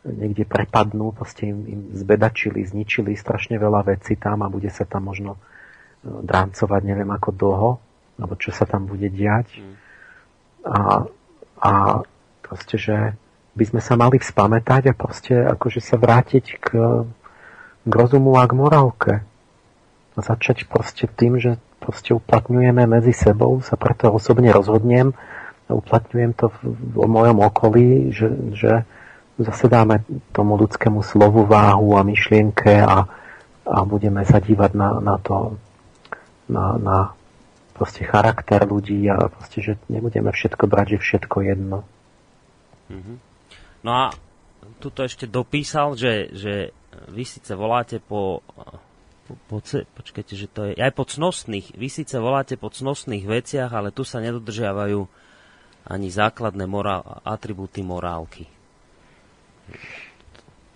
[0.05, 5.09] niekde prepadnú, proste im, im zbedačili, zničili strašne veľa vecí tam a bude sa tam
[5.09, 5.39] možno e,
[6.21, 7.71] dráncovať neviem ako dlho,
[8.21, 9.57] alebo čo sa tam bude diať.
[9.57, 9.75] Mm.
[10.69, 10.79] A,
[11.57, 11.71] a
[12.45, 13.17] proste, že
[13.57, 16.67] by sme sa mali vzpamätať a proste akože sa vrátiť k,
[17.81, 19.13] k rozumu a k morálke.
[20.13, 25.17] A začať proste tým, že proste uplatňujeme medzi sebou, sa preto osobne rozhodnem
[25.65, 26.57] a uplatňujem to v,
[26.93, 28.71] v mojom okolí, že, že
[29.41, 33.05] zase dáme tomu ľudskému slovu váhu a myšlienke a,
[33.65, 35.57] a budeme sa dívať na, na to,
[36.49, 36.97] na, na
[37.77, 41.85] proste charakter ľudí a proste, že nebudeme všetko brať, že všetko jedno.
[42.89, 43.26] Mm-hmm.
[43.85, 44.05] No a
[44.81, 46.53] tuto ešte dopísal, že, že
[47.09, 48.41] vy síce voláte po
[49.27, 49.57] po, po,
[49.99, 54.07] počkajte, že to je aj po cnostných, vy síce voláte po cnostných veciach, ale tu
[54.07, 55.03] sa nedodržiavajú
[55.87, 58.47] ani základné morál, atribúty morálky.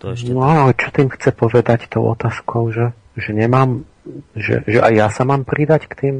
[0.04, 3.88] To ešte no ale čo tým chce povedať tou otázkou, že, že nemám,
[4.36, 6.16] že, že aj ja sa mám pridať k tým,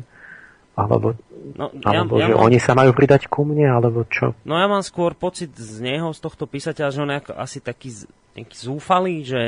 [0.72, 1.12] alebo,
[1.54, 2.44] no, alebo ja, ja že mám...
[2.48, 4.36] oni sa majú pridať ku mne, alebo čo?
[4.44, 7.90] No ja mám skôr pocit z neho, z tohto písateľa, že on je asi taký,
[8.34, 9.42] taký zúfalý, že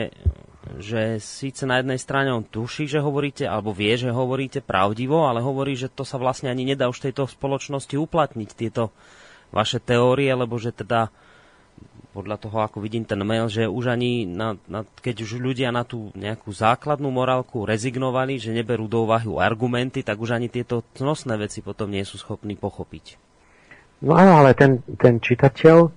[0.81, 5.45] že síce na jednej strane on tuší, že hovoríte, alebo vie, že hovoríte pravdivo, ale
[5.45, 8.89] hovorí, že to sa vlastne ani nedá už tejto spoločnosti uplatniť, tieto
[9.53, 11.13] vaše teórie, lebo že teda
[12.15, 15.83] podľa toho, ako vidím ten mail, že už ani, na, na, keď už ľudia na
[15.83, 21.35] tú nejakú základnú morálku rezignovali, že neberú do úvahy argumenty, tak už ani tieto cnostné
[21.35, 23.19] veci potom nie sú schopní pochopiť.
[24.07, 25.91] No áno, ale ten, ten čitateľ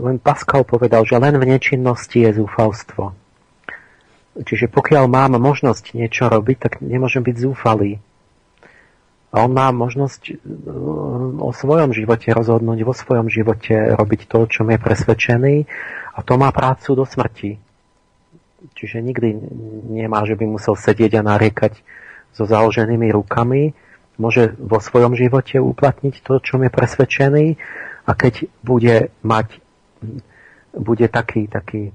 [0.00, 3.12] len Pascal povedal, že len v nečinnosti je zúfalstvo.
[4.40, 8.00] Čiže pokiaľ mám možnosť niečo robiť, tak nemôžem byť zúfalý.
[9.30, 10.34] On má možnosť e,
[11.38, 15.54] o svojom živote rozhodnúť, vo svojom živote robiť to, čo je presvedčený
[16.14, 17.54] a to má prácu do smrti.
[18.74, 19.28] Čiže nikdy
[19.88, 21.78] nemá, že by musel sedieť a nariekať
[22.34, 23.72] so založenými rukami.
[24.20, 27.46] Môže vo svojom živote uplatniť to, čo je presvedčený
[28.04, 29.62] a keď bude mať
[30.76, 31.90] bude taký, taký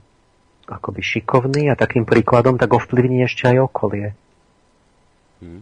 [0.66, 4.08] akoby šikovný a takým príkladom, tak ovplyvní ešte aj okolie.
[5.40, 5.62] Hmm.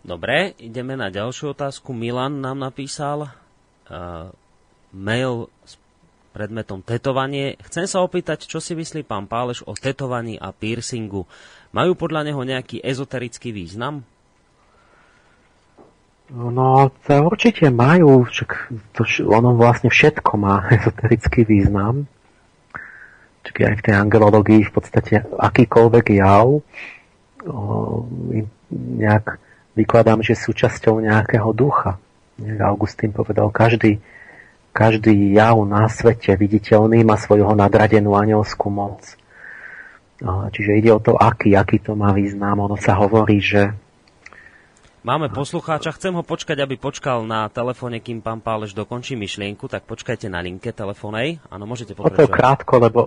[0.00, 1.92] Dobre, ideme na ďalšiu otázku.
[1.92, 4.32] Milan nám napísal uh,
[4.96, 5.76] mail s
[6.32, 7.60] predmetom tetovanie.
[7.68, 11.28] Chcem sa opýtať, čo si myslí pán Páleš o tetovaní a piercingu.
[11.76, 14.06] Majú podľa neho nejaký ezoterický význam?
[16.30, 22.06] No, to určite majú, však to, ono vlastne všetko má ezoterický význam.
[23.44, 26.62] Čiže aj v tej angelológii v podstate akýkoľvek jav o,
[28.70, 31.98] nejak vykladám, že súčasťou nejakého ducha.
[32.60, 34.00] Augustín povedal, každý,
[34.72, 39.04] každý jav na svete viditeľný má svojho nadradenú anielskú moc.
[40.24, 42.60] Čiže ide o to, aký, aký to má význam.
[42.64, 43.72] Ono sa hovorí, že
[45.00, 49.88] Máme poslucháča, chcem ho počkať, aby počkal na telefóne, kým pán Páleš dokončí myšlienku, tak
[49.88, 51.40] počkajte na linke telefónej.
[51.48, 52.28] Áno, môžete pokračovať.
[52.28, 53.00] To krátko, lebo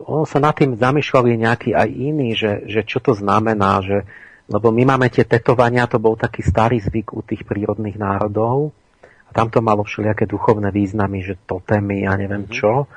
[0.00, 4.08] ono sa nad tým zamýšľali nejakí aj iní, že, že čo to znamená, že,
[4.50, 9.30] lebo my máme tie tetovania, to bol taký starý zvyk u tých prírodných národov a
[9.30, 12.58] tam to malo všelijaké duchovné významy, že totémy a neviem mm-hmm.
[12.58, 12.90] čo.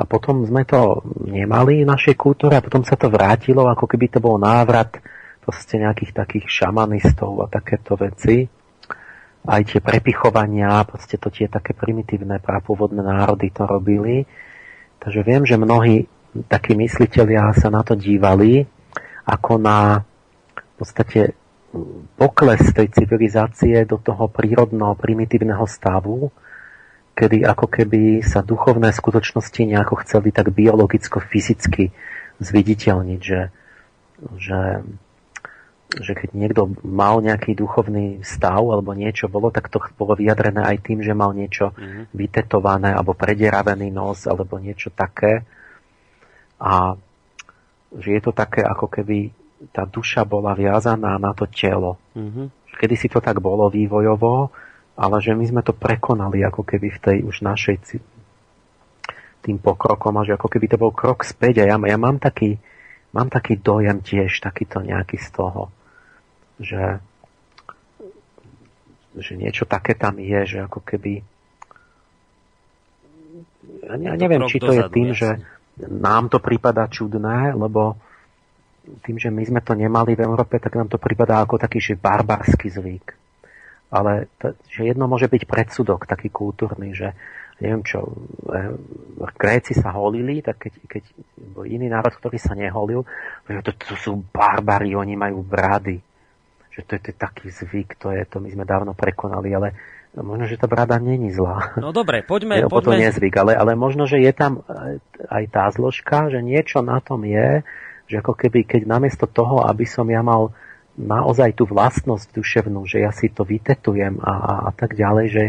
[0.00, 4.10] A potom sme to nemali v našej kultúre a potom sa to vrátilo, ako keby
[4.10, 4.98] to bol návrat
[5.38, 8.48] proste nejakých takých šamanistov a takéto veci.
[9.40, 14.26] Aj tie prepichovania, proste to tie také primitívne prapôvodné národy to robili.
[15.00, 16.04] Takže viem, že mnohí
[16.48, 18.64] takí mysliteľia sa na to dívali
[19.28, 20.02] ako na
[20.80, 21.36] podstate
[22.18, 26.32] pokles tej civilizácie do toho prírodného, primitívneho stavu,
[27.14, 31.92] kedy ako keby sa duchovné skutočnosti nejako chceli tak biologicko-fyzicky
[32.40, 33.40] zviditeľniť, že,
[34.40, 34.60] že
[35.90, 40.86] že keď niekto mal nejaký duchovný stav alebo niečo bolo, tak to bolo vyjadrené aj
[40.86, 42.14] tým, že mal niečo mm-hmm.
[42.14, 45.42] vytetované alebo prederavený nos alebo niečo také.
[46.62, 46.94] A
[47.90, 49.34] že je to také, ako keby
[49.68, 52.00] tá duša bola viazaná na to telo.
[52.16, 52.76] Mm-hmm.
[52.80, 54.48] Kedy si to tak bolo vývojovo,
[54.96, 57.76] ale že my sme to prekonali ako keby v tej už našej
[59.40, 62.60] tým pokrokom a že ako keby to bol krok späť a ja, ja mám taký
[63.10, 65.72] mám taký dojem tiež, takýto nejaký z toho
[66.60, 67.00] že,
[69.16, 71.24] že niečo také tam je, že ako keby
[73.80, 75.40] ja neviem, či to je tým, že
[75.80, 77.96] nám to prípada čudné, lebo
[79.06, 82.00] tým, že my sme to nemali v Európe, tak nám to prípada ako taký, že
[82.00, 83.06] barbarský zvyk.
[83.90, 87.14] Ale to, že jedno môže byť predsudok taký kultúrny, že
[87.58, 88.06] neviem čo,
[88.46, 88.74] e,
[89.34, 91.02] Gréci sa holili, tak keď, keď
[91.54, 93.02] bol iný národ, ktorý sa neholil,
[93.50, 95.98] že to, to sú barbari, oni majú brady
[96.70, 99.74] že to je, to je taký zvyk, to je to, my sme dávno prekonali, ale
[100.14, 101.74] možno, že tá brada není zlá.
[101.82, 102.62] No dobre, poďme...
[102.62, 102.96] Je, poďme...
[102.96, 104.62] To nezvyk, ale, ale možno, že je tam
[105.28, 107.66] aj tá zložka, že niečo na tom je,
[108.10, 110.50] že ako keby, keď namiesto toho, aby som ja mal
[110.98, 115.44] naozaj tú vlastnosť duševnú, že ja si to vytetujem a, a, a tak ďalej, že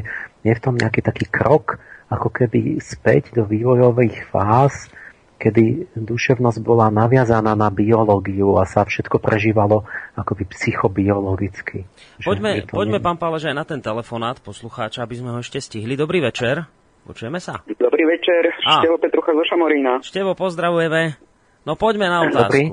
[0.45, 1.81] je v tom nejaký taký krok,
[2.13, 4.93] ako keby späť do vývojových fáz,
[5.41, 11.89] kedy duševnosť bola naviazaná na biológiu a sa všetko prežívalo akoby psychobiologicky.
[12.21, 15.97] Poďme, poďme pán Pále, že aj na ten telefonát poslucháča, aby sme ho ešte stihli.
[15.97, 16.69] Dobrý večer.
[17.01, 17.65] Počujeme sa?
[17.65, 18.85] Dobrý večer, a.
[18.85, 20.05] Števo Petrucha zo Šamorína.
[20.05, 21.30] Števo, pozdravujeme.
[21.65, 22.49] No poďme na otázku.
[22.49, 22.63] Dobrý.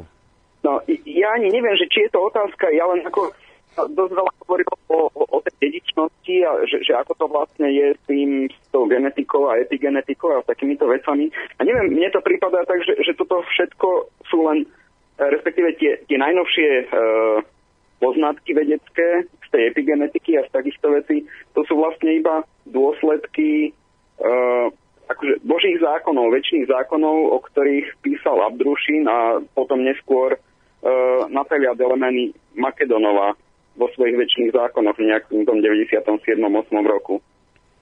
[0.65, 3.31] No, ja ani neviem, že či je to otázka, ja len ako
[3.87, 7.95] dosť veľa hovoril o, o, o tej dedičnosti a že, že ako to vlastne je
[7.95, 11.31] s tým, s tou genetikou a epigenetikou a s takýmito vecami.
[11.31, 13.89] A neviem, mne to prípada tak, že, že toto všetko
[14.27, 14.67] sú len,
[15.15, 16.85] respektíve tie, tie najnovšie e,
[18.03, 21.17] poznatky vedecké z tej epigenetiky a z takýchto vecí,
[21.55, 24.31] to sú vlastne iba dôsledky e,
[25.09, 32.37] akože božích zákonov, väčšných zákonov, o ktorých písal Abdrušin a potom neskôr uh, Natália Delemeny
[32.55, 33.33] Makedonova
[33.79, 36.37] vo svojich väčšných zákonoch v nejakom tom 97.
[36.37, 36.45] 8.
[36.85, 37.25] roku.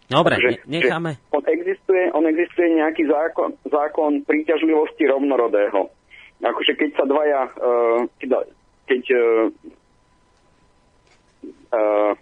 [0.06, 1.18] Dobre, Takže, necháme.
[1.34, 5.90] On existuje, on existuje nejaký zákon, zákon príťažlivosti rovnorodého.
[6.38, 8.30] Akože keď sa dvaja, uh, keď,
[8.86, 9.22] keď uh,
[11.74, 12.12] uh,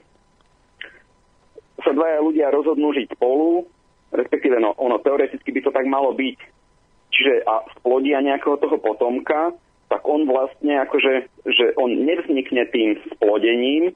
[1.85, 3.69] sa dvaja ľudia rozhodnú žiť spolu,
[4.15, 6.39] respektíve no, ono teoreticky by to tak malo byť,
[7.11, 9.55] čiže a splodia nejakého toho potomka,
[9.91, 11.13] tak on vlastne akože,
[11.47, 13.93] že on nevznikne tým splodením,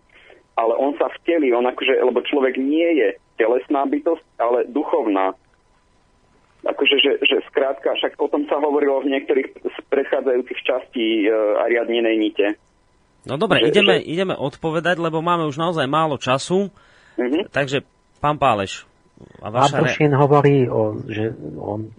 [0.58, 5.38] ale on sa vtelí, on akože, lebo človek nie je telesná bytosť, ale duchovná.
[6.66, 11.30] Akože, že, že skrátka, však o tom sa hovorilo v niektorých z predchádzajúcich častí e,
[11.62, 12.46] Ariadnenej nite.
[13.22, 14.10] No dobre, že, ideme, že...
[14.10, 16.74] ideme odpovedať, lebo máme už naozaj málo času.
[17.14, 17.54] Mm-hmm.
[17.54, 17.86] Takže,
[18.18, 18.82] pán Páleš,
[19.42, 19.82] a vaša...
[19.82, 21.90] Abdušin hovorí, o, že on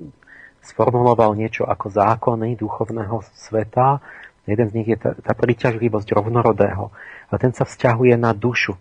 [0.63, 4.03] sformuloval niečo ako zákony duchovného sveta.
[4.43, 6.91] Jeden z nich je tá, tá príťažlivosť rovnorodého.
[7.29, 8.73] A ten sa vzťahuje na dušu,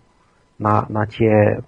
[0.59, 1.61] na, na tie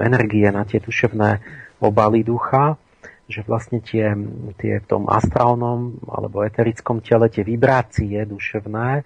[0.00, 1.44] energie, na tie duševné
[1.78, 2.80] obaly ducha,
[3.28, 4.12] že vlastne tie,
[4.60, 9.04] tie v tom astrálnom alebo eterickom tele, tie vibrácie duševné,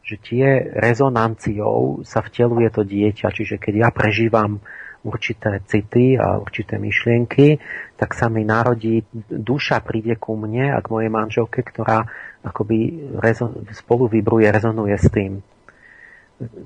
[0.00, 3.30] že tie rezonanciou sa vteluje to dieťa.
[3.30, 4.58] Čiže keď ja prežívam
[5.00, 7.56] určité city a určité myšlienky,
[7.96, 12.04] tak sa mi narodí, duša príde ku mne a k mojej manželke, ktorá
[12.44, 15.40] akoby rezon, spolu vibruje, rezonuje s tým.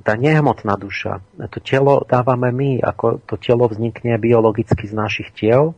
[0.07, 1.19] tá nehmotná duša,
[1.51, 5.75] to telo dávame my, ako to telo vznikne biologicky z našich tiel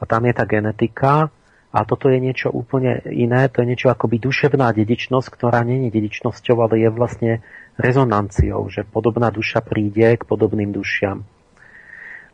[0.00, 1.28] a tam je tá genetika
[1.68, 6.56] a toto je niečo úplne iné, to je niečo akoby duševná dedičnosť, ktorá není dedičnosťou,
[6.64, 7.32] ale je vlastne
[7.76, 11.28] rezonanciou, že podobná duša príde k podobným dušiam.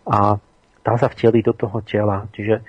[0.05, 0.37] A
[0.85, 2.29] tá sa vteli do toho tela.
[2.33, 2.61] Čiže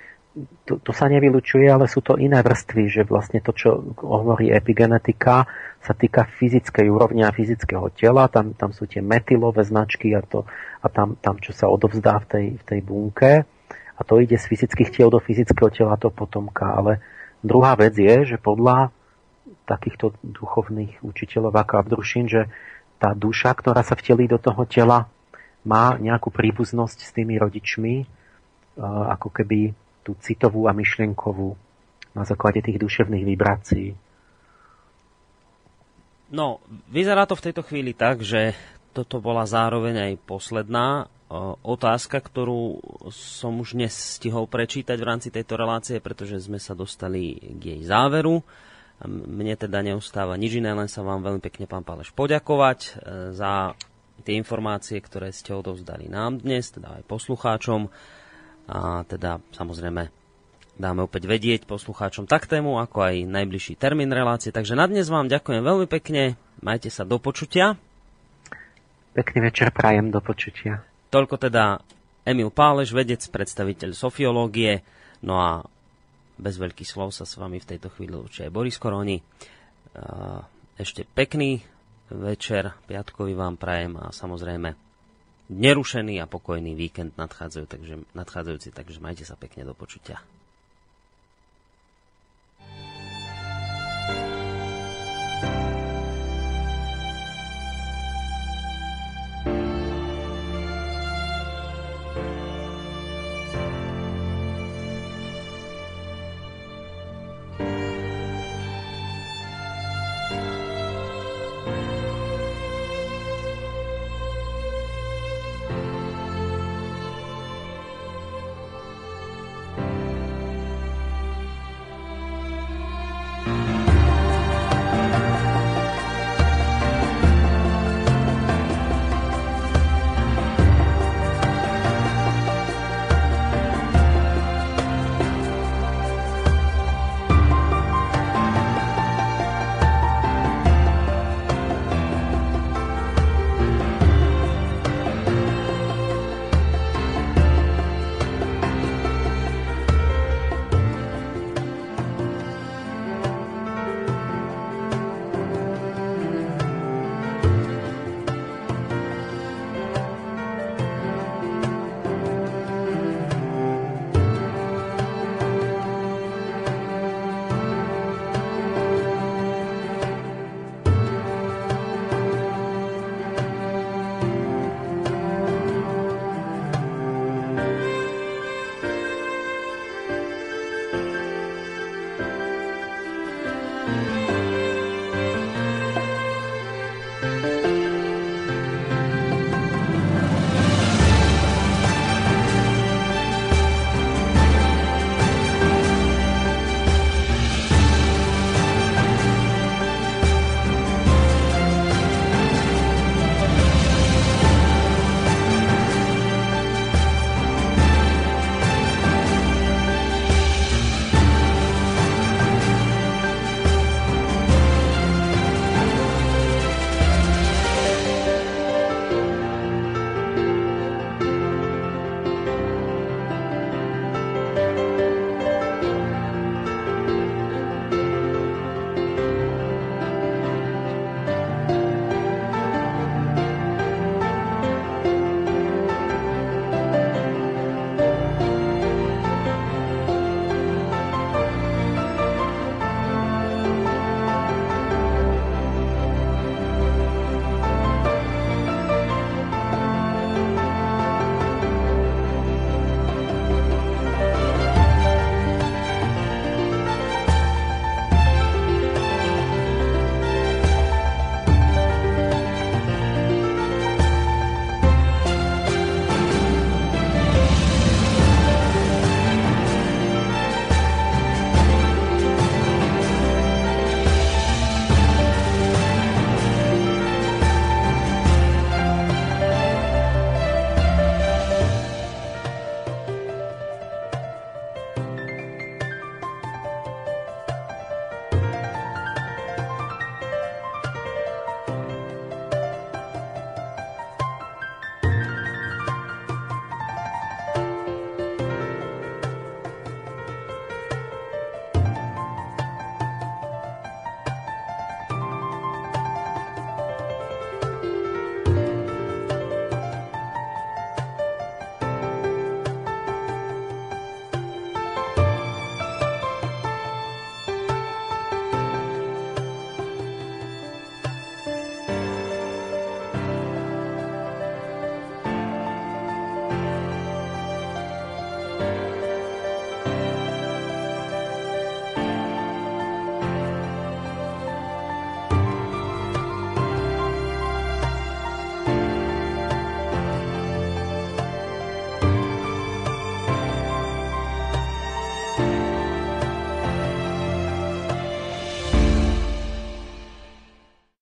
[0.68, 5.48] to, to sa nevylučuje, ale sú to iné vrstvy, že vlastne to, čo hovorí epigenetika,
[5.80, 10.44] sa týka fyzickej úrovne a fyzického tela, tam, tam sú tie metylové značky a, to,
[10.82, 13.32] a tam, tam, čo sa odovzdá v tej, v tej bunke
[13.96, 16.68] a to ide z fyzických tiel do fyzického tela to potomka.
[16.68, 17.00] Ale
[17.40, 18.92] druhá vec je, že podľa
[19.64, 22.42] takýchto duchovných učiteľov ako Abdrušin, že
[23.00, 25.08] tá duša, ktorá sa vtelí do toho tela,
[25.66, 27.94] má nejakú príbuznosť s tými rodičmi,
[29.10, 29.74] ako keby
[30.06, 31.58] tú citovú a myšlienkovú
[32.14, 33.90] na základe tých duševných vibrácií.
[36.30, 38.54] No, vyzerá to v tejto chvíli tak, že
[38.94, 41.10] toto bola zároveň aj posledná
[41.62, 42.78] otázka, ktorú
[43.10, 48.46] som už nestihol prečítať v rámci tejto relácie, pretože sme sa dostali k jej záveru.
[49.06, 52.90] Mne teda neustáva nič iné, len sa vám veľmi pekne, pán Páleš, poďakovať e,
[53.36, 53.76] za
[54.24, 57.90] tie informácie, ktoré ste odovzdali nám dnes, teda aj poslucháčom.
[58.66, 60.10] A teda samozrejme
[60.76, 64.52] dáme opäť vedieť poslucháčom tak tému, ako aj najbližší termín relácie.
[64.52, 67.80] Takže na dnes vám ďakujem veľmi pekne, majte sa do počutia.
[69.16, 70.84] Pekný večer prajem do počutia.
[71.08, 71.80] Toľko teda
[72.26, 74.84] Emil Páleš, vedec, predstaviteľ sofiológie.
[75.24, 75.64] No a
[76.36, 79.16] bez veľkých slov sa s vami v tejto chvíli učí aj Boris Koroni.
[80.76, 81.64] Ešte pekný
[82.10, 84.74] večer, piatkový vám prajem a samozrejme
[85.50, 90.18] nerušený a pokojný víkend nadchádzajú, takže, nadchádzajúci, takže majte sa pekne do počutia.